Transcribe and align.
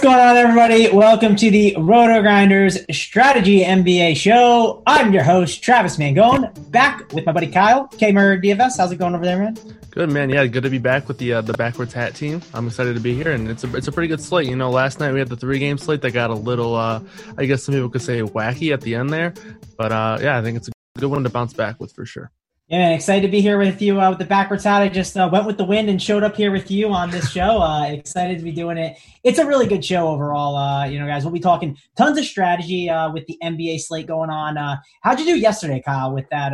What's 0.00 0.14
going 0.14 0.26
on, 0.26 0.36
everybody? 0.38 0.88
Welcome 0.88 1.36
to 1.36 1.50
the 1.50 1.74
RotoGrinders 1.76 2.94
Strategy 2.94 3.60
NBA 3.60 4.16
Show. 4.16 4.82
I'm 4.86 5.12
your 5.12 5.22
host, 5.22 5.62
Travis 5.62 5.98
Mangone, 5.98 6.70
back 6.70 7.12
with 7.12 7.26
my 7.26 7.32
buddy 7.32 7.48
Kyle, 7.48 7.86
Kmer 7.86 8.42
DFS. 8.42 8.78
How's 8.78 8.92
it 8.92 8.96
going 8.96 9.14
over 9.14 9.26
there, 9.26 9.38
man? 9.38 9.58
Good, 9.90 10.10
man. 10.10 10.30
Yeah, 10.30 10.46
good 10.46 10.62
to 10.62 10.70
be 10.70 10.78
back 10.78 11.06
with 11.06 11.18
the 11.18 11.34
uh, 11.34 11.40
the 11.42 11.52
backwards 11.52 11.92
hat 11.92 12.14
team. 12.14 12.40
I'm 12.54 12.66
excited 12.68 12.94
to 12.94 13.00
be 13.00 13.14
here, 13.14 13.32
and 13.32 13.50
it's 13.50 13.62
a 13.62 13.76
it's 13.76 13.88
a 13.88 13.92
pretty 13.92 14.08
good 14.08 14.22
slate. 14.22 14.48
You 14.48 14.56
know, 14.56 14.70
last 14.70 15.00
night 15.00 15.12
we 15.12 15.18
had 15.18 15.28
the 15.28 15.36
three 15.36 15.58
game 15.58 15.76
slate 15.76 16.00
that 16.00 16.12
got 16.12 16.30
a 16.30 16.34
little, 16.34 16.76
uh, 16.76 17.02
I 17.36 17.44
guess 17.44 17.62
some 17.62 17.74
people 17.74 17.90
could 17.90 18.00
say, 18.00 18.22
wacky 18.22 18.72
at 18.72 18.80
the 18.80 18.94
end 18.94 19.10
there, 19.10 19.34
but 19.76 19.92
uh, 19.92 20.16
yeah, 20.22 20.38
I 20.38 20.42
think 20.42 20.56
it's 20.56 20.68
a 20.68 20.72
good 20.98 21.10
one 21.10 21.24
to 21.24 21.28
bounce 21.28 21.52
back 21.52 21.78
with 21.78 21.92
for 21.92 22.06
sure. 22.06 22.32
Yeah, 22.70 22.90
excited 22.90 23.22
to 23.22 23.28
be 23.28 23.40
here 23.40 23.58
with 23.58 23.82
you 23.82 24.00
uh, 24.00 24.10
with 24.10 24.20
the 24.20 24.24
backwards 24.24 24.62
hat. 24.62 24.80
I 24.80 24.88
just 24.88 25.16
uh, 25.16 25.28
went 25.32 25.44
with 25.44 25.56
the 25.56 25.64
wind 25.64 25.90
and 25.90 26.00
showed 26.00 26.22
up 26.22 26.36
here 26.36 26.52
with 26.52 26.70
you 26.70 26.90
on 26.90 27.10
this 27.10 27.28
show. 27.28 27.60
Uh, 27.60 27.86
excited 27.86 28.38
to 28.38 28.44
be 28.44 28.52
doing 28.52 28.78
it. 28.78 28.96
It's 29.24 29.40
a 29.40 29.44
really 29.44 29.66
good 29.66 29.84
show 29.84 30.06
overall. 30.06 30.54
Uh, 30.54 30.84
you 30.84 31.00
know, 31.00 31.06
guys, 31.08 31.24
we'll 31.24 31.32
be 31.32 31.40
talking 31.40 31.76
tons 31.96 32.16
of 32.16 32.24
strategy 32.24 32.88
uh, 32.88 33.10
with 33.10 33.26
the 33.26 33.36
NBA 33.42 33.80
slate 33.80 34.06
going 34.06 34.30
on. 34.30 34.56
Uh, 34.56 34.76
how'd 35.02 35.18
you 35.18 35.26
do 35.26 35.36
yesterday, 35.36 35.82
Kyle, 35.84 36.14
with 36.14 36.28
that 36.30 36.52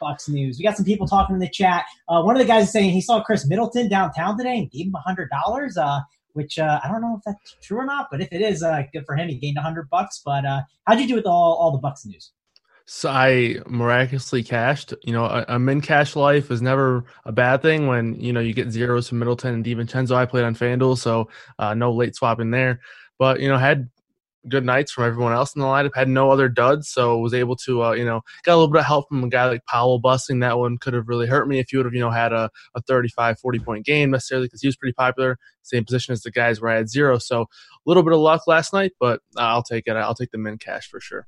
Bucks 0.00 0.26
news? 0.26 0.56
We 0.56 0.64
got 0.64 0.74
some 0.74 0.86
people 0.86 1.06
talking 1.06 1.34
in 1.34 1.40
the 1.40 1.50
chat. 1.50 1.84
one 2.06 2.34
of 2.34 2.40
the 2.40 2.48
guys 2.48 2.64
is 2.64 2.72
saying 2.72 2.88
he 2.88 3.02
saw 3.02 3.22
Khris 3.22 3.46
Middleton 3.46 3.90
downtown 3.90 4.38
today 4.38 4.56
and 4.56 4.70
gave 4.70 4.86
him 4.86 4.94
hundred 4.96 5.28
dollars. 5.28 5.76
which 6.32 6.58
I 6.58 6.80
don't 6.88 7.02
know 7.02 7.16
if 7.18 7.24
that's 7.26 7.56
true 7.60 7.76
or 7.76 7.84
not, 7.84 8.08
but 8.10 8.22
if 8.22 8.28
it 8.32 8.40
is, 8.40 8.64
good 8.94 9.04
for 9.04 9.16
him. 9.16 9.28
He 9.28 9.34
gained 9.34 9.58
hundred 9.58 9.90
bucks. 9.90 10.22
But 10.24 10.46
how'd 10.86 10.98
you 10.98 11.06
do 11.06 11.16
with 11.16 11.26
all 11.26 11.56
all 11.56 11.72
the 11.72 11.78
Bucks 11.78 12.06
news? 12.06 12.32
So 12.90 13.10
I 13.10 13.56
miraculously 13.66 14.42
cashed. 14.42 14.94
You 15.02 15.12
know, 15.12 15.26
a, 15.26 15.44
a, 15.46 15.58
min 15.58 15.82
cash 15.82 16.16
life 16.16 16.50
is 16.50 16.62
never 16.62 17.04
a 17.26 17.30
bad 17.30 17.60
thing 17.60 17.86
when 17.86 18.18
you 18.18 18.32
know 18.32 18.40
you 18.40 18.54
get 18.54 18.70
zeros 18.70 19.10
from 19.10 19.18
Middleton 19.18 19.52
and 19.52 19.64
DiVincenzo. 19.64 20.14
I 20.14 20.24
played 20.24 20.44
on 20.44 20.54
FanDuel, 20.54 20.96
so 20.96 21.28
uh, 21.58 21.74
no 21.74 21.92
late 21.92 22.16
swapping 22.16 22.50
there. 22.50 22.80
But 23.18 23.40
you 23.40 23.48
know, 23.50 23.58
had 23.58 23.90
good 24.48 24.64
nights 24.64 24.90
from 24.90 25.04
everyone 25.04 25.34
else 25.34 25.54
in 25.54 25.60
the 25.60 25.66
lineup. 25.66 25.90
Had 25.94 26.08
no 26.08 26.30
other 26.30 26.48
duds, 26.48 26.88
so 26.88 27.18
was 27.18 27.34
able 27.34 27.56
to 27.56 27.84
uh, 27.84 27.92
you 27.92 28.06
know 28.06 28.22
got 28.44 28.54
a 28.54 28.56
little 28.56 28.72
bit 28.72 28.80
of 28.80 28.86
help 28.86 29.06
from 29.08 29.22
a 29.22 29.28
guy 29.28 29.44
like 29.44 29.66
Powell 29.66 29.98
busting. 29.98 30.40
That 30.40 30.56
one 30.56 30.78
could 30.78 30.94
have 30.94 31.08
really 31.08 31.26
hurt 31.26 31.46
me 31.46 31.58
if 31.58 31.70
you 31.70 31.80
would 31.80 31.86
have 31.86 31.94
you 31.94 32.00
know 32.00 32.10
had 32.10 32.32
a, 32.32 32.48
a 32.74 32.80
35, 32.80 33.38
40 33.38 33.58
point 33.58 33.84
game 33.84 34.12
necessarily 34.12 34.46
because 34.46 34.62
he 34.62 34.68
was 34.68 34.76
pretty 34.76 34.94
popular. 34.94 35.36
Same 35.62 35.84
position 35.84 36.14
as 36.14 36.22
the 36.22 36.30
guys 36.30 36.62
where 36.62 36.72
I 36.72 36.76
had 36.76 36.88
zero. 36.88 37.18
So 37.18 37.42
a 37.42 37.46
little 37.84 38.02
bit 38.02 38.14
of 38.14 38.20
luck 38.20 38.46
last 38.46 38.72
night, 38.72 38.92
but 38.98 39.20
uh, 39.36 39.42
I'll 39.42 39.62
take 39.62 39.86
it. 39.86 39.94
I'll 39.94 40.14
take 40.14 40.30
the 40.30 40.38
min 40.38 40.56
cash 40.56 40.88
for 40.88 41.00
sure. 41.00 41.26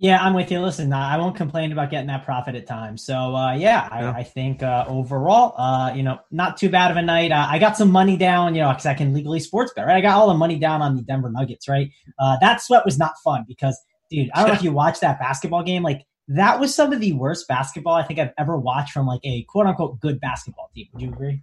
Yeah, 0.00 0.22
I'm 0.22 0.32
with 0.32 0.52
you. 0.52 0.60
Listen, 0.60 0.92
I 0.92 1.16
won't 1.16 1.34
complain 1.34 1.72
about 1.72 1.90
getting 1.90 2.06
that 2.06 2.24
profit 2.24 2.54
at 2.54 2.68
times. 2.68 3.04
So 3.04 3.34
uh, 3.34 3.54
yeah, 3.54 3.88
I, 3.90 4.02
yeah. 4.02 4.10
I 4.12 4.22
think 4.22 4.62
uh, 4.62 4.84
overall, 4.86 5.54
uh, 5.58 5.92
you 5.92 6.04
know, 6.04 6.20
not 6.30 6.56
too 6.56 6.68
bad 6.68 6.92
of 6.92 6.96
a 6.96 7.02
night. 7.02 7.32
Uh, 7.32 7.48
I 7.50 7.58
got 7.58 7.76
some 7.76 7.90
money 7.90 8.16
down, 8.16 8.54
you 8.54 8.62
know, 8.62 8.68
because 8.68 8.86
I 8.86 8.94
can 8.94 9.12
legally 9.12 9.40
sports 9.40 9.72
bet. 9.74 9.86
Right, 9.86 9.96
I 9.96 10.00
got 10.00 10.16
all 10.16 10.28
the 10.28 10.34
money 10.34 10.56
down 10.56 10.82
on 10.82 10.94
the 10.94 11.02
Denver 11.02 11.30
Nuggets. 11.30 11.68
Right, 11.68 11.90
uh, 12.20 12.36
that 12.40 12.62
sweat 12.62 12.84
was 12.84 12.96
not 12.96 13.14
fun 13.24 13.44
because, 13.48 13.76
dude, 14.08 14.30
I 14.34 14.40
don't 14.40 14.48
know 14.48 14.54
if 14.54 14.62
you 14.62 14.72
watched 14.72 15.00
that 15.00 15.18
basketball 15.18 15.64
game. 15.64 15.82
Like 15.82 16.06
that 16.28 16.60
was 16.60 16.72
some 16.72 16.92
of 16.92 17.00
the 17.00 17.14
worst 17.14 17.48
basketball 17.48 17.94
I 17.94 18.04
think 18.04 18.20
I've 18.20 18.32
ever 18.38 18.56
watched 18.56 18.92
from 18.92 19.06
like 19.06 19.20
a 19.24 19.42
quote 19.44 19.66
unquote 19.66 19.98
good 19.98 20.20
basketball 20.20 20.70
team. 20.76 20.86
Would 20.92 21.02
you 21.02 21.08
agree? 21.08 21.42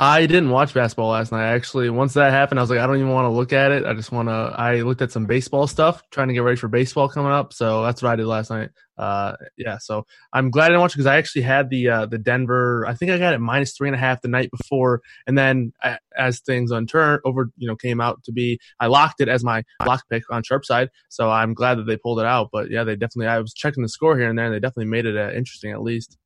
I 0.00 0.26
didn't 0.26 0.50
watch 0.50 0.74
basketball 0.74 1.10
last 1.10 1.32
night. 1.32 1.52
Actually, 1.52 1.90
once 1.90 2.14
that 2.14 2.30
happened, 2.30 2.60
I 2.60 2.62
was 2.62 2.70
like, 2.70 2.78
I 2.78 2.86
don't 2.86 2.98
even 2.98 3.10
want 3.10 3.24
to 3.24 3.30
look 3.30 3.52
at 3.52 3.72
it. 3.72 3.84
I 3.84 3.94
just 3.94 4.12
want 4.12 4.28
to. 4.28 4.54
I 4.56 4.82
looked 4.82 5.02
at 5.02 5.10
some 5.10 5.26
baseball 5.26 5.66
stuff, 5.66 6.04
trying 6.12 6.28
to 6.28 6.34
get 6.34 6.44
ready 6.44 6.56
for 6.56 6.68
baseball 6.68 7.08
coming 7.08 7.32
up. 7.32 7.52
So 7.52 7.82
that's 7.82 8.00
what 8.00 8.12
I 8.12 8.16
did 8.16 8.26
last 8.26 8.50
night. 8.50 8.70
Uh, 8.96 9.34
yeah. 9.56 9.78
So 9.78 10.06
I'm 10.32 10.52
glad 10.52 10.66
I 10.66 10.68
didn't 10.68 10.82
watch 10.82 10.92
because 10.92 11.06
I 11.06 11.16
actually 11.16 11.42
had 11.42 11.68
the 11.68 11.88
uh, 11.88 12.06
the 12.06 12.16
Denver. 12.16 12.86
I 12.86 12.94
think 12.94 13.10
I 13.10 13.18
got 13.18 13.34
it 13.34 13.40
minus 13.40 13.76
three 13.76 13.88
and 13.88 13.96
a 13.96 13.98
half 13.98 14.22
the 14.22 14.28
night 14.28 14.52
before, 14.52 15.02
and 15.26 15.36
then 15.36 15.72
I, 15.82 15.98
as 16.16 16.38
things 16.40 16.70
unturned 16.70 17.22
over, 17.24 17.50
you 17.56 17.66
know, 17.66 17.74
came 17.74 18.00
out 18.00 18.22
to 18.24 18.32
be, 18.32 18.60
I 18.78 18.86
locked 18.86 19.20
it 19.20 19.28
as 19.28 19.42
my 19.42 19.64
lock 19.84 20.04
pick 20.08 20.22
on 20.30 20.44
sharp 20.44 20.64
side. 20.64 20.90
So 21.08 21.28
I'm 21.28 21.54
glad 21.54 21.76
that 21.78 21.88
they 21.88 21.96
pulled 21.96 22.20
it 22.20 22.26
out. 22.26 22.50
But 22.52 22.70
yeah, 22.70 22.84
they 22.84 22.94
definitely. 22.94 23.26
I 23.26 23.40
was 23.40 23.52
checking 23.52 23.82
the 23.82 23.88
score 23.88 24.16
here 24.16 24.28
and 24.28 24.38
there, 24.38 24.46
and 24.46 24.54
they 24.54 24.60
definitely 24.60 24.90
made 24.90 25.06
it 25.06 25.16
uh, 25.16 25.32
interesting 25.32 25.72
at 25.72 25.82
least. 25.82 26.16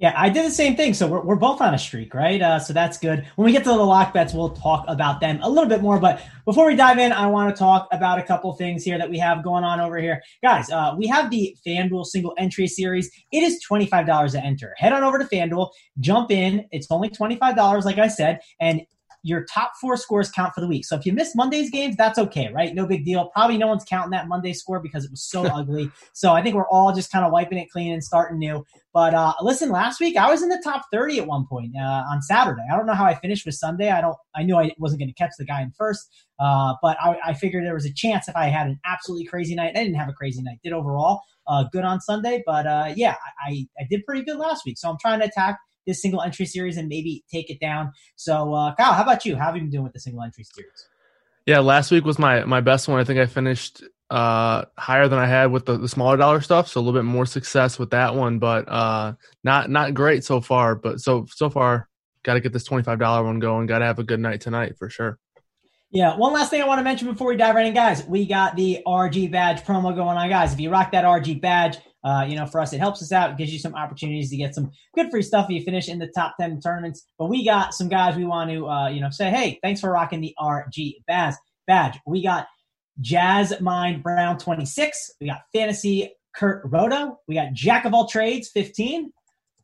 Yeah, 0.00 0.14
I 0.16 0.30
did 0.30 0.46
the 0.46 0.50
same 0.50 0.76
thing. 0.76 0.94
So 0.94 1.06
we're, 1.06 1.20
we're 1.20 1.36
both 1.36 1.60
on 1.60 1.74
a 1.74 1.78
streak, 1.78 2.14
right? 2.14 2.40
Uh, 2.40 2.58
so 2.58 2.72
that's 2.72 2.96
good. 2.96 3.26
When 3.36 3.44
we 3.44 3.52
get 3.52 3.64
to 3.64 3.68
the 3.68 3.76
lock 3.76 4.14
bets, 4.14 4.32
we'll 4.32 4.48
talk 4.48 4.86
about 4.88 5.20
them 5.20 5.38
a 5.42 5.48
little 5.48 5.68
bit 5.68 5.82
more. 5.82 6.00
But 6.00 6.22
before 6.46 6.66
we 6.66 6.74
dive 6.74 6.96
in, 6.96 7.12
I 7.12 7.26
want 7.26 7.54
to 7.54 7.58
talk 7.58 7.86
about 7.92 8.18
a 8.18 8.22
couple 8.22 8.50
things 8.54 8.82
here 8.82 8.96
that 8.96 9.10
we 9.10 9.18
have 9.18 9.44
going 9.44 9.62
on 9.62 9.78
over 9.78 9.98
here. 9.98 10.22
Guys, 10.42 10.70
uh, 10.70 10.94
we 10.96 11.06
have 11.08 11.30
the 11.30 11.54
FanDuel 11.66 12.06
single 12.06 12.32
entry 12.38 12.66
series. 12.66 13.10
It 13.30 13.42
is 13.42 13.62
$25 13.70 14.32
to 14.32 14.42
enter. 14.42 14.74
Head 14.78 14.94
on 14.94 15.04
over 15.04 15.18
to 15.18 15.24
FanDuel, 15.26 15.68
jump 15.98 16.30
in. 16.30 16.66
It's 16.72 16.86
only 16.88 17.10
$25, 17.10 17.84
like 17.84 17.98
I 17.98 18.08
said. 18.08 18.40
And 18.58 18.80
your 19.22 19.44
top 19.44 19.72
four 19.80 19.96
scores 19.96 20.30
count 20.30 20.54
for 20.54 20.60
the 20.60 20.66
week. 20.66 20.84
So 20.84 20.96
if 20.96 21.04
you 21.04 21.12
miss 21.12 21.34
Monday's 21.34 21.70
games, 21.70 21.96
that's 21.96 22.18
okay, 22.18 22.50
right? 22.52 22.74
No 22.74 22.86
big 22.86 23.04
deal. 23.04 23.26
Probably 23.26 23.58
no 23.58 23.66
one's 23.66 23.84
counting 23.84 24.10
that 24.12 24.28
Monday 24.28 24.52
score 24.52 24.80
because 24.80 25.04
it 25.04 25.10
was 25.10 25.22
so 25.22 25.44
ugly. 25.54 25.90
So 26.12 26.32
I 26.32 26.42
think 26.42 26.54
we're 26.54 26.68
all 26.68 26.94
just 26.94 27.12
kind 27.12 27.24
of 27.24 27.32
wiping 27.32 27.58
it 27.58 27.70
clean 27.70 27.92
and 27.92 28.02
starting 28.02 28.38
new. 28.38 28.64
But 28.92 29.14
uh, 29.14 29.34
listen, 29.40 29.70
last 29.70 30.00
week 30.00 30.16
I 30.16 30.30
was 30.30 30.42
in 30.42 30.48
the 30.48 30.60
top 30.64 30.86
30 30.92 31.20
at 31.20 31.26
one 31.26 31.46
point 31.46 31.74
uh, 31.76 32.04
on 32.10 32.22
Saturday. 32.22 32.62
I 32.72 32.76
don't 32.76 32.86
know 32.86 32.94
how 32.94 33.04
I 33.04 33.14
finished 33.14 33.46
with 33.46 33.54
Sunday. 33.54 33.90
I 33.90 34.00
don't. 34.00 34.16
I 34.34 34.42
knew 34.42 34.56
I 34.56 34.72
wasn't 34.78 35.00
going 35.00 35.08
to 35.08 35.14
catch 35.14 35.32
the 35.38 35.44
guy 35.44 35.62
in 35.62 35.70
first, 35.76 36.08
uh, 36.40 36.74
but 36.82 36.96
I, 37.00 37.16
I, 37.26 37.34
figured 37.34 37.64
there 37.64 37.74
was 37.74 37.84
a 37.84 37.92
chance 37.92 38.28
if 38.28 38.36
I 38.36 38.46
had 38.46 38.66
an 38.66 38.80
absolutely 38.84 39.26
crazy 39.26 39.54
night. 39.54 39.76
I 39.76 39.84
didn't 39.84 39.94
have 39.94 40.08
a 40.08 40.12
crazy 40.12 40.42
night. 40.42 40.58
Did 40.64 40.72
overall 40.72 41.20
uh, 41.46 41.64
good 41.72 41.84
on 41.84 42.00
Sunday, 42.00 42.42
but 42.46 42.66
uh, 42.66 42.92
yeah, 42.96 43.16
I, 43.44 43.66
I 43.78 43.84
did 43.90 44.04
pretty 44.06 44.24
good 44.24 44.38
last 44.38 44.62
week. 44.64 44.78
So 44.78 44.88
I'm 44.88 44.96
trying 45.00 45.20
to 45.20 45.26
attack 45.26 45.58
this 45.86 46.02
single 46.02 46.22
entry 46.22 46.46
series 46.46 46.76
and 46.76 46.88
maybe 46.88 47.24
take 47.30 47.50
it 47.50 47.60
down. 47.60 47.92
So, 48.16 48.54
uh, 48.54 48.74
Kyle, 48.74 48.92
how 48.92 49.02
about 49.02 49.24
you? 49.24 49.36
How 49.36 49.46
have 49.46 49.56
you 49.56 49.62
been 49.62 49.70
doing 49.70 49.84
with 49.84 49.92
the 49.92 50.00
single 50.00 50.22
entry 50.22 50.44
series? 50.44 50.88
Yeah, 51.46 51.60
last 51.60 51.90
week 51.90 52.04
was 52.04 52.18
my 52.18 52.44
my 52.44 52.60
best 52.60 52.86
one. 52.88 53.00
I 53.00 53.04
think 53.04 53.18
I 53.18 53.26
finished 53.26 53.82
uh 54.10 54.64
higher 54.76 55.08
than 55.08 55.18
I 55.18 55.26
had 55.26 55.52
with 55.52 55.66
the, 55.66 55.78
the 55.78 55.88
smaller 55.88 56.16
dollar 56.16 56.40
stuff, 56.40 56.68
so 56.68 56.80
a 56.80 56.82
little 56.82 56.98
bit 56.98 57.06
more 57.06 57.26
success 57.26 57.78
with 57.78 57.90
that 57.90 58.14
one, 58.14 58.38
but 58.38 58.68
uh 58.68 59.14
not 59.42 59.70
not 59.70 59.94
great 59.94 60.24
so 60.24 60.40
far. 60.40 60.74
But 60.74 61.00
so 61.00 61.26
so 61.30 61.48
far, 61.50 61.88
got 62.22 62.34
to 62.34 62.40
get 62.40 62.52
this 62.52 62.64
twenty 62.64 62.84
five 62.84 62.98
dollar 62.98 63.24
one 63.24 63.38
going. 63.38 63.66
Got 63.66 63.78
to 63.78 63.86
have 63.86 63.98
a 63.98 64.04
good 64.04 64.20
night 64.20 64.40
tonight 64.40 64.76
for 64.78 64.90
sure. 64.90 65.18
Yeah, 65.92 66.16
one 66.16 66.32
last 66.32 66.50
thing 66.50 66.62
I 66.62 66.66
want 66.66 66.78
to 66.78 66.84
mention 66.84 67.08
before 67.08 67.26
we 67.26 67.36
dive 67.36 67.56
right 67.56 67.66
in, 67.66 67.74
guys. 67.74 68.04
We 68.04 68.24
got 68.24 68.54
the 68.54 68.80
RG 68.86 69.32
badge 69.32 69.62
promo 69.62 69.94
going 69.94 70.16
on, 70.16 70.28
guys. 70.28 70.52
If 70.52 70.60
you 70.60 70.70
rock 70.70 70.92
that 70.92 71.04
RG 71.04 71.40
badge, 71.40 71.78
uh, 72.04 72.24
you 72.28 72.36
know, 72.36 72.46
for 72.46 72.60
us, 72.60 72.72
it 72.72 72.78
helps 72.78 73.02
us 73.02 73.10
out, 73.10 73.36
gives 73.36 73.52
you 73.52 73.58
some 73.58 73.74
opportunities 73.74 74.30
to 74.30 74.36
get 74.36 74.54
some 74.54 74.70
good 74.94 75.10
free 75.10 75.22
stuff 75.22 75.46
if 75.46 75.50
you 75.50 75.64
finish 75.64 75.88
in 75.88 75.98
the 75.98 76.06
top 76.14 76.36
10 76.38 76.60
tournaments. 76.60 77.06
But 77.18 77.26
we 77.26 77.44
got 77.44 77.74
some 77.74 77.88
guys 77.88 78.16
we 78.16 78.24
want 78.24 78.50
to, 78.50 78.68
uh, 78.68 78.88
you 78.88 79.00
know, 79.00 79.10
say, 79.10 79.30
hey, 79.30 79.58
thanks 79.64 79.80
for 79.80 79.90
rocking 79.90 80.20
the 80.20 80.32
RG 80.38 81.02
badge. 81.08 81.34
badge. 81.66 81.98
We 82.06 82.22
got 82.22 82.46
Jazz 83.00 83.60
Mind 83.60 84.04
Brown 84.04 84.38
26. 84.38 85.14
We 85.20 85.26
got 85.26 85.42
Fantasy 85.52 86.14
Kurt 86.36 86.62
Roto. 86.66 87.18
We 87.26 87.34
got 87.34 87.52
Jack 87.52 87.84
of 87.84 87.94
all 87.94 88.06
trades 88.06 88.48
15. 88.50 89.12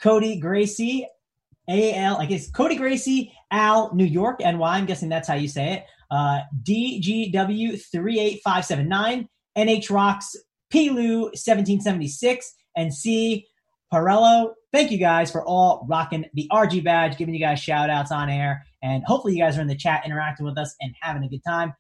Cody 0.01 0.41
Gracie, 0.41 1.07
AL, 1.69 2.17
I 2.19 2.27
guess 2.27 2.51
Cody 2.51 2.77
Gracie, 2.77 3.33
Al, 3.51 3.95
New 3.95 4.05
York, 4.05 4.41
NY. 4.41 4.61
I'm 4.61 4.87
guessing 4.87 5.09
that's 5.09 5.29
how 5.29 5.35
you 5.35 5.49
say 5.49 5.75
it. 5.75 5.85
Uh, 6.11 6.41
DGW 6.63 7.81
38579. 7.91 9.29
NH 9.57 9.91
Rocks 9.91 10.37
Pilu 10.73 11.23
1776, 11.23 12.55
and 12.77 12.93
C. 12.93 13.47
Parello. 13.93 14.53
Thank 14.73 14.91
you 14.91 14.99
guys 14.99 15.31
for 15.31 15.45
all 15.45 15.87
rocking 15.89 16.27
the 16.35 16.49
RG 16.53 16.85
badge, 16.85 17.17
giving 17.17 17.35
you 17.35 17.41
guys 17.41 17.61
shout 17.61 17.89
outs 17.89 18.11
on 18.11 18.29
air. 18.29 18.65
And 18.83 19.05
hopefully 19.05 19.35
you 19.35 19.43
guys 19.43 19.57
are 19.57 19.61
in 19.63 19.69
the 19.69 19.77
chat 19.77 20.05
interacting 20.05 20.45
with 20.45 20.59
us 20.59 20.75
and 20.81 20.95
having 21.01 21.23
a 21.23 21.29
good 21.29 21.43
time. 21.47 21.73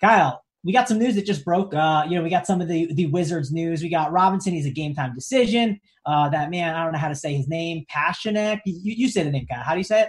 Kyle, 0.00 0.42
we 0.64 0.72
got 0.72 0.88
some 0.88 0.98
news 0.98 1.14
that 1.14 1.26
just 1.26 1.44
broke. 1.44 1.74
Uh, 1.74 2.04
you 2.08 2.16
know, 2.16 2.22
we 2.22 2.30
got 2.30 2.46
some 2.46 2.60
of 2.60 2.68
the 2.68 2.92
the 2.94 3.06
Wizards 3.06 3.52
news. 3.52 3.82
We 3.82 3.90
got 3.90 4.12
Robinson. 4.12 4.52
He's 4.52 4.66
a 4.66 4.70
game 4.70 4.94
time 4.94 5.14
decision. 5.14 5.78
Uh, 6.06 6.28
that 6.30 6.50
man, 6.50 6.74
I 6.74 6.82
don't 6.82 6.92
know 6.92 6.98
how 6.98 7.08
to 7.08 7.14
say 7.14 7.34
his 7.34 7.48
name. 7.48 7.84
Passionek. 7.94 8.60
You, 8.64 8.94
you 8.96 9.08
say 9.08 9.22
the 9.22 9.30
name, 9.30 9.46
Kyle. 9.46 9.62
How 9.62 9.72
do 9.72 9.78
you 9.78 9.84
say 9.84 10.02
it? 10.02 10.08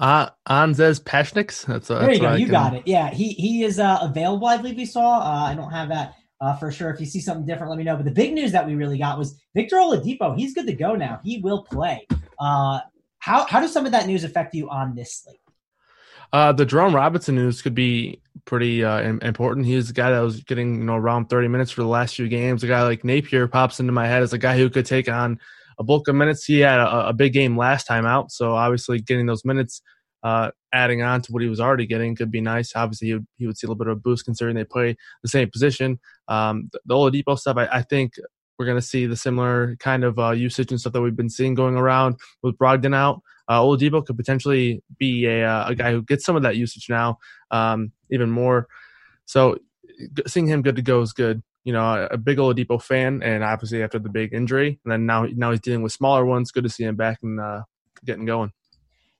Uh, 0.00 0.30
Anzejs 0.48 0.98
Pasecniks. 1.02 1.66
That's, 1.66 1.90
uh, 1.90 2.00
there 2.00 2.12
you 2.12 2.20
go. 2.20 2.32
You 2.32 2.46
can... 2.46 2.52
got 2.52 2.74
it. 2.74 2.82
Yeah, 2.86 3.10
he 3.10 3.28
he 3.34 3.64
is 3.64 3.78
uh, 3.78 3.98
available. 4.00 4.46
I 4.46 4.56
believe 4.56 4.76
we 4.76 4.86
saw. 4.86 5.18
Uh, 5.18 5.44
I 5.44 5.54
don't 5.54 5.70
have 5.70 5.90
that 5.90 6.14
uh, 6.40 6.56
for 6.56 6.72
sure. 6.72 6.88
If 6.90 7.00
you 7.00 7.06
see 7.06 7.20
something 7.20 7.44
different, 7.44 7.70
let 7.70 7.76
me 7.76 7.84
know. 7.84 7.96
But 7.96 8.06
the 8.06 8.10
big 8.10 8.32
news 8.32 8.50
that 8.52 8.66
we 8.66 8.74
really 8.74 8.96
got 8.96 9.18
was 9.18 9.38
Victor 9.54 9.76
Oladipo. 9.76 10.34
He's 10.36 10.54
good 10.54 10.66
to 10.66 10.72
go 10.72 10.96
now. 10.96 11.20
He 11.22 11.38
will 11.38 11.64
play. 11.64 12.06
Uh, 12.38 12.80
how 13.18 13.44
how 13.44 13.60
does 13.60 13.72
some 13.74 13.84
of 13.84 13.92
that 13.92 14.06
news 14.06 14.24
affect 14.24 14.54
you 14.54 14.70
on 14.70 14.94
this 14.94 15.16
slate? 15.16 15.40
Uh, 16.32 16.52
the 16.52 16.64
Jerome 16.64 16.94
Robinson 16.94 17.34
news 17.34 17.60
could 17.60 17.74
be 17.74 18.22
pretty 18.46 18.82
uh, 18.82 19.00
important. 19.02 19.66
He's 19.66 19.90
a 19.90 19.92
guy 19.92 20.10
that 20.10 20.20
was 20.20 20.42
getting 20.44 20.76
you 20.76 20.84
know 20.84 20.96
around 20.96 21.28
30 21.28 21.48
minutes 21.48 21.70
for 21.70 21.82
the 21.82 21.88
last 21.88 22.14
few 22.14 22.28
games. 22.28 22.64
A 22.64 22.68
guy 22.68 22.82
like 22.84 23.04
Napier 23.04 23.48
pops 23.48 23.80
into 23.80 23.92
my 23.92 24.06
head 24.06 24.22
as 24.22 24.32
a 24.32 24.38
guy 24.38 24.56
who 24.56 24.70
could 24.70 24.86
take 24.86 25.10
on 25.10 25.38
a 25.80 25.82
bulk 25.82 26.06
of 26.06 26.14
minutes. 26.14 26.44
He 26.44 26.60
had 26.60 26.78
a, 26.78 27.08
a 27.08 27.12
big 27.12 27.32
game 27.32 27.56
last 27.56 27.86
time 27.86 28.06
out, 28.06 28.30
so 28.30 28.54
obviously 28.54 29.00
getting 29.00 29.26
those 29.26 29.44
minutes 29.44 29.82
uh, 30.22 30.50
adding 30.72 31.02
on 31.02 31.22
to 31.22 31.32
what 31.32 31.42
he 31.42 31.48
was 31.48 31.60
already 31.60 31.86
getting 31.86 32.14
could 32.14 32.30
be 32.30 32.42
nice. 32.42 32.76
Obviously, 32.76 33.08
he 33.08 33.14
would, 33.14 33.26
he 33.38 33.46
would 33.46 33.56
see 33.56 33.66
a 33.66 33.70
little 33.70 33.82
bit 33.82 33.90
of 33.90 33.96
a 33.96 34.00
boost 34.00 34.26
considering 34.26 34.54
they 34.54 34.64
play 34.64 34.94
the 35.22 35.28
same 35.28 35.50
position. 35.50 35.98
Um, 36.28 36.68
the, 36.72 36.80
the 36.84 36.94
Oladipo 36.94 37.38
stuff, 37.38 37.56
I, 37.56 37.66
I 37.72 37.82
think 37.82 38.12
we're 38.58 38.66
going 38.66 38.78
to 38.78 38.86
see 38.86 39.06
the 39.06 39.16
similar 39.16 39.76
kind 39.80 40.04
of 40.04 40.18
uh, 40.18 40.32
usage 40.32 40.70
and 40.70 40.78
stuff 40.78 40.92
that 40.92 41.00
we've 41.00 41.16
been 41.16 41.30
seeing 41.30 41.54
going 41.54 41.76
around 41.76 42.16
with 42.42 42.58
Brogdon 42.58 42.94
out. 42.94 43.22
uh, 43.50 43.60
Oladipo 43.60 44.04
could 44.06 44.16
potentially 44.16 44.80
be 44.96 45.26
a, 45.26 45.44
uh, 45.44 45.64
a 45.68 45.74
guy 45.74 45.90
who 45.90 46.02
gets 46.02 46.24
some 46.24 46.36
of 46.36 46.42
that 46.42 46.56
usage 46.56 46.86
now, 46.88 47.18
um, 47.50 47.90
even 48.10 48.30
more. 48.30 48.68
So 49.24 49.56
seeing 50.26 50.46
him 50.46 50.62
good 50.62 50.76
to 50.76 50.82
go 50.82 51.00
is 51.00 51.12
good. 51.12 51.42
You 51.64 51.74
know, 51.74 52.08
a 52.10 52.16
big 52.16 52.38
Oladipo 52.38 52.80
fan, 52.80 53.22
and 53.22 53.44
obviously 53.44 53.82
after 53.82 53.98
the 53.98 54.08
big 54.08 54.32
injury, 54.32 54.80
and 54.84 54.92
then 54.92 55.04
now 55.04 55.26
now 55.34 55.50
he's 55.50 55.60
dealing 55.60 55.82
with 55.82 55.92
smaller 55.92 56.24
ones. 56.24 56.50
Good 56.50 56.64
to 56.64 56.70
see 56.70 56.84
him 56.84 56.96
back 56.96 57.18
and 57.22 57.38
uh, 57.38 57.62
getting 58.04 58.24
going. 58.24 58.52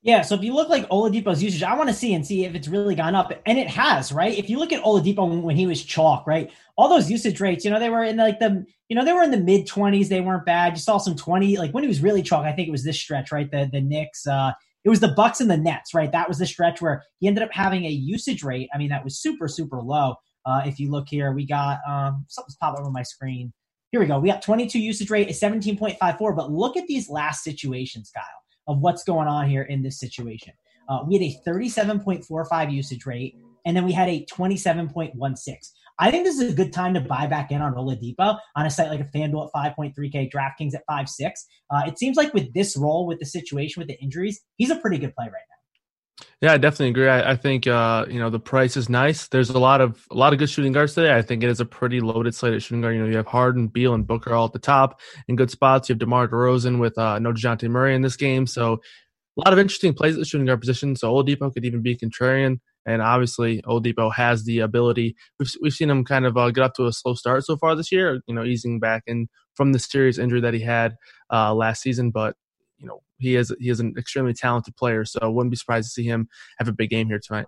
Yeah, 0.02 0.22
so 0.22 0.34
if 0.34 0.42
you 0.42 0.54
look 0.54 0.70
like 0.70 0.88
Oladipo's 0.88 1.42
usage, 1.42 1.62
I 1.62 1.76
want 1.76 1.90
to 1.90 1.94
see 1.94 2.14
and 2.14 2.26
see 2.26 2.46
if 2.46 2.54
it's 2.54 2.69
really 2.69 2.94
gone 2.94 3.14
up, 3.14 3.31
and 3.44 3.58
it 3.58 3.69
has, 3.69 4.10
right? 4.10 4.37
If 4.37 4.48
you 4.48 4.58
look 4.58 4.72
at 4.72 4.82
Oladipo 4.82 5.42
when 5.42 5.56
he 5.56 5.66
was 5.66 5.84
chalk, 5.84 6.26
right, 6.26 6.50
all 6.78 6.88
those 6.88 7.10
usage 7.10 7.38
rates, 7.38 7.66
you 7.66 7.70
know, 7.70 7.78
they 7.78 7.90
were 7.90 8.04
in 8.04 8.16
like 8.16 8.38
the, 8.38 8.64
you 8.88 8.96
know, 8.96 9.04
they 9.04 9.12
were 9.12 9.22
in 9.22 9.31
the 9.31 9.37
mid 9.37 9.66
twenties. 9.66 10.08
They 10.08 10.22
weren't 10.22 10.46
bad. 10.46 10.72
You 10.72 10.78
saw 10.78 10.96
some 10.96 11.16
twenty, 11.16 11.58
like 11.58 11.72
when 11.72 11.84
he 11.84 11.88
was 11.88 12.00
really 12.00 12.22
chalk. 12.22 12.46
I 12.46 12.52
think 12.52 12.69
it 12.69 12.72
was 12.72 12.84
this 12.84 12.98
stretch, 12.98 13.31
right? 13.31 13.50
The 13.50 13.69
the 13.70 13.82
Knicks, 13.82 14.26
uh, 14.26 14.52
it 14.82 14.88
was 14.88 15.00
the 15.00 15.08
Bucks 15.08 15.42
and 15.42 15.50
the 15.50 15.58
Nets, 15.58 15.92
right? 15.92 16.10
That 16.10 16.28
was 16.28 16.38
the 16.38 16.46
stretch 16.46 16.81
where 16.81 17.02
he 17.19 17.28
ended 17.28 17.44
up 17.44 17.50
having 17.52 17.84
a 17.84 17.90
usage 17.90 18.42
rate. 18.42 18.70
I 18.75 18.78
mean, 18.78 18.88
that 18.88 19.04
was 19.04 19.19
super 19.19 19.48
super 19.48 19.82
low. 19.82 20.14
Uh, 20.46 20.62
if 20.64 20.78
you 20.78 20.90
look 20.90 21.08
here, 21.08 21.32
we 21.32 21.46
got 21.46 21.78
um, 21.88 22.25
something's 22.28 22.56
popped 22.56 22.78
up 22.78 22.84
on 22.84 22.92
my 22.92 23.02
screen. 23.02 23.52
Here 23.92 24.00
we 24.00 24.06
go. 24.06 24.19
We 24.19 24.28
got 24.28 24.42
22 24.42 24.78
usage 24.78 25.10
rate 25.10 25.28
is 25.28 25.40
17.54, 25.40 26.37
but 26.37 26.52
look 26.52 26.76
at 26.76 26.87
these 26.87 27.10
last 27.10 27.42
situations, 27.42 28.10
Kyle 28.14 28.25
of 28.70 28.81
what's 28.81 29.02
going 29.02 29.28
on 29.28 29.48
here 29.48 29.62
in 29.62 29.82
this 29.82 29.98
situation. 29.98 30.54
Uh, 30.88 31.00
we 31.06 31.14
had 31.14 31.22
a 31.22 31.48
37.45 31.48 32.72
usage 32.72 33.04
rate, 33.04 33.37
and 33.66 33.76
then 33.76 33.84
we 33.84 33.92
had 33.92 34.08
a 34.08 34.25
27.16. 34.32 35.56
I 35.98 36.10
think 36.10 36.25
this 36.25 36.40
is 36.40 36.52
a 36.52 36.56
good 36.56 36.72
time 36.72 36.94
to 36.94 37.00
buy 37.00 37.26
back 37.26 37.50
in 37.50 37.60
on 37.60 37.75
Oladipo 37.75 38.38
on 38.56 38.66
a 38.66 38.70
site 38.70 38.88
like 38.88 39.00
a 39.00 39.04
FanDuel 39.04 39.50
at 39.54 39.76
5.3K, 39.76 40.31
DraftKings 40.32 40.75
at 40.75 40.82
5.6. 40.88 41.31
Uh, 41.70 41.82
it 41.87 41.98
seems 41.98 42.16
like 42.16 42.32
with 42.32 42.52
this 42.54 42.76
role, 42.76 43.06
with 43.06 43.19
the 43.19 43.26
situation, 43.26 43.81
with 43.81 43.88
the 43.88 44.00
injuries, 44.00 44.40
he's 44.56 44.70
a 44.70 44.76
pretty 44.76 44.98
good 44.98 45.14
play 45.14 45.26
right 45.26 45.32
now. 45.32 45.56
Yeah, 46.40 46.52
I 46.52 46.58
definitely 46.58 46.88
agree. 46.88 47.08
I, 47.08 47.32
I 47.32 47.37
think 47.37 47.67
uh, 47.67 48.06
you 48.08 48.19
know 48.19 48.31
the 48.31 48.40
price 48.40 48.76
is 48.76 48.88
nice. 48.88 49.28
There's 49.28 49.50
a 49.50 49.58
lot 49.58 49.81
of 49.81 50.06
a 50.11 50.14
lot 50.14 50.32
of 50.32 50.38
good 50.38 50.49
shooting 50.49 50.72
guards 50.72 50.94
today. 50.94 51.14
I 51.14 51.22
think 51.22 51.43
it 51.43 51.50
is 51.50 51.61
a 51.61 51.64
pretty 51.67 52.00
loaded 52.00 52.34
slate 52.34 52.55
at 52.55 52.62
shooting 52.62 52.81
guard. 52.81 52.94
You 52.94 53.02
know, 53.02 53.08
you 53.08 53.17
have 53.17 53.26
Harden, 53.26 53.69
Beal, 53.69 53.94
and 53.94 54.06
Booker 54.06 54.32
all 54.32 54.46
at 54.46 54.52
the 54.52 54.58
top 54.58 55.00
in 55.28 55.37
good 55.37 55.50
spots. 55.50 55.88
You 55.88 55.94
have 55.94 55.99
DeMar 55.99 56.28
DeRozan 56.28 56.78
with 56.81 56.96
uh, 56.99 57.19
no 57.19 57.32
Dejounte 57.32 57.69
Murray 57.69 57.94
in 57.94 58.02
this 58.02 58.17
game, 58.17 58.46
so 58.46 58.75
a 59.38 59.40
lot 59.40 59.52
of 59.52 59.58
interesting 59.58 59.94
plays 59.94 60.14
at 60.14 60.20
the 60.20 60.26
shooting 60.26 60.46
guard 60.46 60.61
position. 60.61 60.96
So 60.96 61.12
Oladipo 61.12 61.52
could 61.52 61.64
even 61.64 61.82
be 61.82 61.96
contrarian, 61.96 62.61
and 62.87 63.02
obviously 63.02 63.62
Oladipo 63.62 64.12
has 64.14 64.44
the 64.44 64.61
ability. 64.61 65.16
We've 65.38 65.50
we've 65.62 65.73
seen 65.75 65.90
him 65.90 66.05
kind 66.05 66.26
of 66.26 66.37
uh, 66.37 66.50
get 66.50 66.64
up 66.64 66.75
to 66.76 66.87
a 66.87 66.93
slow 66.93 67.14
start 67.14 67.44
so 67.44 67.56
far 67.56 67.75
this 67.76 67.93
year. 67.93 68.20
You 68.26 68.34
know, 68.34 68.44
easing 68.44 68.81
back 68.81 69.05
in 69.06 69.28
from 69.55 69.73
the 69.73 69.78
serious 69.78 70.19
injury 70.19 70.40
that 70.43 70.55
he 70.55 70.61
had 70.61 70.96
uh, 71.32 71.55
last 71.55 71.82
season, 71.82 72.11
but 72.11 72.37
you 72.81 72.87
know 72.87 73.03
he 73.19 73.37
is 73.37 73.55
he 73.61 73.69
is 73.69 73.81
an 73.81 73.94
extremely 73.97 74.32
talented 74.32 74.75
player, 74.77 75.05
so 75.05 75.21
I 75.23 75.27
wouldn't 75.27 75.50
be 75.50 75.56
surprised 75.56 75.88
to 75.88 75.93
see 75.93 76.05
him 76.05 76.29
have 76.59 76.69
a 76.69 76.73
big 76.73 76.91
game 76.91 77.09
here 77.09 77.21
tonight. 77.21 77.47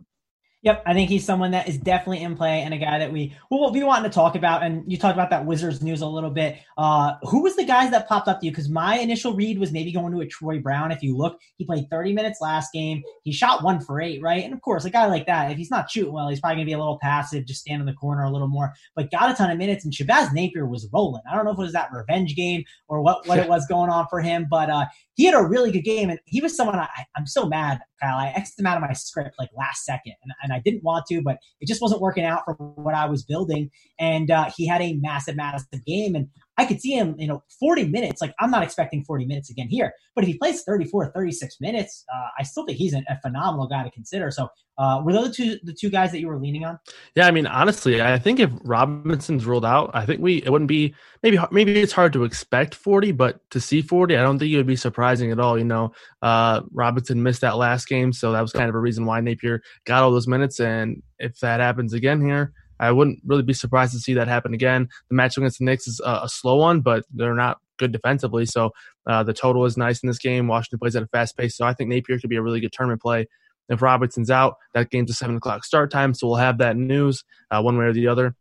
Yep, 0.64 0.84
I 0.86 0.94
think 0.94 1.10
he's 1.10 1.24
someone 1.24 1.50
that 1.50 1.68
is 1.68 1.76
definitely 1.76 2.22
in 2.22 2.36
play 2.36 2.60
and 2.60 2.72
a 2.72 2.78
guy 2.78 3.00
that 3.00 3.10
we 3.10 3.34
well 3.50 3.72
we 3.72 3.82
wanted 3.82 4.08
to 4.08 4.14
talk 4.14 4.36
about. 4.36 4.62
And 4.62 4.90
you 4.90 4.96
talked 4.96 5.16
about 5.16 5.30
that 5.30 5.44
Wizards 5.44 5.82
news 5.82 6.02
a 6.02 6.06
little 6.06 6.30
bit. 6.30 6.60
Uh, 6.78 7.14
who 7.22 7.42
was 7.42 7.56
the 7.56 7.64
guys 7.64 7.90
that 7.90 8.06
popped 8.06 8.28
up 8.28 8.38
to 8.40 8.46
you? 8.46 8.52
Because 8.52 8.68
my 8.68 8.98
initial 8.98 9.34
read 9.34 9.58
was 9.58 9.72
maybe 9.72 9.90
going 9.90 10.12
to 10.12 10.20
a 10.20 10.26
Troy 10.26 10.60
Brown. 10.60 10.92
If 10.92 11.02
you 11.02 11.16
look, 11.16 11.36
he 11.56 11.64
played 11.64 11.90
30 11.90 12.12
minutes 12.12 12.40
last 12.40 12.72
game. 12.72 13.02
He 13.24 13.32
shot 13.32 13.64
one 13.64 13.80
for 13.80 14.00
eight, 14.00 14.22
right? 14.22 14.44
And 14.44 14.54
of 14.54 14.60
course, 14.60 14.84
a 14.84 14.90
guy 14.90 15.06
like 15.06 15.26
that, 15.26 15.50
if 15.50 15.58
he's 15.58 15.70
not 15.70 15.90
shooting 15.90 16.12
well, 16.12 16.28
he's 16.28 16.38
probably 16.38 16.58
gonna 16.58 16.66
be 16.66 16.74
a 16.74 16.78
little 16.78 17.00
passive, 17.02 17.44
just 17.44 17.62
stand 17.62 17.80
in 17.80 17.86
the 17.86 17.94
corner 17.94 18.22
a 18.22 18.30
little 18.30 18.46
more. 18.46 18.72
But 18.94 19.10
got 19.10 19.32
a 19.32 19.34
ton 19.34 19.50
of 19.50 19.58
minutes, 19.58 19.84
and 19.84 19.92
Shabazz 19.92 20.32
Napier 20.32 20.66
was 20.66 20.88
rolling. 20.92 21.22
I 21.28 21.34
don't 21.34 21.44
know 21.44 21.50
if 21.50 21.58
it 21.58 21.62
was 21.62 21.72
that 21.72 21.90
revenge 21.92 22.36
game 22.36 22.62
or 22.86 23.02
what 23.02 23.26
what 23.26 23.40
it 23.40 23.48
was 23.48 23.66
going 23.66 23.90
on 23.90 24.06
for 24.08 24.20
him, 24.20 24.46
but 24.48 24.70
uh, 24.70 24.84
he 25.14 25.24
had 25.24 25.34
a 25.34 25.42
really 25.42 25.70
good 25.70 25.84
game, 25.84 26.10
and 26.10 26.18
he 26.24 26.40
was 26.40 26.56
someone 26.56 26.78
I, 26.78 26.88
I'm 27.16 27.26
so 27.26 27.46
mad, 27.46 27.80
Kyle. 28.00 28.16
I 28.16 28.28
exited 28.28 28.60
him 28.60 28.66
out 28.66 28.76
of 28.76 28.82
my 28.82 28.92
script 28.92 29.36
like 29.38 29.50
last 29.56 29.84
second, 29.84 30.14
and, 30.22 30.32
and 30.42 30.52
I 30.52 30.60
didn't 30.60 30.82
want 30.82 31.06
to, 31.06 31.20
but 31.22 31.38
it 31.60 31.68
just 31.68 31.82
wasn't 31.82 32.00
working 32.00 32.24
out 32.24 32.42
for 32.44 32.54
what 32.54 32.94
I 32.94 33.06
was 33.06 33.22
building. 33.22 33.70
And 33.98 34.30
uh, 34.30 34.50
he 34.56 34.66
had 34.66 34.80
a 34.80 34.94
massive, 34.94 35.36
massive 35.36 35.84
game, 35.86 36.14
and 36.14 36.28
I 36.58 36.66
could 36.66 36.80
see 36.80 36.92
him, 36.92 37.14
you 37.18 37.26
know, 37.26 37.42
40 37.58 37.88
minutes. 37.88 38.20
Like, 38.20 38.34
I'm 38.38 38.50
not 38.50 38.62
expecting 38.62 39.04
40 39.04 39.24
minutes 39.24 39.50
again 39.50 39.68
here. 39.68 39.92
But 40.14 40.24
if 40.24 40.28
he 40.28 40.38
plays 40.38 40.62
34, 40.64 41.12
36 41.14 41.56
minutes, 41.60 42.04
uh, 42.14 42.28
I 42.38 42.42
still 42.42 42.66
think 42.66 42.76
he's 42.76 42.92
a, 42.92 43.02
a, 43.08 43.18
phenomenal 43.22 43.66
guy 43.66 43.82
to 43.82 43.90
consider. 43.90 44.30
So, 44.30 44.48
uh, 44.76 45.00
were 45.02 45.12
those 45.12 45.28
the 45.28 45.34
two, 45.34 45.58
the 45.64 45.72
two 45.72 45.88
guys 45.88 46.12
that 46.12 46.20
you 46.20 46.26
were 46.26 46.38
leaning 46.38 46.64
on? 46.64 46.78
Yeah, 47.14 47.26
I 47.26 47.30
mean, 47.30 47.46
honestly, 47.46 48.02
I 48.02 48.18
think 48.18 48.38
if 48.38 48.50
Robinson's 48.64 49.46
ruled 49.46 49.64
out, 49.64 49.90
I 49.94 50.04
think 50.04 50.20
we, 50.20 50.42
it 50.42 50.50
wouldn't 50.50 50.68
be, 50.68 50.94
maybe, 51.22 51.38
maybe 51.50 51.80
it's 51.80 51.92
hard 51.92 52.12
to 52.14 52.24
expect 52.24 52.74
40, 52.74 53.12
but 53.12 53.40
to 53.50 53.60
see 53.60 53.80
40, 53.80 54.16
I 54.16 54.22
don't 54.22 54.38
think 54.38 54.52
it 54.52 54.56
would 54.56 54.66
be 54.66 54.76
surprising 54.76 55.30
at 55.30 55.40
all. 55.40 55.58
You 55.58 55.64
know, 55.64 55.92
uh, 56.20 56.62
Robinson 56.72 57.22
missed 57.22 57.40
that 57.40 57.56
last 57.56 57.88
game. 57.88 58.12
So 58.12 58.32
that 58.32 58.42
was 58.42 58.52
kind 58.52 58.68
of 58.68 58.74
a 58.74 58.80
reason 58.80 59.06
why 59.06 59.20
Napier 59.20 59.62
got 59.86 60.02
all 60.02 60.10
those 60.10 60.28
minutes. 60.28 60.60
And 60.60 61.02
if 61.18 61.38
that 61.40 61.60
happens 61.60 61.94
again 61.94 62.20
here, 62.20 62.52
I 62.80 62.90
wouldn't 62.92 63.20
really 63.24 63.42
be 63.42 63.52
surprised 63.52 63.92
to 63.92 64.00
see 64.00 64.14
that 64.14 64.28
happen 64.28 64.54
again. 64.54 64.88
The 65.08 65.14
match 65.14 65.36
against 65.36 65.58
the 65.58 65.64
Knicks 65.64 65.86
is 65.86 66.00
a, 66.04 66.20
a 66.24 66.28
slow 66.28 66.56
one, 66.56 66.80
but 66.80 67.04
they're 67.12 67.34
not 67.34 67.58
good 67.78 67.92
defensively. 67.92 68.46
So 68.46 68.70
uh, 69.06 69.22
the 69.22 69.32
total 69.32 69.64
is 69.64 69.76
nice 69.76 70.02
in 70.02 70.06
this 70.06 70.18
game. 70.18 70.46
Washington 70.46 70.78
plays 70.78 70.96
at 70.96 71.02
a 71.02 71.08
fast 71.08 71.36
pace, 71.36 71.56
so 71.56 71.64
I 71.66 71.74
think 71.74 71.90
Napier 71.90 72.18
could 72.18 72.30
be 72.30 72.36
a 72.36 72.42
really 72.42 72.60
good 72.60 72.72
tournament 72.72 73.02
play. 73.02 73.26
If 73.68 73.80
Robinson's 73.80 74.30
out, 74.30 74.56
that 74.74 74.90
game's 74.90 75.10
a 75.10 75.14
seven 75.14 75.36
o'clock 75.36 75.64
start 75.64 75.90
time, 75.90 76.14
so 76.14 76.26
we'll 76.26 76.36
have 76.36 76.58
that 76.58 76.76
news 76.76 77.24
uh, 77.50 77.62
one 77.62 77.78
way 77.78 77.86
or 77.86 77.92
the 77.92 78.08
other. 78.08 78.34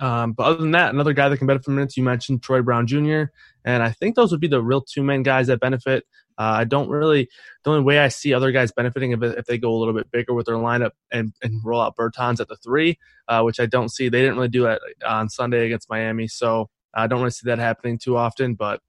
Um, 0.00 0.32
but 0.32 0.44
other 0.44 0.58
than 0.58 0.70
that, 0.72 0.92
another 0.92 1.12
guy 1.12 1.28
that 1.28 1.38
can 1.38 1.46
benefit 1.46 1.64
from 1.64 1.76
minutes, 1.76 1.96
you 1.96 2.02
mentioned 2.02 2.42
Troy 2.42 2.62
Brown 2.62 2.86
Jr., 2.86 3.24
and 3.64 3.82
I 3.82 3.90
think 3.90 4.14
those 4.14 4.30
would 4.30 4.40
be 4.40 4.48
the 4.48 4.62
real 4.62 4.80
two 4.80 5.02
main 5.02 5.22
guys 5.22 5.48
that 5.48 5.60
benefit. 5.60 6.04
Uh, 6.38 6.54
I 6.58 6.64
don't 6.64 6.88
really. 6.88 7.28
The 7.64 7.70
only 7.70 7.82
way 7.82 7.98
I 7.98 8.08
see 8.08 8.32
other 8.32 8.52
guys 8.52 8.72
benefiting 8.72 9.10
if, 9.10 9.22
if 9.22 9.44
they 9.46 9.58
go 9.58 9.70
a 9.70 9.76
little 9.76 9.92
bit 9.92 10.10
bigger 10.10 10.32
with 10.32 10.46
their 10.46 10.54
lineup 10.54 10.92
and, 11.10 11.32
and 11.42 11.60
roll 11.64 11.80
out 11.80 11.96
Bertans 11.96 12.40
at 12.40 12.48
the 12.48 12.56
three, 12.56 12.98
uh, 13.26 13.42
which 13.42 13.60
I 13.60 13.66
don't 13.66 13.90
see. 13.90 14.08
They 14.08 14.20
didn't 14.20 14.36
really 14.36 14.48
do 14.48 14.62
that 14.62 14.80
on 15.04 15.28
Sunday 15.28 15.66
against 15.66 15.90
Miami, 15.90 16.28
so 16.28 16.70
I 16.94 17.06
don't 17.08 17.18
really 17.18 17.30
see 17.30 17.48
that 17.48 17.58
happening 17.58 17.98
too 17.98 18.16
often. 18.16 18.54
But 18.54 18.80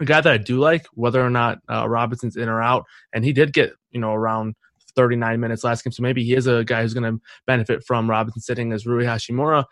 a 0.00 0.04
guy 0.04 0.20
that 0.20 0.32
I 0.32 0.38
do 0.38 0.58
like, 0.58 0.86
whether 0.94 1.20
or 1.20 1.30
not 1.30 1.58
uh, 1.68 1.88
Robinson's 1.88 2.36
in 2.36 2.48
or 2.48 2.62
out, 2.62 2.84
and 3.12 3.24
he 3.24 3.32
did 3.32 3.52
get 3.52 3.72
you 3.90 4.00
know 4.00 4.12
around 4.14 4.54
39 4.96 5.40
minutes 5.40 5.64
last 5.64 5.82
game, 5.82 5.92
so 5.92 6.02
maybe 6.02 6.24
he 6.24 6.34
is 6.34 6.46
a 6.46 6.64
guy 6.64 6.82
who's 6.82 6.94
going 6.94 7.12
to 7.12 7.20
benefit 7.46 7.84
from 7.84 8.08
Robinson 8.08 8.40
sitting 8.40 8.72
as 8.72 8.86
Rui 8.86 9.04
Hachimura 9.04 9.64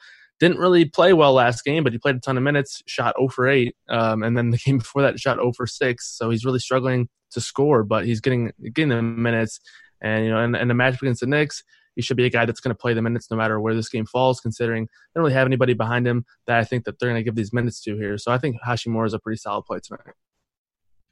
didn't 0.42 0.58
really 0.58 0.84
play 0.84 1.12
well 1.12 1.34
last 1.34 1.64
game, 1.64 1.84
but 1.84 1.92
he 1.92 2.00
played 2.00 2.16
a 2.16 2.18
ton 2.18 2.36
of 2.36 2.42
minutes, 2.42 2.82
shot 2.88 3.14
0 3.16 3.28
for 3.28 3.46
8. 3.46 3.76
Um, 3.88 4.24
and 4.24 4.36
then 4.36 4.50
the 4.50 4.58
game 4.58 4.78
before 4.84 5.02
that, 5.02 5.20
shot 5.20 5.36
0 5.36 5.52
for 5.52 5.68
6. 5.68 6.18
So 6.18 6.30
he's 6.30 6.44
really 6.44 6.58
struggling 6.58 7.08
to 7.30 7.40
score, 7.40 7.84
but 7.84 8.04
he's 8.04 8.20
getting 8.20 8.50
getting 8.74 8.88
the 8.88 9.00
minutes. 9.00 9.60
And, 10.00 10.24
you 10.24 10.32
know, 10.32 10.42
and, 10.42 10.56
and 10.56 10.68
the 10.68 10.74
match 10.74 11.00
against 11.00 11.20
the 11.20 11.28
Knicks, 11.28 11.62
he 11.94 12.02
should 12.02 12.16
be 12.16 12.24
a 12.24 12.30
guy 12.30 12.44
that's 12.44 12.58
going 12.58 12.74
to 12.74 12.80
play 12.80 12.92
the 12.92 13.02
minutes 13.02 13.30
no 13.30 13.36
matter 13.36 13.60
where 13.60 13.72
this 13.72 13.88
game 13.88 14.04
falls, 14.04 14.40
considering 14.40 14.86
they 14.86 15.18
don't 15.18 15.22
really 15.22 15.34
have 15.34 15.46
anybody 15.46 15.74
behind 15.74 16.08
him 16.08 16.24
that 16.48 16.58
I 16.58 16.64
think 16.64 16.86
that 16.86 16.98
they're 16.98 17.10
going 17.10 17.20
to 17.20 17.24
give 17.24 17.36
these 17.36 17.52
minutes 17.52 17.80
to 17.82 17.96
here. 17.96 18.18
So 18.18 18.32
I 18.32 18.38
think 18.38 18.56
Hachimura 18.66 19.06
is 19.06 19.14
a 19.14 19.20
pretty 19.20 19.38
solid 19.38 19.62
play 19.62 19.78
tonight. 19.80 20.14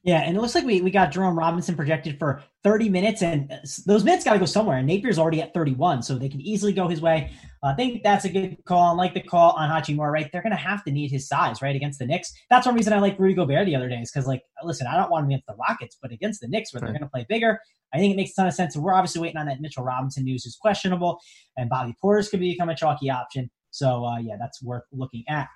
Yeah, 0.03 0.21
and 0.21 0.35
it 0.35 0.41
looks 0.41 0.55
like 0.55 0.65
we, 0.65 0.81
we 0.81 0.91
got 0.91 1.13
Jerome 1.13 1.39
Robinson 1.39 1.77
projected 1.77 2.19
for 2.19 2.43
30 2.65 2.89
minutes, 2.89 3.23
and 3.23 3.53
those 3.85 4.03
minutes 4.03 4.25
got 4.25 4.33
to 4.33 4.39
go 4.39 4.47
somewhere. 4.47 4.79
And 4.79 4.89
Napier's 4.89 5.19
already 5.19 5.43
at 5.43 5.53
31, 5.53 6.03
so 6.03 6.17
they 6.17 6.31
can 6.31 6.41
easily 6.41 6.73
go 6.73 6.89
his 6.89 7.03
way. 7.03 7.33
Uh, 7.63 7.69
I 7.69 7.75
think 7.75 8.03
that's 8.03 8.25
a 8.25 8.31
good 8.31 8.57
call. 8.65 8.93
And 8.93 8.97
like 8.97 9.13
the 9.13 9.21
call 9.21 9.53
on 9.53 9.69
Hachimura, 9.69 10.11
right? 10.11 10.31
They're 10.33 10.41
going 10.41 10.53
to 10.53 10.57
have 10.57 10.83
to 10.85 10.91
need 10.91 11.11
his 11.11 11.29
size, 11.29 11.61
right, 11.61 11.77
against 11.77 11.99
the 11.99 12.07
Knicks. 12.07 12.33
That's 12.49 12.65
one 12.65 12.77
reason 12.77 12.95
I 12.95 12.99
like 12.99 13.19
Rudy 13.19 13.35
Gobert 13.35 13.67
the 13.67 13.77
other 13.77 13.91
day, 13.91 13.97
is 13.97 14.11
because, 14.11 14.27
like, 14.27 14.43
listen, 14.63 14.87
I 14.87 14.97
don't 14.97 15.11
want 15.11 15.25
him 15.25 15.33
against 15.33 15.47
the 15.47 15.57
Rockets, 15.57 15.99
but 16.01 16.13
against 16.13 16.41
the 16.41 16.49
Knicks, 16.49 16.73
where 16.73 16.81
they're 16.81 16.93
going 16.93 17.03
to 17.03 17.09
play 17.09 17.27
bigger, 17.29 17.61
I 17.93 17.99
think 17.99 18.15
it 18.15 18.17
makes 18.17 18.31
a 18.33 18.37
ton 18.37 18.47
of 18.47 18.55
sense. 18.55 18.77
And 18.77 18.83
we're 18.83 18.95
obviously 18.95 19.21
waiting 19.21 19.37
on 19.37 19.47
that 19.47 19.61
Mitchell 19.61 19.85
Robinson 19.85 20.25
news, 20.25 20.45
who's 20.45 20.57
questionable, 20.57 21.21
and 21.59 21.69
Bobby 21.69 21.95
Portis 22.03 22.31
could 22.31 22.41
become 22.41 22.71
a 22.71 22.75
chalky 22.75 23.11
option. 23.11 23.51
So, 23.71 24.07
uh, 24.07 24.19
yeah, 24.19 24.37
that's 24.41 24.63
worth 24.63 24.85
looking 24.93 25.25
at. 25.29 25.49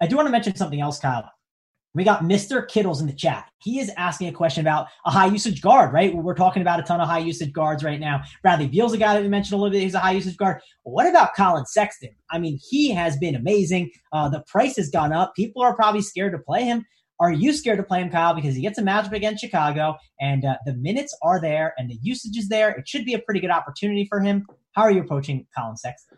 I 0.00 0.06
do 0.06 0.16
want 0.16 0.28
to 0.28 0.32
mention 0.32 0.56
something 0.56 0.80
else, 0.80 0.98
Kyle. 0.98 1.30
We 1.94 2.04
got 2.04 2.22
Mr. 2.22 2.68
Kittles 2.68 3.00
in 3.00 3.08
the 3.08 3.12
chat. 3.12 3.50
He 3.58 3.80
is 3.80 3.90
asking 3.96 4.28
a 4.28 4.32
question 4.32 4.60
about 4.60 4.86
a 5.04 5.10
high 5.10 5.26
usage 5.26 5.60
guard, 5.60 5.92
right? 5.92 6.14
We're 6.14 6.34
talking 6.34 6.62
about 6.62 6.78
a 6.78 6.84
ton 6.84 7.00
of 7.00 7.08
high 7.08 7.18
usage 7.18 7.52
guards 7.52 7.82
right 7.82 7.98
now. 7.98 8.22
Bradley 8.42 8.68
Beal's 8.68 8.92
a 8.92 8.96
guy 8.96 9.14
that 9.14 9.22
we 9.22 9.28
mentioned 9.28 9.54
a 9.54 9.62
little 9.62 9.72
bit. 9.72 9.82
He's 9.82 9.94
a 9.94 9.98
high 9.98 10.12
usage 10.12 10.36
guard. 10.36 10.60
What 10.84 11.08
about 11.08 11.34
Collin 11.34 11.66
Sexton? 11.66 12.10
I 12.30 12.38
mean, 12.38 12.60
he 12.70 12.92
has 12.92 13.16
been 13.16 13.34
amazing. 13.34 13.90
Uh, 14.12 14.28
the 14.28 14.44
price 14.46 14.76
has 14.76 14.88
gone 14.88 15.12
up. 15.12 15.34
People 15.34 15.62
are 15.62 15.74
probably 15.74 16.02
scared 16.02 16.32
to 16.32 16.38
play 16.38 16.64
him. 16.64 16.84
Are 17.18 17.32
you 17.32 17.52
scared 17.52 17.76
to 17.78 17.82
play 17.82 18.00
him, 18.00 18.08
Kyle? 18.08 18.34
Because 18.34 18.54
he 18.54 18.62
gets 18.62 18.78
a 18.78 18.82
matchup 18.82 19.12
against 19.12 19.42
Chicago, 19.42 19.96
and 20.20 20.44
uh, 20.44 20.56
the 20.64 20.72
minutes 20.74 21.14
are 21.22 21.38
there, 21.38 21.74
and 21.76 21.90
the 21.90 21.98
usage 22.00 22.36
is 22.38 22.48
there. 22.48 22.70
It 22.70 22.88
should 22.88 23.04
be 23.04 23.12
a 23.12 23.18
pretty 23.18 23.40
good 23.40 23.50
opportunity 23.50 24.06
for 24.08 24.20
him. 24.20 24.46
How 24.72 24.82
are 24.82 24.90
you 24.90 25.02
approaching 25.02 25.46
Collin 25.54 25.76
Sexton? 25.76 26.16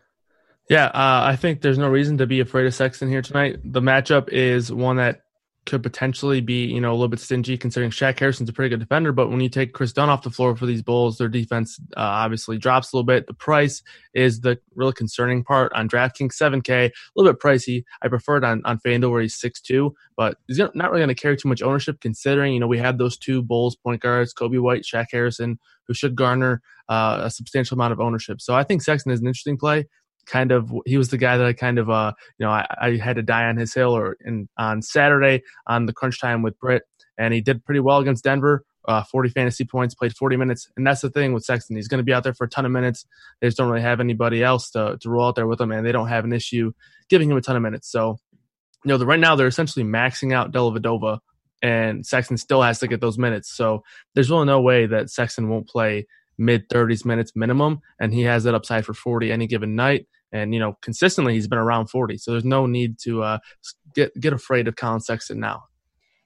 Yeah, 0.71 0.87
uh, 0.87 1.23
I 1.25 1.35
think 1.35 1.61
there's 1.61 1.79
no 1.79 1.89
reason 1.89 2.19
to 2.19 2.27
be 2.27 2.39
afraid 2.39 2.67
of 2.67 2.75
Sexton 2.75 3.09
here 3.09 3.21
tonight. 3.21 3.59
The 3.65 3.81
matchup 3.81 4.29
is 4.29 4.73
one 4.73 4.97
that 4.99 5.23
could 5.65 5.83
potentially 5.83 6.41
be, 6.41 6.65
you 6.65 6.81
know, 6.81 6.91
a 6.91 6.95
little 6.95 7.09
bit 7.09 7.21
stingy 7.21 7.57
considering 7.57 7.91
Shaq 7.91 8.19
Harrison's 8.19 8.49
a 8.49 8.53
pretty 8.53 8.69
good 8.69 8.81
defender. 8.81 9.13
But 9.13 9.31
when 9.31 9.41
you 9.41 9.49
take 9.49 9.73
Kris 9.73 9.93
Dunn 9.93 10.09
off 10.09 10.23
the 10.23 10.31
floor 10.31 10.57
for 10.57 10.67
these 10.67 10.83
Bulls, 10.83 11.19
their 11.19 11.29
defense 11.29 11.79
uh, 11.97 12.01
obviously 12.01 12.59
drops 12.59 12.93
a 12.93 12.97
little 12.97 13.07
bit. 13.07 13.29
The 13.29 13.35
price 13.35 13.83
is 14.13 14.41
the 14.41 14.59
really 14.75 14.93
concerning 14.93 15.45
part 15.45 15.73
on 15.75 15.89
DraftKings 15.89 16.35
7K, 16.37 16.89
a 16.89 16.93
little 17.15 17.33
bit 17.33 17.41
pricey. 17.41 17.85
I 18.03 18.09
prefer 18.09 18.39
it 18.39 18.45
on, 18.45 18.61
on 18.65 18.79
FanDuel 18.79 19.13
where 19.13 19.23
he's 19.23 19.41
6'2, 19.41 19.93
but 20.17 20.37
he's 20.49 20.59
not 20.59 20.75
really 20.75 20.99
going 20.99 21.09
to 21.09 21.15
carry 21.15 21.37
too 21.37 21.49
much 21.49 21.63
ownership 21.63 22.01
considering, 22.01 22.55
you 22.55 22.61
know, 22.61 22.67
we 22.67 22.79
have 22.79 22.99
those 22.99 23.17
two 23.17 23.41
Bulls 23.41 23.77
point 23.77 24.03
guards, 24.03 24.35
Coby 24.35 24.61
White, 24.61 24.83
Shaq 24.83 25.07
Harrison, 25.13 25.61
who 25.87 25.95
should 25.95 26.17
garner 26.17 26.61
uh, 26.89 27.21
a 27.23 27.31
substantial 27.31 27.77
amount 27.77 27.93
of 27.93 28.01
ownership. 28.01 28.41
So 28.41 28.55
I 28.55 28.65
think 28.65 28.83
Sexton 28.83 29.13
is 29.13 29.21
an 29.21 29.27
interesting 29.27 29.57
play 29.57 29.87
kind 30.27 30.53
of 30.53 30.73
he 30.87 30.97
was 30.97 31.09
the 31.09 31.19
guy 31.19 31.37
that 31.37 31.47
I 31.47 31.53
kind 31.53 31.79
of 31.79 31.91
uh 31.91 32.13
you 32.39 32.47
know 32.47 32.53
I, 32.53 32.67
I 32.81 32.97
had 32.97 33.17
to 33.17 33.23
die 33.23 33.45
on 33.45 33.57
his 33.57 33.75
hill 33.75 33.97
or 33.97 34.17
in 34.25 34.49
on 34.57 34.83
Saturday 34.83 35.43
on 35.67 35.87
the 35.87 35.93
crunch 35.93 36.21
time 36.21 36.43
with 36.43 36.59
Britt 36.59 36.85
and 37.19 37.33
he 37.33 37.41
did 37.41 37.65
pretty 37.65 37.81
well 37.81 37.99
against 37.99 38.25
Denver. 38.25 38.65
Uh, 38.85 39.05
40 39.05 39.29
fantasy 39.29 39.65
points, 39.65 39.95
played 39.95 40.13
40 40.13 40.37
minutes, 40.37 40.69
and 40.77 40.85
that's 40.85 41.03
the 41.03 41.11
thing 41.11 41.33
with 41.33 41.45
Sexton. 41.45 41.77
He's 41.77 41.87
going 41.87 41.99
to 41.99 42.05
be 42.05 42.13
out 42.13 42.25
there 42.25 42.35
for 42.35 42.45
a 42.45 42.49
ton 42.49 42.67
of 42.67 42.73
minutes. 42.73 43.07
They 43.41 43.47
just 43.47 43.57
don't 43.57 43.71
really 43.71 43.83
have 43.83 44.01
anybody 44.01 44.43
else 44.43 44.71
to 44.71 44.99
to 45.01 45.09
roll 45.09 45.29
out 45.29 45.37
there 45.37 45.47
with 45.47 45.61
him, 45.61 45.71
and 45.71 45.87
they 45.87 45.93
don't 45.93 46.09
have 46.09 46.25
an 46.25 46.33
issue 46.33 46.73
giving 47.09 47.31
him 47.31 47.37
a 47.37 47.41
ton 47.41 47.55
of 47.55 47.63
minutes. 47.63 47.89
So, 47.89 48.19
you 48.85 48.89
know, 48.89 48.99
the, 48.99 49.07
right 49.07 49.21
now 49.21 49.37
they're 49.37 49.47
essentially 49.47 49.85
maxing 49.85 50.33
out 50.33 50.51
Dellavedova, 50.51 51.21
and 51.63 52.05
Sexton 52.05 52.37
still 52.37 52.61
has 52.61 52.81
to 52.81 52.89
get 52.89 53.01
those 53.01 53.19
minutes. 53.19 53.55
So 53.55 53.85
there's 54.15 54.31
really 54.31 54.47
no 54.47 54.61
way 54.61 54.87
that 54.87 55.11
Sexton 55.11 55.49
won't 55.49 55.69
play 55.69 56.09
mid 56.43 56.69
30s 56.69 57.05
minutes 57.05 57.33
minimum, 57.35 57.81
and 58.01 58.13
he 58.13 58.23
has 58.23 58.45
that 58.45 58.55
upside 58.55 58.85
for 58.85 58.95
40 58.95 59.33
any 59.33 59.47
given 59.47 59.75
night. 59.75 60.07
And 60.33 60.53
you 60.55 60.61
know, 60.61 60.77
consistently 60.81 61.35
he's 61.35 61.49
been 61.49 61.59
around 61.59 61.89
40, 61.89 62.19
so 62.19 62.33
there's 62.33 62.45
no 62.45 62.67
need 62.67 62.99
to 63.01 63.23
uh, 63.23 63.39
get 63.95 64.19
get 64.21 64.33
afraid 64.33 64.69
of 64.69 64.77
Collin 64.77 65.01
Sexton 65.01 65.39
now. 65.39 65.65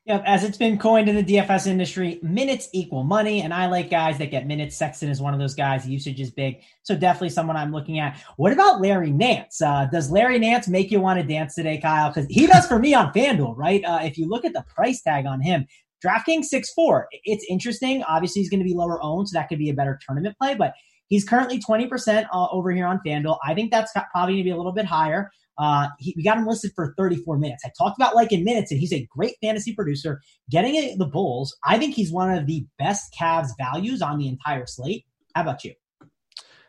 Yep, 0.06 0.22
as 0.24 0.44
it's 0.44 0.56
been 0.56 0.78
coined 0.78 1.08
in 1.08 1.16
the 1.16 1.24
DFS 1.24 1.66
industry, 1.66 2.20
minutes 2.22 2.68
equal 2.72 3.02
money, 3.02 3.42
and 3.42 3.52
I 3.52 3.66
like 3.66 3.90
guys 3.90 4.18
that 4.18 4.30
get 4.30 4.46
minutes. 4.46 4.76
Sexton 4.76 5.08
is 5.08 5.20
one 5.20 5.34
of 5.34 5.40
those 5.40 5.54
guys. 5.54 5.88
Usage 5.88 6.20
is 6.20 6.30
big, 6.30 6.60
so 6.84 6.94
definitely 6.94 7.30
someone 7.30 7.56
I'm 7.56 7.72
looking 7.72 7.98
at. 7.98 8.16
What 8.36 8.52
about 8.52 8.80
Larry 8.80 9.10
Nance? 9.10 9.60
Uh, 9.60 9.88
does 9.90 10.08
Larry 10.08 10.38
Nance 10.38 10.68
make 10.68 10.92
you 10.92 11.00
want 11.00 11.18
to 11.18 11.26
dance 11.26 11.56
today, 11.56 11.78
Kyle? 11.78 12.08
Because 12.10 12.26
he 12.30 12.46
does 12.46 12.68
for 12.68 12.78
me 12.78 12.94
on 12.94 13.12
FanDuel, 13.12 13.56
right? 13.56 13.84
Uh, 13.84 13.98
if 14.02 14.16
you 14.16 14.28
look 14.28 14.44
at 14.44 14.52
the 14.52 14.64
price 14.72 15.02
tag 15.02 15.26
on 15.26 15.40
him, 15.40 15.66
DraftKings 16.04 16.44
six 16.44 16.72
four. 16.72 17.08
It's 17.24 17.44
interesting. 17.48 18.02
Obviously, 18.04 18.42
he's 18.42 18.50
going 18.50 18.60
to 18.60 18.64
be 18.64 18.74
lower 18.74 19.02
owned, 19.02 19.28
so 19.28 19.38
that 19.38 19.48
could 19.48 19.58
be 19.58 19.70
a 19.70 19.74
better 19.74 19.98
tournament 20.06 20.36
play. 20.40 20.54
But 20.54 20.72
he's 21.08 21.24
currently 21.24 21.60
twenty 21.60 21.86
percent 21.86 22.26
uh, 22.32 22.48
over 22.50 22.70
here 22.70 22.86
on 22.86 23.00
FanDuel. 23.06 23.38
I 23.44 23.54
think 23.54 23.70
that's 23.70 23.92
probably 23.92 24.34
going 24.34 24.38
to 24.38 24.44
be 24.44 24.50
a 24.50 24.56
little 24.56 24.72
bit 24.72 24.86
higher. 24.86 25.30
Uh, 25.58 25.88
he, 25.98 26.12
we 26.16 26.22
got 26.22 26.36
him 26.36 26.46
listed 26.46 26.70
for 26.74 26.92
34 26.98 27.38
minutes. 27.38 27.62
I 27.64 27.70
talked 27.78 27.96
about 27.98 28.14
like 28.14 28.30
in 28.30 28.44
minutes, 28.44 28.70
and 28.70 28.78
he's 28.78 28.92
a 28.92 29.08
great 29.10 29.36
fantasy 29.42 29.74
producer. 29.74 30.20
Getting 30.50 30.98
the 30.98 31.06
Bulls, 31.06 31.56
I 31.64 31.78
think 31.78 31.94
he's 31.94 32.12
one 32.12 32.30
of 32.30 32.46
the 32.46 32.66
best 32.78 33.14
Cavs 33.18 33.48
values 33.58 34.02
on 34.02 34.18
the 34.18 34.28
entire 34.28 34.66
slate. 34.66 35.04
How 35.34 35.42
about 35.42 35.64
you? 35.64 35.72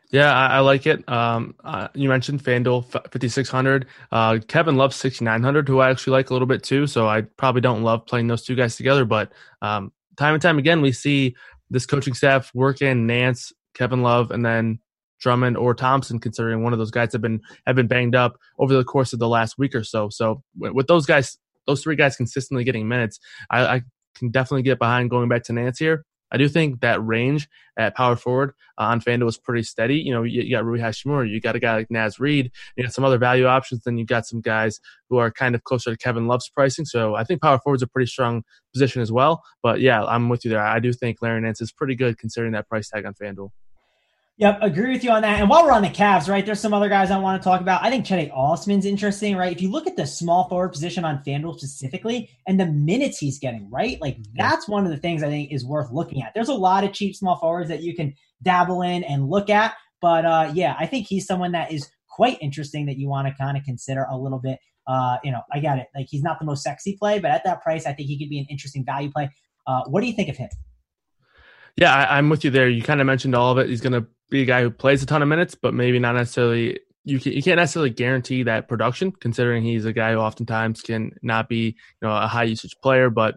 Yeah, 0.10 0.34
I, 0.34 0.58
I 0.58 0.60
like 0.60 0.88
it. 0.88 1.08
Um, 1.10 1.56
uh, 1.64 1.90
you 1.94 2.08
mentioned 2.08 2.42
FanDuel 2.42 2.86
5600. 2.86 3.88
Uh, 4.12 4.40
Kevin 4.48 4.78
Love 4.78 4.94
6900, 4.94 5.68
who 5.68 5.80
I 5.80 5.90
actually 5.90 6.12
like 6.12 6.30
a 6.30 6.34
little 6.34 6.48
bit 6.48 6.64
too. 6.64 6.88
So 6.88 7.08
I 7.08 7.22
probably 7.22 7.62
don't 7.62 7.84
love 7.84 8.06
playing 8.06 8.28
those 8.28 8.44
two 8.44 8.56
guys 8.56 8.78
together, 8.78 9.04
but 9.04 9.34
um, 9.62 9.92
time 10.16 10.34
and 10.34 10.42
time 10.42 10.60
again, 10.60 10.82
we 10.82 10.94
see 10.94 11.36
this 11.70 11.86
coaching 11.86 12.14
staff 12.14 12.52
work 12.54 12.82
in 12.82 13.06
Nance, 13.06 13.52
Kevin 13.74 14.02
Love, 14.02 14.32
and 14.32 14.46
then 14.46 14.80
Drummond 15.20 15.58
or 15.58 15.74
Thompson, 15.74 16.20
considering 16.20 16.64
one 16.64 16.74
of 16.74 16.80
those 16.80 16.92
guys 16.92 17.12
have 17.12 17.22
been 17.22 17.42
have 17.66 17.76
been 17.76 17.88
banged 17.88 18.16
up 18.16 18.38
over 18.60 18.74
the 18.74 18.84
course 18.84 19.14
of 19.14 19.20
the 19.20 19.28
last 19.28 19.58
week 19.58 19.76
or 19.76 19.84
so. 19.84 20.10
So 20.10 20.44
with 20.58 20.88
those 20.88 21.06
guys, 21.06 21.38
those 21.66 21.84
three 21.84 21.96
guys 21.96 22.16
consistently 22.16 22.64
getting 22.64 22.88
minutes, 22.88 23.20
I, 23.50 23.66
I 23.66 23.82
can 24.16 24.30
definitely 24.30 24.62
get 24.62 24.80
behind 24.80 25.10
going 25.10 25.28
back 25.28 25.44
to 25.46 25.54
Nance 25.54 25.80
here. 25.80 26.06
I 26.32 26.38
do 26.38 26.48
think 26.48 26.82
that 26.82 27.04
range 27.06 27.48
at 27.78 27.96
power 27.96 28.16
forward 28.16 28.54
uh, 28.78 28.86
on 28.86 29.02
FanDuel 29.02 29.30
is 29.30 29.38
pretty 29.38 29.64
steady. 29.64 29.98
You 29.98 30.14
know, 30.14 30.24
you, 30.24 30.42
you, 30.42 30.52
got 30.52 30.66
Rui 30.66 30.80
Hachimura, 30.80 31.30
you 31.30 31.40
got 31.40 31.56
a 31.56 31.60
guy 31.60 31.76
like 31.76 31.92
Naz 31.92 32.20
Reid, 32.20 32.52
you 32.76 32.84
got 32.84 32.94
some 32.94 33.04
other 33.04 33.18
value 33.18 33.46
options, 33.46 33.84
then 33.84 33.98
you 33.98 34.06
got 34.06 34.26
some 34.26 34.42
guys 34.42 34.80
who 35.10 35.18
are 35.18 35.32
kind 35.32 35.56
of 35.56 35.64
closer 35.64 35.92
to 35.92 35.98
Kevin 35.98 36.28
Love's 36.28 36.50
pricing. 36.50 36.86
So 36.86 37.16
I 37.16 37.24
think 37.24 37.42
power 37.42 37.60
forward's 37.60 37.84
a 37.84 37.88
pretty 37.88 38.08
strong 38.08 38.44
position 38.74 39.02
as 39.02 39.12
well. 39.12 39.44
But 39.64 39.80
yeah, 39.80 40.04
I'm 40.04 40.30
with 40.30 40.44
you 40.44 40.52
there. 40.52 40.66
I 40.66 40.80
do 40.80 40.92
think 40.94 41.18
Larry 41.22 41.42
Nance 41.42 41.62
is 41.62 41.72
pretty 41.72 41.96
good 41.96 42.18
considering 42.18 42.54
that 42.54 42.68
price 42.68 42.90
tag 42.90 43.06
on 43.06 43.14
FanDuel. 43.14 43.52
Yep, 44.40 44.60
agree 44.62 44.92
with 44.92 45.04
you 45.04 45.10
on 45.10 45.24
that. 45.24 45.40
And 45.40 45.50
while 45.50 45.64
we're 45.64 45.72
on 45.72 45.82
the 45.82 45.90
Cavs, 45.90 46.30
right, 46.30 46.46
there's 46.46 46.60
some 46.60 46.74
other 46.74 46.90
guys 46.90 47.10
I 47.10 47.18
want 47.18 47.42
to 47.42 47.44
talk 47.44 47.60
about. 47.60 47.84
I 47.84 47.90
think 47.90 48.06
Cedi 48.06 48.32
Osman's 48.32 48.86
interesting, 48.86 49.36
right? 49.36 49.52
If 49.52 49.64
you 49.64 49.72
look 49.72 49.88
at 49.88 49.96
the 49.96 50.06
small 50.06 50.48
forward 50.48 50.70
position 50.70 51.04
on 51.04 51.24
FanDuel 51.24 51.58
specifically 51.58 52.30
and 52.46 52.60
the 52.60 52.68
minutes 52.68 53.18
he's 53.18 53.40
getting, 53.40 53.68
right? 53.72 54.00
Like 54.00 54.18
that's 54.36 54.68
one 54.68 54.86
of 54.86 54.92
the 54.92 54.98
things 54.98 55.24
I 55.24 55.30
think 55.30 55.52
is 55.52 55.66
worth 55.66 55.92
looking 55.92 56.22
at. 56.22 56.36
There's 56.36 56.50
a 56.50 56.54
lot 56.54 56.84
of 56.84 56.94
cheap 56.94 57.16
small 57.16 57.38
forwards 57.38 57.70
that 57.70 57.82
you 57.82 57.96
can 57.96 58.14
dabble 58.44 58.84
in 58.84 59.04
and 59.04 59.28
look 59.28 59.50
at. 59.50 59.74
But 60.02 60.24
uh, 60.24 60.52
yeah, 60.54 60.76
I 60.78 60.86
think 60.86 61.08
he's 61.08 61.26
someone 61.26 61.54
that 61.54 61.72
is 61.72 61.90
quite 62.08 62.38
interesting 62.40 62.86
that 62.86 62.98
you 62.98 63.10
want 63.10 63.28
to 63.28 63.34
kind 63.34 63.58
of 63.58 63.64
consider 63.64 64.04
a 64.04 64.18
little 64.18 64.40
bit. 64.40 64.60
Uh, 64.86 65.18
you 65.24 65.32
know, 65.32 65.42
I 65.52 65.60
got 65.60 65.80
it. 65.80 65.88
Like 65.96 66.08
he's 66.12 66.22
not 66.22 66.38
the 66.38 66.46
most 66.46 66.62
sexy 66.62 66.96
play, 66.96 67.18
but 67.18 67.32
at 67.32 67.44
that 67.46 67.64
price, 67.64 67.88
I 67.88 67.94
think 67.94 68.08
he 68.08 68.20
could 68.20 68.30
be 68.30 68.38
an 68.38 68.46
interesting 68.52 68.86
value 68.86 69.10
play. 69.10 69.32
Uh, 69.66 69.82
what 69.88 70.02
do 70.02 70.08
you 70.08 70.14
think 70.14 70.30
of 70.30 70.38
him? 70.38 70.50
Yeah, 71.76 71.94
I, 71.94 72.20
am 72.20 72.30
with 72.30 72.44
you 72.44 72.50
there. 72.50 72.70
You 72.70 72.82
kind 72.82 73.02
of 73.02 73.08
mentioned 73.08 73.36
all 73.36 73.52
of 73.52 73.58
it. 73.58 73.70
He's 73.70 73.82
going 73.82 73.94
to 73.94 74.08
be 74.30 74.42
a 74.42 74.46
guy 74.46 74.62
who 74.62 74.70
plays 74.70 75.04
a 75.04 75.06
ton 75.06 75.22
of 75.22 75.28
minutes, 75.28 75.56
but 75.56 75.74
maybe 75.74 76.00
not 76.00 76.16
necessarily. 76.16 76.80
You, 77.04 77.20
can, 77.20 77.32
you 77.32 77.42
can't 77.42 77.58
necessarily 77.58 77.90
guarantee 77.90 78.44
that 78.44 78.68
production, 78.68 79.14
considering 79.14 79.64
he's 79.64 79.86
a 79.86 79.94
guy 79.94 80.12
who 80.12 80.18
oftentimes 80.18 80.82
can 80.82 81.12
not 81.22 81.48
be 81.48 81.78
you 82.02 82.08
know 82.08 82.12
a 82.16 82.28
high 82.28 82.44
usage 82.44 82.76
player. 82.84 83.10
But 83.10 83.36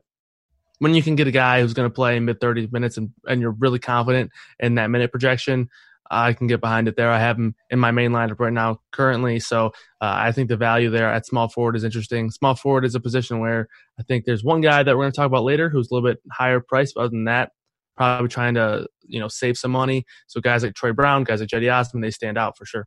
when 0.81 0.95
you 0.95 1.03
can 1.03 1.15
get 1.15 1.29
a 1.29 1.31
guy 1.33 1.61
who's 1.61 1.75
going 1.75 1.89
to 1.89 1.95
play 1.95 2.19
mid 2.19 2.41
30 2.41 2.69
minutes 2.73 2.97
and, 2.97 3.11
and 3.27 3.41
you're 3.41 3.53
really 3.53 3.79
confident 3.79 4.33
in 4.59 4.75
that 4.75 4.91
minute 4.91 5.13
projection, 5.13 5.69
I 6.11 6.33
can 6.33 6.49
get 6.49 6.61
behind 6.61 6.89
it 6.89 6.97
there. 6.97 7.11
I 7.11 7.21
have 7.21 7.37
him 7.37 7.55
in 7.71 7.79
my 7.79 7.93
main 7.93 8.11
lineup 8.11 8.41
right 8.41 8.53
now 8.53 8.81
currently. 8.91 9.39
So 9.39 9.67
uh, 10.01 10.15
I 10.17 10.33
think 10.33 10.49
the 10.49 10.57
value 10.57 10.91
there 10.91 11.11
at 11.11 11.25
small 11.25 11.49
forward 11.49 11.77
is 11.77 11.85
interesting. 11.85 12.31
Small 12.31 12.57
forward 12.57 12.85
is 12.85 12.97
a 12.97 13.01
position 13.01 13.39
where 13.39 13.69
I 13.99 14.03
think 14.03 14.25
there's 14.25 14.43
one 14.43 14.61
guy 14.61 14.83
that 14.83 14.97
we're 14.97 15.05
going 15.05 15.13
to 15.13 15.17
talk 15.17 15.27
about 15.27 15.45
later 15.45 15.69
who's 15.69 15.91
a 15.91 15.95
little 15.95 16.09
bit 16.09 16.19
higher 16.33 16.59
priced. 16.59 16.97
But 16.97 17.03
other 17.03 17.11
than 17.11 17.25
that, 17.25 17.53
probably 18.01 18.29
trying 18.29 18.55
to 18.55 18.87
you 19.07 19.21
know 19.21 19.29
save 19.29 19.59
some 19.59 19.71
money. 19.71 20.07
So 20.27 20.41
guys 20.41 20.63
like 20.63 20.75
Troy 20.75 20.93
Brown, 20.93 21.23
guys 21.25 21.41
like 21.41 21.51
Cedi 21.51 21.71
Osman, 21.71 22.01
they 22.01 22.11
stand 22.11 22.39
out 22.39 22.57
for 22.57 22.65
sure. 22.65 22.87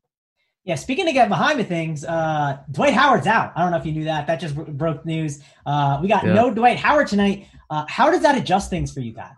Yeah, 0.63 0.73
speaking 0.73 1.07
of 1.07 1.13
get 1.13 1.29
behind 1.29 1.59
the 1.59 1.63
things, 1.63 2.03
uh, 2.03 2.57
Dwight 2.71 2.95
Howard's 2.95 3.27
out. 3.27 3.51
I 3.55 3.61
don't 3.61 3.69
know 3.69 3.77
if 3.77 3.85
you 3.85 3.91
knew 3.91 4.05
that. 4.05 4.25
That 4.25 4.39
just 4.39 4.55
broke 4.55 5.05
news. 5.05 5.39
Uh, 5.67 5.99
we 6.01 6.07
got 6.07 6.23
yeah. 6.23 6.33
no 6.33 6.51
Dwight 6.51 6.79
Howard 6.79 7.07
tonight. 7.07 7.47
Uh, 7.69 7.85
how 7.87 8.09
does 8.09 8.21
that 8.21 8.37
adjust 8.37 8.71
things 8.71 8.91
for 8.91 9.01
you, 9.01 9.13
guys? 9.13 9.33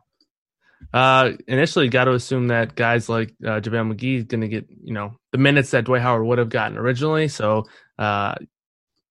Uh, 0.93 1.31
initially, 1.47 1.85
you 1.85 1.91
got 1.91 2.05
to 2.05 2.13
assume 2.13 2.47
that 2.47 2.75
guys 2.75 3.09
like 3.09 3.33
uh, 3.43 3.59
JaVale 3.59 3.93
McGee 3.93 4.17
is 4.19 4.23
going 4.23 4.41
to 4.41 4.47
get 4.47 4.67
you 4.69 4.93
know 4.93 5.17
the 5.33 5.37
minutes 5.37 5.71
that 5.71 5.83
Dwight 5.83 6.01
Howard 6.01 6.25
would 6.25 6.37
have 6.37 6.49
gotten 6.49 6.77
originally. 6.77 7.27
So 7.27 7.65
uh, 7.99 8.35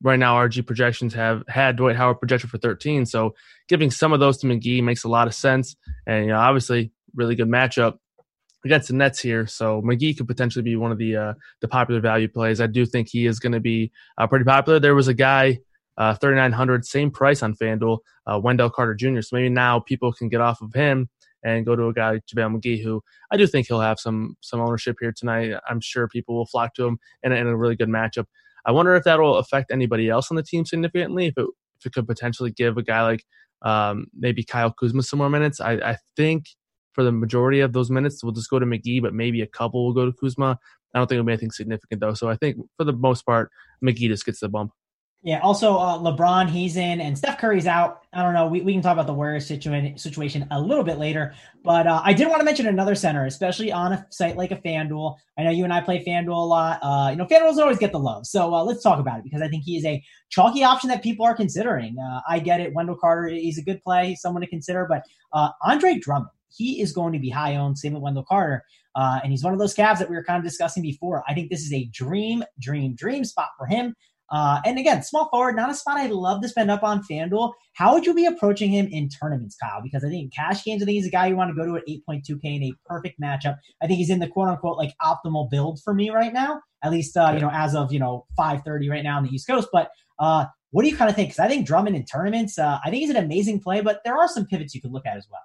right 0.02 0.18
now 0.18 0.36
RG 0.36 0.64
projections 0.66 1.12
have 1.12 1.42
had 1.46 1.76
Dwight 1.76 1.96
Howard 1.96 2.20
projected 2.20 2.48
for 2.48 2.58
13. 2.58 3.04
So 3.04 3.34
giving 3.68 3.90
some 3.90 4.12
of 4.12 4.20
those 4.20 4.38
to 4.38 4.46
McGee 4.46 4.82
makes 4.82 5.04
a 5.04 5.08
lot 5.08 5.26
of 5.26 5.34
sense. 5.34 5.76
And 6.06 6.26
you 6.26 6.30
know, 6.32 6.38
obviously, 6.38 6.92
really 7.14 7.34
good 7.34 7.48
matchup 7.48 7.98
against 8.64 8.88
the 8.88 8.94
Nets 8.94 9.20
here. 9.20 9.46
So 9.46 9.82
McGee 9.82 10.16
could 10.16 10.26
potentially 10.26 10.62
be 10.62 10.76
one 10.76 10.92
of 10.92 10.98
the 10.98 11.16
uh, 11.16 11.34
the 11.60 11.68
popular 11.68 12.00
value 12.00 12.28
plays. 12.28 12.60
I 12.60 12.66
do 12.66 12.86
think 12.86 13.08
he 13.10 13.26
is 13.26 13.38
going 13.38 13.52
to 13.52 13.60
be 13.60 13.92
uh, 14.18 14.26
pretty 14.26 14.44
popular. 14.44 14.80
There 14.80 14.94
was 14.94 15.08
a 15.08 15.14
guy. 15.14 15.60
Uh, 15.96 16.12
3900 16.12 16.84
same 16.84 17.08
price 17.08 17.40
on 17.40 17.54
FanDuel, 17.54 17.98
uh, 18.26 18.40
Wendell 18.42 18.68
Carter 18.68 18.96
Jr. 18.96 19.20
So 19.20 19.36
maybe 19.36 19.48
now 19.48 19.78
people 19.78 20.12
can 20.12 20.28
get 20.28 20.40
off 20.40 20.60
of 20.60 20.74
him 20.74 21.08
and 21.44 21.64
go 21.64 21.76
to 21.76 21.86
a 21.86 21.92
guy 21.92 22.12
like 22.12 22.26
JaVale 22.26 22.56
McGee, 22.56 22.82
who 22.82 23.00
I 23.30 23.36
do 23.36 23.46
think 23.46 23.68
he'll 23.68 23.80
have 23.80 24.00
some 24.00 24.36
some 24.40 24.60
ownership 24.60 24.96
here 24.98 25.12
tonight. 25.16 25.52
I'm 25.68 25.80
sure 25.80 26.08
people 26.08 26.34
will 26.34 26.46
flock 26.46 26.74
to 26.74 26.86
him 26.86 26.98
in 27.22 27.30
a, 27.30 27.36
in 27.36 27.46
a 27.46 27.56
really 27.56 27.76
good 27.76 27.88
matchup. 27.88 28.24
I 28.66 28.72
wonder 28.72 28.96
if 28.96 29.04
that 29.04 29.20
will 29.20 29.36
affect 29.36 29.70
anybody 29.70 30.08
else 30.08 30.30
on 30.30 30.36
the 30.36 30.42
team 30.42 30.64
significantly. 30.64 31.26
If 31.26 31.34
it 31.36 31.46
if 31.78 31.86
it 31.86 31.92
could 31.92 32.08
potentially 32.08 32.50
give 32.50 32.76
a 32.76 32.82
guy 32.82 33.02
like 33.02 33.24
um, 33.64 34.06
maybe 34.16 34.44
Kyle 34.44 34.70
Kuzma 34.70 35.02
some 35.02 35.18
more 35.18 35.30
minutes. 35.30 35.60
I, 35.60 35.72
I 35.72 35.96
think 36.16 36.46
for 36.92 37.02
the 37.02 37.12
majority 37.12 37.60
of 37.60 37.72
those 37.72 37.90
minutes, 37.90 38.22
we'll 38.22 38.32
just 38.32 38.50
go 38.50 38.58
to 38.58 38.66
McGee, 38.66 39.02
but 39.02 39.14
maybe 39.14 39.42
a 39.42 39.46
couple 39.46 39.84
will 39.84 39.94
go 39.94 40.06
to 40.06 40.12
Kuzma. 40.12 40.58
I 40.94 40.98
don't 40.98 41.08
think 41.08 41.16
it'll 41.16 41.26
be 41.26 41.32
anything 41.32 41.50
significant 41.50 42.00
though. 42.00 42.14
So 42.14 42.28
I 42.28 42.36
think 42.36 42.56
for 42.76 42.84
the 42.84 42.92
most 42.92 43.26
part, 43.26 43.50
McGee 43.84 44.08
just 44.08 44.24
gets 44.24 44.40
the 44.40 44.48
bump. 44.48 44.70
Yeah. 45.24 45.40
Also, 45.40 45.78
uh, 45.78 45.98
LeBron, 45.98 46.50
he's 46.50 46.76
in, 46.76 47.00
and 47.00 47.16
Steph 47.16 47.38
Curry's 47.38 47.66
out. 47.66 48.02
I 48.12 48.22
don't 48.22 48.34
know. 48.34 48.46
We, 48.46 48.60
we 48.60 48.74
can 48.74 48.82
talk 48.82 48.92
about 48.92 49.06
the 49.06 49.14
Warriors 49.14 49.46
situation 49.46 49.96
situation 49.96 50.46
a 50.50 50.60
little 50.60 50.84
bit 50.84 50.98
later, 50.98 51.32
but 51.62 51.86
uh, 51.86 52.02
I 52.04 52.12
did 52.12 52.28
want 52.28 52.40
to 52.40 52.44
mention 52.44 52.66
another 52.66 52.94
center, 52.94 53.24
especially 53.24 53.72
on 53.72 53.94
a 53.94 54.06
site 54.10 54.36
like 54.36 54.50
a 54.50 54.56
FanDuel. 54.56 55.16
I 55.38 55.44
know 55.44 55.50
you 55.50 55.64
and 55.64 55.72
I 55.72 55.80
play 55.80 56.04
FanDuel 56.04 56.28
a 56.28 56.46
lot. 56.46 56.78
Uh, 56.82 57.08
you 57.10 57.16
know, 57.16 57.24
FanDuel's 57.24 57.58
always 57.58 57.78
get 57.78 57.90
the 57.90 57.98
love, 57.98 58.26
so 58.26 58.54
uh, 58.54 58.62
let's 58.64 58.82
talk 58.82 59.00
about 59.00 59.18
it 59.18 59.24
because 59.24 59.40
I 59.40 59.48
think 59.48 59.64
he 59.64 59.78
is 59.78 59.86
a 59.86 60.04
chalky 60.28 60.62
option 60.62 60.90
that 60.90 61.02
people 61.02 61.24
are 61.24 61.34
considering. 61.34 61.96
Uh, 61.98 62.20
I 62.28 62.38
get 62.38 62.60
it. 62.60 62.74
Wendell 62.74 62.96
Carter, 62.96 63.28
he's 63.28 63.56
a 63.56 63.62
good 63.62 63.82
play, 63.82 64.08
he's 64.08 64.20
someone 64.20 64.42
to 64.42 64.46
consider, 64.46 64.86
but 64.86 65.04
uh, 65.32 65.48
Andre 65.62 65.98
Drummond, 65.98 66.28
he 66.54 66.82
is 66.82 66.92
going 66.92 67.14
to 67.14 67.18
be 67.18 67.30
high 67.30 67.56
owned. 67.56 67.78
Same 67.78 67.94
with 67.94 68.02
Wendell 68.02 68.26
Carter. 68.28 68.62
Uh, 68.94 69.20
and 69.22 69.32
he's 69.32 69.42
one 69.42 69.52
of 69.52 69.58
those 69.58 69.74
Cavs 69.74 69.98
that 69.98 70.08
we 70.08 70.14
were 70.16 70.22
kind 70.22 70.38
of 70.38 70.44
discussing 70.44 70.82
before. 70.82 71.24
I 71.26 71.34
think 71.34 71.50
this 71.50 71.62
is 71.62 71.72
a 71.72 71.86
dream, 71.86 72.44
dream, 72.60 72.94
dream 72.94 73.24
spot 73.24 73.48
for 73.58 73.66
him. 73.66 73.94
Uh, 74.34 74.60
and 74.66 74.80
again, 74.80 75.00
small 75.00 75.28
forward, 75.28 75.54
not 75.54 75.70
a 75.70 75.74
spot 75.74 75.96
I 75.96 76.06
love 76.06 76.42
to 76.42 76.48
spend 76.48 76.68
up 76.68 76.82
on 76.82 77.04
FanDuel. 77.04 77.52
How 77.74 77.94
would 77.94 78.04
you 78.04 78.14
be 78.14 78.26
approaching 78.26 78.68
him 78.68 78.88
in 78.90 79.08
tournaments, 79.08 79.54
Kyle? 79.54 79.80
Because 79.80 80.04
I 80.04 80.08
think 80.08 80.24
in 80.24 80.30
cash 80.30 80.64
games, 80.64 80.82
I 80.82 80.86
think 80.86 80.96
he's 80.96 81.06
a 81.06 81.10
guy 81.10 81.28
you 81.28 81.36
want 81.36 81.50
to 81.50 81.54
go 81.54 81.64
to 81.64 81.76
at 81.76 81.86
8.2K 81.86 82.40
in 82.42 82.62
a 82.64 82.72
perfect 82.84 83.20
matchup. 83.20 83.58
I 83.80 83.86
think 83.86 83.98
he's 83.98 84.10
in 84.10 84.18
the 84.18 84.26
quote 84.26 84.48
unquote 84.48 84.76
like 84.76 84.92
optimal 85.00 85.48
build 85.48 85.80
for 85.84 85.94
me 85.94 86.10
right 86.10 86.32
now, 86.32 86.60
at 86.82 86.90
least, 86.90 87.16
uh, 87.16 87.30
you 87.32 87.40
know, 87.40 87.50
as 87.52 87.76
of, 87.76 87.92
you 87.92 88.00
know, 88.00 88.26
530 88.36 88.90
right 88.90 89.04
now 89.04 89.18
on 89.18 89.22
the 89.22 89.30
East 89.30 89.46
Coast. 89.46 89.68
But 89.72 89.90
uh, 90.18 90.46
what 90.72 90.82
do 90.82 90.88
you 90.88 90.96
kind 90.96 91.08
of 91.08 91.14
think? 91.14 91.28
Because 91.28 91.38
I 91.38 91.46
think 91.46 91.64
Drummond 91.64 91.94
in 91.94 92.04
tournaments, 92.04 92.58
uh, 92.58 92.80
I 92.84 92.90
think 92.90 93.02
he's 93.02 93.10
an 93.10 93.16
amazing 93.16 93.60
play, 93.60 93.82
but 93.82 94.00
there 94.04 94.16
are 94.16 94.26
some 94.26 94.46
pivots 94.46 94.74
you 94.74 94.80
could 94.80 94.92
look 94.92 95.06
at 95.06 95.16
as 95.16 95.28
well. 95.30 95.42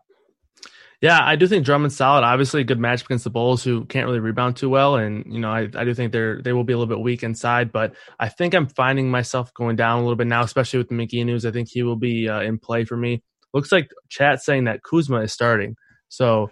Yeah, 1.02 1.20
I 1.22 1.38
do 1.38 1.48
think 1.48 1.66
Drummond's 1.66 1.96
solid. 1.96 2.26
Obviously, 2.26 2.60
a 2.60 2.66
good 2.66 2.80
match 2.80 3.04
against 3.04 3.24
the 3.24 3.30
Bulls, 3.30 3.64
who 3.64 3.86
can't 3.86 4.06
really 4.06 4.20
rebound 4.20 4.58
too 4.58 4.70
well, 4.70 4.98
and 4.98 5.24
you 5.32 5.40
know, 5.40 5.50
I, 5.50 5.70
I 5.74 5.86
do 5.86 5.94
think 5.94 6.12
they're 6.12 6.42
they 6.42 6.52
will 6.52 6.66
be 6.66 6.74
a 6.74 6.78
little 6.78 6.94
bit 6.94 7.02
weak 7.02 7.24
inside. 7.24 7.72
But 7.72 7.94
I 8.20 8.28
think 8.28 8.54
I'm 8.54 8.68
finding 8.68 9.10
myself 9.10 9.54
going 9.54 9.78
down 9.78 10.00
a 10.00 10.02
little 10.02 10.18
bit 10.18 10.28
now, 10.28 10.44
especially 10.44 10.80
with 10.80 10.90
the 10.90 10.96
McGee 10.96 11.26
news. 11.26 11.46
I 11.46 11.52
think 11.52 11.70
he 11.70 11.84
will 11.84 11.96
be 11.96 12.28
uh, 12.28 12.42
in 12.42 12.60
play 12.60 12.84
for 12.84 12.98
me. 12.98 13.24
Looks 13.54 13.72
like 13.72 13.90
chat 14.10 14.44
saying 14.44 14.66
that 14.66 14.84
Kuzma 14.84 15.22
is 15.22 15.32
starting, 15.32 15.78
so 16.10 16.50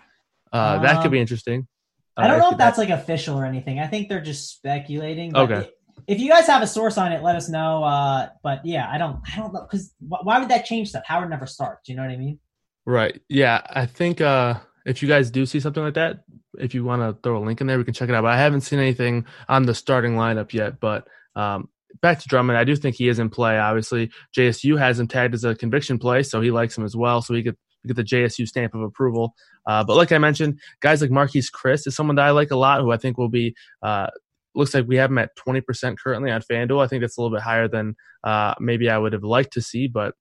uh, 0.54 0.80
that 0.80 1.01
could 1.01 1.12
be 1.12 1.18
um, 1.18 1.24
interesting. 1.24 1.67
I 2.15 2.28
don't 2.28 2.39
uh, 2.39 2.43
know 2.43 2.52
if 2.52 2.58
that's 2.58 2.78
that... 2.78 2.89
like 2.89 2.98
official 2.98 3.38
or 3.38 3.45
anything. 3.45 3.80
I 3.80 3.88
think 3.88 4.08
they're 4.08 4.21
just 4.21 4.50
speculating. 4.50 5.36
okay. 5.36 5.69
If 6.08 6.21
you 6.21 6.30
guys 6.30 6.48
have 6.48 6.62
a 6.62 6.67
source 6.67 6.98
on 6.98 7.12
it, 7.12 7.21
let 7.21 7.36
us 7.36 7.50
know. 7.50 7.84
Uh, 7.84 8.30
but 8.43 8.65
yeah, 8.65 8.88
I 8.89 8.98
don't, 8.98 9.19
I 9.34 9.36
don't 9.36 9.54
know 9.54 9.67
because 9.69 9.93
why 10.00 10.39
would 10.39 10.50
that 10.50 10.63
change 10.63 10.89
stuff? 10.89 11.04
Howard 11.06 11.30
never 11.30 11.45
starts. 11.45 11.89
You 11.89 11.95
know 11.95 12.04
what 12.04 12.12
I 12.12 12.15
mean? 12.17 12.39
Right. 12.88 13.21
Yeah. 13.28 13.62
I 13.69 13.86
think 13.86 14.21
uh, 14.21 14.56
if 14.86 15.02
you 15.02 15.10
guys 15.10 15.30
do 15.30 15.45
see 15.45 15.60
something 15.60 15.84
like 15.84 15.95
that, 15.95 16.23
if 16.58 16.73
you 16.73 16.86
want 16.86 17.02
to 17.02 17.21
throw 17.21 17.38
a 17.38 17.43
link 17.43 17.60
in 17.60 17.67
there, 17.67 17.78
we 17.78 17.84
can 17.84 17.93
check 17.93 18.08
it 18.08 18.15
out. 18.15 18.21
But 18.21 18.32
I 18.32 18.38
haven't 18.38 18.62
seen 18.62 18.80
anything 18.80 19.26
on 19.50 19.65
the 19.65 19.76
starting 19.76 20.15
lineup 20.15 20.54
yet. 20.54 20.80
But 20.80 21.06
um, 21.36 21.67
back 22.02 22.19
to 22.21 22.28
Drummond, 22.30 22.58
I 22.58 22.63
do 22.63 22.78
think 22.78 22.95
he 22.95 23.10
is 23.10 23.19
in 23.19 23.30
play. 23.30 23.60
Obviously, 23.60 24.10
JSU 24.36 24.80
has 24.80 25.02
him 25.02 25.08
tagged 25.08 25.34
as 25.34 25.43
a 25.43 25.54
conviction 25.54 26.00
play, 26.00 26.23
so 26.23 26.39
he 26.39 26.50
likes 26.50 26.78
him 26.78 26.86
as 26.86 26.95
well. 26.95 27.21
So 27.21 27.34
he 27.34 27.43
could 27.43 27.58
get 27.86 27.97
the 27.97 28.06
JSU 28.06 28.47
stamp 28.47 28.73
of 28.73 28.82
approval. 28.82 29.36
Uh, 29.65 29.84
but 29.84 29.97
like 29.97 30.13
I 30.13 30.17
mentioned, 30.17 30.58
guys 30.80 31.02
like 31.02 31.10
Marquese 31.10 31.52
Chriss 31.52 31.88
is 31.88 31.95
someone 31.95 32.15
that 32.15 32.26
I 32.26 32.32
like 32.32 32.52
a 32.52 32.56
lot, 32.56 32.80
who 32.80 32.91
I 32.91 32.97
think 32.97 33.17
will 33.17 33.28
be. 33.28 33.54
Uh, 33.84 34.08
looks 34.56 34.73
like 34.73 34.88
we 34.88 34.95
have 34.95 35.12
him 35.12 35.17
at 35.17 35.36
20% 35.36 35.97
currently 35.97 36.32
on 36.32 36.41
FanDuel. 36.41 36.84
I 36.84 36.88
think 36.88 37.02
that's 37.02 37.17
a 37.17 37.21
little 37.21 37.36
bit 37.36 37.43
higher 37.43 37.67
than 37.67 37.95
uh, 38.23 38.56
maybe 38.62 38.89
I 38.89 38.97
would 38.97 39.12
have 39.12 39.26
liked 39.26 39.54
to 39.54 39.62
see, 39.62 39.88
but 39.88 40.15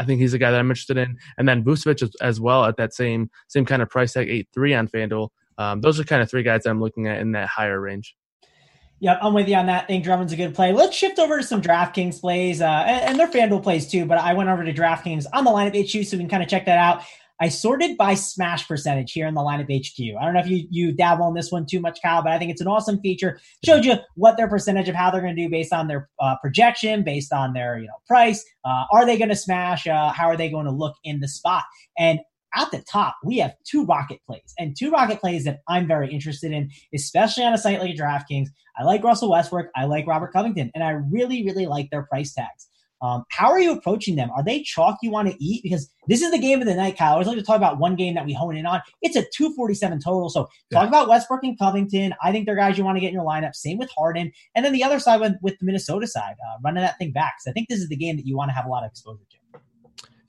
I 0.00 0.04
think 0.04 0.18
he's 0.18 0.32
a 0.32 0.38
guy 0.38 0.50
that 0.50 0.58
I'm 0.58 0.70
interested 0.70 0.96
in. 0.96 1.18
And 1.36 1.46
then 1.46 1.62
Vucevic 1.62 2.02
as, 2.02 2.14
as 2.22 2.40
well 2.40 2.64
at 2.64 2.78
that 2.78 2.94
same 2.94 3.30
same 3.48 3.66
kind 3.66 3.82
of 3.82 3.90
price 3.90 4.14
tag, 4.14 4.30
eight 4.30 4.48
three 4.52 4.74
on 4.74 4.88
FanDuel. 4.88 5.28
Um, 5.58 5.82
those 5.82 6.00
are 6.00 6.04
kind 6.04 6.22
of 6.22 6.30
three 6.30 6.42
guys 6.42 6.62
that 6.62 6.70
I'm 6.70 6.80
looking 6.80 7.06
at 7.06 7.20
in 7.20 7.32
that 7.32 7.48
higher 7.48 7.78
range. 7.78 8.16
Yep, 9.00 9.18
I'm 9.22 9.34
with 9.34 9.48
you 9.48 9.56
on 9.56 9.66
that. 9.66 9.84
I 9.84 9.86
think 9.86 10.04
Drummond's 10.04 10.32
a 10.32 10.36
good 10.36 10.54
play. 10.54 10.72
Let's 10.72 10.96
shift 10.96 11.18
over 11.18 11.38
to 11.38 11.42
some 11.42 11.62
DraftKings 11.62 12.20
plays, 12.20 12.60
uh, 12.60 12.84
and, 12.86 13.10
and 13.10 13.18
their 13.18 13.28
FanDuel 13.28 13.62
plays 13.62 13.86
too. 13.90 14.06
But 14.06 14.18
I 14.18 14.32
went 14.32 14.48
over 14.48 14.64
to 14.64 14.72
DraftKings 14.72 15.26
on 15.32 15.44
the 15.44 15.50
lineup 15.50 15.78
HQ, 15.78 16.06
so 16.06 16.16
we 16.16 16.22
can 16.22 16.30
kind 16.30 16.42
of 16.42 16.48
check 16.48 16.64
that 16.64 16.78
out. 16.78 17.02
I 17.40 17.48
sorted 17.48 17.96
by 17.96 18.14
smash 18.14 18.68
percentage 18.68 19.12
here 19.12 19.26
in 19.26 19.34
the 19.34 19.40
lineup 19.40 19.64
HQ. 19.64 20.16
I 20.20 20.24
don't 20.24 20.34
know 20.34 20.40
if 20.40 20.48
you 20.48 20.66
you 20.70 20.92
dabble 20.92 21.28
in 21.28 21.34
this 21.34 21.50
one 21.50 21.66
too 21.66 21.80
much, 21.80 22.00
Kyle, 22.02 22.22
but 22.22 22.32
I 22.32 22.38
think 22.38 22.50
it's 22.50 22.60
an 22.60 22.68
awesome 22.68 23.00
feature. 23.00 23.40
Showed 23.64 23.84
you 23.84 23.94
what 24.14 24.36
their 24.36 24.48
percentage 24.48 24.88
of 24.88 24.94
how 24.94 25.10
they're 25.10 25.22
going 25.22 25.34
to 25.34 25.42
do 25.42 25.48
based 25.48 25.72
on 25.72 25.88
their 25.88 26.08
uh, 26.20 26.36
projection, 26.42 27.02
based 27.02 27.32
on 27.32 27.54
their 27.54 27.78
you 27.78 27.86
know 27.86 27.94
price. 28.06 28.44
Uh, 28.64 28.84
are 28.92 29.06
they 29.06 29.16
going 29.16 29.30
to 29.30 29.36
smash? 29.36 29.86
Uh, 29.86 30.12
how 30.12 30.26
are 30.26 30.36
they 30.36 30.50
going 30.50 30.66
to 30.66 30.72
look 30.72 30.96
in 31.02 31.20
the 31.20 31.28
spot? 31.28 31.64
And 31.98 32.20
at 32.54 32.70
the 32.72 32.82
top, 32.90 33.16
we 33.24 33.38
have 33.38 33.54
two 33.64 33.84
rocket 33.84 34.20
plays 34.26 34.54
and 34.58 34.76
two 34.76 34.90
rocket 34.90 35.20
plays 35.20 35.44
that 35.44 35.60
I'm 35.68 35.86
very 35.86 36.12
interested 36.12 36.52
in, 36.52 36.70
especially 36.94 37.44
on 37.44 37.54
a 37.54 37.58
site 37.58 37.80
like 37.80 37.94
DraftKings. 37.94 38.48
I 38.76 38.84
like 38.84 39.04
Russell 39.04 39.30
Westbrook. 39.30 39.68
I 39.76 39.84
like 39.84 40.06
Robert 40.06 40.32
Covington, 40.32 40.70
and 40.74 40.82
I 40.82 40.90
really, 40.90 41.44
really 41.44 41.66
like 41.66 41.90
their 41.90 42.02
price 42.02 42.34
tags. 42.34 42.66
Um, 43.02 43.24
how 43.30 43.48
are 43.50 43.60
you 43.60 43.72
approaching 43.72 44.16
them? 44.16 44.30
Are 44.36 44.44
they 44.44 44.62
chalk 44.62 44.98
you 45.02 45.10
want 45.10 45.28
to 45.28 45.44
eat? 45.44 45.62
Because 45.62 45.90
this 46.08 46.22
is 46.22 46.30
the 46.30 46.38
game 46.38 46.60
of 46.60 46.66
the 46.66 46.74
night, 46.74 46.98
Kyle. 46.98 47.14
I 47.14 47.18
was 47.18 47.26
like 47.26 47.38
to 47.38 47.42
talk 47.42 47.56
about 47.56 47.78
one 47.78 47.96
game 47.96 48.14
that 48.14 48.26
we 48.26 48.32
hone 48.32 48.56
in 48.56 48.66
on. 48.66 48.80
It's 49.02 49.16
a 49.16 49.22
247 49.22 50.00
total. 50.00 50.28
So 50.28 50.48
talk 50.72 50.88
about 50.88 51.08
Westbrook 51.08 51.42
and 51.44 51.58
Covington. 51.58 52.14
I 52.22 52.32
think 52.32 52.46
they're 52.46 52.56
guys 52.56 52.76
you 52.76 52.84
want 52.84 52.96
to 52.96 53.00
get 53.00 53.08
in 53.08 53.14
your 53.14 53.24
lineup. 53.24 53.54
Same 53.54 53.78
with 53.78 53.90
Harden. 53.96 54.32
And 54.54 54.64
then 54.64 54.72
the 54.72 54.84
other 54.84 54.98
side 54.98 55.20
with, 55.20 55.34
with 55.42 55.58
the 55.58 55.66
Minnesota 55.66 56.06
side, 56.06 56.34
uh, 56.34 56.58
running 56.62 56.82
that 56.82 56.98
thing 56.98 57.12
back. 57.12 57.36
So 57.40 57.50
I 57.50 57.54
think 57.54 57.68
this 57.68 57.80
is 57.80 57.88
the 57.88 57.96
game 57.96 58.16
that 58.16 58.26
you 58.26 58.36
want 58.36 58.50
to 58.50 58.54
have 58.54 58.66
a 58.66 58.68
lot 58.68 58.84
of 58.84 58.90
exposure 58.90 59.24
to. 59.30 59.40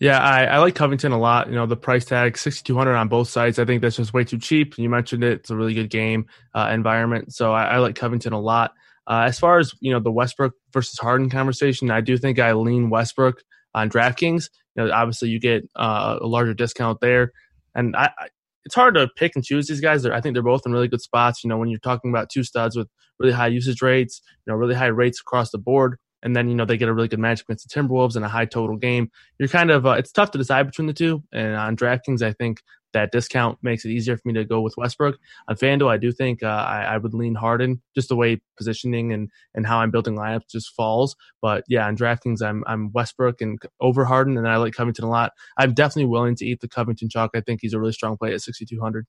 Yeah, 0.01 0.17
I, 0.17 0.45
I, 0.45 0.57
like 0.57 0.73
Covington 0.73 1.11
a 1.11 1.19
lot. 1.19 1.47
You 1.47 1.53
know, 1.53 1.67
the 1.67 1.77
price 1.77 2.05
tag 2.05 2.35
sixty 2.35 2.63
two 2.63 2.75
hundred 2.75 2.95
on 2.95 3.07
both 3.07 3.27
sides. 3.27 3.59
I 3.59 3.65
think 3.65 3.83
that's 3.83 3.97
just 3.97 4.15
way 4.15 4.23
too 4.23 4.39
cheap. 4.39 4.75
You 4.79 4.89
mentioned 4.89 5.23
it; 5.23 5.33
it's 5.33 5.51
a 5.51 5.55
really 5.55 5.75
good 5.75 5.91
game 5.91 6.25
uh, 6.55 6.71
environment. 6.73 7.35
So 7.35 7.53
I, 7.53 7.65
I, 7.65 7.77
like 7.77 7.93
Covington 7.93 8.33
a 8.33 8.39
lot. 8.39 8.73
Uh, 9.07 9.23
as 9.27 9.39
far 9.39 9.59
as 9.59 9.73
you 9.79 9.91
know, 9.91 9.99
the 9.99 10.11
Westbrook 10.11 10.53
versus 10.71 10.99
Harden 10.99 11.29
conversation, 11.29 11.91
I 11.91 12.01
do 12.01 12.17
think 12.17 12.39
I 12.39 12.53
lean 12.53 12.89
Westbrook 12.89 13.41
on 13.73 13.89
DraftKings. 13.89 14.49
You 14.75 14.85
know, 14.85 14.91
obviously 14.91 15.29
you 15.29 15.39
get 15.39 15.63
uh, 15.75 16.19
a 16.21 16.27
larger 16.27 16.53
discount 16.53 16.99
there, 17.01 17.31
and 17.75 17.95
I, 17.95 18.11
I, 18.17 18.27
it's 18.63 18.75
hard 18.75 18.95
to 18.95 19.07
pick 19.15 19.33
and 19.35 19.43
choose 19.43 19.67
these 19.67 19.81
guys. 19.81 20.03
They're, 20.03 20.13
I 20.13 20.21
think 20.21 20.35
they're 20.35 20.43
both 20.43 20.61
in 20.65 20.71
really 20.71 20.87
good 20.87 21.01
spots. 21.01 21.43
You 21.43 21.49
know, 21.49 21.57
when 21.57 21.69
you're 21.69 21.79
talking 21.79 22.11
about 22.11 22.29
two 22.29 22.43
studs 22.43 22.75
with 22.75 22.87
really 23.19 23.33
high 23.33 23.47
usage 23.47 23.81
rates, 23.81 24.21
you 24.45 24.51
know, 24.51 24.57
really 24.57 24.75
high 24.75 24.87
rates 24.87 25.19
across 25.19 25.51
the 25.51 25.57
board, 25.57 25.97
and 26.23 26.35
then 26.35 26.47
you 26.49 26.55
know 26.55 26.65
they 26.65 26.77
get 26.77 26.89
a 26.89 26.93
really 26.93 27.07
good 27.07 27.19
match 27.19 27.41
against 27.41 27.67
the 27.67 27.81
Timberwolves 27.81 28.15
in 28.15 28.23
a 28.23 28.29
high 28.29 28.45
total 28.45 28.77
game. 28.77 29.09
You're 29.39 29.49
kind 29.49 29.71
of 29.71 29.85
uh, 29.85 29.91
it's 29.91 30.11
tough 30.11 30.31
to 30.31 30.37
decide 30.37 30.67
between 30.67 30.87
the 30.87 30.93
two. 30.93 31.23
And 31.31 31.55
on 31.55 31.75
DraftKings, 31.75 32.21
I 32.21 32.33
think 32.33 32.61
that 32.93 33.11
discount 33.11 33.57
makes 33.61 33.85
it 33.85 33.89
easier 33.91 34.17
for 34.17 34.23
me 34.25 34.33
to 34.33 34.45
go 34.45 34.61
with 34.61 34.75
Westbrook. 34.77 35.17
On 35.47 35.55
FanDuel, 35.55 35.89
I 35.89 35.97
do 35.97 36.11
think 36.11 36.43
uh, 36.43 36.47
I, 36.47 36.83
I, 36.83 36.97
would 36.97 37.13
lean 37.13 37.35
Harden, 37.35 37.81
just 37.95 38.09
the 38.09 38.15
way 38.15 38.41
positioning 38.57 39.13
and, 39.13 39.29
and 39.55 39.65
how 39.65 39.79
I'm 39.79 39.91
building 39.91 40.15
lineups 40.15 40.49
just 40.51 40.75
falls. 40.75 41.15
But 41.41 41.63
yeah, 41.67 41.87
on 41.87 41.95
DraftKings, 41.97 42.41
I'm 42.41 42.63
I'm 42.67 42.91
Westbrook 42.91 43.41
and 43.41 43.59
over 43.79 44.05
Harden, 44.05 44.37
and 44.37 44.47
I 44.47 44.57
like 44.57 44.73
Covington 44.73 45.05
a 45.05 45.09
lot. 45.09 45.31
I'm 45.57 45.73
definitely 45.73 46.09
willing 46.09 46.35
to 46.35 46.45
eat 46.45 46.61
the 46.61 46.67
Covington 46.67 47.09
chalk. 47.09 47.31
I 47.33 47.41
think 47.41 47.59
he's 47.61 47.73
a 47.73 47.79
really 47.79 47.93
strong 47.93 48.17
play 48.17 48.33
at 48.33 48.41
6,200. 48.41 49.05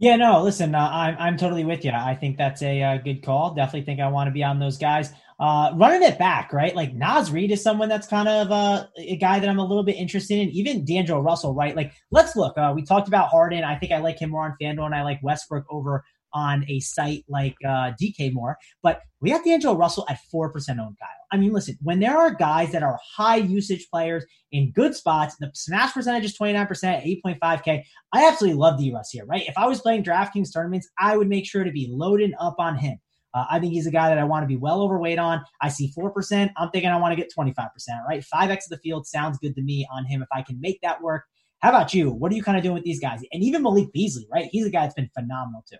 Yeah, 0.00 0.14
no, 0.14 0.42
listen, 0.44 0.76
uh, 0.76 0.88
I'm 0.92 1.16
I'm 1.18 1.36
totally 1.36 1.64
with 1.64 1.84
you. 1.84 1.90
I 1.90 2.14
think 2.14 2.36
that's 2.36 2.62
a 2.62 2.82
uh, 2.82 2.98
good 2.98 3.20
call. 3.24 3.54
Definitely 3.54 3.82
think 3.82 4.00
I 4.00 4.06
want 4.06 4.28
to 4.28 4.32
be 4.32 4.44
on 4.44 4.60
those 4.60 4.78
guys. 4.78 5.10
Uh, 5.40 5.72
running 5.74 6.02
it 6.02 6.18
back, 6.18 6.52
right? 6.52 6.74
Like 6.74 6.94
Naz 6.94 7.32
Reid 7.32 7.50
is 7.50 7.62
someone 7.62 7.88
that's 7.88 8.06
kind 8.06 8.28
of 8.28 8.52
uh, 8.52 8.86
a 8.96 9.16
guy 9.16 9.40
that 9.40 9.48
I'm 9.48 9.58
a 9.58 9.64
little 9.64 9.82
bit 9.82 9.96
interested 9.96 10.38
in. 10.38 10.50
Even 10.50 10.84
D'Angelo 10.84 11.20
Russell, 11.20 11.52
right? 11.52 11.74
Like, 11.74 11.92
let's 12.12 12.36
look. 12.36 12.56
Uh, 12.56 12.72
we 12.74 12.84
talked 12.84 13.08
about 13.08 13.28
Harden. 13.28 13.64
I 13.64 13.76
think 13.76 13.90
I 13.90 13.98
like 13.98 14.20
him 14.20 14.30
more 14.30 14.44
on 14.44 14.54
FanDuel, 14.62 14.86
and 14.86 14.94
I 14.94 15.02
like 15.02 15.20
Westbrook 15.22 15.64
over 15.68 16.04
on 16.32 16.64
a 16.68 16.78
site 16.78 17.24
like 17.28 17.56
DK 17.64 18.32
more. 18.32 18.56
But 18.82 19.00
we 19.20 19.30
got 19.30 19.44
D'Angelo 19.44 19.76
Russell 19.76 20.06
at 20.08 20.18
4% 20.32 20.46
owned, 20.46 20.96
Kyle. 20.98 21.17
I 21.30 21.36
mean, 21.36 21.52
listen, 21.52 21.76
when 21.82 22.00
there 22.00 22.16
are 22.16 22.32
guys 22.32 22.72
that 22.72 22.82
are 22.82 22.98
high 23.16 23.36
usage 23.36 23.88
players 23.90 24.24
in 24.52 24.72
good 24.72 24.94
spots, 24.94 25.36
the 25.38 25.50
smash 25.54 25.92
percentage 25.92 26.24
is 26.24 26.38
29%, 26.38 27.22
8.5K. 27.24 27.82
I 28.14 28.26
absolutely 28.26 28.58
love 28.58 28.78
D 28.78 28.92
Russ 28.92 29.10
here, 29.10 29.26
right? 29.26 29.44
If 29.46 29.56
I 29.58 29.66
was 29.66 29.80
playing 29.80 30.04
DraftKings 30.04 30.52
tournaments, 30.52 30.88
I 30.98 31.16
would 31.16 31.28
make 31.28 31.46
sure 31.46 31.64
to 31.64 31.70
be 31.70 31.88
loading 31.90 32.32
up 32.40 32.56
on 32.58 32.76
him. 32.76 32.98
Uh, 33.34 33.44
I 33.50 33.58
think 33.60 33.72
he's 33.72 33.86
a 33.86 33.90
guy 33.90 34.08
that 34.08 34.18
I 34.18 34.24
want 34.24 34.42
to 34.42 34.46
be 34.46 34.56
well 34.56 34.80
overweight 34.80 35.18
on. 35.18 35.44
I 35.60 35.68
see 35.68 35.92
4%. 35.96 36.50
I'm 36.56 36.70
thinking 36.70 36.90
I 36.90 36.96
want 36.96 37.12
to 37.12 37.16
get 37.16 37.32
25%, 37.36 37.68
right? 38.08 38.24
5x 38.34 38.52
of 38.52 38.70
the 38.70 38.78
field 38.78 39.06
sounds 39.06 39.38
good 39.38 39.54
to 39.54 39.62
me 39.62 39.86
on 39.92 40.06
him 40.06 40.22
if 40.22 40.28
I 40.32 40.42
can 40.42 40.58
make 40.60 40.80
that 40.82 41.02
work. 41.02 41.24
How 41.60 41.70
about 41.70 41.92
you? 41.92 42.10
What 42.10 42.32
are 42.32 42.36
you 42.36 42.42
kind 42.42 42.56
of 42.56 42.62
doing 42.62 42.76
with 42.76 42.84
these 42.84 43.00
guys? 43.00 43.20
And 43.32 43.42
even 43.42 43.62
Malik 43.62 43.92
Beasley, 43.92 44.26
right? 44.32 44.48
He's 44.50 44.64
a 44.64 44.70
guy 44.70 44.82
that's 44.82 44.94
been 44.94 45.10
phenomenal 45.12 45.64
too. 45.68 45.76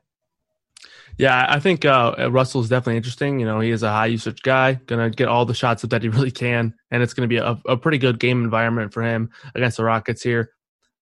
Yeah, 1.19 1.47
I 1.49 1.59
think 1.59 1.85
uh, 1.85 2.29
Russell 2.31 2.61
is 2.61 2.69
definitely 2.69 2.97
interesting. 2.97 3.41
You 3.41 3.47
know, 3.47 3.59
he 3.59 3.71
is 3.71 3.83
a 3.83 3.91
high 3.91 4.07
usage 4.07 4.41
guy, 4.43 4.75
going 4.75 5.11
to 5.11 5.15
get 5.15 5.27
all 5.27 5.45
the 5.45 5.55
shots 5.55 5.83
that 5.83 6.03
he 6.03 6.09
really 6.09 6.31
can, 6.31 6.75
and 6.93 7.03
it's 7.03 7.13
going 7.13 7.29
to 7.29 7.33
be 7.33 7.39
a, 7.39 7.61
a, 7.67 7.77
pretty 7.77 7.99
good 7.99 8.21
game 8.21 8.45
environment 8.45 8.95
for 8.95 9.03
him 9.03 9.31
against 9.57 9.79
the 9.79 9.85
Rockets 9.85 10.23
here. 10.23 10.53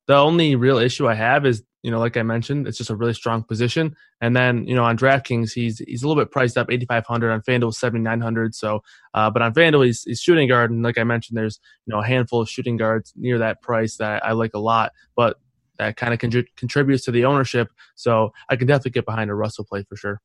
The 0.07 0.15
only 0.15 0.57
real 0.57 0.79
issue 0.79 1.07
I 1.07 1.15
have 1.15 1.45
is, 1.45 1.63
you 1.83 1.91
know, 1.91 1.99
like 1.99 2.17
I 2.17 2.23
mentioned, 2.23 2.67
it's 2.67 2.79
just 2.79 2.89
a 2.89 2.97
really 2.97 3.13
strong 3.13 3.43
position. 3.43 3.95
And 4.23 4.35
then, 4.35 4.67
you 4.67 4.75
know, 4.75 4.85
on 4.85 4.97
DraftKings, 4.97 5.53
he's 5.53 5.81
he's 5.81 6.03
a 6.03 6.09
little 6.09 6.21
bit 6.21 6.31
priced 6.31 6.57
up, 6.57 6.71
eighty 6.71 6.87
five 6.87 7.05
hundred 7.05 7.33
on 7.33 7.43
FanDuel, 7.43 7.75
seventy 7.75 8.03
nine 8.03 8.21
hundred. 8.23 8.55
So, 8.55 8.83
uh, 9.13 9.31
but 9.31 9.43
on 9.43 9.53
FanDuel, 9.53 9.85
he's, 9.85 10.03
he's 10.05 10.21
shooting 10.21 10.49
guard, 10.49 10.71
and 10.71 10.83
like 10.83 10.97
I 10.97 11.05
mentioned, 11.05 11.37
there's 11.37 11.61
you 11.85 11.93
know 11.93 12.01
a 12.01 12.07
handful 12.07 12.41
of 12.41 12.49
shooting 12.49 12.79
guards 12.79 13.13
near 13.17 13.39
that 13.39 13.61
price 13.61 13.97
that 13.99 14.25
I, 14.25 14.29
I 14.29 14.33
like 14.33 14.55
a 14.55 14.59
lot. 14.59 14.93
But 15.15 15.37
that 15.79 15.97
kind 15.97 16.13
of 16.13 16.47
contributes 16.57 17.05
to 17.05 17.11
the 17.11 17.25
ownership. 17.25 17.69
So 17.95 18.33
I 18.49 18.57
can 18.57 18.67
definitely 18.67 18.93
get 18.93 19.07
behind 19.07 19.31
a 19.31 19.35
Russell 19.35 19.65
play 19.65 19.85
for 19.89 19.97
sure. 19.97 20.21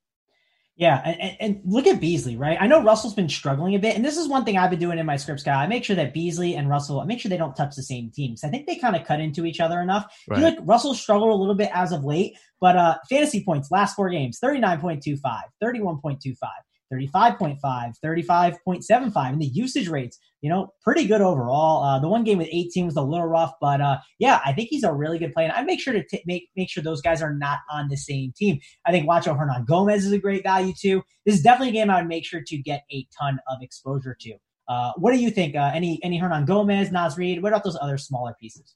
Yeah, 0.77 1.01
and, 1.05 1.37
and, 1.39 1.61
look 1.65 1.85
at 1.85 1.99
Beasley, 1.99 2.37
right? 2.37 2.57
I 2.59 2.65
know 2.65 2.81
Russell's 2.81 3.13
been 3.13 3.29
struggling 3.29 3.75
a 3.75 3.79
bit, 3.79 3.95
and 3.95 4.03
this 4.03 4.17
is 4.17 4.27
one 4.27 4.45
thing 4.45 4.57
I've 4.57 4.69
been 4.69 4.79
doing 4.79 4.97
in 4.97 5.05
my 5.05 5.17
scripts, 5.17 5.43
guy. 5.43 5.61
I 5.61 5.67
make 5.67 5.83
sure 5.83 5.95
that 5.97 6.13
Beasley 6.13 6.55
and 6.55 6.69
Russell, 6.69 7.01
I 7.01 7.05
make 7.05 7.19
sure 7.19 7.29
they 7.29 7.37
don't 7.37 7.55
touch 7.55 7.75
the 7.75 7.83
same 7.83 8.09
teams. 8.09 8.43
I 8.43 8.49
think 8.49 8.65
they 8.65 8.77
kind 8.77 8.95
of 8.95 9.05
cut 9.05 9.19
into 9.19 9.45
each 9.45 9.59
other 9.59 9.81
enough. 9.81 10.11
Right. 10.27 10.39
Feel 10.39 10.49
like 10.49 10.59
Russell 10.63 10.95
struggled 10.95 11.29
a 11.29 11.35
little 11.35 11.55
bit 11.55 11.69
as 11.73 11.91
of 11.91 12.03
late, 12.03 12.35
but 12.59 12.77
uh 12.77 12.97
fantasy 13.09 13.43
points 13.43 13.69
last 13.69 13.95
four 13.95 14.09
games 14.09 14.39
39.25, 14.43 15.21
31.25, 15.61 16.35
35.5, 16.91 17.60
35.75, 18.04 19.30
and 19.30 19.41
the 19.41 19.45
usage 19.45 19.88
rates, 19.88 20.19
you 20.41 20.49
know, 20.49 20.73
pretty 20.82 21.06
good 21.08 21.21
overall. 21.21 21.84
Uh, 21.84 21.99
the 21.99 22.08
one 22.08 22.23
game 22.23 22.38
with 22.38 22.49
18 22.51 22.86
was 22.86 22.95
a 22.95 23.01
little 23.01 23.27
rough, 23.27 23.54
but 23.62 23.82
uh, 23.82 23.97
yeah, 24.19 24.41
I 24.45 24.54
think 24.54 24.69
he's 24.69 24.84
a 24.84 24.93
really 24.93 25.19
good 25.19 25.34
player. 25.34 25.47
And 25.47 25.56
I 25.56 25.63
make 25.63 25.80
sure 25.80 25.93
to 25.93 26.04
t- 26.04 26.23
make 26.25 26.49
make 26.56 26.69
sure 26.69 26.84
those 26.84 27.01
guys 27.01 27.21
are 27.21 27.34
not 27.34 27.60
on 27.71 27.88
the 27.89 27.97
same 27.97 28.34
team. 28.36 28.60
I 28.86 28.91
think 28.91 29.08
Juancho 29.08 29.38
Hernangomez 29.38 29.97
is 29.97 30.12
a 30.12 30.19
great 30.19 30.43
value 30.43 30.73
too. 30.80 31.04
This 31.25 31.36
is 31.36 31.41
definitely 31.41 31.69
a 31.69 31.73
game 31.73 31.89
I 31.89 31.99
would 31.99 32.10
make 32.10 32.25
sure 32.25 32.41
to 32.45 32.58
get 32.58 32.84
a 32.91 33.08
ton 33.17 33.39
of 33.47 33.60
exposure 33.62 34.17
to. 34.19 34.34
Uh, 34.67 34.93
what 34.97 35.13
do 35.13 35.19
you 35.19 35.30
think? 35.30 35.56
Uh, 35.56 35.71
any 35.73 35.99
any 36.04 36.19
Hernangomez, 36.19 36.91
Naz 36.91 37.17
Reid? 37.17 37.41
What 37.41 37.49
about 37.49 37.63
those 37.63 37.77
other 37.82 37.97
smaller 37.97 38.36
pieces? 38.39 38.75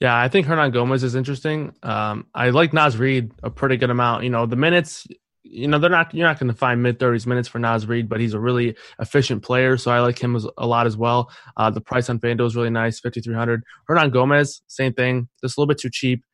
Yeah, 0.00 0.18
I 0.18 0.28
think 0.28 0.48
Hernangomez 0.48 1.04
is 1.04 1.14
interesting. 1.14 1.72
Um, 1.84 2.26
I 2.34 2.50
like 2.50 2.72
Naz 2.72 2.96
Reid 2.96 3.30
a 3.44 3.50
pretty 3.50 3.76
good 3.76 3.90
amount. 3.90 4.24
You 4.24 4.30
know, 4.30 4.46
the 4.46 4.56
minutes 4.56 5.06
you 5.52 5.68
know, 5.68 5.78
they're 5.78 5.90
not 5.90 6.14
you're 6.14 6.26
not 6.26 6.38
going 6.38 6.50
to 6.50 6.56
find 6.56 6.82
mid 6.82 6.98
30s 6.98 7.26
minutes 7.26 7.46
for 7.46 7.58
Naz 7.58 7.86
Reid, 7.86 8.08
but 8.08 8.20
he's 8.20 8.32
a 8.32 8.40
really 8.40 8.74
efficient 8.98 9.42
player, 9.42 9.76
so 9.76 9.90
I 9.90 10.00
like 10.00 10.18
him 10.18 10.34
as, 10.34 10.46
a 10.56 10.66
lot 10.66 10.86
as 10.86 10.96
well. 10.96 11.30
Uh, 11.56 11.70
the 11.70 11.80
price 11.80 12.08
on 12.08 12.18
FanDuel 12.18 12.46
is 12.46 12.56
really 12.56 12.70
nice, 12.70 12.98
5300. 13.00 13.62
Hernangomez, 13.88 14.62
same 14.66 14.94
thing, 14.94 15.28
just 15.42 15.56
a 15.56 15.60
little 15.60 15.68
bit 15.68 15.78
too 15.78 15.90
cheap. 15.90 16.24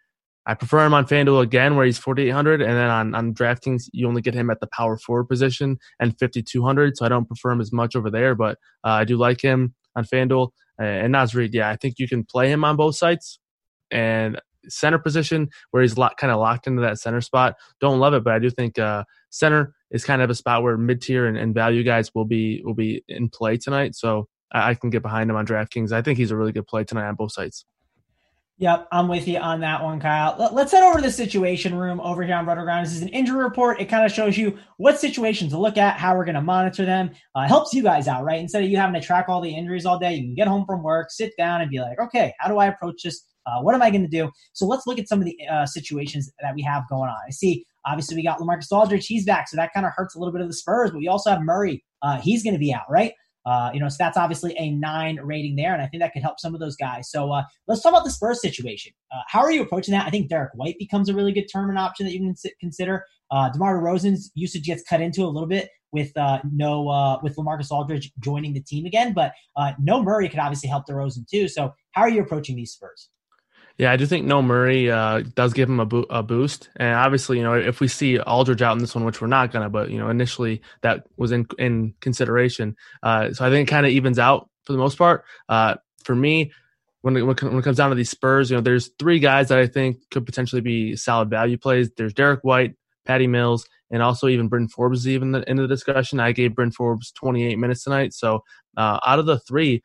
I 0.47 0.55
prefer 0.55 0.87
him 0.87 0.95
on 0.95 1.05
FanDuel 1.05 1.43
again, 1.43 1.77
where 1.77 1.85
he's 1.85 1.99
4,800, 1.99 2.63
and 2.63 2.71
then 2.71 2.89
on, 2.89 3.15
on 3.15 3.35
DraftKings, 3.35 3.89
you 3.93 4.07
only 4.07 4.23
get 4.23 4.35
him 4.35 4.51
at 4.51 4.61
the 4.61 4.69
power 4.69 4.97
forward 4.97 5.25
position 5.25 5.79
and 5.99 6.19
5,200, 6.19 6.97
so 6.97 7.05
I 7.05 7.09
don't 7.09 7.27
prefer 7.27 7.51
him 7.51 7.61
as 7.61 7.73
much 7.73 7.97
over 7.97 8.11
there, 8.11 8.37
but 8.37 8.57
uh, 8.85 8.91
I 8.91 9.05
do 9.05 9.17
like 9.17 9.43
him 9.43 9.75
on 9.97 10.05
FanDuel. 10.05 10.51
And 10.79 11.11
Naz 11.11 11.35
Reid, 11.35 11.55
yeah, 11.55 11.69
I 11.69 11.77
think 11.77 11.97
you 11.99 12.07
can 12.07 12.25
play 12.25 12.51
him 12.51 12.65
on 12.65 12.77
both 12.77 12.95
sites, 12.95 13.41
and 13.91 14.41
center 14.69 14.99
position 14.99 15.49
where 15.71 15.83
he's 15.83 15.95
kind 15.95 16.33
of 16.33 16.39
locked 16.39 16.67
into 16.67 16.83
that 16.83 16.99
center 16.99 17.21
spot. 17.21 17.57
Don't 17.81 18.01
love 18.01 18.15
it, 18.15 18.25
but 18.25 18.33
I 18.33 18.39
do 18.39 18.51
think 18.51 18.79
uh, 18.79 19.05
center 19.31 19.75
is 19.91 20.05
kind 20.05 20.23
of 20.23 20.31
a 20.31 20.35
spot 20.35 20.63
where 20.63 20.77
mid 20.77 21.01
tier 21.01 21.27
and, 21.27 21.37
and, 21.37 21.55
value 21.55 21.83
guys 21.83 22.15
will 22.15 22.25
be 22.25 22.63
will 22.65 22.75
be 22.75 23.03
in 23.09 23.29
play 23.29 23.57
tonight. 23.57 23.95
So 23.95 24.29
I, 24.53 24.71
I, 24.71 24.75
can 24.75 24.91
get 24.91 25.03
behind 25.03 25.31
him 25.31 25.37
on 25.37 25.47
DraftKings. 25.47 25.93
I 25.93 26.03
think 26.03 26.19
he's 26.19 26.31
a 26.31 26.37
really 26.37 26.53
good 26.53 26.67
play 26.67 26.85
tonight 26.85 27.09
on 27.09 27.15
both 27.15 27.33
sites. 27.33 27.65
Yep, 28.61 28.89
I'm 28.91 29.07
with 29.07 29.29
you 29.29 29.39
on 29.39 29.61
that 29.61 29.85
one, 29.85 30.01
Kyle. 30.01 30.51
Let's 30.53 30.73
head 30.73 30.83
over 30.83 30.97
to 30.97 31.03
the 31.03 31.13
situation 31.13 31.77
room 31.77 32.01
over 32.01 32.25
here 32.25 32.35
on 32.35 32.45
RotoGrinders. 32.45 32.85
This 32.87 32.97
is 32.97 33.03
an 33.03 33.09
injury 33.09 33.41
report. 33.41 33.81
It 33.81 33.85
kind 33.85 34.05
of 34.05 34.11
shows 34.11 34.37
you 34.37 34.59
what 34.79 34.99
situations 34.99 35.53
to 35.53 35.61
look 35.61 35.77
at, 35.77 35.97
how 35.97 36.17
we're 36.17 36.25
going 36.25 36.35
to 36.35 36.41
monitor 36.41 36.85
them. 36.85 37.13
Uh, 37.37 37.47
helps 37.47 37.73
you 37.73 37.85
guys 37.85 38.09
out, 38.09 38.25
right? 38.25 38.41
Instead 38.41 38.65
of 38.65 38.69
you 38.69 38.77
having 38.77 39.01
to 39.01 39.07
track 39.07 39.27
all 39.29 39.41
the 39.41 39.55
injuries 39.55 39.87
all 39.87 39.97
day, 39.97 40.17
you 40.17 40.23
can 40.23 40.35
get 40.35 40.49
home 40.49 40.67
from 40.67 40.83
work, 40.83 41.13
sit 41.13 41.37
down, 41.39 41.61
and 41.61 41.71
be 41.71 41.79
like, 41.79 42.01
okay, 42.01 42.35
how 42.41 42.49
do 42.49 42.59
I 42.59 42.67
approach 42.67 43.05
this 43.05 43.23
uh, 43.49 43.61
what 43.63 43.75
am 43.75 43.83
I 43.83 43.91
going 43.91 44.03
to 44.03 44.09
do? 44.09 44.31
So 44.53 44.67
let's 44.67 44.87
look 44.87 44.99
at 44.99 45.09
some 45.09 45.21
of 45.21 45.25
the 45.25 45.37
uh, 45.51 45.67
situations 45.67 46.31
that 46.41 46.55
we 46.55 46.63
have 46.63 46.85
going 46.89 47.09
on. 47.09 47.17
I 47.27 47.31
see, 47.31 47.65
obviously, 47.87 48.17
we 48.17 48.23
got 48.23 48.39
LaMarcus 48.39 48.71
Aldridge. 48.71 49.07
He's 49.07 49.25
back. 49.25 49.49
So 49.49 49.57
that 49.57 49.73
kind 49.73 49.87
of 49.87 49.93
hurts 49.95 50.15
a 50.15 50.19
little 50.19 50.33
bit 50.33 50.43
of 50.43 50.49
the 50.49 50.55
Spurs, 50.55 50.91
but 50.91 50.99
we 50.99 51.09
also 51.09 51.31
have 51.31 51.41
Murray. 51.43 51.85
Uh, 52.03 52.21
he's 52.21 52.43
going 52.43 52.55
to 52.55 52.61
be 52.61 52.73
out, 52.73 52.91
right? 52.91 53.13
Uh, 53.47 53.71
you 53.73 53.81
know, 53.81 53.89
so 53.89 53.97
that's 53.99 54.19
obviously 54.19 54.55
a 54.59 54.71
nine 54.73 55.19
rating 55.23 55.57
there, 55.57 55.73
and 55.73 55.81
I 55.81 55.87
think 55.87 56.03
that 56.03 56.13
could 56.13 56.23
help 56.23 56.39
some 56.39 56.53
of 56.53 56.61
those 56.61 56.77
guys. 56.77 57.11
So 57.11 57.33
uh, 57.33 57.45
let's 57.67 57.83
talk 57.83 57.93
about 57.93 58.05
the 58.05 58.11
Spurs 58.11 58.43
situation. 58.43 58.93
Uh, 59.11 59.23
how 59.27 59.41
are 59.41 59.51
you 59.51 59.63
approaching 59.63 59.93
that? 59.93 60.07
I 60.07 60.11
think 60.11 60.29
Derrick 60.29 60.51
White 60.55 60.77
becomes 60.79 61.09
a 61.09 61.15
really 61.15 61.33
good 61.33 61.47
tournament 61.49 61.79
option 61.79 62.05
that 62.05 62.13
you 62.13 62.19
can 62.19 62.35
consider. 62.61 63.07
Uh, 63.31 63.49
DeMar 63.51 63.81
DeRozan's 63.81 64.31
usage 64.35 64.65
gets 64.65 64.83
cut 64.83 65.01
into 65.01 65.23
a 65.23 65.29
little 65.29 65.49
bit 65.49 65.71
with 65.93 66.15
uh, 66.17 66.41
no 66.53 66.89
uh, 66.89 67.19
with 67.23 67.37
LaMarcus 67.37 67.71
Aldridge 67.71 68.13
joining 68.21 68.53
the 68.53 68.63
team 68.63 68.85
again, 68.85 69.15
but 69.15 69.33
uh, 69.57 69.73
no 69.79 70.03
Murray 70.03 70.29
could 70.29 70.41
obviously 70.41 70.69
help 70.69 70.85
DeRozan 70.87 71.27
too. 71.27 71.49
So 71.49 71.73
how 71.93 72.03
are 72.03 72.11
you 72.11 72.21
approaching 72.21 72.57
these 72.57 72.73
Spurs? 72.73 73.09
Yeah, 73.79 73.93
I 73.93 73.97
do 73.97 74.07
think 74.07 74.27
No 74.27 74.43
Murray 74.43 74.91
uh, 74.91 75.23
does 75.35 75.53
give 75.53 75.69
him 75.69 75.79
a, 75.79 75.87
bo- 75.87 76.07
a, 76.11 76.21
boost, 76.21 76.69
and 76.77 76.97
obviously, 76.97 77.37
you 77.39 77.45
know, 77.45 77.55
if 77.55 77.79
we 77.79 77.87
see 77.87 78.19
Aldridge 78.19 78.61
out 78.61 78.73
in 78.73 78.81
this 78.81 78.93
one, 78.93 79.05
which 79.05 79.21
we're 79.21 79.29
not 79.29 79.53
gonna, 79.53 79.71
but 79.71 79.89
you 79.91 79.99
know, 79.99 80.11
initially 80.11 80.63
that 80.83 81.05
was 81.17 81.31
in 81.31 81.47
in 81.59 81.95
consideration. 82.01 82.77
Uh, 83.05 83.33
so 83.33 83.47
I 83.47 83.51
think 83.51 83.69
it 83.69 83.71
kind 83.71 83.87
of 83.87 83.93
evens 83.93 84.19
out 84.19 84.51
for 84.65 84.73
the 84.73 84.81
most 84.81 84.99
part. 84.99 85.25
Uh, 85.49 85.77
for 86.03 86.17
me, 86.17 86.51
when 87.03 87.17
it, 87.17 87.23
when 87.23 87.37
it 87.37 87.63
comes 87.63 87.77
down 87.77 87.91
to 87.91 87.97
these 87.97 88.11
Spurs, 88.11 88.51
you 88.51 88.57
know, 88.57 88.61
there's 88.61 88.91
three 88.99 89.21
guys 89.21 89.49
that 89.49 89.59
I 89.59 89.69
think 89.69 89.99
could 90.11 90.27
potentially 90.27 90.61
be 90.61 90.97
solid 90.97 91.31
value 91.31 91.57
plays. 91.57 91.89
There's 91.97 92.13
Derrick 92.13 92.41
White, 92.43 92.75
Patty 93.05 93.29
Mills, 93.29 93.65
and 93.93 94.03
also 94.03 94.27
even 94.27 94.49
Bryn 94.49 94.69
Forbes 94.69 95.01
is 95.01 95.09
even 95.09 95.35
in 95.47 95.57
the 95.57 95.69
discussion. 95.69 96.19
I 96.19 96.33
gave 96.33 96.57
Bryn 96.57 96.73
Forbes 96.73 97.13
28 97.13 97.57
minutes 97.59 97.85
tonight. 97.85 98.13
So 98.13 98.43
uh, 98.77 98.99
out 99.07 99.21
of 99.21 99.27
the 99.27 99.39
three, 99.39 99.83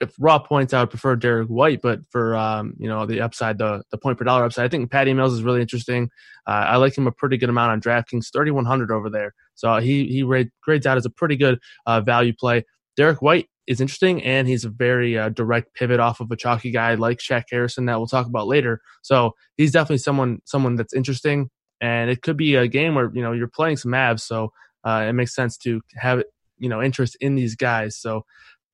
if 0.00 0.14
raw 0.18 0.38
points, 0.38 0.72
I 0.72 0.80
would 0.80 0.90
prefer 0.90 1.14
Derrick 1.14 1.48
White, 1.48 1.82
but 1.82 2.00
for 2.10 2.34
um, 2.34 2.74
you 2.78 2.88
know 2.88 3.04
the 3.06 3.20
upside, 3.20 3.58
the 3.58 3.82
the 3.90 3.98
point 3.98 4.18
per 4.18 4.24
dollar 4.24 4.44
upside, 4.44 4.64
I 4.64 4.68
think 4.68 4.90
Patty 4.90 5.12
Mills 5.12 5.34
is 5.34 5.42
really 5.42 5.60
interesting. 5.60 6.10
Uh, 6.46 6.64
I 6.68 6.76
like 6.76 6.96
him 6.96 7.06
a 7.06 7.12
pretty 7.12 7.36
good 7.36 7.50
amount 7.50 7.72
on 7.72 7.80
DraftKings, 7.80 8.28
thirty 8.32 8.50
one 8.50 8.64
hundred 8.64 8.90
over 8.90 9.10
there. 9.10 9.34
So 9.54 9.76
he 9.76 10.06
he 10.06 10.46
grades 10.62 10.86
out 10.86 10.96
as 10.96 11.04
a 11.04 11.10
pretty 11.10 11.36
good 11.36 11.60
uh, 11.86 12.00
value 12.00 12.32
play. 12.32 12.64
Derrick 12.96 13.20
White 13.20 13.48
is 13.66 13.80
interesting, 13.80 14.22
and 14.24 14.48
he's 14.48 14.64
a 14.64 14.70
very 14.70 15.18
uh, 15.18 15.28
direct 15.28 15.74
pivot 15.74 16.00
off 16.00 16.20
of 16.20 16.30
a 16.30 16.36
chalky 16.36 16.70
guy 16.70 16.94
like 16.94 17.18
Shaq 17.18 17.44
Harrison 17.50 17.84
that 17.86 17.98
we'll 17.98 18.06
talk 18.06 18.26
about 18.26 18.46
later. 18.46 18.80
So 19.02 19.34
he's 19.56 19.70
definitely 19.70 19.98
someone 19.98 20.40
someone 20.46 20.76
that's 20.76 20.94
interesting, 20.94 21.50
and 21.80 22.10
it 22.10 22.22
could 22.22 22.38
be 22.38 22.54
a 22.54 22.66
game 22.66 22.94
where 22.94 23.10
you 23.12 23.22
know 23.22 23.32
you're 23.32 23.48
playing 23.48 23.76
some 23.76 23.92
Mavs, 23.92 24.20
so 24.20 24.50
uh, 24.84 25.04
it 25.08 25.12
makes 25.12 25.34
sense 25.34 25.58
to 25.58 25.82
have 25.96 26.22
you 26.58 26.70
know 26.70 26.82
interest 26.82 27.18
in 27.20 27.34
these 27.34 27.54
guys. 27.54 27.98
So 27.98 28.24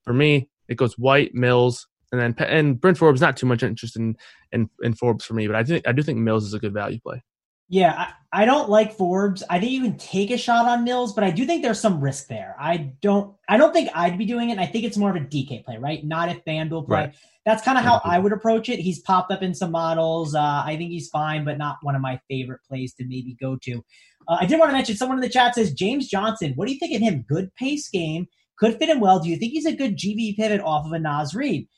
for 0.04 0.12
me, 0.12 0.48
it 0.68 0.76
goes 0.76 0.98
White, 0.98 1.34
Mills, 1.34 1.86
and 2.12 2.20
then 2.20 2.34
and 2.48 2.80
Bryn 2.80 2.94
Forbes. 2.94 3.20
Not 3.20 3.36
too 3.36 3.46
much 3.46 3.62
interest 3.62 3.96
in, 3.96 4.16
in 4.52 4.68
in 4.82 4.94
Forbes 4.94 5.24
for 5.24 5.34
me, 5.34 5.46
but 5.46 5.56
I 5.56 5.64
think 5.64 5.86
I 5.86 5.92
do 5.92 6.02
think 6.02 6.18
Mills 6.18 6.44
is 6.44 6.54
a 6.54 6.58
good 6.58 6.72
value 6.72 7.00
play. 7.00 7.22
Yeah, 7.68 7.92
I, 8.32 8.42
I, 8.42 8.44
don't 8.44 8.70
like 8.70 8.96
Forbes. 8.96 9.42
I 9.50 9.58
think 9.58 9.72
you 9.72 9.82
can 9.82 9.98
take 9.98 10.30
a 10.30 10.38
shot 10.38 10.66
on 10.66 10.84
Mills, 10.84 11.12
but 11.12 11.24
I 11.24 11.32
do 11.32 11.44
think 11.44 11.62
there's 11.62 11.80
some 11.80 12.00
risk 12.00 12.28
there. 12.28 12.54
I 12.60 12.92
don't 13.02 13.34
I 13.48 13.56
don't 13.56 13.72
think 13.72 13.90
I'd 13.92 14.16
be 14.16 14.24
doing 14.24 14.50
it. 14.50 14.58
I 14.58 14.66
think 14.66 14.84
it's 14.84 14.96
more 14.96 15.10
of 15.10 15.16
a 15.16 15.20
DK 15.20 15.64
play, 15.64 15.76
right? 15.76 16.04
Not 16.04 16.28
a 16.28 16.34
FanDuel 16.46 16.86
play. 16.86 16.96
Right. 16.96 17.14
That's 17.44 17.64
kind 17.64 17.76
of 17.76 17.84
how 17.84 18.00
I 18.04 18.18
would 18.18 18.32
approach 18.32 18.68
it. 18.68 18.78
He's 18.78 19.00
popped 19.00 19.32
up 19.32 19.42
in 19.42 19.54
some 19.54 19.72
models. 19.72 20.34
Uh, 20.34 20.62
I 20.64 20.76
think 20.76 20.90
he's 20.90 21.08
fine, 21.08 21.44
but 21.44 21.58
not 21.58 21.78
one 21.82 21.96
of 21.96 22.02
my 22.02 22.20
favorite 22.28 22.60
plays 22.68 22.94
to 22.94 23.04
maybe 23.04 23.36
go 23.40 23.56
to. 23.62 23.84
Uh, 24.28 24.38
I 24.40 24.46
did 24.46 24.58
want 24.58 24.70
to 24.70 24.72
mention 24.72 24.96
someone 24.96 25.18
in 25.18 25.22
the 25.22 25.28
chat 25.28 25.54
says 25.54 25.72
James 25.72 26.08
Johnson. 26.08 26.52
What 26.54 26.66
do 26.66 26.72
you 26.72 26.78
think 26.78 26.94
of 26.94 27.02
him? 27.02 27.24
Good 27.28 27.52
pace 27.56 27.88
game 27.88 28.26
could 28.58 28.78
fit 28.78 28.88
him 28.88 29.00
well. 29.00 29.20
Do 29.20 29.28
you 29.28 29.36
think 29.36 29.52
he's 29.52 29.66
a 29.66 29.74
good 29.74 29.96
GV 29.96 30.36
pivot 30.36 30.60
off 30.60 30.86
of 30.86 30.92
a 30.92 30.98
Naz 30.98 31.34
Reid? 31.34 31.68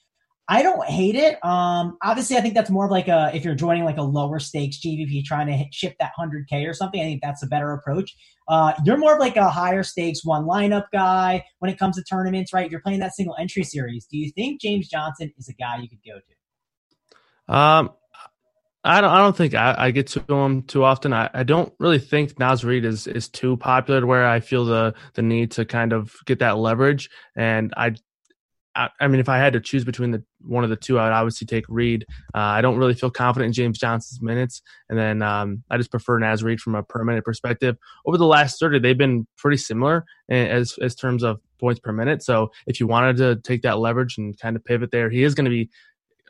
I 0.51 0.62
don't 0.62 0.87
hate 0.87 1.14
it. 1.14 1.45
Um, 1.45 1.99
obviously, 2.03 2.38
I 2.38 2.41
think 2.41 2.55
that's 2.55 2.71
more 2.71 2.87
of 2.87 2.91
like 2.91 3.07
a 3.07 3.31
if 3.35 3.45
you're 3.45 3.55
joining 3.55 3.85
like 3.85 3.99
a 3.99 4.03
lower 4.03 4.38
stakes 4.38 4.79
GVP 4.79 5.23
trying 5.25 5.47
to 5.47 5.53
hit, 5.53 5.75
ship 5.75 5.97
that 6.01 6.12
100K 6.19 6.67
or 6.67 6.73
something. 6.73 6.99
I 6.99 7.05
think 7.05 7.21
that's 7.23 7.43
a 7.43 7.47
better 7.47 7.73
approach. 7.73 8.17
Uh, 8.49 8.73
you're 8.83 8.97
more 8.97 9.12
of 9.12 9.21
like 9.21 9.37
a 9.37 9.51
higher 9.51 9.83
stakes 9.83 10.25
one 10.25 10.45
lineup 10.45 10.87
guy 10.91 11.45
when 11.59 11.71
it 11.71 11.79
comes 11.79 11.97
to 11.97 12.03
tournaments, 12.03 12.55
right? 12.55 12.71
You're 12.71 12.81
playing 12.81 13.01
that 13.01 13.14
single 13.14 13.37
entry 13.38 13.62
series. 13.62 14.07
Do 14.07 14.17
you 14.17 14.31
think 14.31 14.62
James 14.62 14.88
Johnson 14.88 15.31
is 15.37 15.51
a 15.51 15.53
guy 15.53 15.81
you 15.83 15.88
could 15.88 15.99
go 16.07 16.19
to? 16.19 17.55
Um, 17.55 17.91
I 18.88 19.03
don't. 19.03 19.11
I 19.11 19.18
don't 19.18 19.37
think 19.37 19.55
I, 19.55 19.74
I, 19.77 19.90
get 19.90 20.07
to 20.09 20.35
him 20.35 20.62
too 20.62 20.83
often. 20.83 21.12
I, 21.12 21.29
I 21.35 21.42
don't 21.42 21.70
really 21.79 21.98
think 21.98 22.38
Naz 22.38 22.64
Reid 22.64 22.87
is 22.87 23.07
is 23.07 23.29
too 23.29 23.59
popular 23.59 24.01
to 24.01 24.07
where 24.07 24.27
I 24.27 24.40
feel 24.40 24.64
the 24.64 24.94
the 25.12 25.20
need 25.20 25.51
to 25.53 25.66
kind 25.66 25.92
of 25.92 26.16
get 26.24 26.38
that 26.38 26.57
leverage. 26.57 27.11
And 27.37 27.74
I, 27.77 27.96
I, 28.74 28.88
I 28.98 29.09
mean, 29.09 29.20
if 29.20 29.29
I 29.29 29.37
had 29.37 29.53
to 29.53 29.61
choose 29.61 29.85
between 29.85 30.12
the 30.12 30.24
one 30.40 30.64
of 30.64 30.70
the 30.70 30.77
two, 30.77 30.98
I 30.98 31.05
would 31.05 31.12
obviously 31.12 31.46
take 31.46 31.66
Reid. 31.68 32.07
Uh, 32.35 32.38
I 32.38 32.62
don't 32.62 32.79
really 32.79 32.94
feel 32.94 33.11
confident 33.11 33.48
in 33.48 33.53
James 33.53 33.79
Johnson's 33.79 34.22
minutes, 34.22 34.62
and 34.88 34.98
then 34.98 35.20
um, 35.20 35.64
I 35.70 35.77
just 35.77 35.90
prefer 35.90 36.18
Naz 36.18 36.42
Reid 36.42 36.59
from 36.59 36.74
a 36.74 36.83
per 36.83 37.05
minute 37.05 37.27
perspective. 37.27 37.77
Over 38.07 38.16
the 38.16 38.24
last 38.24 38.59
thirty, 38.59 38.79
they've 38.79 38.96
been 38.96 39.27
pretty 39.37 39.59
similar 39.59 40.07
as 40.31 40.79
as 40.81 40.94
terms 40.94 41.24
of 41.24 41.40
points 41.61 41.79
per 41.79 41.92
minute. 41.92 42.22
So 42.22 42.53
if 42.66 42.81
you 42.81 42.87
wanted 42.87 43.18
to 43.18 43.37
take 43.37 43.61
that 43.62 43.81
leverage 43.81 44.16
and 44.16 44.38
kind 44.38 44.57
of 44.57 44.64
pivot 44.64 44.92
there, 44.92 45.11
he 45.11 45.24
is 45.24 45.35
going 45.35 45.44
to 45.44 45.51
be 45.51 45.68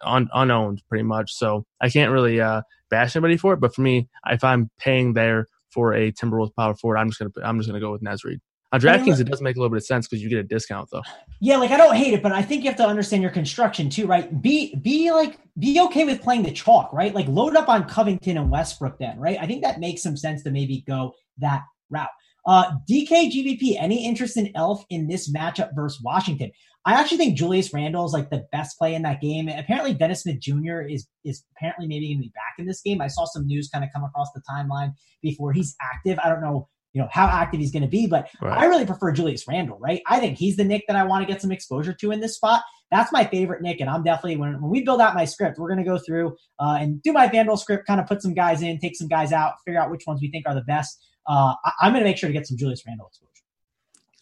un- 0.03 0.29
unowned 0.35 0.83
pretty 0.89 1.05
much. 1.05 1.33
So 1.33 1.65
I 1.81 1.89
can't 1.89 2.13
really 2.13 2.41
uh, 2.41 2.63
bash 2.91 3.17
anybody 3.17 3.37
for 3.37 3.53
it. 3.53 3.61
But 3.61 3.75
for 3.75 3.83
me, 3.83 4.09
if 4.31 4.45
I'm 4.45 4.71
paying 4.79 5.13
there 5.13 5.47
for 5.71 5.95
a 5.95 6.13
Timberwolves 6.13 6.55
power 6.55 6.75
forward, 6.75 6.99
I'm 6.99 7.09
just 7.09 7.19
gonna 7.19 7.31
I'm 7.43 7.59
just 7.59 7.69
gonna 7.69 7.81
go 7.81 7.93
with 7.93 8.03
Naz 8.03 8.25
Reid. 8.25 8.41
On 8.71 8.79
DraftKings, 8.79 9.19
it 9.19 9.25
does 9.25 9.41
make 9.41 9.57
a 9.57 9.59
little 9.59 9.71
bit 9.71 9.79
of 9.79 9.87
sense 9.87 10.07
because 10.07 10.23
you 10.23 10.29
get 10.29 10.39
a 10.39 10.43
discount 10.43 10.91
though. 10.93 11.03
Yeah, 11.41 11.57
like 11.57 11.71
I 11.71 11.79
don't 11.79 11.97
hate 11.97 12.13
it, 12.13 12.23
but 12.23 12.33
I 12.33 12.43
think 12.43 12.65
you 12.65 12.71
have 12.71 12.77
to 12.79 12.87
understand 12.87 13.23
your 13.23 13.31
construction 13.31 13.89
too, 13.89 14.07
right? 14.07 14.43
Be 14.43 14.75
be 14.77 15.11
like 15.11 15.39
be 15.59 15.81
okay 15.81 16.05
with 16.05 16.21
playing 16.21 16.43
the 16.43 16.51
chalk, 16.51 16.93
right? 16.93 17.15
Like 17.15 17.27
load 17.29 17.57
up 17.57 17.71
on 17.71 17.89
Covington 17.89 18.37
and 18.37 18.51
Westbrook 18.51 18.99
then, 18.99 19.19
right? 19.19 19.39
I 19.41 19.47
think 19.47 19.63
that 19.63 19.81
makes 19.81 20.03
some 20.03 20.19
sense 20.19 20.43
to 20.43 20.51
maybe 20.51 20.85
go 20.87 21.15
that 21.39 21.63
route. 21.89 22.09
Uh, 22.47 22.73
DK 22.91 23.31
GVP, 23.31 23.77
any 23.79 24.05
interest 24.05 24.37
in 24.37 24.51
Elf 24.55 24.85
in 24.91 25.07
this 25.07 25.33
matchup 25.33 25.75
versus 25.75 26.03
Washington? 26.03 26.51
I 26.89 26.93
actually 26.93 27.19
think 27.19 27.37
Julius 27.37 27.75
Randle 27.75 28.07
is 28.07 28.15
like 28.15 28.31
the 28.31 28.47
best 28.51 28.79
play 28.79 28.95
in 28.95 29.03
that 29.03 29.21
game. 29.21 29.47
Apparently, 29.47 29.93
Dennis 29.93 30.23
Smith 30.23 30.41
Jr. 30.41 30.81
is 30.81 31.07
is 31.23 31.45
apparently 31.55 31.87
maybe 31.87 32.09
going 32.09 32.17
to 32.17 32.23
be 32.23 32.33
back 32.35 32.55
in 32.59 32.65
this 32.65 32.81
game. 32.81 33.03
I 33.03 33.09
saw 33.09 33.27
some 33.27 33.47
news 33.47 33.69
kind 33.69 33.85
of 33.85 33.91
come 33.95 34.05
across 34.05 34.29
the 34.35 34.41
timeline 34.51 34.95
before 35.21 35.53
he's 35.53 35.77
active. 35.83 36.19
I 36.25 36.31
don't 36.31 36.41
know, 36.41 36.67
you 36.95 37.03
know, 37.03 37.09
how 37.13 37.27
active 37.27 37.61
he's 37.61 37.73
going 37.73 37.83
to 37.83 37.91
be, 37.91 38.07
but 38.07 38.31
right. 38.41 38.57
I 38.57 38.65
really 38.65 38.87
prefer 38.87 39.13
Julius 39.13 39.47
Randle. 39.47 39.79
Right? 39.79 40.01
I 40.07 40.19
think 40.19 40.39
he's 40.39 40.57
the 40.57 40.65
Knick 40.65 40.85
that 40.89 40.97
I 40.97 41.05
want 41.05 41.29
to 41.29 41.31
get 41.31 41.43
some 41.43 41.53
exposure 41.53 41.93
to 41.93 42.11
in 42.11 42.21
this 42.21 42.37
spot. 42.37 42.63
That's 42.91 43.13
my 43.13 43.27
favorite 43.27 43.61
Knick, 43.61 43.81
and 43.83 43.91
I'm 43.91 44.03
definitely 44.03 44.39
when 44.39 44.55
when 44.63 44.71
we 44.71 44.83
build 44.83 45.03
out 45.03 45.15
my 45.15 45.27
script, 45.27 45.59
we're 45.59 45.69
going 45.69 45.85
to 45.85 45.91
go 45.91 45.99
through 45.99 46.37
uh, 46.59 46.79
and 46.81 47.03
do 47.03 47.13
my 47.13 47.29
FanDuel 47.29 47.59
script, 47.59 47.87
kind 47.87 48.01
of 48.01 48.07
put 48.07 48.23
some 48.23 48.33
guys 48.33 48.63
in, 48.63 48.79
take 48.79 48.97
some 48.97 49.09
guys 49.09 49.31
out, 49.31 49.57
figure 49.67 49.79
out 49.79 49.91
which 49.91 50.05
ones 50.07 50.23
we 50.23 50.31
think 50.31 50.47
are 50.49 50.55
the 50.55 50.63
best. 50.63 50.99
Uh, 51.29 51.53
I, 51.83 51.87
am 51.87 51.93
going 51.93 52.03
to 52.03 52.09
make 52.09 52.17
sure 52.17 52.31
to 52.31 52.33
get 52.33 52.47
some 52.47 52.57
Julius 52.57 52.83
Randle 52.87 53.09
exposure. 53.09 53.28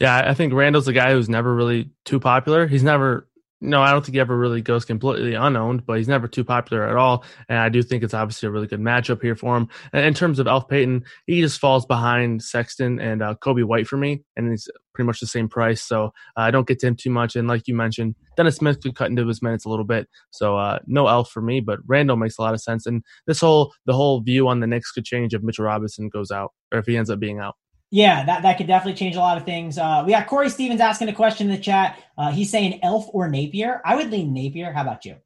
Yeah, 0.00 0.28
I 0.28 0.34
think 0.34 0.52
Randle's 0.52 0.88
a 0.88 0.92
guy 0.92 1.12
who's 1.12 1.28
never 1.28 1.54
really 1.54 1.90
too 2.04 2.20
popular. 2.20 2.66
He's 2.66 2.82
never 2.82 3.28
no, 3.60 3.80
I 3.80 3.90
don't 3.90 4.04
think 4.04 4.14
he 4.14 4.20
ever 4.20 4.36
really 4.36 4.60
goes 4.60 4.84
completely 4.84 5.34
unowned, 5.34 5.86
but 5.86 5.96
he's 5.96 6.08
never 6.08 6.28
too 6.28 6.44
popular 6.44 6.86
at 6.86 6.96
all. 6.96 7.24
And 7.48 7.58
I 7.58 7.70
do 7.70 7.82
think 7.82 8.02
it's 8.02 8.12
obviously 8.12 8.48
a 8.48 8.50
really 8.50 8.66
good 8.66 8.80
matchup 8.80 9.22
here 9.22 9.34
for 9.34 9.56
him. 9.56 9.68
And 9.94 10.04
in 10.04 10.12
terms 10.12 10.38
of 10.38 10.46
Elf 10.46 10.68
Payton, 10.68 11.04
he 11.26 11.40
just 11.40 11.58
falls 11.58 11.86
behind 11.86 12.42
Sexton 12.42 13.00
and 13.00 13.22
uh, 13.22 13.34
Coby 13.40 13.64
White 13.64 13.86
for 13.86 13.96
me, 13.96 14.22
and 14.36 14.50
he's 14.50 14.68
pretty 14.92 15.06
much 15.06 15.20
the 15.20 15.26
same 15.26 15.48
price. 15.48 15.82
So 15.82 16.06
uh, 16.36 16.40
I 16.40 16.50
don't 16.50 16.66
get 16.68 16.80
to 16.80 16.86
him 16.88 16.96
too 16.96 17.10
much. 17.10 17.34
And 17.34 17.48
like 17.48 17.66
you 17.66 17.74
mentioned, 17.74 18.14
Dennis 18.36 18.56
Smith 18.56 18.82
could 18.82 18.94
cut 18.94 19.08
into 19.08 19.26
his 19.26 19.40
minutes 19.40 19.64
a 19.64 19.70
little 19.70 19.86
bit. 19.86 20.06
So 20.30 20.58
uh, 20.58 20.80
no 20.86 21.06
Elf 21.06 21.30
for 21.30 21.40
me, 21.40 21.60
but 21.60 21.80
Randall 21.86 22.16
makes 22.16 22.36
a 22.36 22.42
lot 22.42 22.52
of 22.52 22.60
sense. 22.60 22.84
And 22.84 23.02
this 23.26 23.40
whole 23.40 23.72
the 23.86 23.94
whole 23.94 24.20
view 24.20 24.48
on 24.48 24.60
the 24.60 24.66
Knicks 24.66 24.92
could 24.92 25.06
change 25.06 25.32
if 25.32 25.42
Mitchell 25.42 25.64
Robinson 25.64 26.10
goes 26.10 26.30
out 26.30 26.52
or 26.72 26.78
if 26.78 26.86
he 26.86 26.96
ends 26.96 27.08
up 27.08 27.20
being 27.20 27.38
out. 27.38 27.56
Yeah, 27.96 28.24
that, 28.26 28.42
that 28.42 28.58
could 28.58 28.66
definitely 28.66 28.98
change 28.98 29.16
a 29.16 29.20
lot 29.20 29.38
of 29.38 29.46
things. 29.46 29.78
Uh, 29.78 30.02
we 30.04 30.12
got 30.12 30.26
Corey 30.26 30.50
Stevens 30.50 30.82
asking 30.82 31.08
a 31.08 31.14
question 31.14 31.48
in 31.48 31.56
the 31.56 31.62
chat. 31.62 31.98
Uh, 32.18 32.30
he's 32.30 32.50
saying 32.50 32.78
Elf 32.82 33.06
or 33.14 33.26
Napier. 33.26 33.80
I 33.86 33.96
would 33.96 34.10
lean 34.10 34.34
Napier. 34.34 34.70
How 34.70 34.82
about 34.82 35.06
you? 35.06 35.16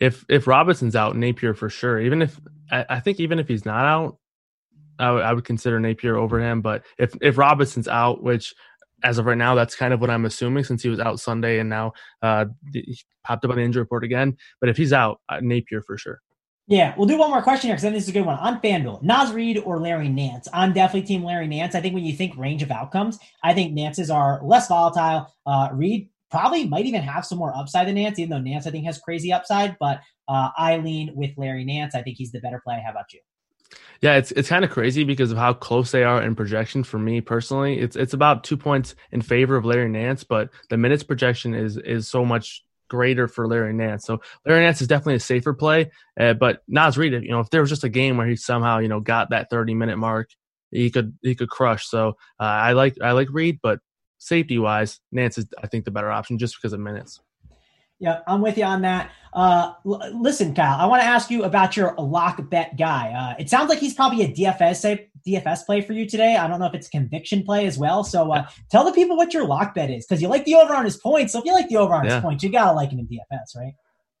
If 0.00 0.22
if 0.28 0.46
Robinson's 0.46 0.96
out, 0.96 1.16
Napier 1.16 1.54
for 1.54 1.70
sure. 1.70 1.98
Even 1.98 2.20
if 2.20 2.38
I, 2.70 2.84
I 2.90 3.00
think 3.00 3.20
even 3.20 3.38
if 3.38 3.48
he's 3.48 3.64
not 3.64 3.86
out, 3.86 4.18
I, 4.98 5.06
w- 5.06 5.24
I 5.24 5.32
would 5.32 5.46
consider 5.46 5.80
Napier 5.80 6.16
over 6.16 6.38
him. 6.38 6.60
But 6.60 6.84
if 6.98 7.14
if 7.22 7.38
Robinson's 7.38 7.88
out, 7.88 8.22
which 8.22 8.52
as 9.02 9.16
of 9.16 9.24
right 9.24 9.38
now, 9.38 9.54
that's 9.54 9.74
kind 9.74 9.94
of 9.94 10.02
what 10.02 10.10
I'm 10.10 10.26
assuming 10.26 10.64
since 10.64 10.82
he 10.82 10.90
was 10.90 11.00
out 11.00 11.20
Sunday 11.20 11.58
and 11.58 11.70
now 11.70 11.94
uh, 12.20 12.44
he 12.70 12.98
popped 13.24 13.46
up 13.46 13.50
on 13.50 13.56
the 13.56 13.62
injury 13.62 13.80
report 13.80 14.04
again. 14.04 14.36
But 14.60 14.68
if 14.68 14.76
he's 14.76 14.92
out, 14.92 15.22
uh, 15.30 15.40
Napier 15.40 15.80
for 15.80 15.96
sure. 15.96 16.20
Yeah, 16.66 16.94
we'll 16.96 17.06
do 17.06 17.18
one 17.18 17.30
more 17.30 17.42
question 17.42 17.68
here 17.68 17.74
because 17.74 17.82
then 17.82 17.92
this 17.92 18.04
is 18.04 18.08
a 18.08 18.12
good 18.12 18.24
one. 18.24 18.38
On 18.38 18.58
FanDuel, 18.60 19.02
Naz 19.02 19.32
Reid 19.32 19.58
or 19.58 19.80
Larry 19.80 20.08
Nance? 20.08 20.48
I'm 20.52 20.72
definitely 20.72 21.06
team 21.06 21.22
Larry 21.22 21.46
Nance. 21.46 21.74
I 21.74 21.82
think 21.82 21.94
when 21.94 22.04
you 22.04 22.14
think 22.14 22.36
range 22.38 22.62
of 22.62 22.70
outcomes, 22.70 23.18
I 23.42 23.52
think 23.52 23.74
Nance's 23.74 24.08
are 24.08 24.40
less 24.42 24.68
volatile. 24.68 25.30
Uh, 25.44 25.68
Reid 25.72 26.08
probably 26.30 26.66
might 26.66 26.86
even 26.86 27.02
have 27.02 27.26
some 27.26 27.36
more 27.36 27.54
upside 27.54 27.86
than 27.86 27.96
Nance, 27.96 28.18
even 28.18 28.30
though 28.30 28.50
Nance 28.50 28.66
I 28.66 28.70
think 28.70 28.86
has 28.86 28.98
crazy 28.98 29.30
upside. 29.30 29.76
But 29.78 30.00
uh, 30.26 30.50
I 30.56 30.78
lean 30.78 31.12
with 31.14 31.32
Larry 31.36 31.64
Nance. 31.64 31.94
I 31.94 32.02
think 32.02 32.16
he's 32.16 32.32
the 32.32 32.40
better 32.40 32.62
play. 32.64 32.82
How 32.82 32.92
about 32.92 33.12
you? 33.12 33.20
Yeah, 34.00 34.16
it's 34.16 34.32
it's 34.32 34.48
kind 34.48 34.64
of 34.64 34.70
crazy 34.70 35.04
because 35.04 35.32
of 35.32 35.38
how 35.38 35.52
close 35.52 35.90
they 35.90 36.02
are 36.04 36.22
in 36.22 36.34
projection. 36.34 36.82
For 36.82 36.98
me 36.98 37.20
personally, 37.20 37.78
it's 37.78 37.94
it's 37.94 38.14
about 38.14 38.42
two 38.42 38.56
points 38.56 38.94
in 39.12 39.20
favor 39.20 39.56
of 39.56 39.64
Larry 39.66 39.88
Nance, 39.88 40.24
but 40.24 40.50
the 40.70 40.76
minutes 40.76 41.02
projection 41.02 41.54
is 41.54 41.76
is 41.76 42.08
so 42.08 42.24
much 42.24 42.64
greater 42.88 43.28
for 43.28 43.46
Larry 43.46 43.72
Nance. 43.72 44.04
So 44.04 44.20
Larry 44.46 44.62
Nance 44.62 44.80
is 44.80 44.88
definitely 44.88 45.14
a 45.14 45.20
safer 45.20 45.54
play. 45.54 45.90
Uh, 46.18 46.34
but 46.34 46.62
Naz 46.68 46.96
Reid, 46.96 47.12
you 47.12 47.30
know, 47.30 47.40
if 47.40 47.50
there 47.50 47.60
was 47.60 47.70
just 47.70 47.84
a 47.84 47.88
game 47.88 48.16
where 48.16 48.26
he 48.26 48.36
somehow 48.36 48.78
you 48.78 48.88
know 48.88 49.00
got 49.00 49.30
that 49.30 49.50
30 49.50 49.74
minute 49.74 49.96
mark, 49.96 50.30
he 50.70 50.90
could 50.90 51.16
he 51.22 51.34
could 51.34 51.48
crush. 51.48 51.86
So 51.86 52.10
uh, 52.40 52.42
I 52.42 52.72
like 52.72 52.96
I 53.02 53.12
like 53.12 53.28
Reid, 53.30 53.60
but 53.62 53.80
safety 54.18 54.58
wise, 54.58 55.00
Nance 55.12 55.38
is 55.38 55.46
I 55.62 55.66
think 55.66 55.84
the 55.84 55.90
better 55.90 56.10
option 56.10 56.38
just 56.38 56.56
because 56.56 56.72
of 56.72 56.80
minutes. 56.80 57.20
Yeah, 58.00 58.20
I'm 58.26 58.40
with 58.40 58.58
you 58.58 58.64
on 58.64 58.82
that. 58.82 59.12
Uh, 59.32 59.72
l- 59.86 60.20
listen, 60.20 60.54
Kyle, 60.54 60.78
I 60.78 60.86
want 60.86 61.02
to 61.02 61.06
ask 61.06 61.30
you 61.30 61.44
about 61.44 61.76
your 61.76 61.94
lock 61.94 62.50
bet 62.50 62.76
guy. 62.76 63.12
Uh, 63.12 63.40
it 63.40 63.48
sounds 63.48 63.68
like 63.68 63.78
he's 63.78 63.94
probably 63.94 64.22
a 64.24 64.28
DFS 64.28 65.08
DFS 65.26 65.64
play 65.64 65.80
for 65.80 65.92
you 65.94 66.06
today. 66.06 66.36
I 66.36 66.46
don't 66.46 66.60
know 66.60 66.66
if 66.66 66.74
it's 66.74 66.88
conviction 66.88 67.42
play 67.42 67.66
as 67.66 67.78
well. 67.78 68.04
So 68.04 68.32
uh, 68.32 68.46
tell 68.70 68.84
the 68.84 68.92
people 68.92 69.16
what 69.16 69.32
your 69.32 69.46
lock 69.46 69.74
bet 69.74 69.90
is 69.90 70.06
because 70.06 70.20
you 70.20 70.28
like 70.28 70.44
the 70.44 70.54
over 70.56 70.74
on 70.74 70.84
his 70.84 70.96
points. 70.96 71.32
So 71.32 71.38
if 71.38 71.44
you 71.44 71.54
like 71.54 71.68
the 71.68 71.76
over 71.76 71.94
on 71.94 72.04
yeah. 72.04 72.16
his 72.16 72.22
points, 72.22 72.44
you 72.44 72.50
gotta 72.50 72.72
like 72.72 72.90
him 72.90 72.98
in 72.98 73.06
DFS, 73.06 73.56
right? 73.56 73.72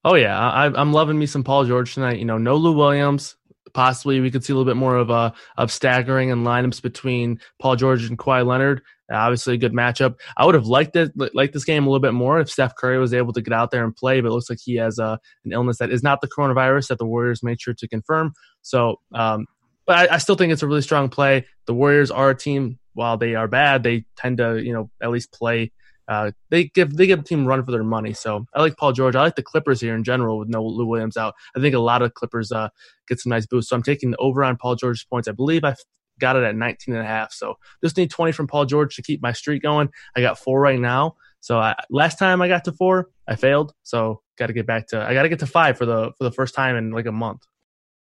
Oh 0.04 0.14
yeah, 0.14 0.38
I, 0.38 0.66
I'm 0.66 0.92
loving 0.92 1.18
me 1.18 1.26
some 1.26 1.44
Paul 1.44 1.64
George 1.64 1.94
tonight. 1.94 2.18
You 2.18 2.24
know, 2.24 2.38
no 2.38 2.56
Lou 2.56 2.72
Williams. 2.72 3.36
Possibly 3.74 4.20
we 4.20 4.30
could 4.30 4.44
see 4.44 4.52
a 4.52 4.56
little 4.56 4.70
bit 4.70 4.76
more 4.76 4.96
of 4.96 5.10
a 5.10 5.12
uh, 5.12 5.30
of 5.58 5.70
staggering 5.70 6.30
and 6.30 6.46
lineups 6.46 6.80
between 6.80 7.40
Paul 7.58 7.76
George 7.76 8.04
and 8.04 8.16
Kawhi 8.16 8.46
Leonard. 8.46 8.82
Obviously, 9.12 9.54
a 9.54 9.58
good 9.58 9.72
matchup. 9.72 10.18
I 10.36 10.46
would 10.46 10.54
have 10.54 10.66
liked 10.66 10.96
it, 10.96 11.12
liked 11.34 11.52
this 11.52 11.64
game 11.64 11.84
a 11.84 11.86
little 11.86 12.00
bit 12.00 12.14
more 12.14 12.40
if 12.40 12.50
Steph 12.50 12.74
Curry 12.76 12.98
was 12.98 13.12
able 13.12 13.32
to 13.34 13.42
get 13.42 13.52
out 13.52 13.70
there 13.70 13.84
and 13.84 13.94
play, 13.94 14.20
but 14.20 14.28
it 14.28 14.32
looks 14.32 14.48
like 14.48 14.60
he 14.64 14.76
has 14.76 14.98
a, 14.98 15.04
uh, 15.04 15.16
an 15.44 15.52
illness 15.52 15.78
that 15.78 15.90
is 15.90 16.02
not 16.02 16.22
the 16.22 16.28
coronavirus 16.28 16.88
that 16.88 16.98
the 16.98 17.04
Warriors 17.04 17.42
made 17.42 17.60
sure 17.60 17.74
to 17.74 17.86
confirm. 17.86 18.32
So, 18.62 19.00
um, 19.12 19.46
but 19.86 20.10
I, 20.10 20.14
I, 20.14 20.18
still 20.18 20.36
think 20.36 20.52
it's 20.52 20.62
a 20.62 20.66
really 20.66 20.80
strong 20.80 21.10
play. 21.10 21.44
The 21.66 21.74
Warriors 21.74 22.10
are 22.10 22.30
a 22.30 22.34
team. 22.34 22.78
While 22.94 23.16
they 23.16 23.34
are 23.34 23.48
bad, 23.48 23.82
they 23.82 24.04
tend 24.16 24.38
to, 24.38 24.62
you 24.62 24.72
know, 24.72 24.88
at 25.02 25.10
least 25.10 25.32
play. 25.32 25.72
Uh, 26.08 26.32
they 26.50 26.64
give 26.64 26.96
they 26.96 27.06
give 27.06 27.20
a 27.20 27.22
team 27.22 27.46
run 27.46 27.64
for 27.64 27.72
their 27.72 27.84
money. 27.84 28.12
So 28.12 28.46
I 28.54 28.60
like 28.60 28.76
Paul 28.76 28.92
George. 28.92 29.16
I 29.16 29.22
like 29.22 29.36
the 29.36 29.42
Clippers 29.42 29.80
here 29.80 29.94
in 29.94 30.04
general 30.04 30.38
with 30.38 30.48
no 30.48 30.64
Lou 30.64 30.86
Williams 30.86 31.16
out. 31.16 31.34
I 31.56 31.60
think 31.60 31.74
a 31.74 31.78
lot 31.78 32.02
of 32.02 32.14
Clippers 32.14 32.52
uh, 32.52 32.68
get 33.08 33.20
some 33.20 33.30
nice 33.30 33.46
boost. 33.46 33.68
So 33.68 33.76
I'm 33.76 33.82
taking 33.82 34.10
the 34.10 34.16
over 34.18 34.44
on 34.44 34.56
Paul 34.56 34.76
George's 34.76 35.04
points. 35.04 35.28
I 35.28 35.32
believe 35.32 35.64
I 35.64 35.74
got 36.20 36.36
it 36.36 36.44
at 36.44 36.54
19 36.54 36.94
and 36.94 37.04
a 37.04 37.06
half. 37.06 37.32
So 37.32 37.56
just 37.82 37.96
need 37.96 38.10
20 38.10 38.32
from 38.32 38.46
Paul 38.46 38.66
George 38.66 38.94
to 38.96 39.02
keep 39.02 39.22
my 39.22 39.32
streak 39.32 39.62
going. 39.62 39.88
I 40.16 40.20
got 40.20 40.38
four 40.38 40.60
right 40.60 40.78
now. 40.78 41.16
So 41.40 41.58
I, 41.58 41.74
last 41.90 42.18
time 42.18 42.40
I 42.40 42.48
got 42.48 42.64
to 42.64 42.72
four, 42.72 43.10
I 43.28 43.36
failed. 43.36 43.74
So 43.82 44.22
got 44.38 44.46
to 44.46 44.52
get 44.52 44.66
back 44.66 44.88
to 44.88 45.00
I 45.00 45.14
got 45.14 45.22
to 45.22 45.28
get 45.28 45.40
to 45.40 45.46
five 45.46 45.76
for 45.76 45.86
the 45.86 46.12
for 46.16 46.24
the 46.24 46.32
first 46.32 46.54
time 46.54 46.76
in 46.76 46.90
like 46.90 47.06
a 47.06 47.12
month. 47.12 47.42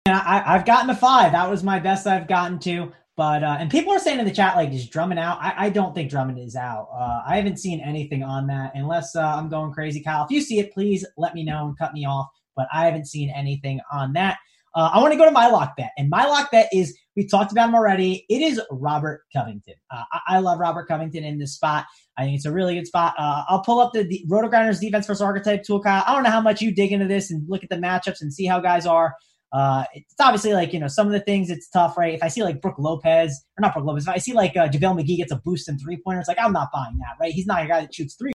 Yeah, 0.07 0.23
I, 0.25 0.53
have 0.53 0.65
gotten 0.65 0.87
to 0.87 0.95
five. 0.95 1.33
That 1.33 1.49
was 1.49 1.63
my 1.63 1.79
best 1.79 2.07
I've 2.07 2.27
gotten 2.27 2.59
to. 2.59 2.93
But 3.17 3.43
uh, 3.43 3.57
and 3.59 3.71
people 3.71 3.91
are 3.91 3.99
saying 3.99 4.19
in 4.19 4.25
the 4.25 4.31
chat 4.31 4.55
like 4.55 4.71
is 4.71 4.87
Drummond 4.87 5.19
out? 5.19 5.39
I, 5.41 5.65
I 5.65 5.69
don't 5.71 5.95
think 5.95 6.11
Drummond 6.11 6.37
is 6.37 6.55
out. 6.55 6.87
Uh, 6.93 7.23
I 7.27 7.35
haven't 7.35 7.57
seen 7.57 7.81
anything 7.81 8.23
on 8.23 8.45
that 8.47 8.73
unless 8.75 9.15
uh, 9.15 9.21
I'm 9.21 9.49
going 9.49 9.73
crazy, 9.73 10.01
Kyle. 10.03 10.23
If 10.23 10.29
you 10.29 10.39
see 10.39 10.59
it, 10.59 10.71
please 10.71 11.03
let 11.17 11.33
me 11.33 11.43
know 11.43 11.65
and 11.65 11.77
cut 11.77 11.93
me 11.93 12.05
off. 12.05 12.27
But 12.55 12.67
I 12.71 12.85
haven't 12.85 13.07
seen 13.07 13.33
anything 13.35 13.81
on 13.91 14.13
that. 14.13 14.37
Uh, 14.75 14.91
I 14.93 14.99
want 15.01 15.11
to 15.13 15.17
go 15.17 15.25
to 15.25 15.31
my 15.31 15.47
lock 15.47 15.75
bet, 15.75 15.93
and 15.97 16.11
my 16.11 16.27
lock 16.27 16.51
bet 16.51 16.69
is 16.71 16.95
we 17.15 17.25
talked 17.25 17.51
about 17.51 17.69
him 17.69 17.75
already. 17.75 18.23
It 18.29 18.43
is 18.43 18.61
Robert 18.69 19.23
Covington. 19.35 19.73
Uh, 19.89 20.03
I, 20.11 20.35
I, 20.35 20.39
love 20.39 20.59
Robert 20.59 20.87
Covington 20.87 21.23
in 21.23 21.39
this 21.39 21.55
spot. 21.55 21.85
I 22.15 22.23
think 22.23 22.35
it's 22.35 22.45
a 22.45 22.51
really 22.51 22.75
good 22.75 22.85
spot. 22.85 23.15
Uh, 23.17 23.43
I'll 23.49 23.63
pull 23.63 23.79
up 23.79 23.93
the, 23.93 24.03
the 24.03 24.23
RotoGrinders 24.29 24.79
defense 24.79 25.07
versus 25.07 25.23
archetype 25.23 25.63
tool, 25.63 25.81
Kyle. 25.81 26.03
I 26.05 26.13
don't 26.13 26.21
know 26.21 26.29
how 26.29 26.41
much 26.41 26.61
you 26.61 26.71
dig 26.71 26.91
into 26.91 27.07
this 27.07 27.31
and 27.31 27.49
look 27.49 27.63
at 27.63 27.71
the 27.71 27.77
matchups 27.77 28.21
and 28.21 28.31
see 28.31 28.45
how 28.45 28.59
guys 28.59 28.85
are. 28.85 29.15
Uh, 29.53 29.85
it's 29.93 30.13
obviously 30.19 30.53
like 30.53 30.73
you 30.73 30.79
know 30.79 30.87
some 30.87 31.07
of 31.07 31.13
the 31.13 31.19
things 31.19 31.49
it's 31.49 31.69
tough, 31.69 31.97
right? 31.97 32.13
If 32.13 32.23
I 32.23 32.27
see 32.27 32.43
like 32.43 32.61
Brook 32.61 32.75
Lopez 32.77 33.43
or 33.57 33.61
not 33.61 33.73
Brook 33.73 33.85
Lopez, 33.85 34.03
if 34.03 34.09
I 34.09 34.17
see 34.17 34.33
like 34.33 34.57
uh, 34.57 34.67
JaVale 34.67 35.01
McGee 35.01 35.17
gets 35.17 35.31
a 35.31 35.37
boost 35.37 35.69
in 35.69 35.79
three 35.79 35.97
pointers, 36.03 36.27
like 36.27 36.37
I'm 36.39 36.53
not 36.53 36.69
buying 36.73 36.97
that, 36.99 37.15
right? 37.19 37.31
He's 37.31 37.47
not 37.47 37.63
a 37.63 37.67
guy 37.67 37.81
that 37.81 37.93
shoots 37.93 38.15
three. 38.15 38.33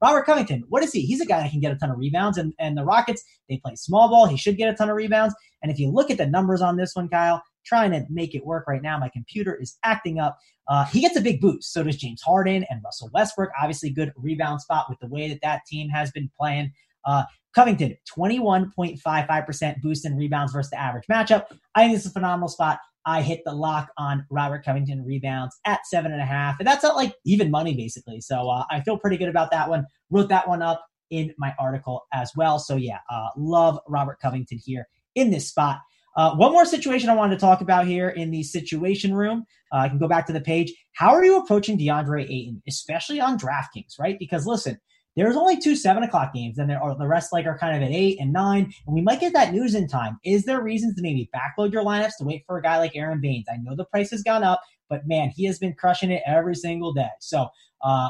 Robert 0.00 0.26
Covington, 0.26 0.64
what 0.68 0.84
is 0.84 0.92
he? 0.92 1.02
He's 1.02 1.20
a 1.20 1.26
guy 1.26 1.40
that 1.42 1.50
can 1.50 1.60
get 1.60 1.72
a 1.72 1.76
ton 1.76 1.90
of 1.90 1.98
rebounds, 1.98 2.38
and, 2.38 2.54
and 2.58 2.76
the 2.76 2.84
Rockets, 2.84 3.24
they 3.48 3.60
play 3.64 3.74
small 3.74 4.08
ball. 4.08 4.26
He 4.26 4.36
should 4.36 4.56
get 4.56 4.72
a 4.72 4.74
ton 4.74 4.88
of 4.88 4.96
rebounds. 4.96 5.34
And 5.62 5.72
if 5.72 5.78
you 5.78 5.90
look 5.90 6.10
at 6.10 6.18
the 6.18 6.26
numbers 6.26 6.62
on 6.62 6.76
this 6.76 6.94
one, 6.94 7.08
Kyle, 7.08 7.42
trying 7.66 7.90
to 7.90 8.04
make 8.08 8.34
it 8.34 8.46
work 8.46 8.66
right 8.68 8.80
now, 8.80 8.98
my 8.98 9.08
computer 9.08 9.56
is 9.60 9.76
acting 9.84 10.20
up. 10.20 10.38
Uh, 10.68 10.84
he 10.84 11.00
gets 11.00 11.16
a 11.16 11.20
big 11.20 11.40
boost. 11.40 11.72
So 11.72 11.82
does 11.82 11.96
James 11.96 12.22
Harden 12.22 12.64
and 12.70 12.80
Russell 12.84 13.10
Westbrook. 13.12 13.50
Obviously, 13.60 13.90
good 13.90 14.12
rebound 14.16 14.60
spot 14.60 14.86
with 14.88 14.98
the 15.00 15.08
way 15.08 15.28
that 15.28 15.40
that 15.42 15.62
team 15.66 15.88
has 15.88 16.12
been 16.12 16.30
playing. 16.38 16.72
Uh, 17.08 17.24
Covington, 17.54 17.96
21.55% 18.16 19.80
boost 19.80 20.04
in 20.04 20.16
rebounds 20.16 20.52
versus 20.52 20.70
the 20.70 20.78
average 20.78 21.06
matchup. 21.10 21.46
I 21.74 21.82
think 21.82 21.94
this 21.94 22.04
is 22.04 22.10
a 22.10 22.12
phenomenal 22.12 22.48
spot. 22.48 22.78
I 23.06 23.22
hit 23.22 23.40
the 23.46 23.52
lock 23.52 23.88
on 23.96 24.26
Robert 24.30 24.64
Covington 24.64 25.02
rebounds 25.04 25.56
at 25.64 25.80
seven 25.86 26.12
and 26.12 26.20
a 26.20 26.26
half. 26.26 26.60
And 26.60 26.68
that's 26.68 26.82
not 26.82 26.94
like 26.94 27.14
even 27.24 27.50
money, 27.50 27.74
basically. 27.74 28.20
So 28.20 28.50
uh, 28.50 28.64
I 28.70 28.82
feel 28.82 28.98
pretty 28.98 29.16
good 29.16 29.30
about 29.30 29.50
that 29.50 29.70
one. 29.70 29.86
Wrote 30.10 30.28
that 30.28 30.46
one 30.46 30.60
up 30.60 30.84
in 31.10 31.32
my 31.38 31.54
article 31.58 32.06
as 32.12 32.30
well. 32.36 32.58
So 32.58 32.76
yeah, 32.76 32.98
uh, 33.10 33.28
love 33.36 33.80
Robert 33.88 34.18
Covington 34.20 34.58
here 34.62 34.86
in 35.14 35.30
this 35.30 35.48
spot. 35.48 35.78
Uh, 36.16 36.34
one 36.34 36.52
more 36.52 36.66
situation 36.66 37.08
I 37.08 37.14
wanted 37.14 37.36
to 37.36 37.40
talk 37.40 37.60
about 37.62 37.86
here 37.86 38.10
in 38.10 38.30
the 38.30 38.42
situation 38.42 39.14
room. 39.14 39.44
Uh, 39.72 39.78
I 39.78 39.88
can 39.88 39.98
go 39.98 40.08
back 40.08 40.26
to 40.26 40.32
the 40.32 40.40
page. 40.40 40.72
How 40.92 41.10
are 41.10 41.24
you 41.24 41.38
approaching 41.38 41.78
DeAndre 41.78 42.24
Ayton, 42.24 42.62
especially 42.68 43.20
on 43.20 43.38
DraftKings, 43.38 43.98
right? 43.98 44.18
Because 44.18 44.46
listen, 44.46 44.78
there's 45.18 45.36
only 45.36 45.58
two 45.58 45.74
seven 45.74 46.02
o'clock 46.02 46.32
games, 46.32 46.58
and 46.58 46.68
there 46.68 46.82
are 46.82 46.96
the 46.96 47.06
rest 47.06 47.32
like 47.32 47.46
are 47.46 47.58
kind 47.58 47.76
of 47.76 47.82
at 47.82 47.94
eight 47.94 48.18
and 48.20 48.32
nine, 48.32 48.72
and 48.86 48.94
we 48.94 49.00
might 49.00 49.20
get 49.20 49.32
that 49.32 49.52
news 49.52 49.74
in 49.74 49.88
time. 49.88 50.18
Is 50.24 50.44
there 50.44 50.62
reasons 50.62 50.94
to 50.96 51.02
maybe 51.02 51.30
backload 51.34 51.72
your 51.72 51.84
lineups 51.84 52.16
to 52.18 52.24
wait 52.24 52.44
for 52.46 52.58
a 52.58 52.62
guy 52.62 52.78
like 52.78 52.94
Aron 52.94 53.20
Baynes? 53.20 53.46
I 53.50 53.56
know 53.56 53.74
the 53.74 53.84
price 53.86 54.10
has 54.10 54.22
gone 54.22 54.44
up, 54.44 54.60
but 54.88 55.06
man, 55.06 55.30
he 55.34 55.44
has 55.46 55.58
been 55.58 55.74
crushing 55.74 56.10
it 56.10 56.22
every 56.26 56.54
single 56.54 56.92
day. 56.92 57.08
So 57.20 57.48
uh, 57.82 58.08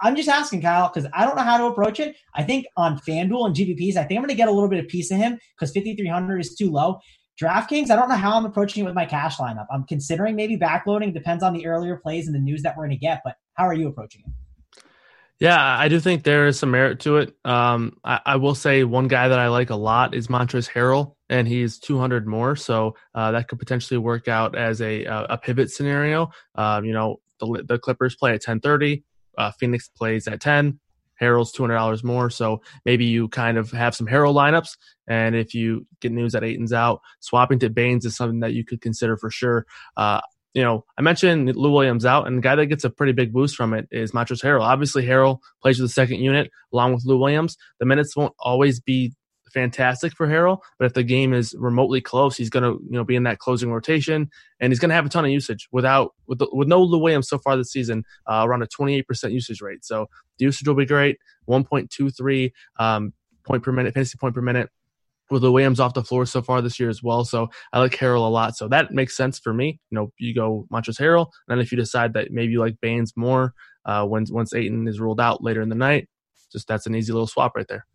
I'm 0.00 0.16
just 0.16 0.28
asking 0.28 0.62
Kyle 0.62 0.90
because 0.92 1.08
I 1.14 1.24
don't 1.24 1.36
know 1.36 1.42
how 1.42 1.58
to 1.58 1.66
approach 1.66 2.00
it. 2.00 2.16
I 2.34 2.42
think 2.42 2.66
on 2.76 2.98
FanDuel 2.98 3.46
and 3.46 3.54
GPPs, 3.54 3.96
I 3.96 4.04
think 4.04 4.18
I'm 4.18 4.22
going 4.22 4.28
to 4.28 4.34
get 4.34 4.48
a 4.48 4.52
little 4.52 4.68
bit 4.68 4.82
of 4.82 4.88
piece 4.88 5.10
of 5.10 5.16
him 5.16 5.38
because 5.58 5.72
5,300 5.72 6.38
is 6.38 6.54
too 6.54 6.70
low. 6.70 7.00
DraftKings, 7.40 7.90
I 7.90 7.96
don't 7.96 8.08
know 8.08 8.16
how 8.16 8.34
I'm 8.36 8.46
approaching 8.46 8.82
it 8.82 8.86
with 8.86 8.94
my 8.94 9.04
cash 9.04 9.36
lineup. 9.36 9.66
I'm 9.70 9.84
considering 9.84 10.36
maybe 10.36 10.56
backloading. 10.56 11.12
Depends 11.12 11.42
on 11.42 11.52
the 11.52 11.66
earlier 11.66 11.96
plays 11.96 12.26
and 12.26 12.34
the 12.34 12.40
news 12.40 12.62
that 12.62 12.76
we're 12.76 12.86
going 12.86 12.98
to 12.98 13.04
get. 13.04 13.20
But 13.24 13.36
how 13.54 13.64
are 13.64 13.74
you 13.74 13.88
approaching 13.88 14.22
it? 14.26 14.45
Yeah, 15.38 15.60
I 15.60 15.88
do 15.88 16.00
think 16.00 16.22
there 16.22 16.46
is 16.46 16.58
some 16.58 16.70
merit 16.70 17.00
to 17.00 17.18
it. 17.18 17.36
Um, 17.44 17.98
I, 18.02 18.20
I, 18.24 18.36
will 18.36 18.54
say 18.54 18.84
one 18.84 19.06
guy 19.06 19.28
that 19.28 19.38
I 19.38 19.48
like 19.48 19.68
a 19.68 19.76
lot 19.76 20.14
is 20.14 20.28
Montrezl 20.28 20.70
Harrell, 20.70 21.14
and 21.28 21.46
he's 21.46 21.78
200 21.78 22.26
more, 22.26 22.56
so 22.56 22.96
uh, 23.14 23.32
that 23.32 23.46
could 23.46 23.58
potentially 23.58 23.98
work 23.98 24.28
out 24.28 24.56
as 24.56 24.80
a 24.80 25.04
a 25.04 25.36
pivot 25.36 25.70
scenario. 25.70 26.30
Um, 26.54 26.86
you 26.86 26.94
know, 26.94 27.20
the, 27.38 27.64
the 27.68 27.78
Clippers 27.78 28.16
play 28.16 28.32
at 28.32 28.42
10:30, 28.42 29.02
uh, 29.36 29.50
Phoenix 29.52 29.88
plays 29.88 30.26
at 30.26 30.40
10. 30.40 30.78
Harrell's 31.20 31.52
$200 31.52 32.04
more, 32.04 32.28
so 32.28 32.60
maybe 32.84 33.06
you 33.06 33.28
kind 33.28 33.56
of 33.56 33.70
have 33.70 33.94
some 33.94 34.06
Harrell 34.06 34.34
lineups, 34.34 34.76
and 35.06 35.34
if 35.34 35.54
you 35.54 35.86
get 36.00 36.12
news 36.12 36.32
that 36.32 36.44
Ayton's 36.44 36.74
out, 36.74 37.00
swapping 37.20 37.58
to 37.60 37.70
Baynes 37.70 38.04
is 38.04 38.16
something 38.16 38.40
that 38.40 38.52
you 38.52 38.64
could 38.64 38.80
consider 38.82 39.16
for 39.16 39.30
sure. 39.30 39.66
Uh, 39.96 40.20
you 40.56 40.62
know, 40.62 40.86
I 40.96 41.02
mentioned 41.02 41.54
Lou 41.54 41.70
Williams 41.70 42.06
out, 42.06 42.26
and 42.26 42.38
the 42.38 42.40
guy 42.40 42.54
that 42.54 42.64
gets 42.66 42.82
a 42.82 42.88
pretty 42.88 43.12
big 43.12 43.30
boost 43.30 43.56
from 43.56 43.74
it 43.74 43.86
is 43.90 44.12
Montrezl 44.12 44.42
Harrell. 44.42 44.62
Obviously, 44.62 45.04
Harrell 45.04 45.40
plays 45.60 45.78
with 45.78 45.90
the 45.90 45.92
second 45.92 46.20
unit 46.20 46.50
along 46.72 46.94
with 46.94 47.04
Lou 47.04 47.18
Williams. 47.18 47.58
The 47.78 47.84
minutes 47.84 48.16
won't 48.16 48.32
always 48.38 48.80
be 48.80 49.12
fantastic 49.52 50.14
for 50.14 50.26
Harrell, 50.26 50.60
but 50.78 50.86
if 50.86 50.94
the 50.94 51.02
game 51.02 51.34
is 51.34 51.54
remotely 51.58 52.00
close, 52.00 52.38
he's 52.38 52.48
going 52.48 52.62
to 52.62 52.82
you 52.86 52.96
know 52.96 53.04
be 53.04 53.16
in 53.16 53.24
that 53.24 53.38
closing 53.38 53.70
rotation, 53.70 54.30
and 54.58 54.72
he's 54.72 54.78
going 54.78 54.88
to 54.88 54.94
have 54.94 55.04
a 55.04 55.10
ton 55.10 55.26
of 55.26 55.30
usage 55.30 55.68
without 55.72 56.14
with 56.26 56.38
the, 56.38 56.48
with 56.50 56.68
no 56.68 56.82
Lou 56.82 57.00
Williams 57.00 57.28
so 57.28 57.36
far 57.36 57.54
this 57.58 57.70
season, 57.70 58.02
uh, 58.26 58.42
around 58.48 58.62
a 58.62 58.66
28% 58.66 59.32
usage 59.32 59.60
rate. 59.60 59.84
So 59.84 60.06
the 60.38 60.46
usage 60.46 60.66
will 60.66 60.74
be 60.74 60.86
great, 60.86 61.18
1.23 61.50 62.50
um, 62.78 63.12
point 63.44 63.62
per 63.62 63.72
minute, 63.72 63.92
fantasy 63.92 64.16
point 64.16 64.34
per 64.34 64.40
minute 64.40 64.70
with 65.30 65.42
the 65.42 65.52
Williams 65.52 65.80
off 65.80 65.94
the 65.94 66.04
floor 66.04 66.26
so 66.26 66.42
far 66.42 66.62
this 66.62 66.78
year 66.78 66.88
as 66.88 67.02
well. 67.02 67.24
So 67.24 67.48
I 67.72 67.80
like 67.80 67.92
Harrell 67.92 68.26
a 68.26 68.30
lot. 68.30 68.56
So 68.56 68.68
that 68.68 68.92
makes 68.92 69.16
sense 69.16 69.38
for 69.38 69.52
me. 69.52 69.80
You 69.90 69.96
know, 69.96 70.12
you 70.18 70.34
go 70.34 70.66
Montrezl 70.72 71.00
Harrell, 71.00 71.26
and 71.48 71.58
then 71.58 71.60
if 71.60 71.72
you 71.72 71.78
decide 71.78 72.12
that 72.14 72.30
maybe 72.30 72.52
you 72.52 72.60
like 72.60 72.80
Baynes 72.80 73.12
more 73.16 73.54
uh, 73.84 74.04
when 74.04 74.24
once 74.30 74.54
Ayton 74.54 74.86
is 74.88 75.00
ruled 75.00 75.20
out 75.20 75.42
later 75.42 75.62
in 75.62 75.68
the 75.68 75.74
night, 75.74 76.08
just 76.52 76.68
that's 76.68 76.86
an 76.86 76.94
easy 76.94 77.12
little 77.12 77.26
swap 77.26 77.56
right 77.56 77.66
there. 77.68 77.86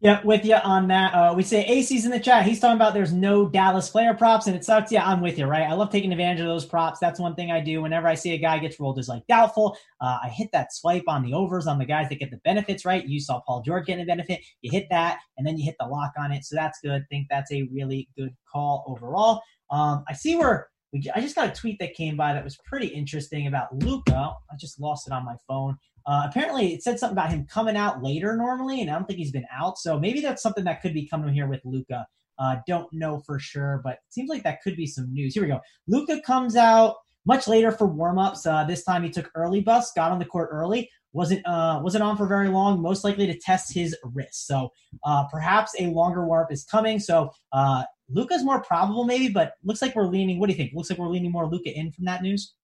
Yeah, 0.00 0.22
with 0.22 0.44
you 0.44 0.54
on 0.54 0.86
that. 0.88 1.12
Uh, 1.12 1.34
we 1.34 1.42
say 1.42 1.64
AC's 1.64 2.04
in 2.04 2.12
the 2.12 2.20
chat. 2.20 2.46
He's 2.46 2.60
talking 2.60 2.76
about 2.76 2.94
there's 2.94 3.12
no 3.12 3.48
Dallas 3.48 3.90
player 3.90 4.14
props, 4.14 4.46
and 4.46 4.54
it 4.54 4.64
sucks. 4.64 4.92
Yeah, 4.92 5.04
I'm 5.04 5.20
with 5.20 5.36
you, 5.36 5.46
right? 5.46 5.68
I 5.68 5.72
love 5.72 5.90
taking 5.90 6.12
advantage 6.12 6.38
of 6.40 6.46
those 6.46 6.64
props. 6.64 7.00
That's 7.00 7.18
one 7.18 7.34
thing 7.34 7.50
I 7.50 7.60
do 7.60 7.82
whenever 7.82 8.06
I 8.06 8.14
see 8.14 8.32
a 8.32 8.38
guy 8.38 8.60
gets 8.60 8.78
rolled 8.78 9.00
as 9.00 9.08
like 9.08 9.26
doubtful. 9.26 9.76
Uh, 10.00 10.18
I 10.22 10.28
hit 10.28 10.50
that 10.52 10.72
swipe 10.72 11.02
on 11.08 11.24
the 11.24 11.34
overs 11.34 11.66
on 11.66 11.80
the 11.80 11.84
guys 11.84 12.08
that 12.10 12.20
get 12.20 12.30
the 12.30 12.36
benefits, 12.44 12.84
right? 12.84 13.04
You 13.04 13.18
saw 13.18 13.40
Paul 13.40 13.60
George 13.62 13.86
getting 13.86 14.04
a 14.04 14.06
benefit. 14.06 14.38
You 14.62 14.70
hit 14.70 14.86
that, 14.90 15.18
and 15.36 15.44
then 15.44 15.58
you 15.58 15.64
hit 15.64 15.74
the 15.80 15.86
lock 15.86 16.12
on 16.16 16.30
it. 16.30 16.44
So 16.44 16.54
that's 16.54 16.78
good. 16.80 16.92
I 16.92 17.04
think 17.10 17.26
that's 17.28 17.50
a 17.50 17.68
really 17.72 18.08
good 18.16 18.36
call 18.50 18.84
overall. 18.86 19.42
Um, 19.72 20.04
I 20.08 20.12
see 20.12 20.36
where 20.36 20.68
we, 20.92 21.10
I 21.12 21.20
just 21.20 21.34
got 21.34 21.48
a 21.48 21.52
tweet 21.52 21.80
that 21.80 21.94
came 21.94 22.16
by 22.16 22.34
that 22.34 22.44
was 22.44 22.56
pretty 22.64 22.86
interesting 22.86 23.48
about 23.48 23.74
Luka. 23.74 24.14
I 24.14 24.56
just 24.60 24.80
lost 24.80 25.08
it 25.08 25.12
on 25.12 25.24
my 25.24 25.34
phone. 25.48 25.76
Uh, 26.08 26.22
apparently, 26.24 26.72
it 26.72 26.82
said 26.82 26.98
something 26.98 27.14
about 27.14 27.28
him 27.28 27.46
coming 27.46 27.76
out 27.76 28.02
later 28.02 28.34
normally, 28.34 28.80
and 28.80 28.90
I 28.90 28.94
don't 28.94 29.04
think 29.04 29.18
he's 29.18 29.30
been 29.30 29.46
out. 29.54 29.76
So 29.76 30.00
maybe 30.00 30.22
that's 30.22 30.42
something 30.42 30.64
that 30.64 30.80
could 30.80 30.94
be 30.94 31.06
coming 31.06 31.34
here 31.34 31.46
with 31.46 31.60
Luka. 31.66 32.06
Uh, 32.38 32.56
don't 32.66 32.90
know 32.94 33.18
for 33.26 33.38
sure, 33.38 33.82
but 33.84 33.94
it 33.94 33.98
seems 34.08 34.30
like 34.30 34.42
that 34.44 34.62
could 34.62 34.74
be 34.74 34.86
some 34.86 35.12
news. 35.12 35.34
Here 35.34 35.42
we 35.42 35.50
go. 35.50 35.60
Luka 35.86 36.22
comes 36.22 36.56
out 36.56 36.94
much 37.26 37.46
later 37.46 37.70
for 37.70 37.86
warmups. 37.86 38.50
Uh, 38.50 38.64
this 38.64 38.84
time 38.84 39.02
he 39.02 39.10
took 39.10 39.30
early 39.34 39.60
bus, 39.60 39.92
got 39.92 40.10
on 40.10 40.18
the 40.18 40.24
court 40.24 40.48
early, 40.50 40.88
wasn't 41.12 41.46
uh, 41.46 41.80
wasn't 41.82 42.02
on 42.02 42.16
for 42.16 42.26
very 42.26 42.48
long, 42.48 42.80
most 42.80 43.04
likely 43.04 43.26
to 43.26 43.38
test 43.38 43.74
his 43.74 43.94
wrist. 44.14 44.46
So 44.46 44.70
uh, 45.04 45.24
perhaps 45.30 45.74
a 45.78 45.88
longer 45.88 46.24
warp 46.24 46.50
is 46.50 46.64
coming. 46.64 47.00
So 47.00 47.30
uh, 47.52 47.84
Luka's 48.08 48.44
more 48.44 48.62
probable, 48.62 49.04
maybe, 49.04 49.28
but 49.28 49.54
looks 49.62 49.82
like 49.82 49.94
we're 49.94 50.06
leaning. 50.06 50.40
What 50.40 50.46
do 50.46 50.52
you 50.54 50.56
think? 50.56 50.72
Looks 50.72 50.88
like 50.88 50.98
we're 50.98 51.08
leaning 51.08 51.32
more 51.32 51.46
Luka 51.46 51.70
in 51.70 51.92
from 51.92 52.06
that 52.06 52.22
news. 52.22 52.54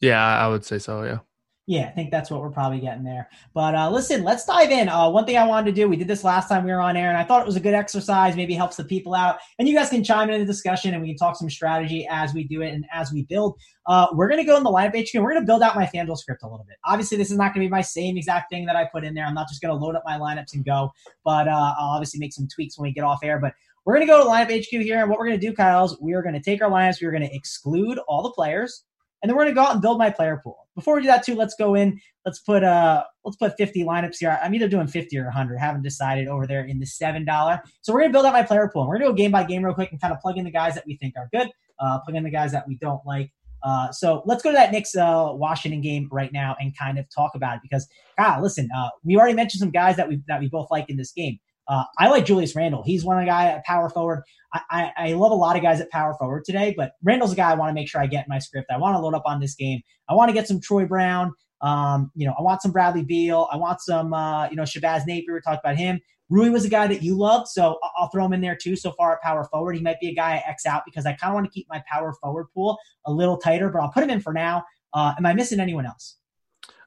Yeah, 0.00 0.22
I 0.22 0.48
would 0.48 0.66
say 0.66 0.78
so. 0.78 1.02
Yeah. 1.02 1.20
Yeah, 1.66 1.86
I 1.86 1.92
think 1.92 2.10
that's 2.10 2.30
what 2.30 2.42
we're 2.42 2.50
probably 2.50 2.78
getting 2.78 3.04
there. 3.04 3.30
But 3.54 3.74
uh, 3.74 3.90
listen, 3.90 4.22
let's 4.22 4.44
dive 4.44 4.70
in. 4.70 4.90
Uh, 4.90 5.08
one 5.08 5.24
thing 5.24 5.38
I 5.38 5.46
wanted 5.46 5.74
to 5.74 5.80
do, 5.80 5.88
we 5.88 5.96
did 5.96 6.08
this 6.08 6.22
last 6.22 6.48
time 6.48 6.62
we 6.62 6.70
were 6.70 6.80
on 6.80 6.94
air, 6.94 7.08
and 7.08 7.16
I 7.16 7.24
thought 7.24 7.40
it 7.40 7.46
was 7.46 7.56
a 7.56 7.60
good 7.60 7.72
exercise. 7.72 8.36
Maybe 8.36 8.52
helps 8.52 8.76
the 8.76 8.84
people 8.84 9.14
out, 9.14 9.38
and 9.58 9.66
you 9.66 9.74
guys 9.74 9.88
can 9.88 10.04
chime 10.04 10.28
in 10.28 10.38
the 10.38 10.46
discussion, 10.46 10.92
and 10.92 11.02
we 11.02 11.08
can 11.08 11.16
talk 11.16 11.36
some 11.36 11.48
strategy 11.48 12.06
as 12.10 12.34
we 12.34 12.44
do 12.44 12.60
it 12.60 12.74
and 12.74 12.84
as 12.92 13.12
we 13.12 13.22
build. 13.22 13.58
Uh, 13.86 14.08
we're 14.12 14.28
going 14.28 14.42
to 14.42 14.46
go 14.46 14.58
in 14.58 14.62
the 14.62 14.70
lineup 14.70 14.90
HQ, 14.90 15.14
and 15.14 15.24
we're 15.24 15.32
going 15.32 15.42
to 15.42 15.46
build 15.46 15.62
out 15.62 15.74
my 15.74 15.86
FanDuel 15.86 16.18
script 16.18 16.42
a 16.42 16.46
little 16.46 16.66
bit. 16.68 16.76
Obviously, 16.84 17.16
this 17.16 17.30
is 17.30 17.38
not 17.38 17.54
going 17.54 17.64
to 17.64 17.68
be 17.68 17.70
my 17.70 17.80
same 17.80 18.18
exact 18.18 18.50
thing 18.50 18.66
that 18.66 18.76
I 18.76 18.86
put 18.92 19.02
in 19.02 19.14
there. 19.14 19.24
I'm 19.24 19.34
not 19.34 19.48
just 19.48 19.62
going 19.62 19.74
to 19.74 19.82
load 19.82 19.96
up 19.96 20.02
my 20.04 20.18
lineups 20.18 20.52
and 20.52 20.66
go, 20.66 20.92
but 21.24 21.48
uh, 21.48 21.74
I'll 21.78 21.94
obviously 21.94 22.20
make 22.20 22.34
some 22.34 22.46
tweaks 22.54 22.76
when 22.76 22.90
we 22.90 22.92
get 22.92 23.04
off 23.04 23.20
air. 23.22 23.38
But 23.38 23.54
we're 23.86 23.94
going 23.94 24.06
to 24.06 24.12
go 24.12 24.22
to 24.22 24.28
lineup 24.28 24.54
HQ 24.54 24.82
here, 24.82 25.00
and 25.00 25.08
what 25.08 25.18
we're 25.18 25.28
going 25.28 25.40
to 25.40 25.46
do, 25.46 25.54
Kyle, 25.54 25.86
is 25.86 25.96
we 25.98 26.12
are 26.12 26.22
going 26.22 26.34
to 26.34 26.42
take 26.42 26.60
our 26.60 26.70
lineups. 26.70 27.00
We're 27.00 27.10
going 27.10 27.26
to 27.26 27.34
exclude 27.34 27.98
all 28.06 28.22
the 28.22 28.32
players 28.32 28.84
and 29.24 29.30
then 29.30 29.38
we're 29.38 29.44
gonna 29.44 29.54
go 29.54 29.62
out 29.62 29.72
and 29.72 29.80
build 29.80 29.96
my 29.96 30.10
player 30.10 30.38
pool. 30.44 30.68
Before 30.74 30.96
we 30.96 31.00
do 31.00 31.06
that 31.06 31.24
too, 31.24 31.34
let's 31.34 31.54
go 31.54 31.74
in. 31.74 31.98
Let's 32.26 32.40
put 32.40 32.62
uh 32.62 33.04
let's 33.24 33.38
put 33.38 33.56
50 33.56 33.82
lineups 33.82 34.18
here. 34.20 34.38
I'm 34.42 34.54
either 34.54 34.68
doing 34.68 34.86
50 34.86 35.16
or 35.16 35.24
100. 35.24 35.56
Haven't 35.56 35.80
decided 35.80 36.28
over 36.28 36.46
there 36.46 36.66
in 36.66 36.78
the 36.78 36.84
seven 36.84 37.24
dollar. 37.24 37.62
So 37.80 37.94
we're 37.94 38.02
gonna 38.02 38.12
build 38.12 38.26
out 38.26 38.34
my 38.34 38.42
player 38.42 38.70
pool. 38.70 38.86
We're 38.86 38.98
gonna 38.98 39.12
go 39.12 39.14
game 39.14 39.30
by 39.30 39.44
game 39.44 39.64
real 39.64 39.72
quick 39.72 39.92
and 39.92 39.98
kind 39.98 40.12
of 40.12 40.20
plug 40.20 40.36
in 40.36 40.44
the 40.44 40.50
guys 40.50 40.74
that 40.74 40.84
we 40.86 40.98
think 40.98 41.14
are 41.16 41.30
good, 41.32 41.48
uh, 41.78 42.00
plug 42.00 42.16
in 42.16 42.22
the 42.22 42.30
guys 42.30 42.52
that 42.52 42.68
we 42.68 42.76
don't 42.76 43.00
like. 43.06 43.32
Uh, 43.62 43.90
so 43.92 44.22
let's 44.26 44.42
go 44.42 44.50
to 44.50 44.54
that 44.54 44.72
Knicks 44.72 44.94
uh, 44.94 45.30
Washington 45.30 45.80
game 45.80 46.06
right 46.12 46.30
now 46.30 46.54
and 46.60 46.76
kind 46.76 46.98
of 46.98 47.06
talk 47.08 47.34
about 47.34 47.56
it 47.56 47.60
because, 47.62 47.88
ah, 48.18 48.38
listen, 48.42 48.68
uh, 48.76 48.90
we 49.04 49.16
already 49.16 49.32
mentioned 49.32 49.58
some 49.60 49.70
guys 49.70 49.96
that 49.96 50.06
we 50.06 50.20
that 50.28 50.38
we 50.38 50.50
both 50.50 50.70
like 50.70 50.90
in 50.90 50.98
this 50.98 51.12
game. 51.12 51.38
Uh, 51.68 51.84
I 51.98 52.08
like 52.08 52.26
Julius 52.26 52.54
Randle. 52.54 52.82
He's 52.82 53.04
one 53.04 53.18
of 53.18 53.22
the 53.22 53.30
guy 53.30 53.46
at 53.46 53.64
power 53.64 53.88
forward. 53.88 54.22
I, 54.52 54.60
I, 54.70 54.92
I, 54.96 55.12
love 55.14 55.32
a 55.32 55.34
lot 55.34 55.56
of 55.56 55.62
guys 55.62 55.80
at 55.80 55.90
power 55.90 56.14
forward 56.18 56.44
today, 56.44 56.74
but 56.76 56.92
Randle's 57.02 57.32
a 57.32 57.36
guy 57.36 57.50
I 57.50 57.54
want 57.54 57.70
to 57.70 57.74
make 57.74 57.88
sure 57.88 58.00
I 58.00 58.06
get 58.06 58.26
in 58.26 58.28
my 58.28 58.38
script. 58.38 58.70
I 58.70 58.76
want 58.76 58.94
to 58.94 59.00
load 59.00 59.14
up 59.14 59.22
on 59.24 59.40
this 59.40 59.54
game. 59.54 59.80
I 60.08 60.14
want 60.14 60.28
to 60.28 60.34
get 60.34 60.46
some 60.46 60.60
Troy 60.60 60.84
Brown. 60.84 61.32
Um, 61.62 62.10
you 62.14 62.26
know, 62.26 62.34
I 62.38 62.42
want 62.42 62.60
some 62.60 62.72
Bradley 62.72 63.02
Beal. 63.02 63.48
I 63.50 63.56
want 63.56 63.80
some, 63.80 64.12
uh, 64.12 64.48
you 64.50 64.56
know, 64.56 64.64
Shabazz 64.64 65.06
Napier. 65.06 65.34
We 65.34 65.40
talked 65.40 65.64
about 65.64 65.76
him. 65.76 66.00
Rui 66.30 66.50
was 66.50 66.64
a 66.64 66.68
guy 66.68 66.86
that 66.86 67.02
you 67.02 67.16
loved, 67.16 67.48
so 67.48 67.78
I'll 67.98 68.08
throw 68.08 68.24
him 68.24 68.32
in 68.32 68.40
there 68.40 68.56
too. 68.56 68.76
So 68.76 68.92
far 68.92 69.14
at 69.14 69.22
power 69.22 69.44
forward, 69.44 69.76
he 69.76 69.82
might 69.82 70.00
be 70.00 70.08
a 70.08 70.14
guy 70.14 70.34
I 70.36 70.50
X 70.50 70.66
out 70.66 70.82
because 70.84 71.06
I 71.06 71.12
kind 71.12 71.30
of 71.30 71.34
want 71.34 71.46
to 71.46 71.52
keep 71.52 71.66
my 71.68 71.82
power 71.90 72.14
forward 72.14 72.46
pool 72.54 72.78
a 73.06 73.12
little 73.12 73.36
tighter, 73.36 73.68
but 73.68 73.80
I'll 73.80 73.90
put 73.90 74.02
him 74.02 74.10
in 74.10 74.20
for 74.20 74.32
now. 74.32 74.64
Uh, 74.92 75.12
am 75.18 75.26
I 75.26 75.34
missing 75.34 75.60
anyone 75.60 75.86
else? 75.86 76.16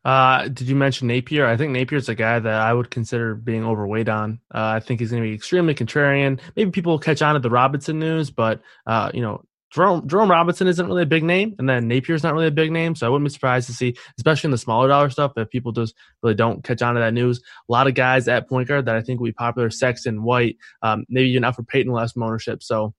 Uh, 0.08 0.48
did 0.48 0.70
you 0.70 0.76
mention 0.76 1.10
Napier? 1.10 1.46
I 1.46 1.58
think 1.58 1.74
Napier's 1.74 2.08
a 2.08 2.16
guy 2.16 2.40
that 2.40 2.62
I 2.62 2.74
would 2.74 2.90
consider 2.90 3.36
being 3.36 3.66
overweight 3.66 4.08
on. 4.08 4.40
Uh, 4.56 4.72
I 4.76 4.80
think 4.80 5.02
he's 5.02 5.12
going 5.12 5.22
to 5.22 5.28
be 5.28 5.36
extremely 5.36 5.76
contrarian. 5.76 6.40
Maybe 6.56 6.72
people 6.72 6.94
will 6.94 7.00
catch 7.00 7.22
on 7.22 7.34
to 7.34 7.42
the 7.42 7.50
Robinson 7.50 8.00
news, 8.00 8.32
but 8.32 8.62
uh, 8.86 9.12
you 9.14 9.20
know, 9.20 9.44
Jerome, 9.70 10.08
Jerome 10.08 10.32
Robinson 10.32 10.66
isn't 10.68 10.88
really 10.88 11.04
a 11.04 11.06
big 11.06 11.26
name, 11.26 11.56
and 11.60 11.68
then 11.68 11.90
Napier's 11.90 12.24
not 12.24 12.34
really 12.34 12.48
a 12.48 12.52
big 12.52 12.72
name. 12.72 12.96
So 12.96 13.06
I 13.06 13.10
wouldn't 13.10 13.28
be 13.28 13.34
surprised 13.34 13.68
to 13.68 13.74
see, 13.74 13.98
especially 14.18 14.48
in 14.48 14.52
the 14.52 14.58
smaller 14.58 14.88
dollar 14.88 15.10
stuff, 15.10 15.34
if 15.36 15.50
people 15.50 15.74
just 15.74 15.94
really 16.24 16.36
don't 16.36 16.64
catch 16.64 16.82
on 16.82 16.94
to 16.94 17.02
that 17.02 17.14
news. 17.14 17.40
A 17.40 17.72
lot 17.74 17.88
of 17.88 17.94
guys 17.94 18.30
at 18.30 18.48
point 18.48 18.70
guard 18.70 18.86
that 18.86 18.96
I 18.96 19.02
think 19.02 19.20
will 19.20 19.28
be 19.28 19.34
popular: 19.34 19.70
Sexton, 19.70 20.24
White, 20.24 20.56
um, 20.84 21.04
maybe 21.10 21.32
even 21.32 21.52
for 21.52 21.64
Payton 21.64 21.92
less 21.92 22.14
ownership. 22.16 22.64
So 22.64 22.94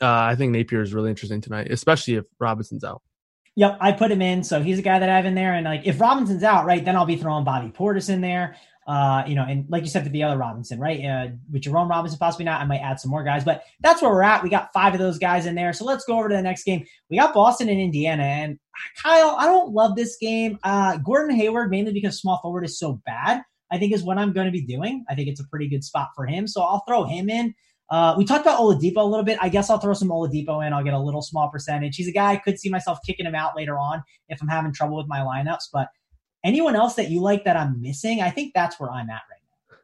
uh, 0.00 0.06
I 0.10 0.34
think 0.34 0.50
Napier 0.50 0.82
is 0.82 0.92
really 0.92 1.10
interesting 1.10 1.40
tonight, 1.40 1.70
especially 1.70 2.14
if 2.14 2.24
Robinson's 2.40 2.82
out. 2.82 3.00
Yep, 3.56 3.78
I 3.80 3.92
put 3.92 4.10
him 4.10 4.22
in. 4.22 4.42
So 4.42 4.62
he's 4.62 4.78
a 4.78 4.82
guy 4.82 4.98
that 4.98 5.08
I 5.08 5.16
have 5.16 5.26
in 5.26 5.34
there. 5.34 5.54
And 5.54 5.64
like 5.64 5.82
if 5.84 6.00
Robinson's 6.00 6.42
out, 6.42 6.64
right, 6.64 6.84
then 6.84 6.96
I'll 6.96 7.06
be 7.06 7.16
throwing 7.16 7.44
Bobby 7.44 7.68
Portis 7.68 8.08
in 8.08 8.20
there. 8.20 8.56
Uh, 8.86 9.22
you 9.28 9.36
know, 9.36 9.44
and 9.44 9.64
like 9.68 9.82
you 9.82 9.88
said 9.88 10.02
for 10.02 10.08
the 10.08 10.24
other 10.24 10.36
Robinson, 10.36 10.80
right? 10.80 11.04
Uh, 11.04 11.28
with 11.52 11.62
Jerome 11.62 11.88
Robinson, 11.88 12.18
possibly 12.18 12.44
not. 12.44 12.60
I 12.60 12.64
might 12.64 12.80
add 12.80 12.98
some 12.98 13.10
more 13.10 13.22
guys, 13.22 13.44
but 13.44 13.62
that's 13.80 14.02
where 14.02 14.10
we're 14.10 14.22
at. 14.24 14.42
We 14.42 14.50
got 14.50 14.72
five 14.72 14.92
of 14.92 14.98
those 14.98 15.18
guys 15.18 15.46
in 15.46 15.54
there. 15.54 15.72
So 15.72 15.84
let's 15.84 16.04
go 16.04 16.18
over 16.18 16.28
to 16.28 16.34
the 16.34 16.42
next 16.42 16.64
game. 16.64 16.84
We 17.08 17.16
got 17.16 17.34
Boston 17.34 17.68
and 17.68 17.80
Indiana. 17.80 18.24
And 18.24 18.58
Kyle, 19.00 19.36
I 19.38 19.46
don't 19.46 19.72
love 19.72 19.94
this 19.94 20.16
game. 20.16 20.58
Uh, 20.64 20.96
Gordon 20.96 21.36
Hayward, 21.36 21.70
mainly 21.70 21.92
because 21.92 22.18
small 22.18 22.40
forward 22.42 22.64
is 22.64 22.78
so 22.78 23.00
bad, 23.06 23.42
I 23.70 23.78
think 23.78 23.92
is 23.92 24.02
what 24.02 24.18
I'm 24.18 24.32
going 24.32 24.46
to 24.46 24.52
be 24.52 24.66
doing. 24.66 25.04
I 25.08 25.14
think 25.14 25.28
it's 25.28 25.40
a 25.40 25.46
pretty 25.48 25.68
good 25.68 25.84
spot 25.84 26.08
for 26.16 26.26
him. 26.26 26.48
So 26.48 26.62
I'll 26.62 26.82
throw 26.88 27.04
him 27.04 27.30
in. 27.30 27.54
Uh, 27.92 28.14
we 28.16 28.24
talked 28.24 28.40
about 28.40 28.58
Oladipo 28.58 28.96
a 28.96 29.04
little 29.04 29.22
bit. 29.22 29.36
I 29.42 29.50
guess 29.50 29.68
I'll 29.68 29.78
throw 29.78 29.92
some 29.92 30.08
Oladipo 30.08 30.66
in. 30.66 30.72
I'll 30.72 30.82
get 30.82 30.94
a 30.94 30.98
little 30.98 31.20
small 31.20 31.50
percentage. 31.50 31.94
He's 31.94 32.08
a 32.08 32.12
guy 32.12 32.32
I 32.32 32.36
could 32.36 32.58
see 32.58 32.70
myself 32.70 32.98
kicking 33.04 33.26
him 33.26 33.34
out 33.34 33.54
later 33.54 33.78
on 33.78 34.02
if 34.30 34.40
I'm 34.40 34.48
having 34.48 34.72
trouble 34.72 34.96
with 34.96 35.08
my 35.08 35.18
lineups. 35.18 35.64
But 35.70 35.88
anyone 36.42 36.74
else 36.74 36.94
that 36.94 37.10
you 37.10 37.20
like 37.20 37.44
that 37.44 37.54
I'm 37.54 37.82
missing, 37.82 38.22
I 38.22 38.30
think 38.30 38.54
that's 38.54 38.80
where 38.80 38.90
I'm 38.90 39.10
at 39.10 39.20
right 39.30 39.42
now. 39.70 39.76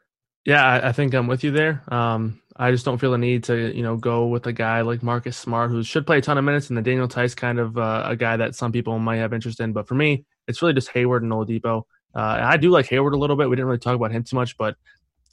Yeah, 0.47 0.65
I, 0.65 0.89
I 0.89 0.93
think 0.93 1.13
I'm 1.13 1.27
with 1.27 1.45
you 1.45 1.51
there. 1.51 1.83
Um, 1.89 2.41
I 2.57 2.71
just 2.71 2.87
don't 2.87 2.97
feel 2.97 3.13
the 3.13 3.19
need 3.19 3.45
to, 3.45 3.77
you 3.77 3.83
know, 3.83 3.99
go 3.99 4.27
with 4.27 4.47
a 4.47 4.55
guy 4.55 4.81
like 4.81 5.03
Marcus 5.03 5.37
Smart 5.37 5.71
who 5.71 5.83
should 5.83 6.07
play 6.07 6.17
a 6.17 6.23
ton 6.23 6.39
of 6.39 6.45
minutes, 6.45 6.71
and 6.71 6.79
the 6.79 6.83
Daniel 6.83 7.09
Theis 7.09 7.37
kind 7.37 7.59
of 7.59 7.77
uh, 7.77 8.05
a 8.07 8.17
guy 8.17 8.39
that 8.39 8.55
some 8.55 8.73
people 8.73 8.99
might 8.99 9.19
have 9.19 9.35
interest 9.35 9.61
in. 9.61 9.75
But 9.75 9.87
for 9.87 9.97
me, 9.97 10.25
it's 10.47 10.63
really 10.63 10.73
just 10.73 10.89
Hayward 10.93 11.25
and 11.25 11.31
Oladipo. 11.31 11.83
Uh, 12.15 12.41
I 12.43 12.57
do 12.57 12.71
like 12.71 12.87
Hayward 12.87 13.13
a 13.13 13.19
little 13.19 13.37
bit. 13.37 13.51
We 13.51 13.57
didn't 13.57 13.67
really 13.67 13.79
talk 13.79 13.95
about 13.95 14.13
him 14.13 14.25
too 14.25 14.37
much, 14.37 14.57
but 14.57 14.77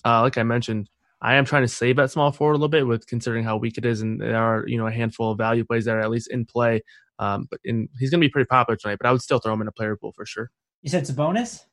uh, 0.04 0.24
like 0.24 0.38
I 0.38 0.44
mentioned, 0.44 0.90
I 1.26 1.36
am 1.36 1.46
trying 1.46 1.64
to 1.64 1.68
save 1.68 1.96
that 1.96 2.12
small 2.12 2.32
forward 2.32 2.54
a 2.54 2.58
little 2.58 2.68
bit 2.68 2.86
with 2.86 3.08
considering 3.08 3.44
how 3.44 3.58
weak 3.58 3.80
it 3.80 3.86
is, 3.86 4.02
and 4.02 4.22
there 4.22 4.38
are 4.38 4.64
you 4.68 4.78
know 4.78 4.86
a 4.86 4.92
handful 4.92 5.32
of 5.32 5.40
value 5.40 5.66
plays 5.66 5.86
that 5.86 5.96
are 5.96 6.02
at 6.02 6.12
least 6.12 6.30
in 6.30 6.46
play. 6.46 6.84
Um, 7.18 7.48
but 7.50 7.60
in, 7.64 7.90
he's 7.98 8.12
going 8.12 8.22
to 8.22 8.28
be 8.28 8.30
pretty 8.30 8.46
popular 8.46 8.78
tonight. 8.78 8.98
But 9.02 9.08
I 9.08 9.12
would 9.12 9.24
still 9.24 9.40
throw 9.40 9.52
him 9.52 9.62
in 9.62 9.68
a 9.68 9.72
player 9.72 9.96
pool 9.96 10.12
for 10.16 10.24
sure. 10.28 10.52
You 10.84 10.92
said 10.92 11.02
it's 11.02 11.10
a 11.10 11.14
bonus. 11.14 11.66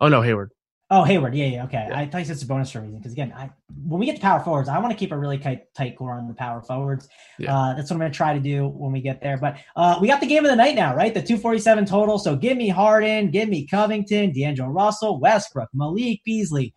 Oh 0.00 0.08
no, 0.08 0.22
Hayward. 0.22 0.52
Oh 0.88 1.02
Hayward, 1.02 1.34
yeah, 1.34 1.46
yeah, 1.46 1.64
okay. 1.64 1.86
Yeah. 1.90 1.98
I 1.98 2.06
thought 2.06 2.18
you 2.18 2.24
said 2.24 2.34
it's 2.34 2.44
a 2.44 2.46
bonus 2.46 2.70
for 2.70 2.78
a 2.78 2.82
reason 2.82 2.98
because 2.98 3.12
again, 3.12 3.34
I, 3.36 3.50
when 3.84 4.00
we 4.00 4.06
get 4.06 4.16
to 4.16 4.22
power 4.22 4.40
forwards, 4.40 4.70
I 4.70 4.78
want 4.78 4.92
to 4.92 4.96
keep 4.96 5.12
a 5.12 5.18
really 5.18 5.36
tight, 5.36 5.74
tight 5.74 5.96
core 5.96 6.14
on 6.14 6.26
the 6.26 6.34
power 6.34 6.62
forwards. 6.62 7.06
Yeah. 7.38 7.54
Uh, 7.54 7.74
that's 7.74 7.90
what 7.90 7.96
I'm 7.96 8.00
going 8.00 8.12
to 8.12 8.16
try 8.16 8.32
to 8.32 8.40
do 8.40 8.68
when 8.68 8.92
we 8.92 9.02
get 9.02 9.20
there. 9.20 9.36
But 9.36 9.58
uh, 9.74 9.98
we 10.00 10.08
got 10.08 10.20
the 10.20 10.26
game 10.26 10.44
of 10.44 10.50
the 10.50 10.56
night 10.56 10.76
now, 10.76 10.94
right? 10.94 11.12
The 11.12 11.20
247 11.20 11.84
total. 11.84 12.18
So 12.18 12.34
give 12.34 12.56
me 12.56 12.68
Harden, 12.68 13.30
give 13.30 13.48
me 13.48 13.66
Covington, 13.66 14.32
D'Angelo 14.32 14.70
Russell, 14.70 15.20
Westbrook, 15.20 15.68
Malik 15.74 16.22
Beasley. 16.24 16.72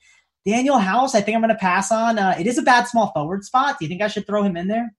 Danuel 0.47 0.81
House, 0.81 1.15
I 1.15 1.21
think 1.21 1.35
I'm 1.35 1.41
going 1.41 1.53
to 1.53 1.59
pass 1.59 1.91
on. 1.91 2.17
Uh, 2.17 2.35
it 2.39 2.47
is 2.47 2.57
a 2.57 2.61
bad 2.61 2.85
small 2.85 3.11
forward 3.11 3.43
spot. 3.43 3.77
Do 3.77 3.85
you 3.85 3.89
think 3.89 4.01
I 4.01 4.07
should 4.07 4.25
throw 4.25 4.43
him 4.43 4.57
in 4.57 4.67
there? 4.67 4.93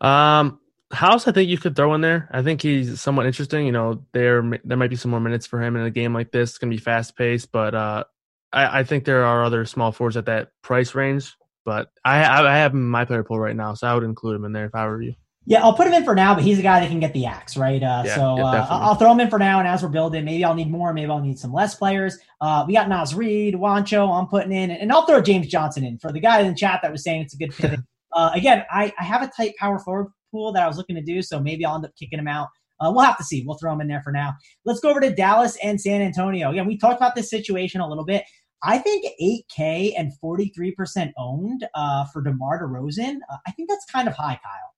Um, 0.00 0.60
House, 0.92 1.26
I 1.26 1.32
think 1.32 1.48
you 1.48 1.58
could 1.58 1.74
throw 1.74 1.94
in 1.94 2.00
there. 2.00 2.28
I 2.30 2.42
think 2.42 2.62
he's 2.62 3.00
somewhat 3.00 3.26
interesting. 3.26 3.66
You 3.66 3.72
know, 3.72 4.04
there 4.12 4.60
there 4.64 4.76
might 4.76 4.90
be 4.90 4.96
some 4.96 5.10
more 5.10 5.20
minutes 5.20 5.46
for 5.46 5.60
him 5.60 5.76
in 5.76 5.82
a 5.82 5.90
game 5.90 6.14
like 6.14 6.30
this. 6.30 6.50
It's 6.50 6.58
going 6.58 6.70
to 6.70 6.76
be 6.76 6.82
fast 6.82 7.16
paced, 7.16 7.50
but 7.50 7.74
uh, 7.74 8.04
I, 8.52 8.80
I, 8.80 8.84
think 8.84 9.04
there 9.04 9.24
are 9.24 9.44
other 9.44 9.64
small 9.64 9.90
forwards 9.90 10.16
at 10.16 10.26
that 10.26 10.52
price 10.62 10.94
range. 10.94 11.34
But 11.64 11.90
I, 12.04 12.24
I 12.24 12.58
have 12.58 12.74
my 12.74 13.04
player 13.04 13.24
pool 13.24 13.40
right 13.40 13.56
now, 13.56 13.74
so 13.74 13.88
I 13.88 13.94
would 13.94 14.04
include 14.04 14.36
him 14.36 14.44
in 14.44 14.52
there 14.52 14.66
if 14.66 14.74
I 14.76 14.86
were 14.86 15.02
you. 15.02 15.14
Yeah, 15.48 15.62
I'll 15.62 15.74
put 15.74 15.86
him 15.86 15.94
in 15.94 16.04
for 16.04 16.14
now, 16.16 16.34
but 16.34 16.42
he's 16.42 16.58
a 16.58 16.62
guy 16.62 16.80
that 16.80 16.88
can 16.88 16.98
get 16.98 17.12
the 17.12 17.26
axe, 17.26 17.56
right? 17.56 17.80
Uh, 17.80 18.02
Yeah, 18.04 18.14
so 18.16 18.36
yeah, 18.36 18.44
uh. 18.44 18.66
I'll 18.68 18.96
throw 18.96 19.12
him 19.12 19.20
in 19.20 19.30
for 19.30 19.38
now, 19.38 19.60
and 19.60 19.68
as 19.68 19.82
we're 19.82 19.88
building, 19.88 20.24
maybe 20.24 20.44
I'll 20.44 20.54
need 20.54 20.70
more, 20.70 20.92
maybe 20.92 21.10
I'll 21.10 21.20
need 21.20 21.38
some 21.38 21.52
less 21.52 21.76
players. 21.76 22.18
Uh, 22.40 22.64
we 22.66 22.74
got 22.74 22.88
Naz 22.88 23.14
Reid, 23.14 23.54
Juancho, 23.54 24.10
I'm 24.12 24.26
putting 24.26 24.50
in, 24.50 24.72
and 24.72 24.90
I'll 24.90 25.06
throw 25.06 25.20
James 25.20 25.46
Johnson 25.46 25.84
in 25.84 25.98
for 25.98 26.10
the 26.10 26.18
guy 26.18 26.40
in 26.40 26.48
the 26.48 26.54
chat 26.54 26.80
that 26.82 26.90
was 26.90 27.04
saying 27.04 27.22
it's 27.22 27.34
a 27.34 27.38
good 27.38 27.54
pivot. 27.54 27.80
uh, 28.12 28.30
again, 28.34 28.64
I, 28.70 28.92
I 28.98 29.04
have 29.04 29.22
a 29.22 29.30
tight 29.36 29.54
power 29.56 29.78
forward 29.78 30.08
pool 30.32 30.52
that 30.52 30.64
I 30.64 30.66
was 30.66 30.76
looking 30.76 30.96
to 30.96 31.02
do, 31.02 31.22
so 31.22 31.38
maybe 31.38 31.64
I'll 31.64 31.76
end 31.76 31.84
up 31.84 31.92
kicking 31.96 32.18
him 32.18 32.28
out. 32.28 32.48
Uh, 32.80 32.90
we'll 32.92 33.04
have 33.04 33.16
to 33.16 33.24
see. 33.24 33.44
We'll 33.46 33.56
throw 33.56 33.72
him 33.72 33.80
in 33.80 33.88
there 33.88 34.02
for 34.02 34.12
now. 34.12 34.34
Let's 34.64 34.80
go 34.80 34.90
over 34.90 35.00
to 35.00 35.14
Dallas 35.14 35.56
and 35.62 35.80
San 35.80 36.02
Antonio. 36.02 36.50
Again, 36.50 36.66
we 36.66 36.76
talked 36.76 36.96
about 36.96 37.14
this 37.14 37.30
situation 37.30 37.80
a 37.80 37.88
little 37.88 38.04
bit. 38.04 38.24
I 38.62 38.78
think 38.78 39.06
8K 39.22 39.92
and 39.96 40.12
43% 40.22 41.12
owned 41.18 41.66
uh, 41.74 42.04
for 42.06 42.22
DeMar 42.22 42.62
DeRozan. 42.62 43.18
Uh, 43.30 43.36
I 43.46 43.52
think 43.52 43.68
that's 43.68 43.84
kind 43.86 44.08
of 44.08 44.14
high, 44.14 44.38
Kyle. 44.42 44.75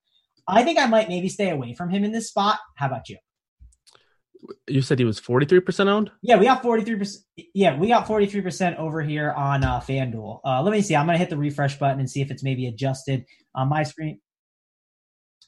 I 0.49 0.63
think 0.63 0.79
I 0.79 0.87
might 0.87 1.09
maybe 1.09 1.29
stay 1.29 1.51
away 1.51 1.75
from 1.75 1.91
him 1.91 2.05
in 2.05 2.13
this 2.13 2.29
spot. 2.29 2.59
How 2.77 2.87
about 2.87 3.09
you? 3.09 3.19
You 4.67 4.83
said 4.83 4.99
he 4.99 5.05
was 5.05 5.21
43% 5.21 5.89
owned? 5.89 6.11
Yeah, 6.23 6.37
we 6.37 6.47
got 6.47 6.63
43%. 6.63 7.17
Yeah, 7.55 7.77
we 7.77 7.89
got 7.89 8.07
43% 8.07 8.79
over 8.79 9.03
here 9.03 9.33
on 9.33 9.65
uh, 9.65 9.81
FanDuel. 9.81 10.41
Uh, 10.45 10.63
let 10.63 10.73
me 10.73 10.81
see. 10.81 10.97
I'm 10.97 11.07
going 11.07 11.15
to 11.15 11.19
hit 11.19 11.29
the 11.29 11.37
refresh 11.37 11.79
button 11.79 12.01
and 12.01 12.09
see 12.09 12.23
if 12.23 12.31
it's 12.31 12.43
maybe 12.43 12.67
adjusted 12.67 13.25
on 13.55 13.69
my 13.69 13.83
screen. 13.83 14.21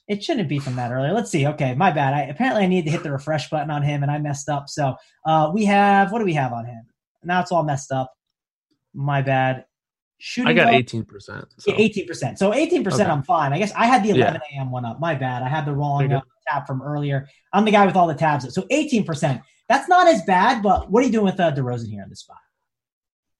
It 0.07 0.23
shouldn't 0.23 0.49
be 0.49 0.59
from 0.59 0.75
that 0.75 0.91
earlier. 0.91 1.13
Let's 1.13 1.31
see. 1.31 1.47
Okay, 1.47 1.73
my 1.73 1.89
bad. 1.89 2.13
I 2.13 2.23
apparently 2.23 2.63
I 2.63 2.67
need 2.67 2.85
to 2.85 2.91
hit 2.91 3.01
the 3.01 3.11
refresh 3.11 3.49
button 3.49 3.71
on 3.71 3.81
him, 3.81 4.03
and 4.03 4.11
I 4.11 4.17
messed 4.17 4.49
up. 4.49 4.67
So 4.67 4.95
uh, 5.25 5.51
we 5.53 5.63
have 5.65 6.11
what 6.11 6.19
do 6.19 6.25
we 6.25 6.33
have 6.33 6.51
on 6.51 6.65
him? 6.65 6.83
Now 7.23 7.39
it's 7.39 7.51
all 7.51 7.63
messed 7.63 7.91
up. 7.91 8.11
My 8.93 9.21
bad. 9.21 9.65
Shooting 10.23 10.49
I 10.49 10.53
got 10.53 10.71
18%. 10.71 10.75
Eighteen 10.77 11.03
percent. 12.05 12.37
So 12.37 12.53
eighteen 12.53 12.83
percent, 12.83 13.09
Okay. 13.09 13.11
I'm 13.11 13.23
fine. 13.23 13.53
I 13.53 13.57
guess 13.57 13.71
I 13.73 13.87
had 13.87 14.03
the 14.03 14.09
Yeah. 14.09 14.15
eleven 14.25 14.41
a.m. 14.53 14.69
one 14.69 14.85
up. 14.85 14.99
My 14.99 15.15
bad. 15.15 15.41
I 15.41 15.49
had 15.49 15.65
the 15.65 15.73
wrong 15.73 16.11
uh, 16.13 16.21
tab 16.47 16.67
from 16.67 16.83
earlier. 16.83 17.27
I'm 17.51 17.65
the 17.65 17.71
guy 17.71 17.87
with 17.87 17.95
all 17.95 18.05
the 18.07 18.13
tabs. 18.13 18.53
So 18.53 18.67
eighteen 18.69 19.03
percent. 19.03 19.41
That's 19.67 19.89
not 19.89 20.07
as 20.07 20.21
bad. 20.21 20.61
But 20.61 20.91
what 20.91 21.01
are 21.01 21.07
you 21.07 21.11
doing 21.11 21.25
with 21.25 21.39
uh, 21.39 21.51
DeRozan 21.51 21.89
here 21.89 22.03
in 22.03 22.09
this 22.09 22.19
spot? 22.19 22.37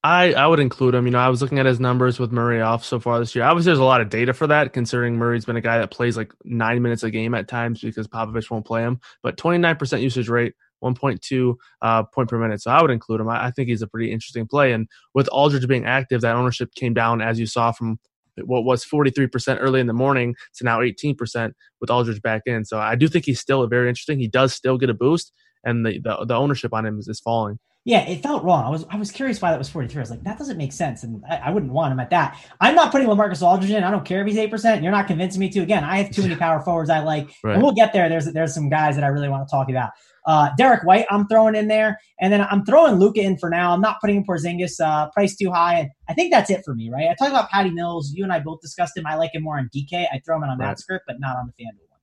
I, 0.03 0.33
I 0.33 0.47
would 0.47 0.59
include 0.59 0.95
him. 0.95 1.05
You 1.05 1.11
know, 1.11 1.19
I 1.19 1.29
was 1.29 1.43
looking 1.43 1.59
at 1.59 1.67
his 1.67 1.79
numbers 1.79 2.17
with 2.19 2.31
Murray 2.31 2.59
off 2.61 2.83
so 2.83 2.99
far 2.99 3.19
this 3.19 3.35
year. 3.35 3.43
Obviously, 3.45 3.69
there's 3.69 3.77
a 3.77 3.83
lot 3.83 4.01
of 4.01 4.09
data 4.09 4.33
for 4.33 4.47
that, 4.47 4.73
considering 4.73 5.15
Murray's 5.17 5.45
been 5.45 5.57
a 5.57 5.61
guy 5.61 5.77
that 5.77 5.91
plays 5.91 6.17
like 6.17 6.33
nine 6.43 6.81
minutes 6.81 7.03
a 7.03 7.11
game 7.11 7.35
at 7.35 7.47
times 7.47 7.81
because 7.81 8.07
Popovich 8.07 8.49
won't 8.49 8.65
play 8.65 8.81
him. 8.81 8.99
But 9.21 9.37
29% 9.37 10.01
usage 10.01 10.27
rate, 10.29 10.55
1.2 10.83 11.55
uh, 11.81 12.03
point 12.03 12.29
per 12.29 12.37
minute. 12.37 12.61
So 12.61 12.71
I 12.71 12.81
would 12.81 12.91
include 12.91 13.21
him. 13.21 13.29
I, 13.29 13.47
I 13.47 13.51
think 13.51 13.69
he's 13.69 13.81
a 13.81 13.87
pretty 13.87 14.11
interesting 14.11 14.47
play. 14.47 14.73
And 14.73 14.87
with 15.13 15.27
Aldridge 15.31 15.67
being 15.67 15.85
active, 15.85 16.21
that 16.21 16.35
ownership 16.35 16.73
came 16.75 16.93
down, 16.93 17.21
as 17.21 17.39
you 17.39 17.45
saw, 17.45 17.71
from 17.71 17.99
what 18.45 18.63
was 18.63 18.85
43% 18.85 19.57
early 19.59 19.79
in 19.79 19.87
the 19.87 19.93
morning 19.93 20.35
to 20.55 20.63
now 20.63 20.79
18% 20.79 21.51
with 21.79 21.89
Aldridge 21.89 22.21
back 22.21 22.43
in. 22.45 22.65
So 22.65 22.79
I 22.79 22.95
do 22.95 23.07
think 23.07 23.25
he's 23.25 23.39
still 23.39 23.61
a 23.63 23.67
very 23.67 23.89
interesting. 23.89 24.19
He 24.19 24.27
does 24.27 24.53
still 24.53 24.77
get 24.77 24.89
a 24.89 24.93
boost, 24.93 25.33
and 25.63 25.85
the, 25.85 25.99
the, 25.99 26.25
the 26.25 26.35
ownership 26.35 26.73
on 26.73 26.85
him 26.85 26.97
is, 26.97 27.07
is 27.07 27.19
falling. 27.19 27.59
Yeah, 27.83 28.07
it 28.07 28.21
felt 28.21 28.43
wrong. 28.43 28.63
I 28.63 28.69
was 28.69 28.85
I 28.91 28.95
was 28.95 29.09
curious 29.09 29.41
why 29.41 29.49
that 29.49 29.57
was 29.57 29.67
43. 29.67 29.97
I 29.97 30.01
was 30.01 30.11
like, 30.11 30.23
that 30.23 30.37
doesn't 30.37 30.57
make 30.57 30.71
sense, 30.71 31.01
and 31.01 31.23
I, 31.27 31.37
I 31.37 31.49
wouldn't 31.49 31.71
want 31.71 31.91
him 31.91 31.99
at 31.99 32.11
that. 32.11 32.37
I'm 32.59 32.75
not 32.75 32.91
putting 32.91 33.07
LaMarcus 33.07 33.41
Aldridge 33.41 33.71
in. 33.71 33.83
I 33.83 33.89
don't 33.89 34.05
care 34.05 34.21
if 34.21 34.27
he's 34.27 34.37
eight 34.37 34.51
percent. 34.51 34.83
You're 34.83 34.91
not 34.91 35.07
convincing 35.07 35.39
me 35.39 35.49
to. 35.49 35.61
Again, 35.61 35.83
I 35.83 35.97
have 35.97 36.11
too 36.11 36.21
many 36.21 36.35
power 36.45 36.61
forwards 36.61 36.91
I 36.91 36.99
like, 36.99 37.31
Right. 37.43 37.55
and 37.55 37.63
we'll 37.63 37.71
get 37.73 37.91
there. 37.91 38.07
There's 38.07 38.25
there's 38.25 38.53
some 38.53 38.69
guys 38.69 38.93
that 38.95 39.03
I 39.03 39.07
really 39.07 39.29
want 39.29 39.47
to 39.47 39.51
talk 39.51 39.67
about. 39.67 39.89
Uh, 40.25 40.49
Derrick 40.57 40.83
White, 40.83 41.05
I'm 41.09 41.27
throwing 41.27 41.55
in 41.55 41.67
there, 41.67 41.99
and 42.19 42.31
then 42.31 42.41
I'm 42.41 42.63
throwing 42.65 42.95
Luka 42.95 43.21
in 43.21 43.37
for 43.37 43.49
now. 43.49 43.73
I'm 43.73 43.81
not 43.81 43.99
putting 44.01 44.17
in 44.17 44.25
Porzingis. 44.25 44.79
Uh, 44.79 45.09
price 45.11 45.35
too 45.35 45.51
high, 45.51 45.79
and 45.79 45.89
I 46.09 46.13
think 46.13 46.31
that's 46.31 46.49
it 46.49 46.61
for 46.63 46.75
me. 46.75 46.89
Right? 46.91 47.07
I 47.09 47.15
talked 47.15 47.31
about 47.31 47.49
Patty 47.49 47.71
Mills. 47.71 48.11
You 48.13 48.23
and 48.23 48.31
I 48.31 48.39
both 48.39 48.61
discussed 48.61 48.95
him. 48.95 49.05
I 49.05 49.15
like 49.15 49.33
him 49.33 49.43
more 49.43 49.57
on 49.57 49.69
DK. 49.75 50.05
I 50.11 50.21
throw 50.25 50.37
him 50.37 50.43
in 50.43 50.49
on 50.49 50.57
that 50.59 50.79
script, 50.79 51.05
but 51.07 51.19
not 51.19 51.37
on 51.37 51.47
the 51.47 51.63
FanDuel 51.63 51.89
one. 51.89 51.99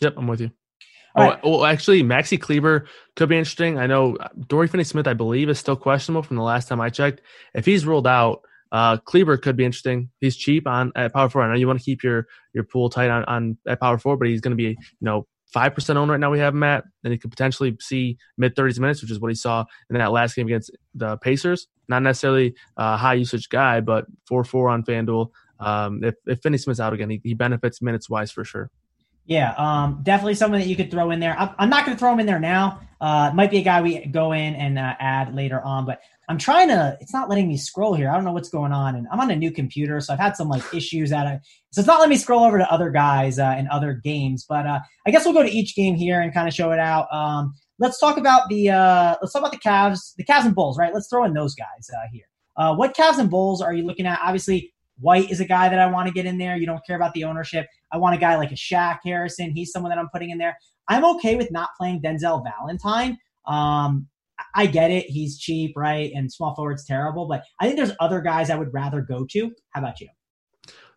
Yep, 0.00 0.14
I'm 0.16 0.26
with 0.26 0.40
you. 0.40 0.50
All 1.14 1.24
oh, 1.24 1.28
right. 1.30 1.44
well, 1.44 1.64
actually, 1.64 2.02
Maxi 2.02 2.40
Kleber 2.40 2.86
could 3.16 3.28
be 3.28 3.38
interesting. 3.38 3.78
I 3.78 3.86
know 3.86 4.16
uh, 4.16 4.28
Dorian 4.46 4.70
Finney 4.70 4.84
Smith, 4.84 5.08
I 5.08 5.14
believe, 5.14 5.48
is 5.48 5.58
still 5.58 5.76
questionable 5.76 6.22
from 6.22 6.36
the 6.36 6.42
last 6.42 6.68
time 6.68 6.80
I 6.80 6.90
checked. 6.90 7.22
If 7.54 7.64
he's 7.64 7.86
ruled 7.86 8.06
out, 8.06 8.42
uh, 8.70 8.98
Kleber 8.98 9.36
could 9.36 9.56
be 9.56 9.64
interesting. 9.64 10.10
He's 10.20 10.36
cheap 10.36 10.66
on 10.66 10.92
at 10.94 11.12
power 11.12 11.28
four. 11.28 11.42
I 11.42 11.48
know 11.48 11.58
you 11.58 11.66
want 11.66 11.78
to 11.78 11.84
keep 11.84 12.02
your 12.02 12.26
your 12.52 12.64
pool 12.64 12.90
tight 12.90 13.10
on, 13.10 13.24
on 13.24 13.56
at 13.66 13.80
power 13.80 13.98
four, 13.98 14.16
but 14.16 14.28
he's 14.28 14.40
going 14.40 14.52
to 14.52 14.56
be 14.56 14.64
you 14.64 14.76
know 15.00 15.26
five 15.52 15.74
percent 15.74 15.98
owned 15.98 16.10
right 16.10 16.20
now. 16.20 16.30
We 16.30 16.38
have 16.38 16.54
him 16.54 16.62
at, 16.62 16.84
and 17.04 17.12
he 17.12 17.18
could 17.18 17.30
potentially 17.30 17.76
see 17.80 18.18
mid 18.36 18.54
thirties 18.54 18.78
minutes, 18.78 19.02
which 19.02 19.10
is 19.10 19.20
what 19.20 19.30
he 19.30 19.34
saw 19.34 19.64
in 19.90 19.98
that 19.98 20.12
last 20.12 20.36
game 20.36 20.46
against 20.46 20.70
the 20.94 21.16
Pacers. 21.18 21.68
Not 21.88 22.02
necessarily 22.02 22.54
a 22.76 22.96
high 22.96 23.14
usage 23.14 23.48
guy, 23.48 23.80
but 23.80 24.06
four 24.26 24.44
four 24.44 24.68
on 24.68 24.82
FanDuel. 24.84 25.30
Um, 25.60 26.04
if 26.04 26.14
if 26.26 26.40
Finney 26.40 26.58
Smith's 26.58 26.80
out 26.80 26.92
again, 26.92 27.10
he, 27.10 27.20
he 27.24 27.34
benefits 27.34 27.82
minutes 27.82 28.08
wise 28.08 28.30
for 28.30 28.44
sure. 28.44 28.70
Yeah, 29.26 29.52
um, 29.58 30.00
definitely 30.02 30.36
someone 30.36 30.60
that 30.60 30.68
you 30.68 30.76
could 30.76 30.90
throw 30.90 31.10
in 31.10 31.20
there. 31.20 31.38
I'm, 31.38 31.50
I'm 31.58 31.68
not 31.68 31.84
going 31.84 31.94
to 31.94 31.98
throw 31.98 32.10
him 32.12 32.20
in 32.20 32.24
there 32.24 32.40
now. 32.40 32.80
Uh, 32.98 33.30
might 33.34 33.50
be 33.50 33.58
a 33.58 33.62
guy 33.62 33.82
we 33.82 34.06
go 34.06 34.32
in 34.32 34.54
and 34.54 34.78
uh, 34.78 34.94
add 34.98 35.34
later 35.34 35.60
on, 35.60 35.84
but 35.84 36.00
I'm 36.28 36.38
trying 36.38 36.68
to. 36.68 36.96
It's 37.00 37.12
not 37.12 37.28
letting 37.28 37.48
me 37.48 37.56
scroll 37.56 37.94
here. 37.94 38.10
I 38.10 38.14
don't 38.14 38.24
know 38.24 38.32
what's 38.32 38.50
going 38.50 38.72
on, 38.72 38.94
and 38.94 39.06
I'm 39.10 39.20
on 39.20 39.30
a 39.30 39.36
new 39.36 39.50
computer, 39.50 39.98
so 40.00 40.12
I've 40.12 40.18
had 40.18 40.36
some 40.36 40.48
like 40.48 40.62
issues 40.74 41.10
at 41.10 41.26
it. 41.26 41.40
So 41.70 41.80
it's 41.80 41.86
not 41.86 42.00
letting 42.00 42.10
me 42.10 42.16
scroll 42.18 42.44
over 42.44 42.58
to 42.58 42.70
other 42.70 42.90
guys 42.90 43.38
uh, 43.38 43.54
and 43.56 43.66
other 43.68 43.94
games. 43.94 44.44
But 44.46 44.66
uh, 44.66 44.80
I 45.06 45.10
guess 45.10 45.24
we'll 45.24 45.34
go 45.34 45.42
to 45.42 45.50
each 45.50 45.74
game 45.74 45.94
here 45.94 46.20
and 46.20 46.32
kind 46.32 46.46
of 46.46 46.52
show 46.52 46.70
it 46.70 46.78
out. 46.78 47.06
Um, 47.12 47.54
let's 47.78 47.98
talk 47.98 48.18
about 48.18 48.48
the 48.50 48.70
uh, 48.70 49.16
let's 49.22 49.32
talk 49.32 49.40
about 49.40 49.52
the 49.52 49.58
Cavs, 49.58 50.14
the 50.16 50.24
Cavs 50.24 50.44
and 50.44 50.54
Bulls, 50.54 50.78
right? 50.78 50.92
Let's 50.92 51.08
throw 51.08 51.24
in 51.24 51.32
those 51.32 51.54
guys 51.54 51.88
uh, 51.96 52.06
here. 52.12 52.26
Uh, 52.56 52.74
what 52.74 52.94
Cavs 52.94 53.18
and 53.18 53.30
Bulls 53.30 53.62
are 53.62 53.72
you 53.72 53.84
looking 53.84 54.06
at? 54.06 54.18
Obviously, 54.22 54.74
White 55.00 55.30
is 55.30 55.40
a 55.40 55.44
guy 55.46 55.68
that 55.68 55.78
I 55.78 55.86
want 55.86 56.08
to 56.08 56.12
get 56.12 56.26
in 56.26 56.38
there. 56.38 56.56
You 56.56 56.66
don't 56.66 56.84
care 56.86 56.96
about 56.96 57.14
the 57.14 57.24
ownership. 57.24 57.66
I 57.92 57.96
want 57.96 58.16
a 58.16 58.18
guy 58.18 58.36
like 58.36 58.50
a 58.50 58.56
Shaq 58.56 58.98
Harrison. 59.04 59.52
He's 59.52 59.70
someone 59.70 59.90
that 59.90 59.98
I'm 59.98 60.08
putting 60.12 60.30
in 60.30 60.38
there. 60.38 60.58
I'm 60.88 61.04
okay 61.16 61.36
with 61.36 61.50
not 61.50 61.70
playing 61.78 62.02
Denzel 62.02 62.44
Valentine. 62.44 63.18
Um, 63.46 64.08
I 64.54 64.66
get 64.66 64.90
it. 64.90 65.06
He's 65.06 65.38
cheap, 65.38 65.74
right? 65.76 66.10
And 66.14 66.30
small 66.32 66.54
forward's 66.54 66.84
terrible, 66.84 67.26
but 67.26 67.42
I 67.60 67.66
think 67.66 67.76
there's 67.76 67.92
other 68.00 68.20
guys 68.20 68.50
I 68.50 68.56
would 68.56 68.72
rather 68.72 69.00
go 69.00 69.24
to. 69.32 69.50
How 69.70 69.80
about 69.80 70.00
you? 70.00 70.08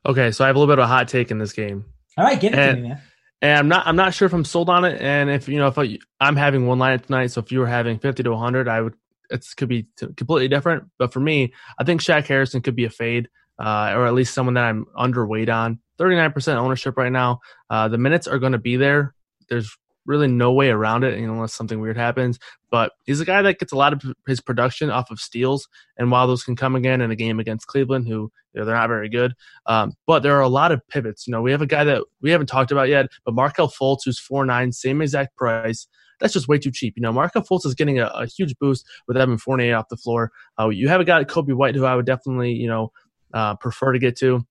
Okay, 0.05 0.31
so 0.31 0.43
I 0.43 0.47
have 0.47 0.55
a 0.55 0.59
little 0.59 0.71
bit 0.73 0.79
of 0.79 0.85
a 0.85 0.87
hot 0.87 1.07
take 1.07 1.31
in 1.31 1.37
this 1.37 1.53
game. 1.53 1.85
All 2.17 2.25
right, 2.25 2.39
give 2.39 2.53
it 2.53 2.59
And- 2.59 2.77
to 2.77 2.81
me, 2.83 2.89
man. 2.89 3.01
And 3.43 3.57
I'm 3.57 3.67
not 3.69 3.87
I'm 3.87 3.95
not 3.95 4.13
sure 4.13 4.27
if 4.27 4.33
I'm 4.33 4.45
sold 4.45 4.69
on 4.69 4.85
it. 4.85 5.01
And 5.01 5.27
if 5.31 5.49
you 5.49 5.57
know 5.57 5.65
if 5.65 5.75
I, 5.79 5.97
I'm 6.19 6.35
having 6.35 6.67
one 6.67 6.77
line 6.77 6.99
tonight, 6.99 7.31
so 7.31 7.41
if 7.41 7.51
you 7.51 7.57
were 7.59 7.65
having 7.65 7.97
50 7.97 8.21
to 8.21 8.29
100, 8.29 8.67
I 8.67 8.81
would 8.81 8.93
it 9.31 9.43
could 9.57 9.67
be 9.67 9.87
completely 9.97 10.47
different. 10.47 10.83
But 10.99 11.11
for 11.11 11.21
me, 11.21 11.51
I 11.79 11.83
think 11.83 12.01
Shaq 12.01 12.27
Harrison 12.27 12.61
could 12.61 12.75
be 12.75 12.85
a 12.85 12.91
fade, 12.91 13.29
uh, 13.57 13.93
or 13.95 14.05
at 14.05 14.13
least 14.13 14.35
someone 14.35 14.53
that 14.53 14.65
I'm 14.65 14.85
underweight 14.95 15.51
on. 15.51 15.79
39% 15.99 16.55
ownership 16.57 16.97
right 16.97 17.11
now. 17.11 17.39
Uh, 17.67 17.87
the 17.87 17.97
minutes 17.97 18.27
are 18.27 18.37
going 18.37 18.51
to 18.51 18.59
be 18.59 18.75
there. 18.75 19.15
There's 19.49 19.75
really 20.12 20.28
no 20.28 20.51
way 20.51 20.70
around 20.70 21.05
it, 21.05 21.18
unless 21.18 21.53
something 21.53 21.80
weird 21.80 21.97
happens. 21.97 22.38
But 22.70 22.91
he's 23.05 23.22
a 23.22 23.26
guy 23.26 23.41
that 23.41 23.59
gets 23.59 23.72
a 23.72 23.78
lot 23.78 23.93
of 23.93 24.03
his 24.28 24.41
production 24.41 24.91
off 24.91 25.09
of 25.09 25.20
steals, 25.20 25.68
and 25.97 26.12
while 26.12 26.28
those 26.28 26.43
can 26.43 26.55
come 26.55 26.76
again 26.76 26.99
in 26.99 27.09
a 27.09 27.16
game 27.16 27.39
against 27.39 27.68
Cleveland, 27.68 28.07
who 28.07 28.32
you 28.53 28.59
know, 28.59 28.66
they're 28.66 28.76
not 28.76 28.89
very 28.89 29.09
good, 29.09 29.34
um, 29.66 29.93
but 30.05 30.22
there 30.22 30.38
are 30.38 30.41
a 30.41 30.49
lot 30.49 30.74
of 30.74 30.86
pivots. 30.89 31.26
You 31.26 31.32
know, 31.32 31.41
we 31.41 31.51
have 31.51 31.62
a 31.62 31.68
guy 31.68 31.86
that 31.86 32.03
we 32.22 32.30
haven't 32.30 32.47
talked 32.47 32.72
about 32.72 32.89
yet, 32.89 33.07
but 33.26 33.34
Markelle 33.34 33.72
Fultz, 33.72 34.01
who's 34.05 34.20
four 34.20 34.45
nine, 34.45 34.74
same 34.74 35.01
exact 35.01 35.38
price. 35.38 35.88
That's 36.20 36.34
just 36.34 36.47
way 36.47 36.59
too 36.59 36.72
cheap. 36.72 36.93
You 36.97 37.01
know, 37.01 37.14
Markelle 37.14 37.43
Fultz 37.43 37.66
is 37.66 37.74
getting 37.74 37.99
a, 37.99 38.07
a 38.07 38.28
huge 38.28 38.55
boost 38.59 38.86
with 39.07 39.18
Evan 39.18 39.38
Fournier 39.38 39.76
off 39.76 39.89
the 39.89 39.97
floor. 39.97 40.32
Uh, 40.59 40.70
you 40.70 40.88
have 40.89 41.01
a 41.01 41.05
guy 41.05 41.24
Coby 41.24 41.53
White, 41.53 41.76
who 41.76 41.86
I 41.86 41.95
would 41.95 42.05
definitely, 42.05 42.51
you 42.51 42.68
know, 42.68 42.91
uh, 43.34 43.55
prefer 43.55 43.93
to 43.93 43.99
get 43.99 44.18
to. 44.18 44.45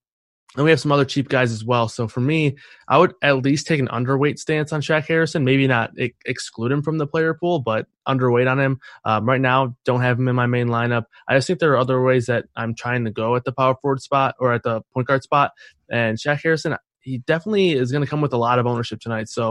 And 0.56 0.64
we 0.64 0.70
have 0.70 0.80
some 0.80 0.90
other 0.90 1.04
cheap 1.04 1.28
guys 1.28 1.52
as 1.52 1.64
well. 1.64 1.88
So 1.88 2.08
for 2.08 2.20
me, 2.20 2.56
I 2.88 2.98
would 2.98 3.14
at 3.22 3.36
least 3.36 3.68
take 3.68 3.78
an 3.78 3.86
underweight 3.86 4.36
stance 4.40 4.72
on 4.72 4.80
Shaq 4.80 5.06
Harrison. 5.06 5.44
Maybe 5.44 5.68
not 5.68 5.92
ex- 5.96 6.16
exclude 6.26 6.72
him 6.72 6.82
from 6.82 6.98
the 6.98 7.06
player 7.06 7.34
pool, 7.34 7.60
but 7.60 7.86
underweight 8.08 8.50
on 8.50 8.58
him. 8.58 8.80
Um, 9.04 9.26
right 9.26 9.40
now, 9.40 9.76
don't 9.84 10.00
have 10.00 10.18
him 10.18 10.26
in 10.26 10.34
my 10.34 10.46
main 10.46 10.66
lineup. 10.66 11.04
I 11.28 11.36
just 11.36 11.46
think 11.46 11.60
there 11.60 11.72
are 11.74 11.78
other 11.78 12.02
ways 12.02 12.26
that 12.26 12.46
I'm 12.56 12.74
trying 12.74 13.04
to 13.04 13.12
go 13.12 13.36
at 13.36 13.44
the 13.44 13.52
power 13.52 13.76
forward 13.80 14.02
spot 14.02 14.34
or 14.40 14.52
at 14.52 14.64
the 14.64 14.80
point 14.92 15.06
guard 15.06 15.22
spot. 15.22 15.52
And 15.88 16.18
Shaq 16.18 16.42
Harrison, 16.42 16.76
he 16.98 17.18
definitely 17.18 17.70
is 17.72 17.92
going 17.92 18.02
to 18.02 18.10
come 18.10 18.20
with 18.20 18.32
a 18.32 18.36
lot 18.38 18.58
of 18.58 18.66
ownership 18.66 18.98
tonight. 18.98 19.28
So, 19.28 19.50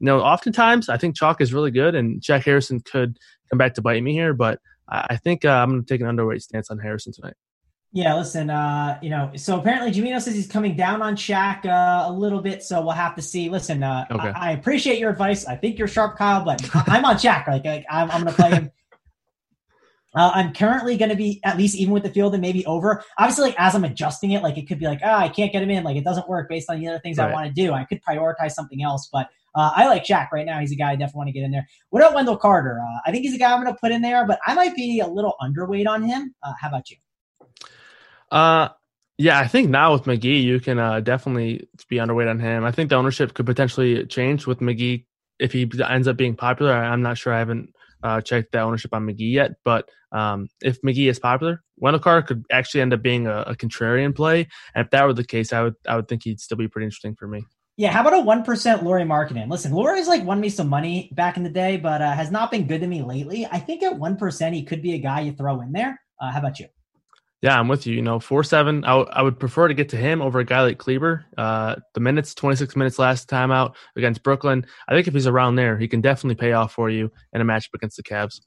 you 0.00 0.06
know, 0.06 0.20
oftentimes 0.20 0.88
I 0.88 0.96
think 0.96 1.16
chalk 1.16 1.42
is 1.42 1.52
really 1.52 1.70
good, 1.70 1.94
and 1.94 2.22
Shaq 2.22 2.44
Harrison 2.44 2.80
could 2.80 3.18
come 3.50 3.58
back 3.58 3.74
to 3.74 3.82
bite 3.82 4.02
me 4.02 4.14
here. 4.14 4.32
But 4.32 4.58
I 4.88 5.16
think 5.18 5.44
uh, 5.44 5.50
I'm 5.50 5.70
going 5.70 5.84
to 5.84 5.86
take 5.86 6.00
an 6.00 6.06
underweight 6.06 6.40
stance 6.40 6.70
on 6.70 6.78
Harrison 6.78 7.12
tonight. 7.12 7.34
Yeah, 7.94 8.16
listen, 8.16 8.50
uh, 8.50 8.98
you 9.02 9.08
know, 9.08 9.30
so 9.36 9.56
apparently 9.56 9.92
Jamino 9.92 10.20
says 10.20 10.34
he's 10.34 10.48
coming 10.48 10.74
down 10.74 11.00
on 11.00 11.14
Shaq 11.14 11.64
uh, 11.64 12.10
a 12.10 12.12
little 12.12 12.40
bit, 12.40 12.64
so 12.64 12.80
we'll 12.80 12.90
have 12.90 13.14
to 13.14 13.22
see. 13.22 13.48
Listen, 13.48 13.84
uh, 13.84 14.04
Okay. 14.10 14.30
I, 14.30 14.48
I 14.48 14.50
appreciate 14.50 14.98
your 14.98 15.10
advice. 15.10 15.46
I 15.46 15.54
think 15.54 15.78
you're 15.78 15.86
sharp, 15.86 16.18
Kyle, 16.18 16.44
but 16.44 16.60
I'm 16.88 17.04
on 17.04 17.14
Shaq. 17.14 17.46
Like, 17.46 17.64
like 17.64 17.86
I'm, 17.88 18.10
I'm 18.10 18.22
going 18.24 18.34
to 18.34 18.42
play 18.42 18.50
him. 18.50 18.70
Uh, 20.16 20.30
I'm 20.32 20.52
currently 20.52 20.96
going 20.96 21.08
to 21.08 21.16
be 21.16 21.40
at 21.42 21.58
least 21.58 21.74
even 21.74 21.92
with 21.92 22.04
the 22.04 22.08
field 22.08 22.34
and 22.34 22.40
maybe 22.40 22.64
over. 22.66 23.02
Obviously, 23.18 23.46
like 23.46 23.56
as 23.58 23.74
I'm 23.74 23.82
adjusting 23.82 24.30
it, 24.30 24.44
like 24.44 24.56
it 24.56 24.68
could 24.68 24.78
be 24.78 24.86
like, 24.86 25.00
ah, 25.02 25.18
I 25.18 25.28
can't 25.28 25.50
get 25.50 25.60
him 25.60 25.70
in. 25.70 25.82
Like 25.82 25.96
it 25.96 26.04
doesn't 26.04 26.28
work 26.28 26.48
based 26.48 26.70
on 26.70 26.78
the 26.78 26.86
other 26.86 27.00
things 27.00 27.18
I 27.18 27.32
want 27.32 27.48
to 27.48 27.52
do. 27.52 27.72
I 27.72 27.82
could 27.82 28.00
prioritize 28.00 28.52
something 28.52 28.80
else, 28.80 29.08
but 29.12 29.26
uh, 29.56 29.72
I 29.74 29.88
like 29.88 30.04
Shaq 30.04 30.30
right 30.32 30.46
now. 30.46 30.60
He's 30.60 30.70
a 30.70 30.76
guy 30.76 30.92
I 30.92 30.94
definitely 30.94 31.18
want 31.18 31.28
to 31.30 31.32
get 31.32 31.42
in 31.42 31.50
there. 31.50 31.66
What 31.90 32.00
about 32.00 32.14
Wendell 32.14 32.36
Carter? 32.36 32.80
Uh, 32.80 32.98
I 33.04 33.10
think 33.10 33.24
he's 33.24 33.34
a 33.34 33.38
guy 33.38 33.52
I'm 33.52 33.60
going 33.60 33.74
to 33.74 33.80
put 33.80 33.90
in 33.90 34.02
there, 34.02 34.24
but 34.24 34.38
I 34.46 34.54
might 34.54 34.76
be 34.76 35.00
a 35.00 35.06
little 35.08 35.34
underweight 35.42 35.88
on 35.88 36.04
him. 36.04 36.32
Uh, 36.44 36.52
how 36.60 36.68
about 36.68 36.88
you? 36.92 36.96
Uh, 38.34 38.68
Yeah, 39.16 39.38
I 39.38 39.46
think 39.46 39.70
now 39.70 39.92
with 39.92 40.04
McGee, 40.04 40.42
you 40.42 40.58
can 40.58 40.80
uh, 40.80 40.98
definitely 40.98 41.68
be 41.88 41.96
underweight 41.96 42.28
on 42.28 42.40
him. 42.40 42.64
I 42.64 42.72
think 42.72 42.90
the 42.90 42.96
ownership 42.96 43.32
could 43.32 43.46
potentially 43.46 44.04
change 44.06 44.44
with 44.44 44.58
McGee 44.58 45.06
if 45.38 45.52
he 45.52 45.70
ends 45.88 46.08
up 46.08 46.16
being 46.16 46.34
popular. 46.34 46.72
I'm 46.72 47.02
not 47.02 47.16
sure. 47.16 47.32
I 47.32 47.38
haven't 47.38 47.72
uh, 48.02 48.20
checked 48.20 48.50
the 48.50 48.60
ownership 48.60 48.92
on 48.92 49.06
McGee 49.06 49.32
yet, 49.32 49.52
but 49.64 49.88
um, 50.10 50.48
if 50.60 50.82
McGee 50.82 51.08
is 51.08 51.20
popular, 51.20 51.62
Wendell 51.76 52.00
Carter 52.00 52.26
could 52.26 52.44
actually 52.50 52.80
end 52.80 52.92
up 52.92 53.02
being 53.02 53.28
a, 53.28 53.42
a, 53.42 53.54
contrarian 53.54 54.14
play. 54.14 54.48
And 54.74 54.84
if 54.84 54.90
that 54.90 55.04
were 55.06 55.12
the 55.12 55.24
case, 55.24 55.52
I 55.52 55.62
would 55.62 55.74
I 55.86 55.94
would 55.96 56.08
think 56.08 56.24
he'd 56.24 56.40
still 56.40 56.56
be 56.56 56.68
pretty 56.68 56.86
interesting 56.86 57.14
for 57.14 57.28
me. 57.28 57.44
Yeah, 57.76 57.92
how 57.92 58.00
about 58.00 58.14
a 58.14 58.20
one 58.20 58.42
percent 58.42 58.82
Lauri 58.82 59.04
Markkanen? 59.04 59.48
Listen, 59.48 59.72
Lauri's 59.72 60.08
like 60.08 60.24
won 60.24 60.40
me 60.40 60.48
some 60.48 60.68
money 60.68 61.10
back 61.14 61.36
in 61.36 61.44
the 61.44 61.50
day, 61.50 61.76
but 61.76 62.02
uh, 62.02 62.12
has 62.12 62.30
not 62.30 62.50
been 62.50 62.66
good 62.66 62.80
to 62.80 62.86
me 62.86 63.02
lately. 63.02 63.46
I 63.46 63.58
think 63.60 63.82
at 63.82 63.96
one 63.96 64.16
percent, 64.16 64.54
he 64.54 64.64
could 64.64 64.82
be 64.82 64.94
a 64.94 64.98
guy 64.98 65.20
you 65.20 65.32
throw 65.32 65.60
in 65.60 65.72
there. 65.72 66.00
Uh, 66.20 66.30
how 66.30 66.40
about 66.40 66.58
you? 66.60 66.66
Yeah, 67.42 67.58
I'm 67.58 67.68
with 67.68 67.86
you. 67.86 67.94
You 67.94 68.02
know, 68.02 68.20
four 68.20 68.42
seven. 68.42 68.84
I, 68.84 68.88
w- 68.88 69.08
I 69.12 69.22
would 69.22 69.38
prefer 69.38 69.68
to 69.68 69.74
get 69.74 69.90
to 69.90 69.96
him 69.96 70.22
over 70.22 70.38
a 70.38 70.44
guy 70.44 70.62
like 70.62 70.78
Kleber. 70.78 71.26
Uh, 71.36 71.76
the 71.92 72.00
minutes, 72.00 72.34
26 72.34 72.74
minutes 72.74 72.98
last 72.98 73.28
time 73.28 73.50
out 73.50 73.76
against 73.96 74.22
Brooklyn. 74.22 74.64
I 74.88 74.94
think 74.94 75.08
if 75.08 75.14
he's 75.14 75.26
around 75.26 75.56
there, 75.56 75.76
he 75.76 75.86
can 75.86 76.00
definitely 76.00 76.36
pay 76.36 76.52
off 76.52 76.72
for 76.72 76.88
you 76.88 77.10
in 77.34 77.40
a 77.40 77.44
matchup 77.44 77.74
against 77.74 77.96
the 77.98 78.02
Cavs. 78.02 78.40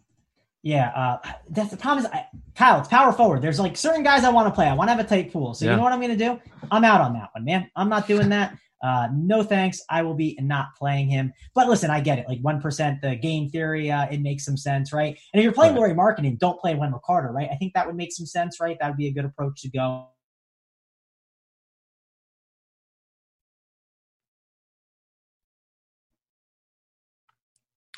Yeah, 0.63 0.89
uh, 0.89 1.33
that's 1.49 1.69
the 1.69 1.77
problem. 1.77 2.05
Is 2.05 2.11
I, 2.11 2.25
Kyle, 2.55 2.79
it's 2.79 2.89
power 2.89 3.13
forward. 3.13 3.41
There's 3.41 3.59
like 3.59 3.77
certain 3.77 4.03
guys 4.03 4.23
I 4.23 4.31
want 4.31 4.47
to 4.47 4.53
play. 4.53 4.67
I 4.67 4.73
want 4.73 4.89
to 4.89 4.95
have 4.95 5.05
a 5.05 5.07
tight 5.07 5.31
pool. 5.31 5.53
So 5.53 5.65
yeah. 5.65 5.71
you 5.71 5.77
know 5.77 5.83
what 5.83 5.93
I'm 5.93 6.01
going 6.01 6.17
to 6.17 6.25
do? 6.25 6.39
I'm 6.71 6.83
out 6.83 6.99
on 6.99 7.13
that 7.13 7.29
one, 7.33 7.45
man. 7.45 7.69
I'm 7.75 7.89
not 7.89 8.07
doing 8.07 8.29
that. 8.29 8.57
Uh, 8.83 9.07
no 9.13 9.43
thanks. 9.43 9.81
I 9.89 10.01
will 10.03 10.13
be 10.13 10.37
not 10.41 10.67
playing 10.77 11.09
him. 11.09 11.33
But 11.55 11.67
listen, 11.67 11.89
I 11.89 11.99
get 11.99 12.19
it. 12.19 12.27
Like 12.27 12.41
1%, 12.41 13.01
the 13.01 13.15
game 13.15 13.49
theory, 13.49 13.91
uh, 13.91 14.07
it 14.09 14.21
makes 14.21 14.45
some 14.45 14.57
sense, 14.57 14.93
right? 14.93 15.17
And 15.33 15.39
if 15.39 15.43
you're 15.43 15.53
playing 15.53 15.73
right. 15.75 15.95
Lauri 15.95 16.15
Markkanen, 16.15 16.37
don't 16.37 16.59
play 16.59 16.75
Wendell 16.75 17.01
Carter, 17.05 17.31
right? 17.31 17.49
I 17.51 17.55
think 17.55 17.73
that 17.73 17.87
would 17.87 17.95
make 17.95 18.11
some 18.11 18.25
sense, 18.25 18.59
right? 18.59 18.77
That 18.79 18.89
would 18.89 18.97
be 18.97 19.07
a 19.07 19.11
good 19.11 19.25
approach 19.25 19.61
to 19.61 19.69
go. 19.69 20.09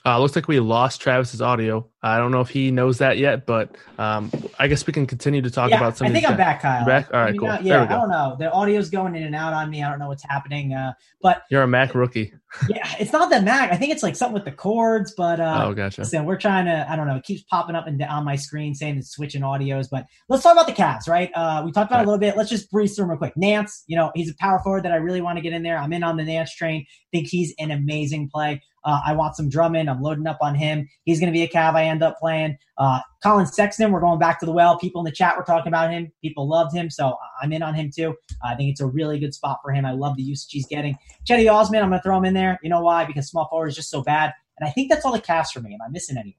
Uh, 0.06 0.18
looks 0.18 0.36
like 0.36 0.48
we 0.48 0.60
lost 0.60 1.02
Travis's 1.02 1.42
audio. 1.42 1.88
I 2.02 2.18
don't 2.18 2.32
know 2.32 2.40
if 2.40 2.50
he 2.50 2.72
knows 2.72 3.00
that 3.00 3.18
yet, 3.18 3.46
but 3.46 3.76
um, 3.98 4.32
I 4.58 4.68
guess 4.68 4.88
we 4.88 4.94
can 4.94 5.06
continue 5.06 5.42
to 5.42 5.52
talk 5.52 5.70
yeah, 5.70 5.78
about 5.78 5.98
some. 5.98 6.08
I 6.08 6.12
think 6.12 6.30
I'm 6.30 6.38
back, 6.38 6.62
Kyle. 6.62 6.86
Back? 6.86 7.14
All 7.14 7.20
right, 7.20 7.38
cool. 7.38 7.58
yeah, 7.62 7.84
I 7.84 7.88
don't 7.88 8.10
know. 8.10 8.38
The 8.40 8.50
audio's 8.50 8.90
going 8.90 9.16
in 9.16 9.24
and 9.24 9.36
out 9.36 9.52
on 9.52 9.70
me. 9.70 9.84
I 9.84 9.90
don't 9.90 10.00
know 10.00 10.08
what's 10.08 10.24
happening. 10.24 10.74
Uh, 10.74 10.94
but 11.22 11.44
you're 11.52 11.62
a 11.62 11.68
Mac 11.68 11.94
rookie. 11.96 12.34
yeah, 12.70 12.90
it's 13.00 13.12
not 13.12 13.30
that 13.32 13.44
Mac. 13.44 13.74
I 13.74 13.76
think 13.76 13.92
it's 13.92 14.02
like 14.02 14.16
something 14.16 14.34
with 14.34 14.46
the 14.46 14.54
cords. 14.54 15.14
But 15.18 15.42
uh, 15.42 15.66
oh, 15.66 15.74
gotcha. 15.74 16.02
Listen, 16.02 16.24
we're 16.24 16.38
trying 16.38 16.66
to. 16.66 16.90
I 16.90 16.96
don't 16.96 17.06
know. 17.06 17.18
It 17.18 17.24
keeps 17.24 17.44
popping 17.44 17.76
up 17.76 17.86
and 17.86 18.02
on 18.04 18.24
my 18.24 18.38
screen 18.38 18.76
saying 18.76 18.98
it's 18.98 19.12
switching 19.12 19.42
audios. 19.42 19.88
But 19.92 20.06
let's 20.30 20.42
talk 20.42 20.54
about 20.54 20.68
the 20.68 20.74
Cavs, 20.74 21.10
right? 21.10 21.30
Uh, 21.36 21.64
we 21.66 21.74
talked 21.74 21.92
about 21.92 21.98
right. 21.98 22.04
a 22.04 22.10
little 22.10 22.20
bit. 22.20 22.38
Let's 22.38 22.50
just 22.50 22.72
breeze 22.72 22.96
through 22.96 23.08
real 23.08 23.18
quick. 23.18 23.34
Nance, 23.36 23.84
you 23.88 23.98
know, 23.98 24.12
he's 24.16 24.30
a 24.30 24.36
power 24.40 24.60
forward 24.64 24.84
that 24.84 24.94
I 24.94 24.98
really 24.98 25.20
want 25.20 25.38
to 25.38 25.42
get 25.42 25.52
in 25.52 25.64
there. 25.64 25.78
I'm 25.78 25.92
in 25.92 26.04
on 26.04 26.16
the 26.16 26.24
Nance 26.24 26.56
train. 26.56 26.86
Think 27.12 27.28
he's 27.28 27.54
an 27.60 27.72
amazing 27.72 28.30
play. 28.34 28.62
Uh, 28.84 29.02
I 29.06 29.14
want 29.14 29.36
some 29.36 29.50
Drummond. 29.50 29.90
I'm 29.90 30.02
loading 30.02 30.28
up 30.28 30.38
on 30.42 30.56
him. 30.56 30.88
He's 31.04 31.20
going 31.20 31.32
to 31.32 31.38
be 31.38 31.44
a 31.44 31.48
Cav 31.48 31.76
I 31.76 31.84
end 31.90 32.04
up 32.04 32.18
playing. 32.20 32.58
Uh, 32.78 33.00
Collin 33.22 33.46
Sexton, 33.46 33.92
we're 33.92 34.00
going 34.00 34.20
back 34.20 34.40
to 34.40 34.46
the 34.46 34.52
well. 34.52 34.78
People 34.78 35.02
in 35.02 35.06
the 35.06 35.12
chat 35.12 35.36
were 35.36 35.44
talking 35.44 35.68
about 35.68 35.92
him. 35.92 36.12
People 36.22 36.48
loved 36.48 36.74
him, 36.74 36.90
so 36.90 37.18
I'm 37.42 37.52
in 37.52 37.62
on 37.62 37.74
him 37.74 37.92
too. 37.94 38.16
I 38.44 38.56
think 38.56 38.72
it's 38.72 38.82
a 38.82 38.88
really 38.88 39.20
good 39.20 39.34
spot 39.34 39.60
for 39.64 39.72
him. 39.72 39.86
I 39.86 39.92
love 39.92 40.16
the 40.16 40.24
usage 40.24 40.52
he's 40.52 40.68
getting. 40.68 40.98
Cedi 41.28 41.52
Osman, 41.52 41.84
I'm 41.84 41.90
going 41.90 42.00
to 42.00 42.04
throw 42.04 42.18
him 42.18 42.26
in 42.26 42.34
there. 42.34 42.60
You 42.64 42.70
know 42.70 42.82
why? 42.82 43.06
Because 43.06 43.28
small 43.28 43.48
forward 43.50 43.68
is 43.68 43.76
just 43.76 43.90
so 43.90 44.02
bad. 44.02 44.34
And 44.60 44.68
I 44.68 44.72
think 44.72 44.90
that's 44.90 45.06
all 45.06 45.14
the 45.14 45.22
Cavs 45.22 45.52
for 45.54 45.62
me. 45.62 45.74
Am 45.74 45.82
I 45.82 45.90
missing 45.90 46.18
anyone? 46.18 46.36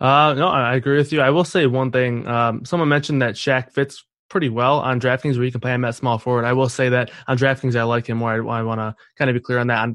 Uh, 0.00 0.34
no, 0.34 0.48
I 0.48 0.74
agree 0.74 0.96
with 0.96 1.12
you. 1.12 1.20
I 1.20 1.30
will 1.30 1.44
say 1.44 1.66
one 1.66 1.92
thing. 1.92 2.26
Um, 2.26 2.64
someone 2.64 2.88
mentioned 2.88 3.22
that 3.22 3.34
Shaq 3.34 3.70
fits 3.70 4.04
pretty 4.32 4.48
well 4.48 4.80
on 4.80 4.98
DraftKings 4.98 5.36
where 5.36 5.44
you 5.44 5.52
can 5.52 5.60
play 5.60 5.74
him 5.74 5.84
at 5.84 5.94
small 5.94 6.18
forward. 6.18 6.46
I 6.46 6.54
will 6.54 6.70
say 6.70 6.88
that 6.88 7.10
on 7.28 7.36
DraftKings 7.36 7.76
I 7.76 7.82
like 7.82 8.08
him 8.08 8.16
more. 8.16 8.32
I, 8.32 8.60
I 8.60 8.62
want 8.62 8.80
to 8.80 8.96
kind 9.16 9.28
of 9.30 9.34
be 9.34 9.40
clear 9.40 9.58
on 9.58 9.66
that. 9.66 9.90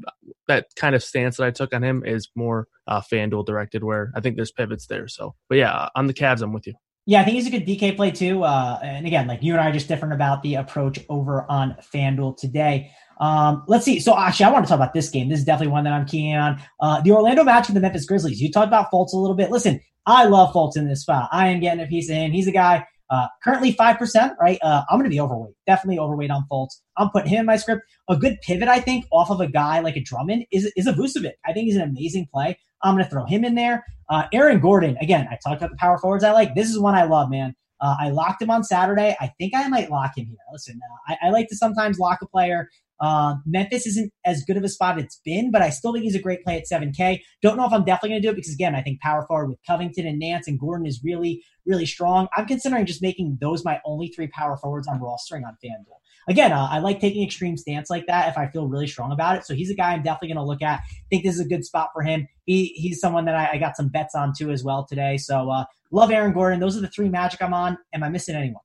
That 0.46 0.66
kind 0.76 0.94
of 0.94 1.02
stance 1.02 1.36
that 1.36 1.44
I 1.44 1.50
took 1.50 1.74
on 1.74 1.82
him 1.82 2.04
is 2.06 2.28
more 2.36 2.68
uh, 2.86 3.00
FanDuel 3.00 3.44
directed, 3.44 3.82
where 3.82 4.12
I 4.14 4.20
think 4.20 4.36
there's 4.36 4.52
pivots 4.52 4.86
there. 4.86 5.08
So, 5.08 5.34
but 5.48 5.58
yeah, 5.58 5.88
on 5.96 6.06
the 6.06 6.14
Cavs, 6.14 6.40
I'm 6.40 6.52
with 6.52 6.68
you. 6.68 6.74
Yeah, 7.04 7.20
I 7.20 7.24
think 7.24 7.34
he's 7.34 7.48
a 7.48 7.50
good 7.50 7.66
DK 7.66 7.96
play 7.96 8.12
too. 8.12 8.44
Uh, 8.44 8.78
and 8.80 9.08
again, 9.08 9.26
like 9.26 9.42
you 9.42 9.54
and 9.54 9.60
I 9.60 9.70
are 9.70 9.72
just 9.72 9.88
different 9.88 10.14
about 10.14 10.44
the 10.44 10.54
approach 10.54 11.00
over 11.08 11.44
on 11.50 11.76
FanDuel 11.92 12.36
today. 12.36 12.92
Um, 13.20 13.64
let's 13.66 13.84
see. 13.84 13.98
So 13.98 14.16
actually, 14.16 14.46
I 14.46 14.50
want 14.52 14.66
to 14.66 14.68
talk 14.68 14.76
about 14.76 14.94
this 14.94 15.10
game. 15.10 15.28
This 15.28 15.40
is 15.40 15.44
definitely 15.44 15.72
one 15.72 15.82
that 15.82 15.92
I'm 15.92 16.06
keying 16.06 16.36
on. 16.36 16.62
Uh, 16.80 17.00
the 17.00 17.10
Orlando 17.10 17.42
match 17.42 17.66
with 17.66 17.74
the 17.74 17.80
Memphis 17.80 18.06
Grizzlies. 18.06 18.40
You 18.40 18.52
talked 18.52 18.68
about 18.68 18.92
Fultz 18.92 19.12
a 19.14 19.16
little 19.16 19.34
bit. 19.34 19.50
Listen, 19.50 19.80
I 20.06 20.26
love 20.26 20.52
Fultz 20.54 20.76
in 20.76 20.86
this 20.86 21.00
spot. 21.00 21.28
I 21.32 21.48
am 21.48 21.58
getting 21.58 21.82
a 21.82 21.88
piece 21.88 22.08
him. 22.08 22.30
He's 22.30 22.46
a 22.46 22.52
guy 22.52 22.86
uh, 23.10 23.28
currently 23.42 23.72
5%, 23.72 24.36
right? 24.40 24.58
Uh, 24.62 24.82
I'm 24.88 24.98
going 24.98 25.04
to 25.04 25.10
be 25.10 25.20
overweight. 25.20 25.54
Definitely 25.66 25.98
overweight 25.98 26.30
on 26.30 26.44
Fultz. 26.50 26.80
I'm 26.96 27.10
putting 27.10 27.30
him 27.30 27.40
in 27.40 27.46
my 27.46 27.56
script. 27.56 27.82
A 28.08 28.16
good 28.16 28.38
pivot, 28.42 28.68
I 28.68 28.80
think, 28.80 29.06
off 29.12 29.30
of 29.30 29.40
a 29.40 29.48
guy 29.48 29.80
like 29.80 29.96
a 29.96 30.02
Drummond 30.02 30.44
is, 30.50 30.70
is 30.76 30.86
a 30.86 30.92
Vucevic. 30.92 31.32
I 31.46 31.52
think 31.52 31.66
he's 31.66 31.76
an 31.76 31.82
amazing 31.82 32.28
play. 32.32 32.58
I'm 32.82 32.94
going 32.94 33.04
to 33.04 33.10
throw 33.10 33.24
him 33.24 33.44
in 33.44 33.54
there. 33.54 33.84
Uh, 34.08 34.24
Aaron 34.32 34.60
Gordon, 34.60 34.96
again, 35.00 35.26
I 35.30 35.38
talked 35.44 35.60
about 35.60 35.70
the 35.70 35.76
power 35.76 35.98
forwards 35.98 36.24
I 36.24 36.32
like. 36.32 36.54
This 36.54 36.70
is 36.70 36.78
one 36.78 36.94
I 36.94 37.04
love, 37.04 37.30
man. 37.30 37.54
Uh, 37.80 37.96
I 38.00 38.10
locked 38.10 38.42
him 38.42 38.50
on 38.50 38.64
Saturday. 38.64 39.16
I 39.20 39.32
think 39.38 39.54
I 39.54 39.68
might 39.68 39.90
lock 39.90 40.16
him 40.16 40.26
here. 40.26 40.36
Listen, 40.52 40.80
uh, 41.08 41.14
I, 41.22 41.28
I, 41.28 41.30
like 41.30 41.48
to 41.48 41.56
sometimes 41.56 41.98
lock 41.98 42.18
a 42.22 42.26
player 42.26 42.68
uh, 43.00 43.36
Memphis 43.46 43.86
isn't 43.86 44.12
as 44.24 44.44
good 44.44 44.56
of 44.56 44.64
a 44.64 44.68
spot 44.68 44.98
it's 44.98 45.20
been, 45.24 45.50
but 45.50 45.62
I 45.62 45.70
still 45.70 45.92
think 45.92 46.04
he's 46.04 46.14
a 46.14 46.20
great 46.20 46.42
play 46.42 46.56
at 46.56 46.64
7K. 46.70 47.20
Don't 47.42 47.56
know 47.56 47.66
if 47.66 47.72
I'm 47.72 47.84
definitely 47.84 48.10
going 48.10 48.22
to 48.22 48.28
do 48.28 48.32
it 48.32 48.36
because, 48.36 48.52
again, 48.52 48.74
I 48.74 48.82
think 48.82 49.00
power 49.00 49.24
forward 49.26 49.48
with 49.48 49.58
Covington 49.66 50.06
and 50.06 50.18
Nance 50.18 50.48
and 50.48 50.58
Gordon 50.58 50.86
is 50.86 51.00
really, 51.04 51.42
really 51.66 51.86
strong. 51.86 52.28
I'm 52.36 52.46
considering 52.46 52.86
just 52.86 53.02
making 53.02 53.38
those 53.40 53.64
my 53.64 53.80
only 53.84 54.08
three 54.08 54.28
power 54.28 54.56
forwards 54.56 54.88
I'm 54.88 55.00
rostering 55.00 55.46
on 55.46 55.56
FanDuel. 55.64 55.98
Again, 56.28 56.52
uh, 56.52 56.68
I 56.70 56.80
like 56.80 57.00
taking 57.00 57.24
extreme 57.24 57.56
stance 57.56 57.88
like 57.88 58.06
that 58.06 58.28
if 58.28 58.36
I 58.36 58.48
feel 58.48 58.68
really 58.68 58.86
strong 58.86 59.12
about 59.12 59.36
it. 59.36 59.46
So 59.46 59.54
he's 59.54 59.70
a 59.70 59.74
guy 59.74 59.92
I'm 59.92 60.02
definitely 60.02 60.28
going 60.28 60.36
to 60.36 60.44
look 60.44 60.60
at. 60.60 60.82
think 61.08 61.24
this 61.24 61.34
is 61.34 61.40
a 61.40 61.48
good 61.48 61.64
spot 61.64 61.88
for 61.94 62.02
him. 62.02 62.28
He, 62.44 62.66
he's 62.74 63.00
someone 63.00 63.24
that 63.24 63.34
I, 63.34 63.52
I 63.52 63.58
got 63.58 63.76
some 63.76 63.88
bets 63.88 64.14
on 64.14 64.34
too 64.36 64.50
as 64.50 64.62
well 64.62 64.84
today. 64.86 65.16
So 65.16 65.50
uh, 65.50 65.64
love 65.90 66.10
Aaron 66.10 66.34
Gordon. 66.34 66.60
Those 66.60 66.76
are 66.76 66.82
the 66.82 66.88
three 66.88 67.08
magic 67.08 67.40
I'm 67.40 67.54
on. 67.54 67.78
Am 67.94 68.02
I 68.02 68.10
missing 68.10 68.34
anyone? 68.34 68.60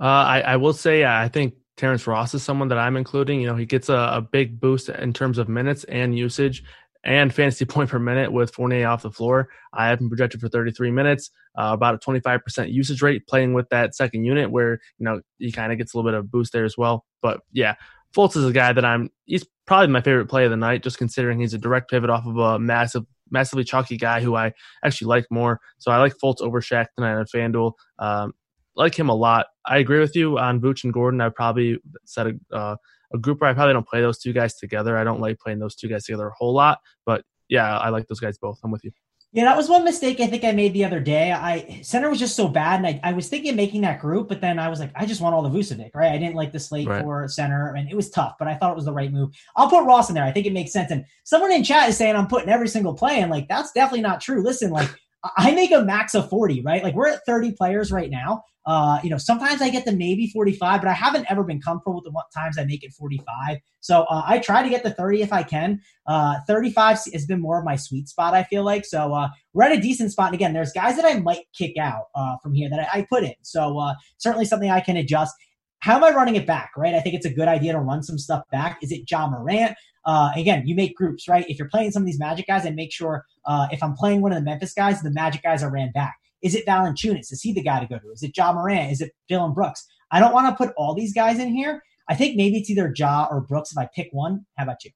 Uh, 0.00 0.04
I, 0.04 0.40
I 0.40 0.56
will 0.56 0.72
say 0.72 1.04
I 1.04 1.28
think 1.28 1.54
Terrence 1.80 2.06
Ross 2.06 2.34
is 2.34 2.42
someone 2.42 2.68
that 2.68 2.76
I'm 2.76 2.98
including. 2.98 3.40
You 3.40 3.46
know, 3.46 3.56
he 3.56 3.64
gets 3.64 3.88
a, 3.88 3.94
a 3.94 4.20
big 4.20 4.60
boost 4.60 4.90
in 4.90 5.14
terms 5.14 5.38
of 5.38 5.48
minutes 5.48 5.84
and 5.84 6.16
usage 6.16 6.62
and 7.04 7.32
fantasy 7.32 7.64
point 7.66 7.88
per 7.88 7.98
minute 7.98 8.30
with 8.30 8.52
Fournier 8.52 8.86
off 8.86 9.00
the 9.00 9.10
floor. 9.10 9.48
I 9.72 9.88
have 9.88 9.98
him 9.98 10.10
projected 10.10 10.42
for 10.42 10.50
33 10.50 10.90
minutes, 10.90 11.30
uh, 11.58 11.70
about 11.72 11.94
a 11.94 11.98
25% 11.98 12.70
usage 12.70 13.00
rate 13.00 13.26
playing 13.26 13.54
with 13.54 13.66
that 13.70 13.94
second 13.94 14.24
unit 14.24 14.50
where, 14.50 14.72
you 14.98 15.06
know, 15.06 15.22
he 15.38 15.50
kind 15.50 15.72
of 15.72 15.78
gets 15.78 15.94
a 15.94 15.96
little 15.96 16.10
bit 16.10 16.18
of 16.18 16.30
boost 16.30 16.52
there 16.52 16.66
as 16.66 16.76
well. 16.76 17.06
But 17.22 17.40
yeah, 17.50 17.76
Fultz 18.14 18.36
is 18.36 18.44
a 18.44 18.52
guy 18.52 18.74
that 18.74 18.84
I'm, 18.84 19.08
he's 19.24 19.46
probably 19.66 19.88
my 19.88 20.02
favorite 20.02 20.28
play 20.28 20.44
of 20.44 20.50
the 20.50 20.58
night, 20.58 20.82
just 20.82 20.98
considering 20.98 21.40
he's 21.40 21.54
a 21.54 21.58
direct 21.58 21.90
pivot 21.90 22.10
off 22.10 22.26
of 22.26 22.36
a 22.36 22.58
massive, 22.58 23.04
massively 23.30 23.64
chalky 23.64 23.96
guy 23.96 24.20
who 24.20 24.36
I 24.36 24.52
actually 24.84 25.08
like 25.08 25.24
more. 25.30 25.60
So 25.78 25.90
I 25.90 25.96
like 25.96 26.12
Fultz 26.22 26.42
over 26.42 26.60
Shaq 26.60 26.88
tonight 26.94 27.14
on 27.14 27.24
FanDuel. 27.24 27.72
Um, 27.98 28.34
like 28.80 28.98
him 28.98 29.10
a 29.10 29.14
lot. 29.14 29.46
I 29.64 29.78
agree 29.78 30.00
with 30.00 30.16
you 30.16 30.38
on 30.38 30.60
Vooch 30.60 30.84
and 30.84 30.92
Gordon. 30.92 31.20
I 31.20 31.28
probably 31.28 31.78
said 32.04 32.38
a, 32.50 32.56
uh, 32.56 32.76
a 33.12 33.18
group 33.18 33.40
where 33.40 33.50
I 33.50 33.54
probably 33.54 33.74
don't 33.74 33.86
play 33.86 34.00
those 34.00 34.18
two 34.18 34.32
guys 34.32 34.56
together. 34.56 34.96
I 34.96 35.04
don't 35.04 35.20
like 35.20 35.38
playing 35.38 35.58
those 35.58 35.76
two 35.76 35.88
guys 35.88 36.04
together 36.04 36.28
a 36.28 36.34
whole 36.34 36.54
lot, 36.54 36.78
but 37.04 37.24
yeah, 37.48 37.78
I 37.78 37.90
like 37.90 38.06
those 38.08 38.20
guys 38.20 38.38
both. 38.38 38.58
I'm 38.64 38.70
with 38.70 38.84
you. 38.84 38.92
Yeah, 39.32 39.44
that 39.44 39.56
was 39.56 39.68
one 39.68 39.84
mistake 39.84 40.18
I 40.18 40.26
think 40.26 40.42
I 40.42 40.50
made 40.50 40.72
the 40.72 40.84
other 40.84 40.98
day. 40.98 41.30
I 41.30 41.82
center 41.82 42.10
was 42.10 42.18
just 42.18 42.34
so 42.34 42.48
bad, 42.48 42.80
and 42.80 42.86
I, 42.86 43.00
I 43.04 43.12
was 43.12 43.28
thinking 43.28 43.50
of 43.50 43.56
making 43.56 43.82
that 43.82 44.00
group, 44.00 44.28
but 44.28 44.40
then 44.40 44.58
I 44.58 44.68
was 44.68 44.80
like, 44.80 44.90
I 44.96 45.06
just 45.06 45.20
want 45.20 45.36
all 45.36 45.42
the 45.42 45.56
Vucevic, 45.56 45.90
right? 45.94 46.10
I 46.10 46.18
didn't 46.18 46.34
like 46.34 46.50
the 46.50 46.58
slate 46.58 46.88
right. 46.88 47.00
for 47.00 47.28
center, 47.28 47.74
and 47.74 47.88
it 47.88 47.94
was 47.94 48.10
tough, 48.10 48.34
but 48.40 48.48
I 48.48 48.56
thought 48.56 48.72
it 48.72 48.76
was 48.76 48.86
the 48.86 48.92
right 48.92 49.12
move. 49.12 49.30
I'll 49.54 49.70
put 49.70 49.84
Ross 49.84 50.08
in 50.08 50.16
there. 50.16 50.24
I 50.24 50.32
think 50.32 50.46
it 50.46 50.52
makes 50.52 50.72
sense. 50.72 50.90
And 50.90 51.04
someone 51.22 51.52
in 51.52 51.62
chat 51.62 51.88
is 51.88 51.96
saying 51.96 52.16
I'm 52.16 52.26
putting 52.26 52.48
every 52.48 52.66
single 52.66 52.94
play, 52.94 53.20
and 53.20 53.30
like 53.30 53.46
that's 53.46 53.70
definitely 53.70 54.00
not 54.00 54.20
true. 54.20 54.42
Listen, 54.42 54.72
like 54.72 54.90
I 55.36 55.52
make 55.52 55.70
a 55.70 55.82
max 55.82 56.14
of 56.14 56.28
40, 56.30 56.62
right? 56.62 56.82
Like 56.82 56.94
we're 56.94 57.08
at 57.08 57.24
30 57.26 57.52
players 57.52 57.92
right 57.92 58.10
now. 58.10 58.42
Uh, 58.66 59.00
you 59.02 59.10
know, 59.10 59.18
sometimes 59.18 59.62
I 59.62 59.70
get 59.70 59.84
to 59.86 59.92
maybe 59.92 60.28
45, 60.28 60.80
but 60.80 60.88
I 60.88 60.92
haven't 60.92 61.26
ever 61.30 61.42
been 61.42 61.60
comfortable 61.60 61.96
with 61.96 62.04
the 62.04 62.22
times 62.34 62.58
I 62.58 62.64
make 62.64 62.84
it 62.84 62.92
45. 62.92 63.58
So 63.80 64.02
uh, 64.02 64.22
I 64.26 64.38
try 64.38 64.62
to 64.62 64.68
get 64.68 64.84
to 64.84 64.90
30 64.90 65.22
if 65.22 65.32
I 65.32 65.42
can. 65.42 65.80
Uh, 66.06 66.36
35 66.46 66.98
has 67.12 67.26
been 67.26 67.40
more 67.40 67.58
of 67.58 67.64
my 67.64 67.76
sweet 67.76 68.08
spot, 68.08 68.34
I 68.34 68.44
feel 68.44 68.62
like. 68.62 68.84
So 68.84 69.14
uh, 69.14 69.28
we're 69.54 69.64
at 69.64 69.72
a 69.72 69.80
decent 69.80 70.12
spot. 70.12 70.26
And 70.26 70.34
again, 70.34 70.52
there's 70.52 70.72
guys 70.72 70.96
that 70.96 71.04
I 71.04 71.18
might 71.20 71.46
kick 71.56 71.76
out 71.78 72.04
uh, 72.14 72.36
from 72.42 72.54
here 72.54 72.68
that 72.70 72.88
I, 72.94 73.00
I 73.00 73.06
put 73.08 73.24
in. 73.24 73.34
So 73.42 73.78
uh, 73.78 73.94
certainly 74.18 74.44
something 74.44 74.70
I 74.70 74.80
can 74.80 74.96
adjust. 74.96 75.34
How 75.80 75.96
am 75.96 76.04
I 76.04 76.10
running 76.10 76.36
it 76.36 76.46
back, 76.46 76.72
right? 76.76 76.94
I 76.94 77.00
think 77.00 77.14
it's 77.14 77.26
a 77.26 77.32
good 77.32 77.48
idea 77.48 77.72
to 77.72 77.80
run 77.80 78.02
some 78.02 78.18
stuff 78.18 78.42
back. 78.52 78.78
Is 78.82 78.92
it 78.92 79.10
Ja 79.10 79.28
Morant? 79.28 79.74
Uh, 80.04 80.30
again, 80.34 80.66
you 80.66 80.74
make 80.74 80.96
groups, 80.96 81.28
right? 81.28 81.44
If 81.48 81.58
you're 81.58 81.68
playing 81.68 81.90
some 81.90 82.02
of 82.02 82.06
these 82.06 82.18
Magic 82.18 82.46
guys, 82.46 82.66
I 82.66 82.70
make 82.70 82.92
sure 82.92 83.24
uh, 83.44 83.68
if 83.70 83.82
I'm 83.82 83.94
playing 83.94 84.22
one 84.22 84.32
of 84.32 84.38
the 84.38 84.44
Memphis 84.44 84.72
guys, 84.72 85.02
the 85.02 85.10
Magic 85.10 85.42
guys 85.42 85.62
are 85.62 85.70
ran 85.70 85.92
back. 85.92 86.16
Is 86.42 86.54
it 86.54 86.66
Valanciunas? 86.66 87.32
Is 87.32 87.42
he 87.42 87.52
the 87.52 87.62
guy 87.62 87.80
to 87.80 87.86
go 87.86 87.98
to? 87.98 88.10
Is 88.12 88.22
it 88.22 88.36
Ja 88.36 88.52
Morant? 88.52 88.92
Is 88.92 89.00
it 89.00 89.12
Dillon 89.28 89.52
Brooks? 89.52 89.86
I 90.10 90.20
don't 90.20 90.32
want 90.32 90.48
to 90.48 90.56
put 90.64 90.74
all 90.76 90.94
these 90.94 91.12
guys 91.12 91.38
in 91.38 91.50
here. 91.50 91.82
I 92.08 92.14
think 92.14 92.36
maybe 92.36 92.56
it's 92.56 92.70
either 92.70 92.92
Ja 92.96 93.28
or 93.30 93.42
Brooks 93.42 93.72
if 93.72 93.78
I 93.78 93.88
pick 93.94 94.08
one. 94.12 94.46
How 94.56 94.64
about 94.64 94.84
you? 94.84 94.90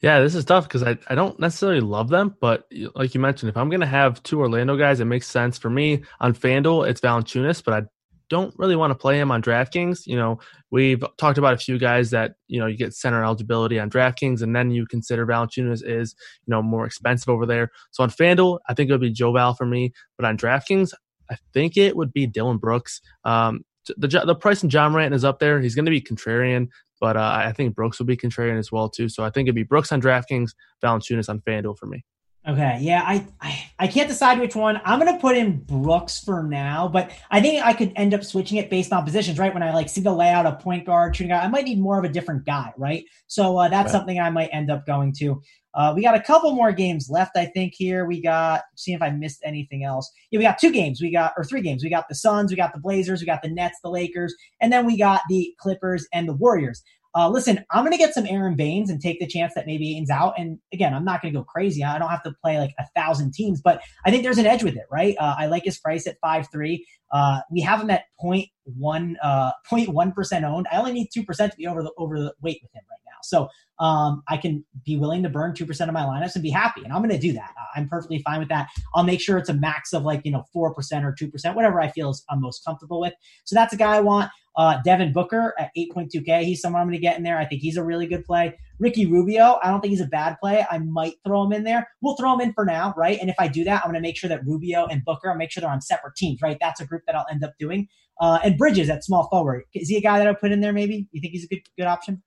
Yeah, 0.00 0.20
this 0.20 0.34
is 0.34 0.44
tough 0.44 0.68
because 0.68 0.82
I, 0.82 0.98
I 1.08 1.14
don't 1.14 1.40
necessarily 1.40 1.80
love 1.80 2.10
them, 2.10 2.36
but 2.38 2.70
like 2.94 3.14
you 3.14 3.20
mentioned, 3.20 3.48
if 3.48 3.56
I'm 3.56 3.70
going 3.70 3.80
to 3.80 3.86
have 3.86 4.22
two 4.22 4.40
Orlando 4.40 4.76
guys, 4.76 5.00
it 5.00 5.06
makes 5.06 5.26
sense 5.26 5.56
for 5.56 5.70
me. 5.70 6.04
On 6.20 6.34
FanDuel, 6.34 6.88
it's 6.88 7.00
Valanciunas, 7.00 7.64
but 7.64 7.74
I 7.74 7.86
don't 8.28 8.54
really 8.58 8.76
want 8.76 8.90
to 8.90 8.94
play 8.94 9.18
him 9.18 9.30
on 9.30 9.42
DraftKings. 9.42 10.06
You 10.06 10.16
know, 10.16 10.38
we've 10.70 11.02
talked 11.18 11.38
about 11.38 11.54
a 11.54 11.58
few 11.58 11.78
guys 11.78 12.10
that 12.10 12.34
you 12.48 12.58
know 12.58 12.66
you 12.66 12.76
get 12.76 12.94
center 12.94 13.24
eligibility 13.24 13.78
on 13.78 13.90
DraftKings, 13.90 14.42
and 14.42 14.54
then 14.54 14.70
you 14.70 14.86
consider 14.86 15.26
Valanciunas 15.26 15.82
is 15.84 16.14
you 16.46 16.50
know 16.50 16.62
more 16.62 16.86
expensive 16.86 17.28
over 17.28 17.46
there. 17.46 17.70
So 17.90 18.02
on 18.02 18.10
FanDuel, 18.10 18.58
I 18.68 18.74
think 18.74 18.90
it 18.90 18.92
would 18.92 19.00
be 19.00 19.12
Joe 19.12 19.32
Val 19.32 19.54
for 19.54 19.66
me, 19.66 19.92
but 20.16 20.26
on 20.26 20.36
DraftKings, 20.36 20.92
I 21.30 21.36
think 21.52 21.76
it 21.76 21.96
would 21.96 22.12
be 22.12 22.26
Dillon 22.26 22.58
Brooks. 22.58 23.00
Um, 23.24 23.64
the 23.96 24.08
the 24.08 24.34
price 24.34 24.62
in 24.62 24.70
Ja 24.70 24.88
Morant 24.88 25.14
is 25.14 25.24
up 25.24 25.38
there. 25.38 25.60
He's 25.60 25.74
going 25.74 25.84
to 25.84 25.90
be 25.90 26.00
contrarian, 26.00 26.68
but 27.00 27.16
uh, 27.16 27.42
I 27.44 27.52
think 27.52 27.74
Brooks 27.74 27.98
will 27.98 28.06
be 28.06 28.16
contrarian 28.16 28.58
as 28.58 28.72
well 28.72 28.88
too. 28.88 29.08
So 29.08 29.24
I 29.24 29.30
think 29.30 29.46
it'd 29.46 29.54
be 29.54 29.62
Brooks 29.62 29.92
on 29.92 30.02
DraftKings, 30.02 30.50
Valanciunas 30.82 31.28
on 31.28 31.40
FanDuel 31.40 31.78
for 31.78 31.86
me. 31.86 32.04
Okay, 32.48 32.78
yeah, 32.80 33.02
I, 33.04 33.26
I, 33.40 33.70
I 33.80 33.86
can't 33.88 34.08
decide 34.08 34.38
which 34.38 34.54
one. 34.54 34.80
I'm 34.84 35.00
gonna 35.00 35.18
put 35.18 35.36
in 35.36 35.58
Brooks 35.58 36.22
for 36.22 36.44
now, 36.44 36.86
but 36.86 37.10
I 37.28 37.40
think 37.40 37.66
I 37.66 37.72
could 37.72 37.92
end 37.96 38.14
up 38.14 38.22
switching 38.22 38.58
it 38.58 38.70
based 38.70 38.92
on 38.92 39.04
positions, 39.04 39.36
right? 39.36 39.52
When 39.52 39.64
I 39.64 39.74
like 39.74 39.88
see 39.88 40.00
the 40.00 40.12
layout 40.12 40.46
of 40.46 40.60
point 40.60 40.86
guard, 40.86 41.16
shooting 41.16 41.30
guard, 41.30 41.42
I 41.42 41.48
might 41.48 41.64
need 41.64 41.80
more 41.80 41.98
of 41.98 42.04
a 42.04 42.08
different 42.08 42.44
guy, 42.44 42.72
right? 42.76 43.04
So 43.26 43.56
uh, 43.58 43.68
that's 43.68 43.86
right. 43.86 43.92
something 43.92 44.20
I 44.20 44.30
might 44.30 44.50
end 44.52 44.70
up 44.70 44.86
going 44.86 45.12
to. 45.18 45.42
Uh, 45.74 45.92
we 45.94 46.02
got 46.02 46.14
a 46.14 46.22
couple 46.22 46.54
more 46.54 46.70
games 46.70 47.10
left, 47.10 47.36
I 47.36 47.46
think. 47.46 47.74
Here 47.76 48.06
we 48.06 48.22
got. 48.22 48.62
See 48.76 48.94
if 48.94 49.02
I 49.02 49.10
missed 49.10 49.40
anything 49.44 49.82
else. 49.82 50.08
Yeah, 50.30 50.38
we 50.38 50.44
got 50.44 50.58
two 50.58 50.70
games. 50.70 51.02
We 51.02 51.10
got 51.10 51.32
or 51.36 51.42
three 51.42 51.62
games. 51.62 51.82
We 51.82 51.90
got 51.90 52.08
the 52.08 52.14
Suns, 52.14 52.52
we 52.52 52.56
got 52.56 52.72
the 52.72 52.80
Blazers, 52.80 53.20
we 53.20 53.26
got 53.26 53.42
the 53.42 53.50
Nets, 53.50 53.78
the 53.82 53.90
Lakers, 53.90 54.32
and 54.60 54.72
then 54.72 54.86
we 54.86 54.96
got 54.96 55.22
the 55.28 55.52
Clippers 55.58 56.06
and 56.12 56.28
the 56.28 56.32
Warriors. 56.32 56.80
Uh, 57.16 57.30
listen, 57.30 57.64
I'm 57.70 57.82
going 57.82 57.92
to 57.92 57.98
get 57.98 58.12
some 58.12 58.26
Aron 58.26 58.56
Baynes 58.56 58.90
and 58.90 59.00
take 59.00 59.18
the 59.20 59.26
chance 59.26 59.54
that 59.54 59.64
maybe 59.66 59.96
Ayton's 59.96 60.10
out. 60.10 60.34
And 60.36 60.58
again, 60.72 60.92
I'm 60.92 61.04
not 61.04 61.22
going 61.22 61.32
to 61.32 61.40
go 61.40 61.44
crazy. 61.44 61.82
I 61.82 61.98
don't 61.98 62.10
have 62.10 62.22
to 62.24 62.34
play 62.42 62.58
like 62.58 62.74
a 62.78 62.84
thousand 62.94 63.32
teams, 63.32 63.62
but 63.62 63.80
I 64.04 64.10
think 64.10 64.22
there's 64.22 64.36
an 64.36 64.44
edge 64.44 64.62
with 64.62 64.76
it, 64.76 64.84
right? 64.92 65.16
Uh, 65.18 65.34
I 65.38 65.46
like 65.46 65.64
his 65.64 65.78
price 65.78 66.06
at 66.06 66.16
five 66.20 66.46
three. 66.52 66.86
Uh, 67.10 67.40
we 67.50 67.62
have 67.62 67.80
him 67.80 67.88
at 67.88 68.02
0.1 68.22 69.14
uh, 69.22 69.52
0.1 69.72 70.14
percent 70.14 70.44
owned. 70.44 70.66
I 70.70 70.76
only 70.76 70.92
need 70.92 71.08
two 71.12 71.24
percent 71.24 71.52
to 71.52 71.56
be 71.56 71.66
over 71.66 71.82
the 71.82 71.92
over 71.96 72.18
the 72.18 72.34
weight 72.42 72.60
with 72.62 72.74
him 72.74 72.82
right. 72.90 73.05
So 73.28 73.48
um, 73.78 74.22
I 74.28 74.36
can 74.36 74.64
be 74.84 74.96
willing 74.96 75.22
to 75.22 75.28
burn 75.28 75.52
2% 75.52 75.68
of 75.86 75.92
my 75.92 76.02
lineups 76.02 76.34
and 76.34 76.42
be 76.42 76.50
happy. 76.50 76.82
And 76.82 76.92
I'm 76.92 77.00
going 77.00 77.10
to 77.10 77.18
do 77.18 77.32
that. 77.34 77.52
I'm 77.74 77.88
perfectly 77.88 78.20
fine 78.20 78.38
with 78.40 78.48
that. 78.48 78.68
I'll 78.94 79.04
make 79.04 79.20
sure 79.20 79.36
it's 79.38 79.48
a 79.50 79.54
max 79.54 79.92
of 79.92 80.04
like, 80.04 80.22
you 80.24 80.32
know, 80.32 80.44
4% 80.54 80.70
or 81.04 81.14
2%, 81.14 81.54
whatever 81.54 81.80
I 81.80 81.88
feel 81.88 82.10
is 82.10 82.24
I'm 82.30 82.40
most 82.40 82.64
comfortable 82.64 83.00
with. 83.00 83.12
So 83.44 83.54
that's 83.54 83.72
a 83.72 83.76
guy 83.76 83.96
I 83.96 84.00
want. 84.00 84.30
Uh, 84.56 84.80
Devin 84.84 85.12
Booker 85.12 85.52
at 85.58 85.70
8.2K. 85.76 86.44
He's 86.44 86.62
someone 86.62 86.80
I'm 86.80 86.88
going 86.88 86.96
to 86.96 87.02
get 87.02 87.18
in 87.18 87.22
there. 87.22 87.38
I 87.38 87.44
think 87.44 87.60
he's 87.60 87.76
a 87.76 87.84
really 87.84 88.06
good 88.06 88.24
play. 88.24 88.56
Ricky 88.78 89.04
Rubio, 89.04 89.58
I 89.62 89.70
don't 89.70 89.82
think 89.82 89.90
he's 89.90 90.00
a 90.00 90.06
bad 90.06 90.36
play. 90.40 90.64
I 90.70 90.78
might 90.78 91.14
throw 91.26 91.44
him 91.44 91.52
in 91.52 91.62
there. 91.62 91.86
We'll 92.00 92.16
throw 92.16 92.32
him 92.32 92.40
in 92.40 92.54
for 92.54 92.64
now, 92.64 92.94
right? 92.96 93.18
And 93.20 93.28
if 93.28 93.36
I 93.38 93.48
do 93.48 93.64
that, 93.64 93.82
I'm 93.84 93.90
going 93.90 94.02
to 94.02 94.06
make 94.06 94.16
sure 94.16 94.28
that 94.28 94.46
Rubio 94.46 94.86
and 94.86 95.04
Booker, 95.04 95.30
I'll 95.30 95.36
make 95.36 95.50
sure 95.50 95.60
they're 95.60 95.70
on 95.70 95.82
separate 95.82 96.16
teams, 96.16 96.40
right? 96.40 96.56
That's 96.58 96.80
a 96.80 96.86
group 96.86 97.02
that 97.06 97.14
I'll 97.14 97.26
end 97.30 97.44
up 97.44 97.52
doing. 97.58 97.86
Uh, 98.18 98.38
and 98.42 98.56
Bridges 98.56 98.88
at 98.88 99.04
small 99.04 99.28
forward. 99.28 99.64
Is 99.74 99.88
he 99.90 99.98
a 99.98 100.00
guy 100.00 100.18
that 100.18 100.26
I'll 100.26 100.34
put 100.34 100.52
in 100.52 100.60
there 100.60 100.72
maybe? 100.72 101.06
You 101.12 101.20
think 101.20 101.32
he's 101.32 101.44
a 101.44 101.48
good 101.48 101.60
good 101.76 101.86
option? 101.86 102.22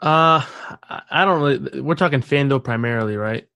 Uh, 0.00 0.42
I 1.10 1.24
don't 1.24 1.42
really. 1.42 1.80
We're 1.80 1.94
talking 1.94 2.20
FanDuel 2.20 2.64
primarily, 2.64 3.16
right? 3.16 3.46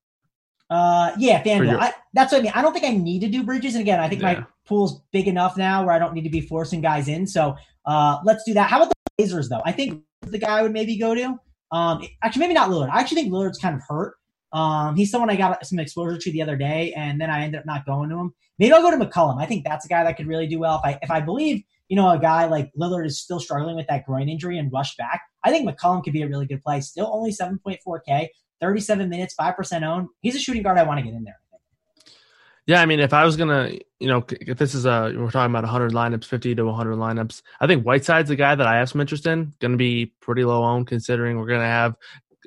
Uh, 0.69 1.13
yeah, 1.19 1.43
FanDuel. 1.43 1.71
Your... 1.71 1.81
I, 1.81 1.93
that's 2.13 2.33
what 2.33 2.41
I 2.41 2.43
mean. 2.43 2.53
I 2.55 2.63
don't 2.63 2.73
think 2.73 2.85
I 2.85 2.91
need 2.91 3.21
to 3.21 3.29
do 3.29 3.43
bridges, 3.43 3.75
and 3.75 3.81
again, 3.81 3.99
I 3.99 4.09
think 4.09 4.23
yeah. 4.23 4.35
my 4.35 4.47
pool's 4.67 5.01
big 5.13 5.27
enough 5.27 5.57
now 5.57 5.85
where 5.85 5.95
I 5.95 5.99
don't 5.99 6.13
need 6.13 6.25
to 6.25 6.31
be 6.31 6.43
forcing 6.43 6.83
guys 6.83 7.09
in. 7.09 7.27
So, 7.27 7.57
uh, 7.87 8.19
let's 8.25 8.45
do 8.45 8.53
that. 8.55 8.69
How 8.69 8.77
about 8.77 8.91
the 8.91 8.95
Blazers 9.17 9.49
though? 9.49 9.63
I 9.65 9.73
think 9.73 10.03
the 10.21 10.39
guy 10.39 10.59
I 10.59 10.63
would 10.63 10.73
maybe 10.73 10.99
go 10.99 11.15
to. 11.15 11.39
Um, 11.73 12.07
actually, 12.23 12.41
maybe 12.41 12.55
not 12.55 12.71
Lillard. 12.71 12.91
I 12.91 13.01
actually 13.01 13.23
think 13.23 13.33
Lillard's 13.33 13.59
kind 13.59 13.75
of 13.75 13.83
hurt. 13.89 14.15
Um, 14.53 14.97
he's 14.97 15.11
someone 15.11 15.31
I 15.31 15.37
got 15.37 15.67
some 15.67 15.79
exposure 15.79 16.19
to 16.19 16.31
the 16.31 16.43
other 16.43 16.57
day, 16.57 16.93
and 16.93 17.21
then 17.21 17.31
I 17.31 17.43
ended 17.43 17.61
up 17.61 17.67
not 17.67 17.87
going 17.87 18.11
to 18.11 18.19
him. 18.19 18.35
Maybe 18.59 18.73
I'll 18.73 18.83
go 18.83 18.91
to 18.91 19.05
McCollum. 19.05 19.41
I 19.41 19.47
think 19.47 19.65
that's 19.65 19.85
a 19.87 19.89
guy 19.89 20.05
that 20.05 20.17
could 20.17 20.27
really 20.27 20.47
do 20.47 20.59
well. 20.59 20.81
If 20.85 20.85
I 20.85 20.99
if 21.03 21.11
I 21.11 21.21
believe 21.21 21.65
you 21.89 21.97
know, 21.97 22.11
a 22.11 22.19
guy 22.19 22.47
like 22.47 22.73
Lillard 22.79 23.07
is 23.07 23.21
still 23.21 23.41
struggling 23.41 23.77
with 23.77 23.87
that 23.89 24.07
groin 24.07 24.29
injury 24.29 24.59
and 24.59 24.73
rushed 24.73 24.97
back. 24.97 25.23
I 25.45 25.51
think 25.51 25.69
McCollum 25.69 26.03
could 26.03 26.13
be 26.13 26.23
a 26.23 26.29
really 26.29 26.47
good 26.47 26.63
play. 26.63 26.81
Still 26.81 27.11
only 27.13 27.31
7.4K, 27.31 28.29
37 28.61 29.09
minutes, 29.09 29.35
5% 29.39 29.83
owned. 29.83 30.09
He's 30.21 30.35
a 30.35 30.39
shooting 30.39 30.63
guard 30.63 30.79
I 30.79 30.85
want 30.85 30.99
to 30.99 31.05
get 31.05 31.15
in 31.15 31.25
there. 31.25 31.39
Yeah, 32.67 32.81
I 32.81 32.87
mean, 32.87 32.99
if 32.99 33.13
I 33.13 33.27
was 33.27 33.37
gonna, 33.37 33.73
you 34.01 34.09
know, 34.09 34.25
if 34.31 34.57
this 34.57 34.75
is 34.75 34.87
a, 34.87 35.13
we're 35.15 35.31
talking 35.31 35.53
about 35.53 35.65
100 35.65 35.93
lineups, 35.93 36.25
50 36.25 36.55
to 36.55 36.65
100 36.65 36.97
lineups. 36.97 37.43
I 37.61 37.67
think 37.67 37.85
Whiteside's 37.85 38.31
a 38.31 38.37
guy 38.37 38.55
that 38.55 38.67
I 38.67 38.77
have 38.77 38.89
some 38.89 39.03
interest 39.03 39.27
in. 39.27 39.53
Going 39.61 39.73
to 39.73 39.79
be 39.79 40.07
pretty 40.21 40.45
low 40.45 40.65
owned, 40.65 40.87
considering 40.87 41.39
we're 41.39 41.47
going 41.47 41.61
to 41.61 41.67
have 41.67 41.97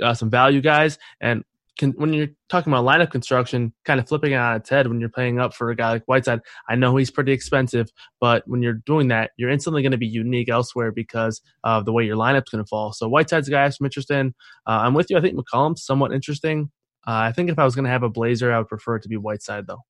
uh, 0.02 0.16
some 0.16 0.32
value 0.32 0.62
guys, 0.62 0.98
and 1.22 1.43
when 1.82 2.13
you're 2.13 2.30
talking 2.49 2.71
about 2.71 2.86
lineup 2.86 3.11
construction, 3.11 3.73
kind 3.86 3.99
of 3.99 4.07
flipping 4.07 4.34
it 4.34 4.38
on 4.38 4.55
its 4.55 4.69
head 4.69 4.88
when 4.88 4.99
you're 4.99 5.09
paying 5.09 5.39
up 5.39 5.53
for 5.53 5.69
a 5.69 5.75
guy 5.75 5.91
like 5.91 6.05
Whiteside. 6.05 6.41
I 6.69 6.75
know 6.75 6.95
he's 6.95 7.11
pretty 7.11 7.32
expensive, 7.32 7.89
but 8.19 8.43
when 8.47 8.61
you're 8.61 8.82
doing 8.86 9.09
that, 9.09 9.32
you're 9.38 9.49
instantly 9.49 9.82
going 9.82 9.91
to 9.91 9.97
be 9.97 10.07
unique 10.07 10.49
elsewhere 10.49 10.91
because 10.91 11.41
of 11.63 11.86
the 11.86 11.93
way 11.93 12.05
your 12.05 12.17
lineup's 12.17 12.49
going 12.51 12.63
to 12.63 12.67
fall. 12.67 12.93
So 12.93 13.07
Whiteside's 13.07 13.47
a 13.47 13.51
guy 13.51 13.65
I'm 13.65 13.71
interested 13.84 14.17
in. 14.17 14.28
Uh, 14.65 14.82
I'm 14.84 14.93
with 14.93 15.09
you. 15.09 15.17
I 15.17 15.21
think 15.21 15.38
McCollum's 15.38 15.86
somewhat 15.86 16.13
interesting. 16.13 16.71
Uh, 17.07 17.11
I 17.11 17.32
think 17.32 17.49
if 17.49 17.59
I 17.59 17.63
was 17.63 17.75
going 17.75 17.86
to 17.86 17.91
have 17.91 18.03
a 18.03 18.09
Blazer, 18.09 18.51
I 18.51 18.57
would 18.57 18.67
prefer 18.67 18.97
it 18.97 19.03
to 19.03 19.09
be 19.09 19.17
Whiteside 19.17 19.67
though. 19.67 19.84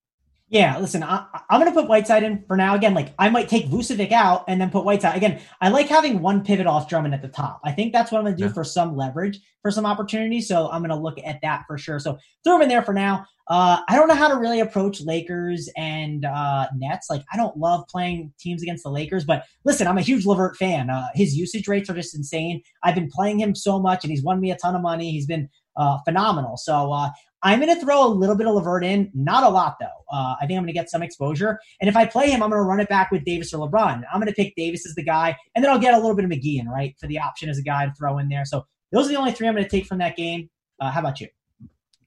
Yeah, 0.50 0.80
listen, 0.80 1.04
I, 1.04 1.26
am 1.50 1.60
going 1.60 1.72
to 1.72 1.78
put 1.78 1.90
Whiteside 1.90 2.24
in 2.24 2.42
for 2.48 2.56
now. 2.56 2.74
Again, 2.76 2.94
like 2.94 3.14
I 3.20 3.30
might 3.30 3.50
take 3.50 3.68
Vucevic 3.68 4.14
out 4.14 4.46
and 4.48 4.62
then 4.62 4.70
put 4.70 4.86
Whiteside. 4.86 5.18
Again, 5.18 5.42
I 5.60 5.68
like 5.68 5.88
having 5.88 6.22
one 6.22 6.42
pivot 6.42 6.66
off 6.66 6.88
Drummond 6.88 7.14
at 7.14 7.22
the 7.22 7.28
top. 7.28 7.60
I 7.66 7.74
think 7.74 7.92
that's 7.92 8.12
what 8.14 8.20
I'm 8.20 8.24
going 8.24 8.38
to 8.38 8.42
do 8.42 8.48
yeah. 8.48 8.54
for 8.54 8.64
some 8.64 8.96
leverage, 8.96 9.42
for 9.62 9.72
some 9.72 9.86
opportunity. 9.86 10.40
So 10.40 10.70
I'm 10.72 10.82
going 10.82 10.90
to 10.90 10.96
look 10.96 11.18
at 11.26 11.42
that 11.42 11.66
for 11.68 11.78
sure. 11.78 12.00
So 12.00 12.18
throw 12.46 12.56
him 12.56 12.62
in 12.62 12.70
there 12.70 12.82
for 12.82 12.94
now. 12.94 13.26
Uh, 13.50 13.80
I 13.88 13.96
don't 13.96 14.08
know 14.08 14.16
how 14.16 14.28
to 14.28 14.36
really 14.36 14.60
approach 14.60 15.02
Lakers 15.02 15.70
and 15.78 16.26
uh, 16.26 16.68
Nets. 16.76 17.08
Like, 17.10 17.24
I 17.32 17.38
don't 17.38 17.56
love 17.58 17.88
playing 17.88 18.34
teams 18.40 18.62
against 18.62 18.84
the 18.84 18.90
Lakers, 18.90 19.24
but 19.24 19.44
listen, 19.64 19.88
I'm 19.88 19.98
a 19.98 20.02
huge 20.02 20.26
LeVert 20.26 20.58
fan. 20.58 20.90
Uh, 20.90 21.08
his 21.16 21.36
usage 21.36 21.68
rates 21.68 21.90
are 21.90 21.94
just 21.94 22.14
insane. 22.14 22.62
I've 22.84 22.96
been 22.96 23.10
playing 23.10 23.40
him 23.40 23.56
so 23.56 23.80
much, 23.80 24.04
and 24.04 24.12
he's 24.12 24.24
won 24.24 24.42
me 24.42 24.52
a 24.52 24.58
ton 24.58 24.76
of 24.76 24.82
money. 24.82 25.12
He's 25.12 25.28
been 25.28 25.48
uh, 25.78 26.00
phenomenal. 26.04 26.58
So 26.58 26.92
uh, 26.92 27.10
I'm 27.44 27.62
going 27.62 27.74
to 27.74 27.80
throw 27.80 28.06
a 28.06 28.10
little 28.10 28.36
bit 28.36 28.48
of 28.48 28.56
LeVert 28.56 28.84
in, 28.84 29.12
not 29.14 29.44
a 29.44 29.50
lot 29.50 29.78
though. 29.80 29.86
Uh, 30.12 30.36
I 30.42 30.46
think 30.46 30.58
I'm 30.58 30.64
going 30.64 30.68
to 30.68 30.74
get 30.74 30.90
some 30.90 31.04
exposure. 31.04 31.60
And 31.80 31.88
if 31.88 31.96
I 31.96 32.06
play 32.06 32.30
him, 32.30 32.44
I'm 32.44 32.50
going 32.50 32.60
to 32.60 32.66
run 32.66 32.80
it 32.80 32.90
back 32.90 33.12
with 33.12 33.24
Davis 33.24 33.54
or 33.54 33.70
LeBron. 33.70 34.02
I'm 34.12 34.20
going 34.20 34.28
to 34.28 34.34
pick 34.34 34.56
Davis 34.56 34.86
as 34.86 34.96
the 34.96 35.04
guy, 35.04 35.38
and 35.56 35.64
then 35.64 35.72
I'll 35.72 35.80
get 35.80 35.94
a 35.94 35.98
little 35.98 36.16
bit 36.16 36.26
of 36.26 36.32
McGee 36.32 36.60
in, 36.60 36.68
right, 36.68 36.96
for 37.00 37.08
the 37.08 37.20
option 37.20 37.48
as 37.48 37.58
a 37.58 37.64
guy 37.64 37.86
to 37.86 37.94
throw 37.94 38.18
in 38.18 38.28
there. 38.28 38.44
So 38.44 38.66
those 38.92 39.06
are 39.06 39.10
the 39.10 39.16
only 39.16 39.32
three 39.32 39.48
I'm 39.48 39.54
going 39.54 39.64
to 39.64 39.70
take 39.70 39.86
from 39.86 40.00
that 40.00 40.18
game. 40.18 40.50
How 40.82 41.00
about 41.00 41.22
you? 41.22 41.28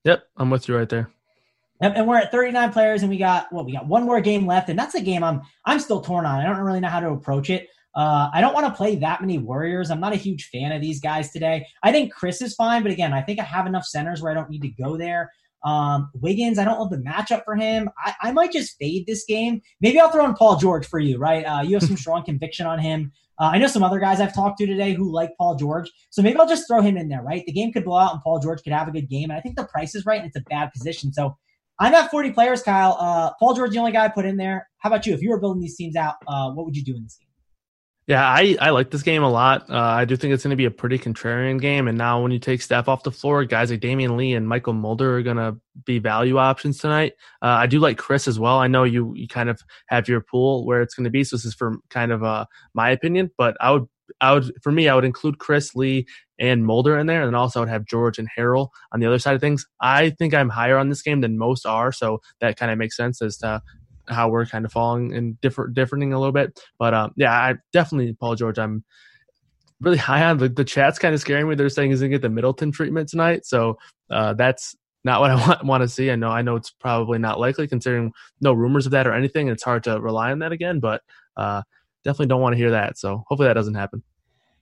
Yep, 0.04 0.22
I'm 0.36 0.50
with 0.50 0.68
you 0.68 0.76
right 0.76 0.88
there. 0.88 1.10
And 1.80 2.06
we're 2.06 2.18
at 2.18 2.30
39 2.30 2.72
players, 2.72 3.02
and 3.02 3.10
we 3.10 3.16
got 3.16 3.50
well, 3.52 3.64
we 3.64 3.72
got 3.72 3.86
one 3.86 4.04
more 4.04 4.20
game 4.20 4.46
left, 4.46 4.68
and 4.68 4.78
that's 4.78 4.94
a 4.94 5.00
game 5.00 5.24
I'm 5.24 5.40
I'm 5.64 5.80
still 5.80 6.02
torn 6.02 6.26
on. 6.26 6.40
I 6.40 6.44
don't 6.44 6.58
really 6.58 6.80
know 6.80 6.88
how 6.88 7.00
to 7.00 7.10
approach 7.10 7.48
it. 7.48 7.68
Uh, 7.94 8.28
I 8.32 8.40
don't 8.40 8.54
want 8.54 8.66
to 8.66 8.72
play 8.72 8.96
that 8.96 9.20
many 9.20 9.38
Warriors. 9.38 9.90
I'm 9.90 9.98
not 9.98 10.12
a 10.12 10.16
huge 10.16 10.48
fan 10.50 10.72
of 10.72 10.80
these 10.80 11.00
guys 11.00 11.32
today. 11.32 11.66
I 11.82 11.90
think 11.90 12.14
Chriss 12.14 12.42
is 12.42 12.54
fine, 12.54 12.82
but 12.82 12.92
again, 12.92 13.12
I 13.12 13.22
think 13.22 13.40
I 13.40 13.44
have 13.44 13.66
enough 13.66 13.84
centers 13.84 14.22
where 14.22 14.30
I 14.30 14.34
don't 14.34 14.50
need 14.50 14.62
to 14.62 14.68
go 14.68 14.96
there. 14.96 15.32
Um, 15.64 16.10
Wiggins, 16.14 16.58
I 16.58 16.64
don't 16.64 16.78
love 16.78 16.90
the 16.90 16.98
matchup 16.98 17.44
for 17.44 17.54
him. 17.54 17.90
I, 18.02 18.14
I, 18.22 18.32
might 18.32 18.50
just 18.50 18.78
fade 18.78 19.06
this 19.06 19.26
game. 19.26 19.60
Maybe 19.82 20.00
I'll 20.00 20.10
throw 20.10 20.24
in 20.24 20.32
Paul 20.32 20.56
George 20.56 20.86
for 20.86 20.98
you, 20.98 21.18
right? 21.18 21.42
Uh, 21.42 21.60
you 21.60 21.74
have 21.74 21.82
some 21.82 21.96
strong 21.98 22.24
conviction 22.24 22.66
on 22.66 22.78
him. 22.78 23.12
Uh, 23.38 23.50
I 23.52 23.58
know 23.58 23.66
some 23.66 23.82
other 23.82 23.98
guys 23.98 24.20
I've 24.20 24.34
talked 24.34 24.58
to 24.58 24.66
today 24.66 24.94
who 24.94 25.12
like 25.12 25.36
Paul 25.36 25.56
George. 25.56 25.90
So 26.08 26.22
maybe 26.22 26.38
I'll 26.38 26.48
just 26.48 26.66
throw 26.66 26.80
him 26.80 26.96
in 26.96 27.08
there, 27.08 27.22
right? 27.22 27.44
The 27.46 27.52
game 27.52 27.72
could 27.72 27.84
blow 27.84 27.98
out 27.98 28.12
and 28.12 28.22
Paul 28.22 28.38
George 28.38 28.62
could 28.62 28.72
have 28.72 28.88
a 28.88 28.92
good 28.92 29.08
game. 29.08 29.30
And 29.30 29.38
I 29.38 29.40
think 29.40 29.56
the 29.56 29.64
price 29.64 29.94
is 29.94 30.06
right 30.06 30.20
and 30.20 30.26
it's 30.26 30.36
a 30.36 30.48
bad 30.48 30.72
position. 30.72 31.12
So 31.12 31.36
I'm 31.80 31.94
at 31.94 32.10
40 32.10 32.32
players, 32.32 32.62
Kyle. 32.62 32.96
Uh, 33.00 33.30
Paul 33.40 33.54
George, 33.54 33.72
the 33.72 33.78
only 33.78 33.92
guy 33.92 34.04
I 34.04 34.08
put 34.08 34.26
in 34.26 34.36
there. 34.36 34.68
How 34.78 34.90
about 34.90 35.06
you? 35.06 35.14
If 35.14 35.22
you 35.22 35.30
were 35.30 35.40
building 35.40 35.62
these 35.62 35.76
teams 35.76 35.96
out, 35.96 36.16
uh, 36.28 36.50
what 36.50 36.66
would 36.66 36.76
you 36.76 36.84
do 36.84 36.94
in 36.94 37.02
this 37.02 37.16
game? 37.16 37.26
Yeah, 38.06 38.26
I, 38.26 38.56
I 38.60 38.70
like 38.70 38.90
this 38.90 39.02
game 39.02 39.22
a 39.22 39.30
lot. 39.30 39.70
Uh, 39.70 39.78
I 39.78 40.04
do 40.04 40.16
think 40.16 40.34
it's 40.34 40.42
going 40.42 40.50
to 40.50 40.56
be 40.56 40.64
a 40.64 40.70
pretty 40.70 40.98
contrarian 40.98 41.60
game. 41.60 41.86
And 41.86 41.96
now, 41.96 42.20
when 42.20 42.32
you 42.32 42.38
take 42.38 42.60
Steph 42.60 42.88
off 42.88 43.02
the 43.02 43.12
floor, 43.12 43.44
guys 43.44 43.70
like 43.70 43.80
Damion 43.80 44.16
Lee 44.16 44.34
and 44.34 44.46
Mychal 44.46 44.74
Mulder 44.74 45.16
are 45.16 45.22
going 45.22 45.36
to 45.36 45.56
be 45.84 46.00
value 46.00 46.36
options 46.36 46.78
tonight. 46.78 47.12
Uh, 47.40 47.46
I 47.46 47.66
do 47.66 47.78
like 47.78 47.98
Chriss 47.98 48.26
as 48.26 48.38
well. 48.38 48.58
I 48.58 48.66
know 48.66 48.82
you 48.84 49.14
you 49.14 49.28
kind 49.28 49.48
of 49.48 49.62
have 49.86 50.08
your 50.08 50.22
pool 50.22 50.66
where 50.66 50.82
it's 50.82 50.94
going 50.94 51.04
to 51.04 51.10
be. 51.10 51.22
So 51.22 51.36
this 51.36 51.44
is 51.44 51.54
for 51.54 51.78
kind 51.88 52.10
of 52.10 52.24
uh, 52.24 52.46
my 52.74 52.90
opinion, 52.90 53.30
but 53.38 53.56
I 53.60 53.70
would 53.70 53.86
I 54.20 54.34
would 54.34 54.52
for 54.60 54.72
me 54.72 54.88
I 54.88 54.94
would 54.94 55.04
include 55.04 55.38
Chriss 55.38 55.76
Lee 55.76 56.06
and 56.40 56.64
Mulder 56.64 56.98
in 56.98 57.06
there, 57.06 57.20
and 57.20 57.28
then 57.28 57.34
also 57.34 57.60
I 57.60 57.62
would 57.62 57.68
have 57.68 57.84
George 57.84 58.18
and 58.18 58.28
Harrell 58.36 58.70
on 58.92 58.98
the 58.98 59.06
other 59.06 59.18
side 59.18 59.34
of 59.34 59.40
things. 59.40 59.66
I 59.80 60.10
think 60.10 60.34
I'm 60.34 60.48
higher 60.48 60.78
on 60.78 60.88
this 60.88 61.02
game 61.02 61.20
than 61.20 61.38
most 61.38 61.66
are, 61.66 61.92
so 61.92 62.20
that 62.40 62.58
kind 62.58 62.72
of 62.72 62.78
makes 62.78 62.96
sense 62.96 63.22
as 63.22 63.36
to 63.38 63.62
how 64.08 64.28
we're 64.28 64.46
kind 64.46 64.64
of 64.64 64.72
falling 64.72 65.14
and 65.14 65.40
different 65.40 65.74
differing 65.74 66.12
a 66.12 66.18
little 66.18 66.32
bit. 66.32 66.58
But 66.78 66.94
um, 66.94 67.12
yeah, 67.16 67.32
I 67.32 67.54
definitely 67.72 68.14
Paul 68.14 68.34
George. 68.34 68.58
I'm 68.58 68.82
really 69.80 69.98
high 69.98 70.24
on 70.24 70.38
the, 70.38 70.48
the 70.48 70.64
chat's 70.64 70.98
kind 70.98 71.14
of 71.14 71.20
scaring 71.20 71.48
me. 71.48 71.54
They're 71.54 71.68
saying 71.68 71.90
he's 71.90 72.00
gonna 72.00 72.08
get 72.08 72.22
the 72.22 72.30
Middleton 72.30 72.72
treatment 72.72 73.10
tonight, 73.10 73.44
so 73.44 73.78
uh, 74.10 74.34
that's 74.34 74.74
not 75.04 75.20
what 75.20 75.30
I 75.30 75.34
want 75.34 75.64
want 75.64 75.82
to 75.82 75.88
see. 75.88 76.10
I 76.10 76.16
know 76.16 76.30
I 76.30 76.42
know 76.42 76.56
it's 76.56 76.70
probably 76.70 77.18
not 77.18 77.38
likely 77.38 77.68
considering 77.68 78.12
no 78.40 78.52
rumors 78.52 78.86
of 78.86 78.92
that 78.92 79.06
or 79.06 79.12
anything. 79.12 79.48
And 79.48 79.54
it's 79.54 79.64
hard 79.64 79.84
to 79.84 80.00
rely 80.00 80.32
on 80.32 80.38
that 80.40 80.52
again, 80.52 80.80
but 80.80 81.02
uh, 81.36 81.62
definitely 82.04 82.26
don't 82.26 82.40
want 82.40 82.54
to 82.54 82.58
hear 82.58 82.70
that. 82.70 82.98
So 82.98 83.24
hopefully 83.28 83.48
that 83.48 83.54
doesn't 83.54 83.74
happen. 83.74 84.02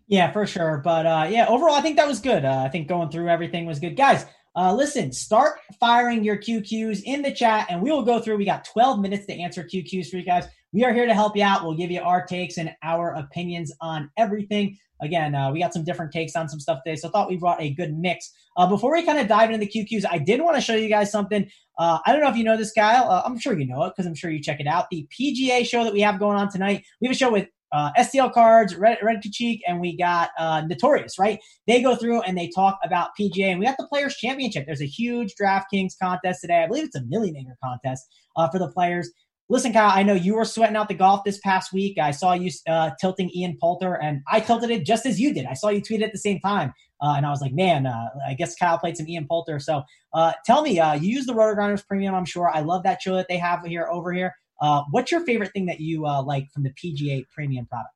Yeah, 0.09 0.33
for 0.33 0.47
sure. 0.47 0.81
But 0.83 1.07
uh, 1.07 1.27
yeah, 1.31 1.47
overall, 1.47 1.75
I 1.75 1.83
think 1.83 1.97
that 1.97 2.09
was 2.09 2.21
good. 2.21 2.45
Uh, 2.45 2.63
I 2.65 2.69
think 2.71 2.89
going 2.89 3.11
through 3.11 3.29
everything 3.29 3.67
was 3.67 3.79
good, 3.79 3.97
guys. 3.97 4.25
Uh, 4.57 4.75
listen, 4.75 5.13
start 5.13 5.61
firing 5.79 6.25
your 6.25 6.37
QQs 6.37 7.03
in 7.05 7.23
the 7.23 7.33
chat 7.33 7.67
and 7.71 7.81
we 7.81 7.93
will 7.93 8.03
go 8.03 8.19
through. 8.19 8.37
We 8.39 8.45
got 8.45 8.65
12 8.65 9.01
minutes 9.01 9.27
to 9.27 9.35
answer 9.35 9.63
QQs 9.63 10.11
for 10.11 10.17
you 10.17 10.25
guys. 10.25 10.47
We 10.73 10.85
are 10.85 10.93
here 10.93 11.07
to 11.07 11.15
help 11.15 11.37
you 11.37 11.45
out. 11.45 11.63
We'll 11.63 11.77
give 11.77 11.91
you 11.91 12.01
our 12.01 12.27
takes 12.27 12.59
and 12.59 12.75
our 12.83 13.15
opinions 13.15 13.73
on 13.81 14.11
everything. 14.17 14.79
Again, 15.01 15.35
uh, 15.35 15.53
we 15.53 15.61
got 15.61 15.73
some 15.73 15.85
different 15.85 16.11
takes 16.11 16.35
on 16.35 16.49
some 16.49 16.59
stuff 16.59 16.81
today, 16.85 16.97
so 16.97 17.07
I 17.09 17.13
thought 17.13 17.29
we 17.29 17.37
brought 17.37 17.63
a 17.63 17.73
good 17.73 17.97
mix. 17.97 18.33
Uh, 18.57 18.67
before 18.67 18.93
we 18.93 19.07
kind 19.07 19.21
of 19.21 19.29
dive 19.29 19.51
into 19.51 19.65
the 19.65 19.71
QQs, 19.71 20.05
I 20.11 20.19
did 20.19 20.43
want 20.43 20.57
to 20.57 20.61
show 20.61 20.75
you 20.75 20.89
guys 20.89 21.13
something. 21.13 21.49
Uh, 21.79 22.01
I 22.05 22.13
don't 22.13 22.21
know 22.21 22.29
if 22.29 22.37
you 22.37 22.43
know 22.43 22.57
this 22.57 22.73
guy. 22.73 22.97
Uh, 22.97 23.23
I'm 23.25 23.39
sure 23.39 23.57
you 23.57 23.67
know 23.67 23.85
it 23.85 23.93
because 23.97 24.07
I'm 24.07 24.17
sure 24.17 24.31
you 24.31 24.43
check 24.43 24.59
it 24.59 24.67
out. 24.67 24.91
The 24.91 25.07
PGA 25.17 25.65
show 25.65 25.85
that 25.85 25.93
we 25.93 26.01
have 26.01 26.19
going 26.19 26.37
on 26.37 26.51
tonight. 26.51 26.85
We 27.01 27.07
have 27.07 27.15
a 27.15 27.19
show 27.19 27.31
with 27.31 27.47
uh, 27.73 27.91
STL 27.99 28.33
cards, 28.33 28.77
Red, 28.77 28.99
Red 29.03 29.23
Kachik, 29.23 29.61
and 29.67 29.81
we 29.81 29.97
got 29.97 30.31
uh, 30.39 30.63
Notorious, 30.67 31.19
right? 31.19 31.39
They 31.67 31.83
go 31.83 31.97
through 31.97 32.23
and 32.23 32.37
they 32.37 32.51
talk 32.55 32.79
about 32.85 33.11
PGA, 33.19 33.51
and 33.51 33.61
we 33.61 33.67
got 33.67 33.77
the 33.79 33.87
Players 33.89 34.17
Championship. 34.17 34.67
There's 34.67 34.83
a 34.83 34.87
huge 34.87 35.35
DraftKings 35.41 35.93
contest 36.01 36.41
today. 36.41 36.63
I 36.63 36.67
believe 36.67 36.85
it's 36.85 36.97
a 36.97 37.05
millionaire 37.05 37.57
contest 37.63 38.07
uh, 38.37 38.49
for 38.49 38.59
the 38.59 38.71
players. 38.71 39.11
Listen, 39.51 39.73
Kyle, 39.73 39.91
I 39.91 40.03
know 40.03 40.13
you 40.13 40.35
were 40.35 40.45
sweating 40.45 40.77
out 40.77 40.89
the 40.89 40.95
golf 40.95 41.25
this 41.25 41.39
past 41.39 41.73
week. 41.73 41.99
I 41.99 42.11
saw 42.11 42.35
you 42.35 42.51
uh, 42.69 42.91
tilting 43.01 43.31
Ian 43.35 43.57
Poulter, 43.59 43.95
and 43.95 44.21
I 44.29 44.41
tilted 44.41 44.71
it 44.71 44.85
just 44.85 45.07
as 45.07 45.19
you 45.19 45.33
did. 45.33 45.47
I 45.47 45.55
saw 45.55 45.71
you 45.71 45.81
tweet 45.81 46.03
it 46.03 46.05
at 46.05 46.13
the 46.13 46.19
same 46.19 46.39
time, 46.41 46.75
uh, 47.01 47.15
and 47.17 47.25
I 47.25 47.31
was 47.31 47.41
like, 47.41 47.55
man, 47.55 47.87
uh, 47.87 48.09
I 48.29 48.35
guess 48.35 48.55
Kyle 48.57 48.79
played 48.79 48.99
some 48.99 49.09
Ian 49.09 49.27
Poulter. 49.27 49.59
So 49.59 49.83
uh, 50.13 50.33
tell 50.45 50.61
me, 50.61 50.79
uh, 50.79 50.95
you 50.95 51.15
use 51.15 51.25
the 51.25 51.33
RotoGrinders 51.33 51.87
Premium, 51.87 52.15
I'm 52.15 52.27
sure. 52.27 52.51
I 52.55 52.61
love 52.61 52.83
that 52.83 53.01
show 53.01 53.15
that 53.15 53.27
they 53.29 53.39
have 53.39 53.65
here 53.65 53.89
over 53.91 54.13
here. 54.13 54.35
Uh, 54.61 54.83
what's 54.91 55.13
your 55.13 55.25
favorite 55.25 55.53
thing 55.53 55.67
that 55.67 55.81
you 55.81 56.03
like 56.03 56.51
from 56.51 56.63
the 56.63 56.71
PGA 56.71 57.25
Premium 57.29 57.67
product? 57.67 57.95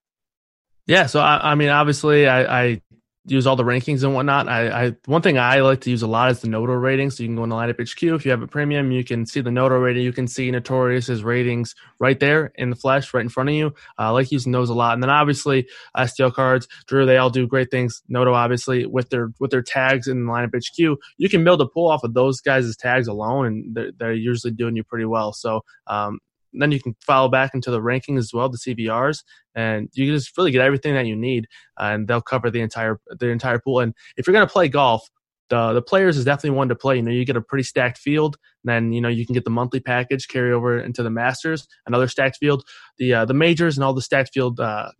Yeah, 0.86 1.06
so 1.06 1.20
I, 1.20 1.52
I 1.52 1.54
mean, 1.54 1.68
obviously, 1.68 2.26
I, 2.26 2.62
I, 2.62 2.82
use 3.26 3.46
all 3.46 3.54
the 3.54 3.62
rankings 3.62 4.02
and 4.02 4.14
whatnot. 4.14 4.48
I, 4.48 4.86
I, 4.86 4.96
one 5.06 5.22
thing 5.22 5.38
I 5.38 5.60
like 5.60 5.82
to 5.82 5.90
use 5.90 6.02
a 6.02 6.08
lot 6.08 6.30
is 6.30 6.40
the 6.40 6.48
Noto 6.48 6.72
rating. 6.72 7.10
So 7.10 7.22
you 7.22 7.28
can 7.28 7.36
go 7.36 7.44
into 7.44 7.54
Lineup 7.54 7.80
HQ 7.80 8.02
if 8.02 8.24
you 8.24 8.30
have 8.30 8.42
a 8.42 8.48
premium, 8.48 8.90
you 8.90 9.04
can 9.04 9.26
see 9.26 9.40
the 9.40 9.50
Noto 9.50 9.76
rating. 9.76 10.02
You 10.02 10.12
can 10.12 10.26
see 10.26 10.50
Notorious's 10.50 11.22
ratings 11.22 11.74
right 12.00 12.18
there 12.18 12.52
in 12.56 12.70
the 12.70 12.76
flesh, 12.76 13.14
right 13.14 13.22
in 13.22 13.28
front 13.28 13.48
of 13.48 13.54
you. 13.54 13.68
Uh, 13.98 14.02
I 14.02 14.08
like 14.08 14.32
using 14.32 14.52
those 14.52 14.70
a 14.70 14.74
lot. 14.74 14.94
And 14.94 15.02
then 15.02 15.10
obviously 15.10 15.68
STL 15.96 16.34
cards, 16.34 16.66
Drew, 16.86 17.06
they 17.06 17.16
all 17.16 17.30
do 17.30 17.46
great 17.46 17.70
things. 17.70 18.02
Noto 18.08 18.34
obviously 18.34 18.86
with 18.86 19.10
their 19.10 19.30
with 19.38 19.50
their 19.50 19.62
tags 19.62 20.08
in 20.08 20.26
the 20.26 20.32
Lineup 20.32 20.54
HQ, 20.54 20.98
you 21.16 21.28
can 21.28 21.44
build 21.44 21.60
a 21.60 21.66
pull 21.66 21.88
off 21.88 22.02
of 22.02 22.14
those 22.14 22.40
guys' 22.40 22.76
tags 22.76 23.06
alone, 23.06 23.46
and 23.46 23.74
they're, 23.74 23.92
they're 23.98 24.12
usually 24.12 24.52
doing 24.52 24.74
you 24.74 24.82
pretty 24.82 25.06
well. 25.06 25.32
So 25.32 25.62
um, 25.86 26.18
then 26.53 26.72
you 26.72 26.80
can 26.80 26.94
follow 27.00 27.28
back 27.28 27.53
into 27.55 27.70
the 27.70 27.80
rankings 27.80 28.18
as 28.18 28.32
well, 28.32 28.48
the 28.48 28.59
CBRs, 28.59 29.22
and 29.55 29.88
you 29.94 30.07
can 30.07 30.14
just 30.14 30.36
really 30.36 30.50
get 30.50 30.62
everything 30.62 30.94
that 30.94 31.07
you 31.07 31.16
need, 31.16 31.46
and 31.78 32.07
they'll 32.07 32.20
cover 32.20 32.50
the 32.50 32.61
entire 32.61 33.00
the 33.18 33.28
entire 33.28 33.59
pool. 33.59 33.80
And 33.80 33.94
if 34.16 34.26
you're 34.26 34.34
going 34.34 34.46
to 34.46 34.53
play 34.53 34.68
golf, 34.68 35.09
the 35.48 35.72
the 35.72 35.82
players 35.82 36.16
is 36.16 36.24
definitely 36.24 36.57
one 36.57 36.68
to 36.68 36.74
play. 36.74 36.96
You 36.96 37.03
know, 37.03 37.11
you 37.11 37.24
get 37.24 37.36
a 37.36 37.42
pretty 37.42 37.64
stacked 37.64 37.98
field, 37.98 38.36
then 38.64 38.92
you 38.92 39.00
know 39.00 39.09
you 39.09 39.26
can 39.26 39.34
get 39.34 39.44
the 39.44 39.50
monthly 39.50 39.80
package 39.80 40.28
carry 40.28 40.53
over 40.53 40.78
into 40.78 41.03
the 41.03 41.11
Masters, 41.11 41.66
another 41.86 42.09
stacked 42.09 42.38
field. 42.38 42.64
The 42.98 43.14
uh, 43.14 43.24
the 43.24 43.34
majors 43.34 43.76
and 43.76 43.84
all 43.84 43.94
the 43.94 44.03
stacked 44.03 44.30
field 44.32 44.61
uh, 44.61 44.90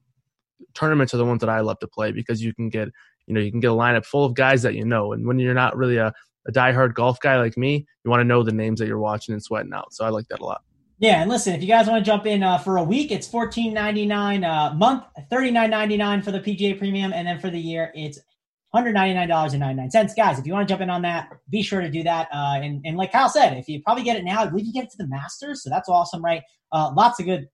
tournaments 0.75 1.15
are 1.15 1.19
the 1.19 1.25
ones 1.25 1.41
that 1.41 1.51
I 1.51 1.61
love 1.61 1.79
to 1.81 1.89
play 1.89 2.13
because 2.13 2.43
you 2.43 2.55
can 2.55 2.69
get 2.69 2.89
you 3.27 3.35
know 3.35 3.41
you 3.41 3.51
can 3.51 3.61
get 3.61 3.71
a 3.71 3.75
lineup 3.75 4.05
full 4.05 4.25
of 4.25 4.35
guys 4.35 4.63
that 4.63 4.75
you 4.75 4.85
know, 4.85 5.13
and 5.13 5.27
when 5.27 5.39
you're 5.39 5.55
not 5.55 5.77
really 5.77 5.97
a 5.97 6.13
a 6.47 6.53
diehard 6.53 6.95
golf 6.95 7.21
guy 7.21 7.39
like 7.39 7.57
me, 7.57 7.87
you 8.05 8.11
want 8.11 8.21
to 8.21 8.25
know 8.25 8.43
the 8.43 8.53
names 8.53 8.81
that 8.81 8.89
you're 8.89 8.99
watching 8.99 9.33
and 9.33 9.43
sweating 9.43 9.73
out. 9.73 9.93
So 9.93 10.05
I 10.05 10.09
like 10.09 10.27
that 10.29 10.41
a 10.41 10.45
lot. 10.45 10.63
Yeah, 10.99 11.21
and 11.21 11.31
listen, 11.31 11.55
if 11.55 11.63
you 11.63 11.69
guys 11.69 11.89
want 11.89 12.05
to 12.05 12.09
jump 12.09 12.27
in 12.27 12.43
uh, 12.43 12.59
for 12.59 12.77
a 12.77 12.85
week, 12.85 13.11
it's 13.11 13.27
fourteen 13.27 13.75
ninety 13.75 14.07
nine 14.07 14.45
a 14.45 14.73
month, 14.77 15.05
thirty 15.31 15.51
nine 15.51 15.71
ninety 15.71 15.97
nine 15.97 16.23
for 16.23 16.31
the 16.31 16.41
PGA 16.41 16.79
Premium, 16.79 17.13
and 17.13 17.27
then 17.27 17.41
for 17.41 17.51
the 17.51 17.59
year, 17.59 17.91
it's 17.95 18.19
one 18.71 18.83
hundred 18.83 18.93
ninety 18.95 19.15
nine 19.15 19.29
dollars 19.29 19.53
and 19.53 19.61
ninety 19.61 19.81
nine 19.81 19.91
cents. 19.91 20.15
Guys, 20.15 20.39
if 20.39 20.47
you 20.47 20.53
want 20.53 20.69
to 20.69 20.73
jump 20.73 20.81
in 20.81 20.91
on 20.91 21.03
that, 21.03 21.29
be 21.51 21.63
sure 21.63 21.81
to 21.81 21.91
do 21.91 22.03
that. 22.05 22.29
Uh, 22.33 22.61
and 22.63 22.81
and 22.85 22.97
like 22.97 23.11
Kyle 23.11 23.29
said, 23.29 23.57
if 23.57 23.69
you 23.69 23.83
probably 23.83 24.05
get 24.05 24.17
it 24.17 24.25
now, 24.25 24.43
I 24.43 24.47
believe 24.47 24.67
you 24.67 24.73
get 24.73 24.85
it 24.85 24.91
to 24.91 24.97
the 24.99 25.09
Masters, 25.09 25.63
so 25.65 25.71
that's 25.71 25.89
awesome, 25.89 26.23
right? 26.25 26.43
Uh, 26.71 26.93
lots 26.95 27.19
of 27.19 27.27
good 27.27 27.49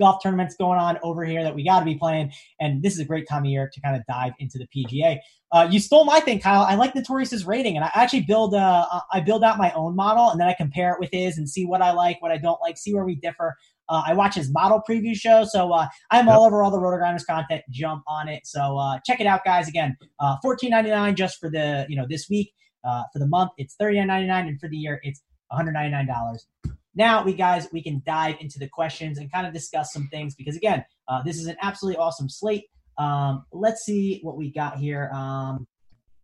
golf 0.00 0.20
tournaments 0.22 0.56
going 0.56 0.80
on 0.80 0.98
over 1.04 1.24
here 1.24 1.44
that 1.44 1.54
we 1.54 1.64
got 1.64 1.78
to 1.78 1.84
be 1.84 1.94
playing. 1.94 2.32
And 2.58 2.82
this 2.82 2.94
is 2.94 3.00
a 3.00 3.04
great 3.04 3.28
time 3.28 3.44
of 3.44 3.50
year 3.50 3.70
to 3.72 3.80
kind 3.80 3.94
of 3.94 4.02
dive 4.06 4.32
into 4.40 4.58
the 4.58 4.66
PGA. 4.66 5.18
Uh, 5.52 5.68
you 5.70 5.80
stole 5.80 6.04
my 6.04 6.20
thing, 6.20 6.40
Kyle. 6.40 6.62
I 6.62 6.76
like 6.76 6.94
Notorious's 6.94 7.44
rating, 7.44 7.76
and 7.76 7.84
I 7.84 7.90
actually 7.94 8.22
build 8.22 8.54
uh, 8.54 8.86
I 9.12 9.20
build 9.20 9.42
out 9.42 9.58
my 9.58 9.72
own 9.72 9.96
model, 9.96 10.30
and 10.30 10.40
then 10.40 10.48
I 10.48 10.54
compare 10.54 10.92
it 10.92 11.00
with 11.00 11.10
his 11.12 11.38
and 11.38 11.48
see 11.48 11.66
what 11.66 11.82
I 11.82 11.92
like, 11.92 12.22
what 12.22 12.30
I 12.30 12.38
don't 12.38 12.60
like, 12.60 12.78
see 12.78 12.94
where 12.94 13.04
we 13.04 13.16
differ. 13.16 13.56
Uh, 13.88 14.02
I 14.06 14.14
watch 14.14 14.36
his 14.36 14.52
model 14.52 14.80
preview 14.88 15.16
show, 15.16 15.44
so 15.44 15.72
uh, 15.72 15.88
I'm 16.12 16.28
all 16.28 16.44
over 16.44 16.62
all 16.62 16.70
the 16.70 16.78
RotoGrinders 16.78 17.26
content. 17.26 17.62
Jump 17.70 18.04
on 18.06 18.28
it, 18.28 18.46
so 18.46 18.78
uh, 18.78 19.00
check 19.04 19.20
it 19.20 19.26
out, 19.26 19.44
guys. 19.44 19.68
Again, 19.68 19.96
uh, 20.20 20.36
fourteen 20.40 20.70
ninety 20.70 20.90
nine 20.90 21.16
just 21.16 21.40
for 21.40 21.50
the 21.50 21.86
you 21.88 21.96
know 21.96 22.06
this 22.08 22.28
week. 22.30 22.52
Uh, 22.84 23.02
for 23.12 23.18
the 23.18 23.26
month, 23.26 23.50
it's 23.58 23.74
thirty 23.74 23.98
nine 23.98 24.06
ninety 24.06 24.28
nine, 24.28 24.46
and 24.46 24.60
for 24.60 24.68
the 24.68 24.76
year, 24.76 25.00
it's 25.02 25.20
one 25.48 25.58
hundred 25.58 25.72
ninety 25.72 25.90
nine 25.90 26.06
dollars. 26.06 26.46
Now, 26.94 27.24
we 27.24 27.34
guys, 27.34 27.68
we 27.72 27.82
can 27.82 28.02
dive 28.04 28.36
into 28.40 28.58
the 28.58 28.68
questions 28.68 29.18
and 29.18 29.30
kind 29.30 29.46
of 29.46 29.52
discuss 29.52 29.92
some 29.92 30.08
things 30.08 30.34
because 30.34 30.56
again, 30.56 30.84
uh, 31.08 31.22
this 31.22 31.38
is 31.38 31.46
an 31.46 31.56
absolutely 31.62 31.98
awesome 31.98 32.28
slate. 32.28 32.64
Um, 32.98 33.44
let's 33.52 33.84
see 33.84 34.20
what 34.22 34.36
we 34.36 34.52
got 34.52 34.78
here. 34.78 35.10
Um, 35.14 35.66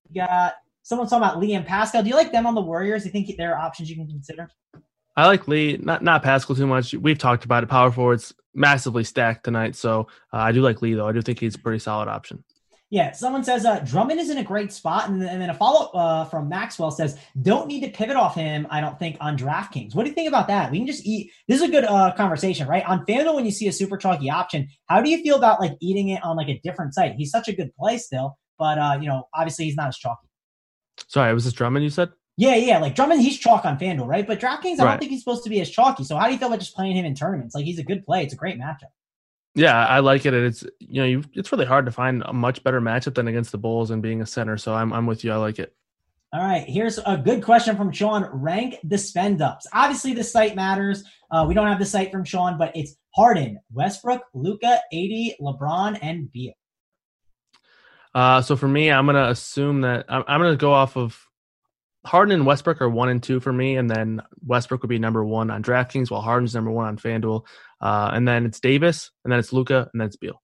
we 0.09 0.21
got 0.21 0.55
someone 0.83 1.09
talking 1.09 1.25
about 1.25 1.39
Lee 1.39 1.55
and 1.55 1.67
Paschall. 1.67 2.03
Do 2.03 2.09
you 2.09 2.17
like 2.17 2.33
them 2.33 2.47
on 2.47 2.55
the 2.55 2.61
Warriors? 2.61 3.03
Do 3.03 3.09
you 3.09 3.13
think 3.13 3.37
there 3.37 3.55
are 3.55 3.59
options 3.59 3.89
you 3.89 3.97
can 3.97 4.09
consider? 4.09 4.49
I 5.17 5.27
like 5.27 5.49
Lee, 5.49 5.79
not 5.81 6.03
not 6.03 6.23
Paschall 6.23 6.57
too 6.57 6.67
much. 6.67 6.93
We've 6.95 7.19
talked 7.19 7.45
about 7.45 7.63
it. 7.63 7.69
Power 7.69 7.91
forwards 7.91 8.35
massively 8.55 9.03
stacked 9.03 9.45
tonight, 9.45 9.75
so 9.75 10.09
uh, 10.33 10.39
I 10.39 10.53
do 10.53 10.61
like 10.61 10.83
Lee 10.83 10.95
though. 10.95 11.09
I 11.09 11.13
do 11.13 11.23
think 11.23 11.41
he's 11.41 11.55
a 11.55 11.59
pretty 11.59 11.79
solid 11.79 12.09
option. 12.09 12.45
Yeah, 12.89 13.11
someone 13.13 13.43
says 13.43 13.65
uh, 13.65 13.81
Drummond 13.81 14.21
is 14.21 14.31
in 14.31 14.39
a 14.39 14.45
great 14.45 14.73
spot, 14.73 15.09
and, 15.09 15.21
and 15.21 15.43
then 15.43 15.51
a 15.51 15.55
follow 15.55 15.87
up 15.87 15.91
uh, 15.95 16.25
from 16.27 16.49
Maxwell 16.49 16.93
says 16.93 17.19
don't 17.43 17.67
need 17.67 17.81
to 17.81 17.91
pivot 17.91 18.15
off 18.15 18.37
him. 18.37 18.65
I 18.71 18.81
don't 18.81 18.97
think 18.97 19.17
on 19.21 19.37
DraftKings. 19.37 19.95
What 19.95 20.05
do 20.05 20.09
you 20.09 20.15
think 20.15 20.29
about 20.29 20.47
that? 20.49 20.71
We 20.71 20.79
can 20.79 20.87
just 20.87 21.05
eat. 21.05 21.33
This 21.49 21.61
is 21.61 21.69
a 21.69 21.71
good 21.71 21.85
uh, 21.85 22.13
conversation, 22.17 22.69
right? 22.69 22.85
On 22.87 23.05
FanDuel, 23.05 23.35
when 23.35 23.45
you 23.45 23.51
see 23.51 23.67
a 23.67 23.73
super 23.73 23.97
chalky 23.97 24.31
option, 24.31 24.69
how 24.87 25.01
do 25.01 25.11
you 25.11 25.21
feel 25.21 25.37
about 25.37 25.61
like 25.61 25.73
eating 25.81 26.11
it 26.11 26.23
on 26.23 26.37
like 26.37 26.49
a 26.49 26.61
different 26.63 26.95
site? 26.95 27.15
He's 27.17 27.33
such 27.33 27.49
a 27.49 27.53
good 27.53 27.75
play 27.75 27.99
still, 27.99 28.39
but 28.57 28.79
uh, 28.79 28.99
you 29.01 29.09
know, 29.09 29.27
obviously 29.35 29.65
he's 29.65 29.77
not 29.77 29.89
as 29.89 29.99
chalky. 29.99 30.29
Sorry, 31.09 31.35
was 31.35 31.45
this 31.45 31.55
Drummond 31.55 31.83
you 31.83 31.91
said? 31.91 32.11
Yeah, 32.37 32.55
yeah, 32.55 32.79
like 32.79 32.95
Drummond, 32.95 33.21
he's 33.21 33.39
chalk 33.39 33.65
on 33.65 33.79
FanDuel, 33.79 34.07
right? 34.07 34.27
But 34.27 34.39
DraftKings, 34.39 34.79
I 34.79 34.85
right. 34.85 34.91
don't 34.91 34.99
think 35.01 35.11
he's 35.11 35.25
supposed 35.25 35.43
to 35.43 35.51
be 35.51 35.61
as 35.61 35.71
chalky. 35.71 36.05
So 36.05 36.17
how 36.17 36.27
do 36.27 36.33
you 36.33 36.39
feel 36.39 36.49
about 36.49 36.61
just 36.61 36.77
playing 36.77 36.95
him 36.95 37.05
in 37.05 37.17
tournaments? 37.17 37.55
Like 37.55 37.65
he's 37.65 37.81
a 37.81 37.85
good 37.85 38.05
play. 38.05 38.23
It's 38.23 38.35
a 38.35 38.37
great 38.37 38.61
matchup. 38.61 38.93
Yeah, 39.57 39.87
I 39.87 40.01
like 40.01 40.27
it. 40.27 40.35
It's 40.35 40.65
you 40.79 41.17
know, 41.17 41.23
it's 41.33 41.51
really 41.51 41.65
hard 41.65 41.87
to 41.87 41.93
find 41.93 42.23
a 42.27 42.33
much 42.33 42.63
better 42.63 42.81
matchup 42.81 43.15
than 43.15 43.27
against 43.27 43.53
the 43.53 43.59
Bulls 43.59 43.91
and 43.91 44.03
being 44.03 44.21
a 44.21 44.27
center. 44.27 44.59
So 44.59 44.75
I'm 44.75 44.93
I'm 44.93 45.07
with 45.07 45.25
you. 45.25 45.33
I 45.33 45.37
like 45.37 45.59
it. 45.59 45.75
All 46.33 46.43
right, 46.43 46.65
here's 46.69 46.99
a 46.99 47.17
good 47.17 47.43
question 47.43 47.77
from 47.77 47.91
Sean. 47.91 48.29
Rank 48.31 48.77
the 48.85 48.99
spend 48.99 49.41
ups. 49.41 49.67
Obviously, 49.73 50.13
the 50.13 50.25
site 50.25 50.55
matters. 50.55 51.05
Uh, 51.31 51.47
we 51.49 51.55
don't 51.55 51.67
have 51.67 51.79
the 51.79 51.87
site 51.87 52.13
from 52.13 52.25
Sean, 52.25 52.59
but 52.59 52.77
it's 52.77 52.97
Harden, 53.15 53.59
Westbrook, 53.73 54.23
Luka, 54.35 54.79
AD, 54.93 55.37
LeBron, 55.41 55.99
and 56.03 56.31
Beal. 56.31 56.53
Uh, 58.15 58.43
so 58.43 58.57
for 58.57 58.69
me, 58.69 58.91
I'm 58.91 59.07
gonna 59.07 59.29
assume 59.29 59.81
that 59.83 60.05
I'm, 60.09 60.25
I'm 60.29 60.41
gonna 60.41 60.57
go 60.57 60.75
off 60.75 60.99
of 60.99 61.27
Harden 62.07 62.35
and 62.35 62.47
Westbrook 62.47 62.81
are 62.81 62.89
one 62.89 63.09
and 63.09 63.23
two 63.23 63.41
for 63.41 63.53
me, 63.53 63.77
and 63.77 63.91
then 63.91 64.23
Westbrook 64.45 64.83
would 64.83 64.89
be 64.89 64.99
number 64.99 65.25
one 65.25 65.51
on 65.51 65.63
DraftKings, 65.63 66.11
while 66.11 66.21
Harden's 66.21 66.55
number 66.55 66.71
one 66.71 66.87
on 66.87 66.97
FanDuel. 66.97 67.45
Uh, 67.81 68.11
and 68.13 68.27
then 68.27 68.47
it's 68.47 68.61
Davis, 68.61 69.11
and 69.25 69.33
then 69.33 69.39
it's 69.39 69.53
Luka, 69.53 69.89
and 69.93 70.01
then 70.01 70.07
it's 70.07 70.17
Beal. 70.17 70.41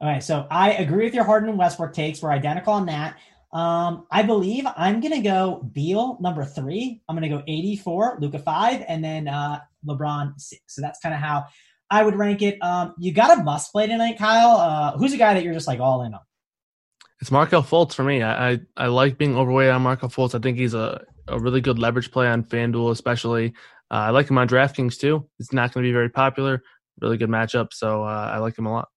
All 0.00 0.08
right, 0.08 0.22
so 0.22 0.46
I 0.50 0.72
agree 0.72 1.04
with 1.04 1.14
your 1.14 1.24
Harden 1.24 1.48
and 1.48 1.58
Westbrook 1.58 1.92
takes. 1.92 2.22
We're 2.22 2.32
identical 2.32 2.72
on 2.72 2.86
that. 2.86 3.16
Um, 3.52 4.06
I 4.10 4.22
believe 4.22 4.64
I'm 4.76 5.00
gonna 5.00 5.22
go 5.22 5.68
Beal 5.72 6.18
number 6.20 6.44
three. 6.44 7.02
I'm 7.08 7.14
gonna 7.14 7.28
go 7.28 7.42
84, 7.46 8.18
Luca 8.20 8.38
five, 8.38 8.84
and 8.88 9.04
then 9.04 9.28
uh, 9.28 9.60
LeBron 9.86 10.40
six. 10.40 10.62
So 10.68 10.82
that's 10.82 10.98
kind 11.00 11.14
of 11.14 11.20
how 11.20 11.44
I 11.90 12.02
would 12.02 12.16
rank 12.16 12.40
it. 12.40 12.58
Um, 12.62 12.94
you 12.98 13.12
got 13.12 13.38
a 13.38 13.42
must 13.42 13.70
play 13.70 13.86
tonight, 13.86 14.18
Kyle. 14.18 14.56
Uh, 14.56 14.96
who's 14.96 15.12
a 15.12 15.18
guy 15.18 15.34
that 15.34 15.44
you're 15.44 15.52
just 15.52 15.68
like 15.68 15.80
all 15.80 16.02
in 16.02 16.14
on? 16.14 16.20
It's 17.20 17.30
Markelle 17.30 17.62
Fultz 17.62 17.94
for 17.94 18.02
me. 18.02 18.22
I, 18.22 18.52
I, 18.52 18.60
I 18.76 18.86
like 18.86 19.18
being 19.18 19.36
overweight 19.36 19.70
on 19.70 19.82
Markelle 19.82 20.08
Fultz. 20.08 20.34
I 20.34 20.40
think 20.40 20.58
he's 20.58 20.74
a, 20.74 21.04
a 21.28 21.38
really 21.38 21.60
good 21.60 21.78
leverage 21.78 22.10
play 22.10 22.26
on 22.26 22.42
FanDuel, 22.42 22.90
especially. 22.90 23.52
Uh, 23.92 23.96
I 23.96 24.10
like 24.10 24.30
him 24.30 24.38
on 24.38 24.48
DraftKings 24.48 24.98
too. 24.98 25.28
It's 25.38 25.52
not 25.52 25.72
going 25.72 25.84
to 25.84 25.88
be 25.88 25.92
very 25.92 26.08
popular. 26.08 26.62
Really 27.00 27.18
good 27.18 27.28
matchup, 27.28 27.68
so 27.72 28.02
uh, 28.02 28.30
I 28.32 28.38
like 28.38 28.56
him 28.56 28.66
a 28.66 28.72
lot. 28.72 28.88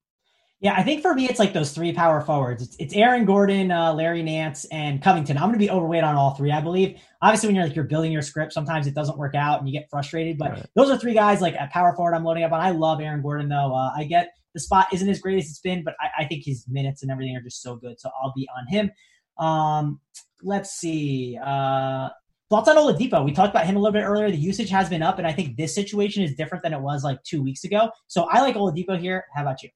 Yeah, 0.61 0.73
I 0.75 0.83
think 0.83 1.01
for 1.01 1.13
me 1.13 1.27
it's 1.29 1.37
like 1.37 1.51
those 1.51 1.73
three 1.73 1.91
power 1.91 2.21
forwards. 2.21 2.63
It's, 2.63 2.75
it's 2.79 2.93
Aaron 2.93 3.25
Gordon, 3.25 3.71
uh, 3.71 3.93
Larry 3.93 4.23
Nance, 4.23 4.65
and 4.71 5.01
Covington. 5.01 5.37
I'm 5.37 5.43
going 5.43 5.53
to 5.53 5.59
be 5.59 5.69
overweight 5.69 6.03
on 6.03 6.15
all 6.15 6.33
three. 6.35 6.51
I 6.51 6.61
believe. 6.61 6.97
Obviously, 7.21 7.47
when 7.47 7.55
you're 7.55 7.65
like 7.65 7.75
you're 7.75 7.85
building 7.85 8.11
your 8.11 8.21
script, 8.21 8.53
sometimes 8.53 8.87
it 8.87 8.95
doesn't 8.95 9.17
work 9.17 9.35
out 9.35 9.59
and 9.59 9.67
you 9.67 9.77
get 9.77 9.89
frustrated. 9.89 10.37
But 10.37 10.51
right. 10.51 10.65
those 10.75 10.89
are 10.89 10.97
three 10.97 11.13
guys 11.13 11.41
like 11.41 11.55
at 11.55 11.71
power 11.71 11.93
forward. 11.95 12.15
I'm 12.15 12.23
loading 12.23 12.43
up 12.43 12.53
on. 12.53 12.61
I 12.61 12.71
love 12.71 13.01
Aaron 13.01 13.21
Gordon 13.21 13.49
though. 13.49 13.75
Uh, 13.75 13.91
I 13.95 14.05
get 14.05 14.29
the 14.53 14.61
spot 14.61 14.87
isn't 14.93 15.09
as 15.09 15.19
great 15.19 15.37
as 15.37 15.49
it's 15.49 15.59
been, 15.59 15.83
but 15.83 15.95
I, 15.99 16.23
I, 16.23 16.25
think 16.25 16.45
his 16.45 16.65
minutes 16.69 17.03
and 17.03 17.11
everything 17.11 17.35
are 17.35 17.41
just 17.41 17.61
so 17.61 17.75
good. 17.75 17.99
So 17.99 18.09
I'll 18.23 18.31
be 18.33 18.47
on 18.57 18.67
him. 18.69 18.91
Um, 19.37 19.99
let's 20.41 20.71
see. 20.71 21.37
Uh, 21.43 22.09
thoughts 22.55 22.69
on 22.69 22.77
Oladipo? 22.77 23.23
We 23.25 23.33
talked 23.33 23.53
about 23.53 23.65
him 23.65 23.75
a 23.75 23.79
little 23.79 23.93
bit 23.93 24.03
earlier. 24.03 24.31
The 24.31 24.37
usage 24.37 24.69
has 24.69 24.89
been 24.89 25.03
up, 25.03 25.17
and 25.17 25.27
I 25.27 25.33
think 25.33 25.57
this 25.57 25.75
situation 25.75 26.23
is 26.23 26.35
different 26.35 26.63
than 26.63 26.73
it 26.73 26.79
was 26.79 27.03
like 27.03 27.21
two 27.23 27.43
weeks 27.43 27.63
ago. 27.63 27.89
So 28.07 28.23
I 28.29 28.41
like 28.41 28.55
Oladipo 28.55 28.97
here. 28.97 29.25
How 29.33 29.41
about 29.41 29.61
you? 29.63 29.69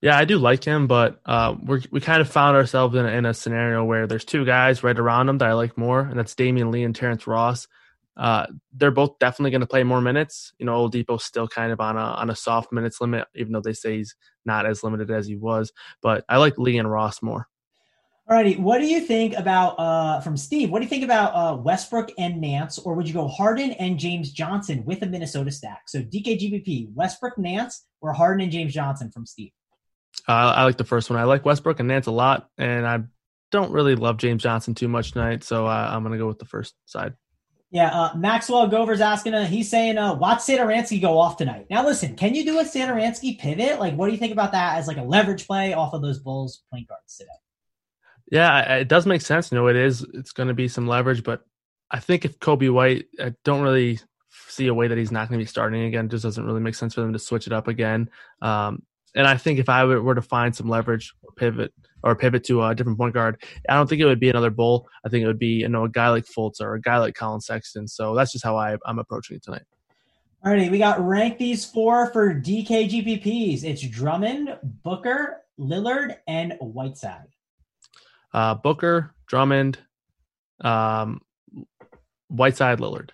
Yeah, 0.00 0.16
I 0.16 0.24
do 0.24 0.38
like 0.38 0.62
him, 0.62 0.86
but 0.86 1.20
uh, 1.26 1.56
we 1.62 1.82
we 1.90 2.00
kind 2.00 2.20
of 2.20 2.28
found 2.28 2.56
ourselves 2.56 2.94
in 2.94 3.04
a, 3.04 3.08
in 3.08 3.26
a 3.26 3.34
scenario 3.34 3.84
where 3.84 4.06
there's 4.06 4.24
two 4.24 4.44
guys 4.44 4.82
right 4.82 4.98
around 4.98 5.28
him 5.28 5.38
that 5.38 5.48
I 5.48 5.54
like 5.54 5.76
more, 5.76 6.00
and 6.00 6.18
that's 6.18 6.34
Damion 6.34 6.70
Lee 6.70 6.84
and 6.84 6.94
Terrence 6.94 7.26
Ross. 7.26 7.66
Uh, 8.16 8.46
they're 8.72 8.90
both 8.90 9.18
definitely 9.20 9.52
going 9.52 9.60
to 9.60 9.66
play 9.66 9.84
more 9.84 10.00
minutes. 10.00 10.52
You 10.58 10.66
know, 10.66 10.88
Oladipo's 10.88 11.24
still 11.24 11.48
kind 11.48 11.72
of 11.72 11.80
on 11.80 11.96
a 11.96 12.00
on 12.00 12.30
a 12.30 12.36
soft 12.36 12.72
minutes 12.72 13.00
limit, 13.00 13.26
even 13.34 13.52
though 13.52 13.60
they 13.60 13.72
say 13.72 13.98
he's 13.98 14.14
not 14.44 14.66
as 14.66 14.82
limited 14.84 15.10
as 15.10 15.26
he 15.26 15.36
was. 15.36 15.72
But 16.02 16.24
I 16.28 16.36
like 16.36 16.58
Lee 16.58 16.78
and 16.78 16.90
Ross 16.90 17.22
more. 17.22 17.48
Alrighty, 18.28 18.58
what 18.58 18.78
do 18.78 18.86
you 18.86 19.00
think 19.00 19.34
about 19.38 19.74
uh, 19.78 20.20
from 20.20 20.36
Steve? 20.36 20.68
What 20.68 20.80
do 20.80 20.84
you 20.84 20.90
think 20.90 21.02
about 21.02 21.30
uh, 21.34 21.56
Westbrook 21.56 22.10
and 22.18 22.42
Nance, 22.42 22.78
or 22.78 22.92
would 22.92 23.08
you 23.08 23.14
go 23.14 23.26
Harden 23.26 23.70
and 23.72 23.98
James 23.98 24.32
Johnson 24.32 24.84
with 24.84 25.00
a 25.00 25.06
Minnesota 25.06 25.50
stack? 25.50 25.84
So 25.88 26.02
DKGBP, 26.02 26.92
Westbrook, 26.92 27.38
Nance, 27.38 27.86
or 28.02 28.12
Harden 28.12 28.42
and 28.42 28.52
James 28.52 28.74
Johnson 28.74 29.10
from 29.10 29.24
Steve. 29.24 29.52
Uh, 30.28 30.52
I 30.54 30.64
like 30.64 30.76
the 30.76 30.84
first 30.84 31.08
one. 31.08 31.18
I 31.18 31.24
like 31.24 31.46
Westbrook 31.46 31.80
and 31.80 31.88
Nance 31.88 32.06
a 32.06 32.10
lot, 32.10 32.50
and 32.58 32.86
I 32.86 33.04
don't 33.50 33.72
really 33.72 33.94
love 33.94 34.18
James 34.18 34.42
Johnson 34.42 34.74
too 34.74 34.88
much 34.88 35.12
tonight, 35.12 35.42
so 35.42 35.66
uh, 35.66 35.90
I'm 35.90 36.02
going 36.02 36.12
to 36.12 36.18
go 36.18 36.28
with 36.28 36.38
the 36.38 36.44
first 36.44 36.74
side. 36.84 37.14
Yeah, 37.70 37.88
uh, 37.88 38.14
Maxwell 38.14 38.66
Gover's 38.66 39.00
asking. 39.00 39.32
Uh, 39.32 39.46
he's 39.46 39.70
saying, 39.70 39.96
uh, 39.96 40.14
"Watch 40.14 40.40
Satoransky 40.40 41.00
go 41.00 41.18
off 41.18 41.38
tonight." 41.38 41.66
Now, 41.70 41.82
listen, 41.82 42.14
can 42.14 42.34
you 42.34 42.44
do 42.44 42.58
a 42.58 42.64
Satoransky 42.64 43.38
pivot? 43.38 43.80
Like, 43.80 43.94
what 43.94 44.06
do 44.06 44.12
you 44.12 44.18
think 44.18 44.32
about 44.34 44.52
that 44.52 44.76
as 44.76 44.86
like 44.86 44.98
a 44.98 45.02
leverage 45.02 45.46
play 45.46 45.72
off 45.72 45.94
of 45.94 46.02
those 46.02 46.18
Bulls 46.18 46.62
point 46.70 46.88
guards 46.88 47.16
today? 47.16 47.30
Yeah, 48.30 48.76
it 48.76 48.88
does 48.88 49.06
make 49.06 49.22
sense. 49.22 49.50
You 49.50 49.58
know, 49.58 49.68
it 49.68 49.76
is. 49.76 50.04
It's 50.14 50.32
going 50.32 50.48
to 50.48 50.54
be 50.54 50.68
some 50.68 50.86
leverage, 50.86 51.22
but 51.22 51.42
I 51.90 52.00
think 52.00 52.24
if 52.24 52.38
Coby 52.38 52.70
White, 52.70 53.06
I 53.20 53.34
don't 53.44 53.62
really 53.62 53.98
see 54.48 54.66
a 54.66 54.74
way 54.74 54.88
that 54.88 54.98
he's 54.98 55.12
not 55.12 55.28
going 55.28 55.38
to 55.38 55.42
be 55.42 55.48
starting 55.48 55.84
again. 55.84 56.06
It 56.06 56.10
just 56.10 56.24
doesn't 56.24 56.44
really 56.44 56.60
make 56.60 56.74
sense 56.74 56.94
for 56.94 57.00
them 57.00 57.12
to 57.12 57.18
switch 57.18 57.46
it 57.46 57.52
up 57.52 57.68
again. 57.68 58.10
Um, 58.42 58.82
and 59.14 59.26
I 59.26 59.36
think 59.38 59.58
if 59.58 59.70
I 59.70 59.84
were 59.84 60.14
to 60.14 60.22
find 60.22 60.54
some 60.54 60.68
leverage 60.68 61.14
or 61.22 61.32
pivot 61.34 61.72
or 62.02 62.14
pivot 62.14 62.44
to 62.44 62.62
a 62.62 62.74
different 62.74 62.98
point 62.98 63.14
guard, 63.14 63.42
I 63.68 63.74
don't 63.74 63.88
think 63.88 64.02
it 64.02 64.04
would 64.04 64.20
be 64.20 64.28
another 64.28 64.50
bull. 64.50 64.86
I 65.04 65.08
think 65.08 65.24
it 65.24 65.26
would 65.26 65.38
be 65.38 65.60
you 65.60 65.68
know 65.68 65.84
a 65.84 65.88
guy 65.88 66.10
like 66.10 66.26
Fultz 66.26 66.60
or 66.60 66.74
a 66.74 66.80
guy 66.80 66.98
like 66.98 67.14
Collin 67.14 67.40
Sexton. 67.40 67.88
So 67.88 68.14
that's 68.14 68.32
just 68.32 68.44
how 68.44 68.56
I, 68.56 68.76
I'm 68.84 68.98
approaching 68.98 69.36
it 69.36 69.42
tonight. 69.42 69.64
Alrighty, 70.44 70.70
we 70.70 70.78
got 70.78 71.00
rank 71.00 71.38
these 71.38 71.64
four 71.64 72.12
for 72.12 72.34
DKGPPs. 72.34 73.64
It's 73.64 73.82
Drummond, 73.88 74.56
Booker, 74.84 75.38
Lillard, 75.58 76.16
and 76.28 76.54
Whiteside 76.60 77.26
uh, 78.32 78.54
Booker, 78.54 79.14
Drummond, 79.26 79.78
um, 80.60 81.20
Whiteside, 82.28 82.78
Lillard. 82.78 83.10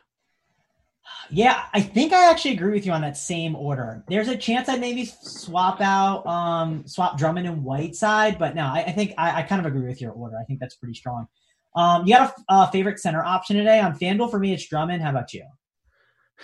Yeah, 1.30 1.64
I 1.72 1.80
think 1.80 2.12
I 2.12 2.30
actually 2.30 2.52
agree 2.52 2.72
with 2.72 2.86
you 2.86 2.92
on 2.92 3.00
that 3.00 3.16
same 3.16 3.56
order. 3.56 4.04
There's 4.08 4.28
a 4.28 4.36
chance 4.36 4.68
I'd 4.68 4.80
maybe 4.80 5.04
swap 5.04 5.80
out, 5.80 6.26
um, 6.26 6.86
swap 6.86 7.18
Drummond 7.18 7.46
and 7.46 7.64
Whiteside, 7.64 8.38
but 8.38 8.54
no, 8.54 8.64
I, 8.64 8.84
I 8.86 8.92
think 8.92 9.14
I, 9.16 9.40
I, 9.40 9.42
kind 9.42 9.64
of 9.64 9.66
agree 9.66 9.88
with 9.88 10.00
your 10.00 10.12
order. 10.12 10.36
I 10.38 10.44
think 10.44 10.60
that's 10.60 10.76
pretty 10.76 10.94
strong. 10.94 11.26
Um, 11.74 12.06
you 12.06 12.14
got 12.14 12.34
a, 12.48 12.54
a 12.54 12.70
favorite 12.70 13.00
center 13.00 13.24
option 13.24 13.56
today 13.56 13.80
on 13.80 13.98
FanDuel? 13.98 14.30
For 14.30 14.38
me, 14.38 14.52
it's 14.52 14.66
Drummond. 14.68 15.02
How 15.02 15.10
about 15.10 15.32
you? 15.32 15.44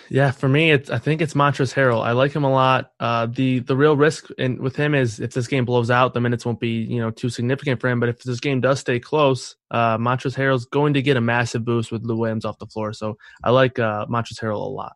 Yeah, 0.09 0.31
for 0.31 0.47
me, 0.47 0.71
it's 0.71 0.89
I 0.89 0.97
think 0.97 1.21
it's 1.21 1.33
Montrezl 1.33 1.73
Harrell. 1.73 2.03
I 2.03 2.11
like 2.13 2.33
him 2.33 2.43
a 2.43 2.51
lot. 2.51 2.91
Uh, 2.99 3.27
the 3.27 3.59
the 3.59 3.75
real 3.75 3.95
risk 3.95 4.29
in, 4.37 4.61
with 4.61 4.75
him 4.75 4.95
is 4.95 5.19
if 5.19 5.33
this 5.33 5.47
game 5.47 5.65
blows 5.65 5.91
out, 5.91 6.13
the 6.13 6.21
minutes 6.21 6.45
won't 6.45 6.59
be 6.59 6.83
you 6.83 6.99
know 6.99 7.11
too 7.11 7.29
significant 7.29 7.79
for 7.79 7.87
him. 7.87 7.99
But 7.99 8.09
if 8.09 8.19
this 8.19 8.39
game 8.39 8.61
does 8.61 8.79
stay 8.79 8.99
close, 8.99 9.55
uh, 9.69 9.97
Montrezl 9.97 10.35
Harrell's 10.35 10.65
going 10.65 10.93
to 10.95 11.01
get 11.01 11.17
a 11.17 11.21
massive 11.21 11.63
boost 11.63 11.91
with 11.91 12.03
Lou 12.03 12.17
Williams 12.17 12.45
off 12.45 12.57
the 12.57 12.67
floor. 12.67 12.93
So 12.93 13.17
I 13.43 13.51
like 13.51 13.79
uh, 13.79 14.05
Montrezl 14.07 14.39
Harrell 14.41 14.65
a 14.65 14.69
lot. 14.69 14.95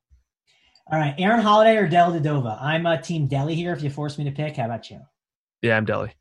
All 0.92 1.00
right, 1.00 1.16
Aaron 1.18 1.42
Holiday 1.42 1.78
or 1.78 1.90
Dellavedova? 1.90 2.62
I'm 2.62 2.86
a 2.86 3.02
team 3.02 3.28
Delly 3.28 3.56
here. 3.56 3.74
If 3.74 3.82
you 3.82 3.90
force 3.90 4.18
me 4.18 4.26
to 4.26 4.32
pick, 4.32 4.58
how 4.58 4.66
about 4.66 4.90
you? 4.92 5.02
Yeah, 5.62 5.78
I'm 5.78 5.86
Delly. 5.86 6.12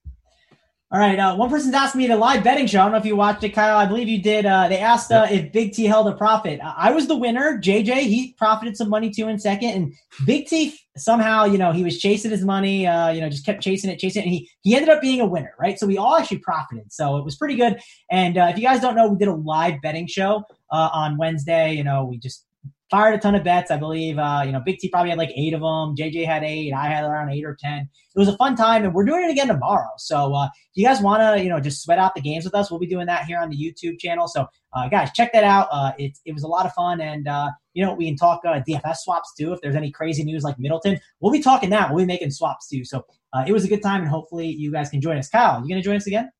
All 0.92 1.00
right. 1.00 1.18
Uh, 1.18 1.34
one 1.34 1.50
person's 1.50 1.74
asked 1.74 1.96
me 1.96 2.06
the 2.06 2.16
live 2.16 2.44
betting 2.44 2.66
show. 2.66 2.80
I 2.80 2.84
don't 2.84 2.92
know 2.92 2.98
if 2.98 3.04
you 3.04 3.16
watched 3.16 3.42
it, 3.42 3.50
Kyle. 3.50 3.76
I 3.76 3.86
believe 3.86 4.08
you 4.08 4.22
did. 4.22 4.46
Uh, 4.46 4.68
they 4.68 4.78
asked 4.78 5.10
uh, 5.10 5.26
if 5.28 5.50
Big 5.50 5.72
T 5.72 5.84
held 5.86 6.06
a 6.06 6.12
profit. 6.12 6.60
I 6.62 6.92
was 6.92 7.08
the 7.08 7.16
winner. 7.16 7.58
JJ, 7.58 8.02
he 8.02 8.32
profited 8.34 8.76
some 8.76 8.90
money 8.90 9.10
too 9.10 9.26
in 9.26 9.38
second. 9.40 9.70
And 9.70 9.92
Big 10.24 10.46
T 10.46 10.78
somehow, 10.96 11.46
you 11.46 11.58
know, 11.58 11.72
he 11.72 11.82
was 11.82 11.98
chasing 11.98 12.30
his 12.30 12.44
money, 12.44 12.86
uh, 12.86 13.10
you 13.10 13.20
know, 13.20 13.28
just 13.28 13.44
kept 13.44 13.62
chasing 13.62 13.90
it, 13.90 13.98
chasing 13.98 14.22
it. 14.22 14.26
And 14.26 14.34
he, 14.34 14.48
he 14.62 14.76
ended 14.76 14.88
up 14.88 15.00
being 15.00 15.20
a 15.20 15.26
winner, 15.26 15.54
right? 15.58 15.78
So 15.80 15.86
we 15.86 15.98
all 15.98 16.16
actually 16.16 16.38
profited. 16.38 16.92
So 16.92 17.16
it 17.16 17.24
was 17.24 17.34
pretty 17.34 17.56
good. 17.56 17.80
And 18.10 18.38
uh, 18.38 18.48
if 18.50 18.56
you 18.56 18.62
guys 18.62 18.80
don't 18.80 18.94
know, 18.94 19.08
we 19.08 19.18
did 19.18 19.28
a 19.28 19.34
live 19.34 19.80
betting 19.82 20.06
show 20.06 20.44
uh, 20.70 20.90
on 20.92 21.16
Wednesday. 21.16 21.72
You 21.72 21.82
know, 21.82 22.04
we 22.04 22.18
just 22.18 22.44
fired 22.90 23.14
a 23.14 23.18
ton 23.18 23.34
of 23.34 23.44
bets. 23.44 23.70
I 23.70 23.76
believe, 23.76 24.18
uh, 24.18 24.42
you 24.44 24.52
know, 24.52 24.60
Big 24.60 24.78
T 24.78 24.88
probably 24.88 25.10
had 25.10 25.18
like 25.18 25.32
eight 25.36 25.54
of 25.54 25.60
them. 25.60 25.94
JJ 25.96 26.26
had 26.26 26.44
eight. 26.44 26.72
I 26.72 26.86
had 26.86 27.04
around 27.04 27.30
eight 27.30 27.44
or 27.44 27.56
10. 27.58 27.78
It 27.80 28.18
was 28.18 28.28
a 28.28 28.36
fun 28.36 28.56
time 28.56 28.84
and 28.84 28.94
we're 28.94 29.04
doing 29.04 29.24
it 29.24 29.30
again 29.30 29.48
tomorrow. 29.48 29.90
So, 29.96 30.34
uh, 30.34 30.46
if 30.46 30.50
you 30.74 30.86
guys 30.86 31.00
want 31.00 31.20
to, 31.22 31.42
you 31.42 31.48
know, 31.48 31.60
just 31.60 31.82
sweat 31.82 31.98
out 31.98 32.14
the 32.14 32.20
games 32.20 32.44
with 32.44 32.54
us, 32.54 32.70
we'll 32.70 32.80
be 32.80 32.86
doing 32.86 33.06
that 33.06 33.24
here 33.24 33.38
on 33.38 33.50
the 33.50 33.56
YouTube 33.56 33.98
channel. 33.98 34.28
So, 34.28 34.46
uh, 34.72 34.88
guys, 34.88 35.10
check 35.12 35.32
that 35.32 35.44
out. 35.44 35.68
Uh, 35.70 35.92
it, 35.98 36.18
it 36.24 36.32
was 36.32 36.42
a 36.42 36.48
lot 36.48 36.66
of 36.66 36.72
fun. 36.72 37.00
And, 37.00 37.26
uh, 37.26 37.50
you 37.72 37.84
know, 37.84 37.94
we 37.94 38.06
can 38.06 38.16
talk 38.16 38.42
uh, 38.46 38.60
DFS 38.68 38.98
swaps 38.98 39.34
too. 39.34 39.52
If 39.52 39.60
there's 39.60 39.76
any 39.76 39.90
crazy 39.90 40.22
news 40.22 40.44
like 40.44 40.58
Middleton, 40.58 41.00
we'll 41.20 41.32
be 41.32 41.42
talking 41.42 41.70
that. 41.70 41.90
We'll 41.90 42.04
be 42.04 42.06
making 42.06 42.30
swaps 42.30 42.68
too. 42.68 42.84
So, 42.84 43.04
uh, 43.32 43.44
it 43.48 43.52
was 43.52 43.64
a 43.64 43.68
good 43.68 43.82
time 43.82 44.02
and 44.02 44.10
hopefully 44.10 44.48
you 44.48 44.70
guys 44.70 44.90
can 44.90 45.00
join 45.00 45.18
us. 45.18 45.28
Kyle, 45.28 45.60
you 45.60 45.68
going 45.68 45.82
to 45.82 45.84
join 45.84 45.96
us 45.96 46.06
again? 46.06 46.30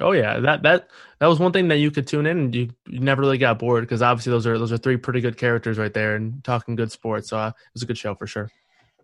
Oh 0.00 0.12
yeah, 0.12 0.40
that 0.40 0.62
that 0.62 0.88
that 1.18 1.26
was 1.26 1.38
one 1.38 1.52
thing 1.52 1.68
that 1.68 1.78
you 1.78 1.90
could 1.90 2.06
tune 2.06 2.26
in 2.26 2.38
and 2.38 2.54
you, 2.54 2.70
you 2.88 2.98
never 3.00 3.20
really 3.20 3.38
got 3.38 3.58
bored 3.58 3.84
because 3.84 4.02
obviously 4.02 4.30
those 4.30 4.46
are 4.46 4.58
those 4.58 4.72
are 4.72 4.78
three 4.78 4.96
pretty 4.96 5.20
good 5.20 5.36
characters 5.36 5.78
right 5.78 5.92
there 5.92 6.16
and 6.16 6.42
talking 6.42 6.76
good 6.76 6.90
sports. 6.90 7.28
So 7.28 7.38
uh, 7.38 7.48
it 7.48 7.74
was 7.74 7.82
a 7.82 7.86
good 7.86 7.98
show 7.98 8.14
for 8.14 8.26
sure. 8.26 8.50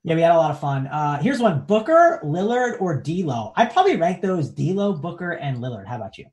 Yeah, 0.03 0.15
we 0.15 0.23
had 0.23 0.33
a 0.33 0.37
lot 0.37 0.51
of 0.51 0.61
fun. 0.61 0.87
Uh, 0.87 1.21
here's 1.21 1.41
one: 1.41 1.61
Booker, 1.67 2.21
Lillard, 2.25 2.81
or 2.81 3.01
D'Lo. 3.01 3.53
I'd 3.57 3.73
probably 3.73 3.97
rank 3.97 4.23
those 4.23 4.49
D'Lo, 4.51 4.95
Booker, 4.95 5.33
and 5.33 5.59
Lillard. 5.59 5.87
How 5.87 5.97
about 5.97 6.17
you? 6.19 6.27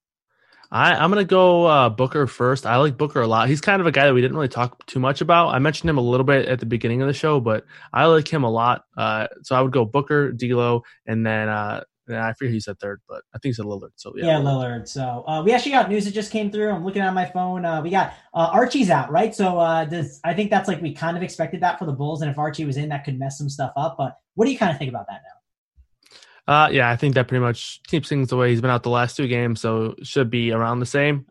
I, 0.72 0.96
I'm 0.96 1.10
gonna 1.10 1.24
go 1.24 1.66
uh, 1.66 1.90
Booker 1.90 2.26
first. 2.28 2.66
I 2.66 2.78
like 2.78 2.98
Booker 2.98 3.22
a 3.22 3.28
lot. 3.28 3.50
He's 3.50 3.62
kind 3.62 3.82
of 3.82 3.88
a 3.88 3.92
guy 3.92 4.06
that 4.06 4.14
we 4.14 4.22
didn't 4.22 4.36
really 4.36 4.48
talk 4.48 4.86
too 4.86 5.00
much 5.00 5.22
about. 5.22 5.50
I 5.50 5.60
mentioned 5.60 5.90
him 5.90 5.98
a 5.98 6.02
little 6.02 6.24
bit 6.24 6.48
at 6.48 6.60
the 6.60 6.66
beginning 6.66 7.02
of 7.02 7.08
the 7.08 7.14
show, 7.14 7.40
but 7.40 7.66
I 7.94 8.06
like 8.06 8.28
him 8.28 8.44
a 8.44 8.50
lot. 8.50 8.86
Uh, 8.98 9.28
so 9.44 9.56
I 9.56 9.62
would 9.62 9.72
go 9.72 9.86
Booker, 9.86 10.32
D'Lo, 10.32 10.84
and 11.06 11.26
then 11.26 11.50
uh, 11.50 11.84
I 12.10 12.34
forget 12.34 12.54
who 12.54 12.60
said 12.60 12.80
third, 12.80 13.02
but 13.08 13.24
I 13.34 13.40
think 13.40 13.50
he 13.50 13.54
said 13.54 13.66
Lillard. 13.66 13.92
So 13.96 14.14
yeah, 14.16 14.26
yeah 14.26 14.40
Lillard. 14.40 14.88
So 14.88 15.24
uh, 15.28 15.42
we 15.44 15.52
actually 15.52 15.72
got 15.72 15.90
news 15.90 16.06
that 16.06 16.14
just 16.14 16.32
came 16.32 16.52
through. 16.52 16.70
I'm 16.70 16.86
looking 16.86 17.02
at 17.02 17.14
my 17.14 17.26
phone. 17.26 17.66
Uh, 17.66 17.82
we 17.82 17.90
got 17.90 18.14
uh, 18.34 18.50
Archie's 18.52 18.90
out, 18.90 19.12
right? 19.12 19.34
So 19.34 19.60
uh, 19.60 19.86
does 19.86 20.20
I 20.24 20.34
think 20.34 20.50
that's 20.52 20.68
like 20.68 20.82
we 20.82 20.94
kind 20.94 21.18
of 21.18 21.24
expected 21.24 21.62
that 21.62 21.80
for 21.80 21.86
the 21.86 21.94
Bulls, 21.94 22.22
and 22.22 22.30
if 22.30 22.38
Archie 22.38 22.66
was 22.66 22.78
in, 22.78 22.90
that 22.90 23.06
could 23.06 23.18
mess 23.18 23.38
some 23.38 23.50
stuff 23.50 23.72
up. 23.76 23.96
But 23.98 24.18
what 24.36 24.46
do 24.46 24.52
you 24.52 24.58
kind 24.58 24.72
of 24.72 24.78
think 24.78 24.90
about 24.90 25.08
that 25.08 25.22
now? 25.24 25.36
Uh, 26.48 26.70
yeah, 26.70 26.92
I 26.92 26.96
think 26.96 27.16
that 27.16 27.28
pretty 27.28 27.42
much 27.42 27.82
keeps 27.88 28.08
things 28.08 28.30
the 28.30 28.38
way 28.38 28.52
he's 28.52 28.62
been 28.62 28.70
out 28.70 28.84
the 28.84 28.90
last 28.90 29.18
two 29.18 29.28
games, 29.28 29.62
so 29.62 29.96
should 30.04 30.30
be 30.30 30.52
around 30.52 30.80
the 30.80 30.86
same. 30.86 31.26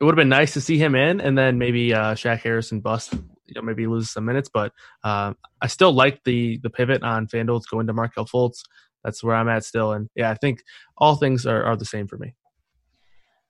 It 0.00 0.04
would 0.04 0.12
have 0.12 0.20
been 0.20 0.28
nice 0.28 0.52
to 0.54 0.60
see 0.60 0.78
him 0.78 0.94
in, 0.94 1.20
and 1.20 1.38
then 1.38 1.58
maybe 1.58 1.94
uh, 1.94 2.14
Shaq 2.14 2.40
Harrison 2.40 2.80
bust, 2.80 3.12
you 3.12 3.54
know, 3.54 3.62
maybe 3.62 3.86
lose 3.86 4.10
some 4.10 4.24
minutes. 4.24 4.48
But 4.52 4.72
uh, 5.04 5.34
I 5.60 5.68
still 5.68 5.92
like 5.92 6.24
the 6.24 6.58
the 6.58 6.70
pivot 6.70 7.04
on 7.04 7.28
FanDuel 7.28 7.62
to 7.62 7.68
go 7.70 7.80
into 7.80 7.92
Markelle 7.92 8.26
Fultz 8.26 8.62
that's 9.04 9.22
where 9.22 9.34
I'm 9.34 9.48
at 9.48 9.64
still. 9.64 9.92
And 9.92 10.08
yeah, 10.14 10.30
I 10.30 10.34
think 10.34 10.62
all 10.96 11.16
things 11.16 11.46
are, 11.46 11.64
are 11.64 11.76
the 11.76 11.84
same 11.84 12.06
for 12.06 12.18
me. 12.18 12.34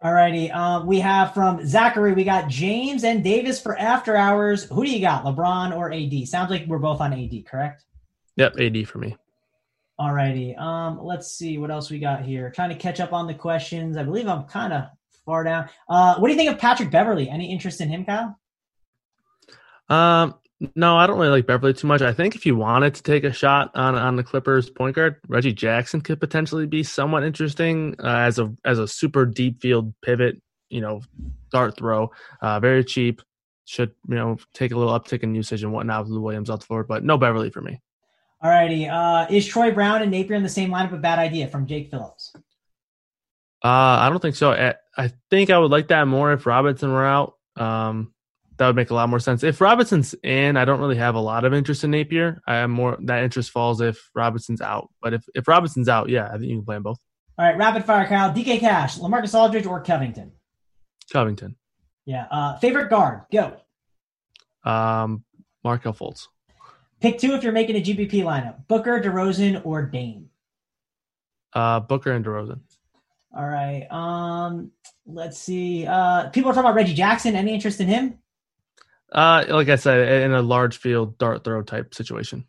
All 0.01 0.13
righty. 0.13 0.51
Um, 0.53 0.87
we 0.87 1.01
have 1.01 1.35
from 1.35 1.67
Zachary, 1.67 2.13
we 2.13 2.23
got 2.23 2.49
James 2.49 3.03
and 3.03 3.25
Davis 3.25 3.61
for 3.61 3.77
after 3.77 4.15
hours. 4.15 4.65
Who 4.65 4.85
do 4.85 4.91
you 4.91 5.01
got, 5.01 5.25
LeBron 5.25 5.77
or 5.77 5.93
AD? 5.93 6.29
Sounds 6.29 6.51
like 6.51 6.67
we're 6.67 6.79
both 6.79 7.01
on 7.01 7.13
AD, 7.13 7.47
correct? 7.47 7.85
Yep, 8.37 8.61
AD 8.61 8.87
for 8.87 8.99
me. 8.99 9.17
All 9.99 10.13
righty. 10.13 10.55
Um, 10.55 11.01
let's 11.03 11.33
see 11.33 11.59
what 11.59 11.73
else 11.73 11.91
we 11.91 11.99
got 11.99 12.23
here. 12.25 12.53
Trying 12.55 12.69
to 12.69 12.77
catch 12.77 13.01
up 13.01 13.13
on 13.13 13.27
the 13.27 13.35
questions. 13.35 13.97
I 13.97 14.05
believe 14.05 14.29
I'm 14.29 14.45
kind 14.45 14.73
of 14.73 14.85
far 15.27 15.43
down. 15.43 15.69
Uh, 15.89 16.15
what 16.19 16.29
do 16.29 16.33
you 16.33 16.39
think 16.39 16.53
of 16.53 16.59
Patrick 16.59 16.93
Beverley? 16.93 17.29
Any 17.29 17.51
interest 17.51 17.81
in 17.81 17.89
him, 17.89 18.05
Kyle? 18.05 18.39
Um, 19.89 20.35
no, 20.75 20.97
I 20.97 21.07
don't 21.07 21.19
really 21.19 21.31
like 21.31 21.47
Beverley 21.47 21.73
too 21.73 21.87
much. 21.87 22.03
I 22.03 22.13
think 22.13 22.35
if 22.35 22.45
you 22.45 22.57
wanted 22.57 22.95
to 22.97 23.03
take 23.03 23.23
a 23.23 23.33
shot 23.33 23.71
on 23.75 23.95
on 23.95 24.17
the 24.17 24.25
Clippers 24.25 24.69
point 24.69 24.97
guard, 24.97 25.17
Reggie 25.29 25.53
Jackson 25.53 26.01
could 26.01 26.19
potentially 26.19 26.67
be 26.67 26.83
somewhat 26.83 27.23
interesting 27.23 27.95
uh, 28.03 28.07
as 28.09 28.39
a 28.39 28.53
as 28.65 28.79
a 28.79 28.89
super 28.89 29.25
deep 29.25 29.61
field 29.61 29.95
pivot. 30.03 30.41
You 30.69 30.81
know, 30.81 31.01
dart 31.53 31.77
throw, 31.77 32.11
uh, 32.43 32.59
very 32.61 32.85
cheap. 32.85 33.23
Should 33.67 33.93
you 34.09 34.17
know 34.17 34.39
take 34.53 34.73
a 34.73 34.77
little 34.77 34.99
uptick 34.99 35.23
in 35.23 35.35
usage 35.35 35.63
and 35.63 35.73
whatnot 35.73 36.05
with 36.05 36.13
Lou 36.13 36.23
Williams 36.23 36.51
off 36.51 36.61
the 36.61 36.67
floor, 36.67 36.83
but 36.83 37.05
no 37.05 37.17
Beverley 37.17 37.51
for 37.51 37.61
me. 37.61 37.81
Alrighty, 38.43 38.91
uh, 38.91 39.27
is 39.33 39.47
Troy 39.47 39.71
Brown 39.73 40.03
and 40.03 40.11
Napier 40.11 40.37
in 40.37 40.43
the 40.43 40.49
same 40.49 40.71
lineup 40.71 40.93
a 40.93 40.97
bad 40.97 41.19
idea? 41.19 41.47
From 41.49 41.67
Jake 41.67 41.91
Phillips. 41.91 42.33
Uh, 43.65 43.69
I 43.69 44.09
don't 44.09 44.21
think 44.21 44.37
so. 44.37 44.53
I, 44.53 44.75
I 44.97 45.13
think 45.31 45.51
I 45.51 45.59
would 45.59 45.73
like 45.73 45.89
that 45.89 46.07
more 46.07 46.33
if 46.33 46.47
Robinson 46.47 46.93
were 46.93 47.05
out. 47.05 47.35
Um, 47.57 48.13
that 48.59 48.67
would 48.67 48.77
make 48.77 48.91
a 48.91 48.95
lot 48.95 49.09
more 49.09 49.21
sense. 49.21 49.45
If 49.45 49.61
Robinson's 49.61 50.15
in, 50.23 50.57
I 50.57 50.65
don't 50.65 50.81
really 50.81 50.97
have 50.97 51.15
a 51.15 51.21
lot 51.21 51.45
of 51.45 51.55
interest 51.55 51.85
in 51.85 51.93
Napier. 51.93 52.41
I 52.47 52.57
am 52.57 52.73
more 52.73 52.99
that 53.03 53.23
interest 53.23 53.51
falls 53.51 53.81
if 53.81 54.11
Robinson's 54.15 54.61
out. 54.61 54.91
But 55.01 55.15
if, 55.15 55.25
if 55.35 55.47
Robinson's 55.47 55.89
out, 55.89 56.09
yeah, 56.09 56.27
I 56.27 56.33
think 56.33 56.45
you 56.45 56.57
can 56.57 56.65
play 56.65 56.77
them 56.77 56.83
both. 56.83 56.99
All 57.39 57.47
right, 57.47 57.57
rapid 57.57 57.85
fire, 57.85 58.07
Kyle. 58.07 58.33
DK 58.33 58.59
Cash, 58.59 58.99
LaMarcus 58.99 59.33
Aldridge, 59.33 59.65
or 59.65 59.81
Covington? 59.81 60.33
Covington. 61.13 61.55
Yeah. 62.05 62.27
Uh, 62.31 62.59
favorite 62.59 62.91
guard? 62.91 63.23
Go. 63.33 63.57
Um, 64.65 65.25
Markelle 65.63 65.95
Fultz. 65.95 66.27
Pick 67.01 67.19
two 67.19 67.35
if 67.35 67.45
you're 67.45 67.53
making 67.53 67.77
a 67.77 67.81
GPP 67.81 68.25
lineup: 68.25 68.67
Booker, 68.67 69.01
DeRozan, 69.01 69.65
or 69.65 69.83
Dame. 69.83 70.31
Uh, 71.53 71.79
Booker 71.79 72.11
and 72.13 72.25
DeRozan. 72.25 72.61
All 73.37 73.47
right. 73.47 73.87
Um, 73.91 74.73
let's 75.07 75.39
see. 75.39 75.87
Uh, 75.87 76.29
people 76.31 76.51
are 76.51 76.55
talking 76.55 76.69
about 76.69 76.75
Reggie 76.75 76.95
Jackson. 76.95 77.37
Any 77.37 77.55
interest 77.55 77.81
in 77.81 77.87
him? 77.87 78.19
Uh, 79.13 79.45
like 79.49 79.69
I 79.69 79.77
said, 79.77 80.23
in 80.23 80.33
a 80.33 80.43
large 80.43 80.77
field 80.77 81.19
dart 81.19 81.45
throw 81.45 81.63
type 81.63 81.95
situation. 81.95 82.45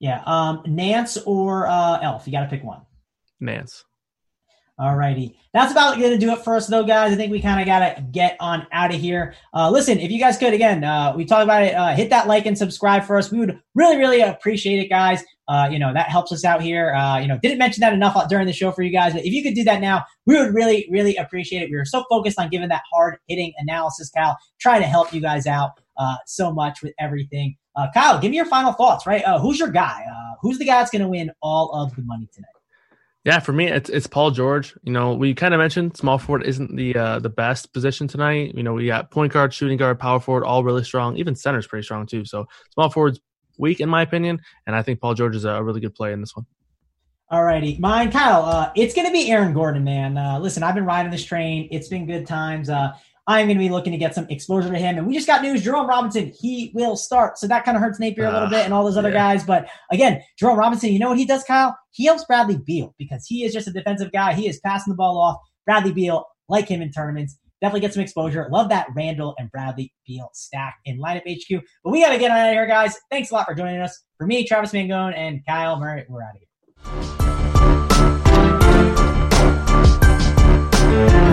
Yeah. 0.00 0.22
Um, 0.26 0.62
Nance 0.66 1.18
or 1.18 1.66
uh, 1.66 2.00
Elf? 2.00 2.26
You 2.26 2.32
got 2.32 2.40
to 2.42 2.48
pick 2.48 2.64
one. 2.64 2.80
Nance. 3.38 3.84
All 4.78 4.96
righty. 4.96 5.38
That's 5.52 5.72
about 5.72 5.98
going 5.98 6.12
to 6.12 6.18
do 6.18 6.32
it 6.32 6.38
for 6.38 6.56
us, 6.56 6.66
though, 6.66 6.84
guys. 6.84 7.12
I 7.12 7.16
think 7.16 7.30
we 7.30 7.42
kind 7.42 7.60
of 7.60 7.66
got 7.66 7.80
to 7.80 8.00
get 8.00 8.38
on 8.40 8.66
out 8.72 8.94
of 8.94 8.98
here. 8.98 9.34
Uh, 9.52 9.70
listen, 9.70 9.98
if 9.98 10.10
you 10.10 10.18
guys 10.18 10.38
could, 10.38 10.54
again, 10.54 10.82
uh, 10.82 11.12
we 11.14 11.26
talked 11.26 11.44
about 11.44 11.64
it, 11.64 11.74
uh, 11.74 11.94
hit 11.94 12.08
that 12.10 12.26
like 12.26 12.46
and 12.46 12.56
subscribe 12.56 13.04
for 13.04 13.18
us. 13.18 13.30
We 13.30 13.38
would 13.40 13.60
really, 13.74 13.98
really 13.98 14.22
appreciate 14.22 14.78
it, 14.78 14.88
guys. 14.88 15.22
Uh, 15.48 15.68
you 15.70 15.78
know, 15.78 15.92
that 15.92 16.08
helps 16.08 16.32
us 16.32 16.46
out 16.46 16.62
here. 16.62 16.94
Uh, 16.94 17.18
you 17.18 17.28
know, 17.28 17.38
didn't 17.42 17.58
mention 17.58 17.82
that 17.82 17.92
enough 17.92 18.16
during 18.30 18.46
the 18.46 18.54
show 18.54 18.70
for 18.70 18.80
you 18.80 18.90
guys, 18.90 19.12
but 19.12 19.24
if 19.24 19.34
you 19.34 19.42
could 19.42 19.54
do 19.54 19.64
that 19.64 19.82
now, 19.82 20.02
we 20.24 20.38
would 20.38 20.54
really, 20.54 20.88
really 20.90 21.16
appreciate 21.16 21.60
it. 21.60 21.70
We 21.70 21.76
were 21.76 21.84
so 21.84 22.04
focused 22.08 22.38
on 22.38 22.48
giving 22.48 22.68
that 22.68 22.82
hard 22.90 23.18
hitting 23.28 23.52
analysis, 23.58 24.08
Cal, 24.08 24.38
trying 24.60 24.80
to 24.80 24.86
help 24.86 25.12
you 25.12 25.20
guys 25.20 25.46
out 25.46 25.72
uh, 26.00 26.16
so 26.26 26.52
much 26.52 26.82
with 26.82 26.92
everything. 26.98 27.56
Kyle, 27.94 28.20
give 28.20 28.30
me 28.30 28.36
your 28.36 28.46
final 28.46 28.72
thoughts, 28.72 29.06
right? 29.06 29.22
who's 29.40 29.58
your 29.58 29.70
guy? 29.70 30.04
who's 30.42 30.58
the 30.58 30.64
guy 30.64 30.78
that's 30.78 30.90
going 30.90 31.02
to 31.02 31.08
win 31.08 31.30
all 31.42 31.70
of 31.72 31.94
the 31.96 32.02
money 32.02 32.28
tonight? 32.32 32.48
Yeah, 33.24 33.38
for 33.38 33.52
me, 33.52 33.66
it's 33.66 33.90
it's 33.90 34.06
Paul 34.06 34.30
George. 34.30 34.74
You 34.82 34.92
know, 34.92 35.12
we 35.12 35.34
kind 35.34 35.52
of 35.52 35.58
mentioned 35.58 35.94
small 35.94 36.16
forward 36.16 36.42
isn't 36.42 36.74
the 36.74 36.96
uh, 36.96 37.18
the 37.18 37.28
best 37.28 37.72
position 37.74 38.08
tonight. 38.08 38.54
You 38.54 38.62
know, 38.62 38.72
we 38.72 38.86
got 38.86 39.10
point 39.10 39.30
guard, 39.30 39.52
shooting 39.52 39.76
guard, 39.76 39.98
power 39.98 40.20
forward, 40.20 40.44
all 40.44 40.64
really 40.64 40.84
strong. 40.84 41.18
Even 41.18 41.34
center's 41.34 41.66
pretty 41.66 41.84
strong 41.84 42.06
too. 42.06 42.24
So 42.24 42.46
small 42.72 42.88
forward's 42.88 43.20
weak 43.58 43.80
in 43.80 43.90
my 43.90 44.00
opinion, 44.00 44.40
and 44.66 44.74
I 44.74 44.80
think 44.80 45.00
Paul 45.00 45.12
George 45.12 45.36
is 45.36 45.44
a 45.44 45.62
really 45.62 45.80
good 45.80 45.94
play 45.94 46.14
in 46.14 46.20
this 46.20 46.34
one. 46.34 46.46
All 47.28 47.44
righty, 47.44 47.76
mine, 47.78 48.10
Kyle. 48.10 48.42
Uh, 48.42 48.72
it's 48.74 48.94
going 48.94 49.06
to 49.06 49.12
be 49.12 49.30
Aaron 49.30 49.52
Gordon, 49.52 49.84
man. 49.84 50.16
Uh, 50.16 50.38
listen, 50.38 50.62
I've 50.62 50.74
been 50.74 50.86
riding 50.86 51.12
this 51.12 51.24
train. 51.24 51.68
It's 51.70 51.88
been 51.88 52.06
good 52.06 52.26
times. 52.26 52.70
Uh, 52.70 52.92
I'm 53.30 53.46
going 53.46 53.58
to 53.58 53.62
be 53.62 53.68
looking 53.68 53.92
to 53.92 53.98
get 53.98 54.12
some 54.12 54.26
exposure 54.28 54.70
to 54.72 54.78
him. 54.78 54.98
And 54.98 55.06
we 55.06 55.14
just 55.14 55.28
got 55.28 55.40
news 55.40 55.62
Jerome 55.62 55.86
Robinson, 55.86 56.32
he 56.36 56.72
will 56.74 56.96
start. 56.96 57.38
So 57.38 57.46
that 57.46 57.64
kind 57.64 57.76
of 57.76 57.80
hurts 57.80 58.00
Napier 58.00 58.26
uh, 58.26 58.30
a 58.30 58.34
little 58.34 58.48
bit 58.48 58.64
and 58.64 58.74
all 58.74 58.84
those 58.84 58.96
other 58.96 59.10
ah, 59.10 59.12
yeah. 59.12 59.34
guys. 59.34 59.44
But 59.44 59.68
again, 59.92 60.20
Jerome 60.36 60.58
Robinson, 60.58 60.92
you 60.92 60.98
know 60.98 61.10
what 61.10 61.18
he 61.18 61.24
does, 61.24 61.44
Kyle? 61.44 61.78
He 61.92 62.06
helps 62.06 62.24
Bradley 62.24 62.58
Beal 62.58 62.92
because 62.98 63.24
he 63.28 63.44
is 63.44 63.52
just 63.52 63.68
a 63.68 63.72
defensive 63.72 64.10
guy. 64.10 64.34
He 64.34 64.48
is 64.48 64.58
passing 64.58 64.90
the 64.90 64.96
ball 64.96 65.16
off. 65.16 65.36
Bradley 65.64 65.92
Beal, 65.92 66.26
like 66.48 66.66
him 66.66 66.82
in 66.82 66.90
tournaments, 66.90 67.38
definitely 67.60 67.82
get 67.82 67.94
some 67.94 68.02
exposure. 68.02 68.48
Love 68.50 68.68
that 68.70 68.88
Randle 68.96 69.36
and 69.38 69.48
Bradley 69.52 69.94
Beal 70.08 70.30
stack 70.32 70.78
in 70.84 70.98
lineup 70.98 71.22
HQ. 71.24 71.62
But 71.84 71.90
we 71.92 72.02
got 72.02 72.10
to 72.10 72.18
get 72.18 72.32
out 72.32 72.48
of 72.48 72.52
here, 72.52 72.66
guys. 72.66 72.96
Thanks 73.12 73.30
a 73.30 73.34
lot 73.34 73.46
for 73.46 73.54
joining 73.54 73.80
us. 73.80 73.96
For 74.18 74.26
me, 74.26 74.44
Travis 74.44 74.72
Mangone 74.72 75.16
and 75.16 75.46
Kyle 75.46 75.78
Murray, 75.78 76.04
we're 76.08 76.22
out 76.22 76.34
of 76.34 76.40
here. 81.20 81.29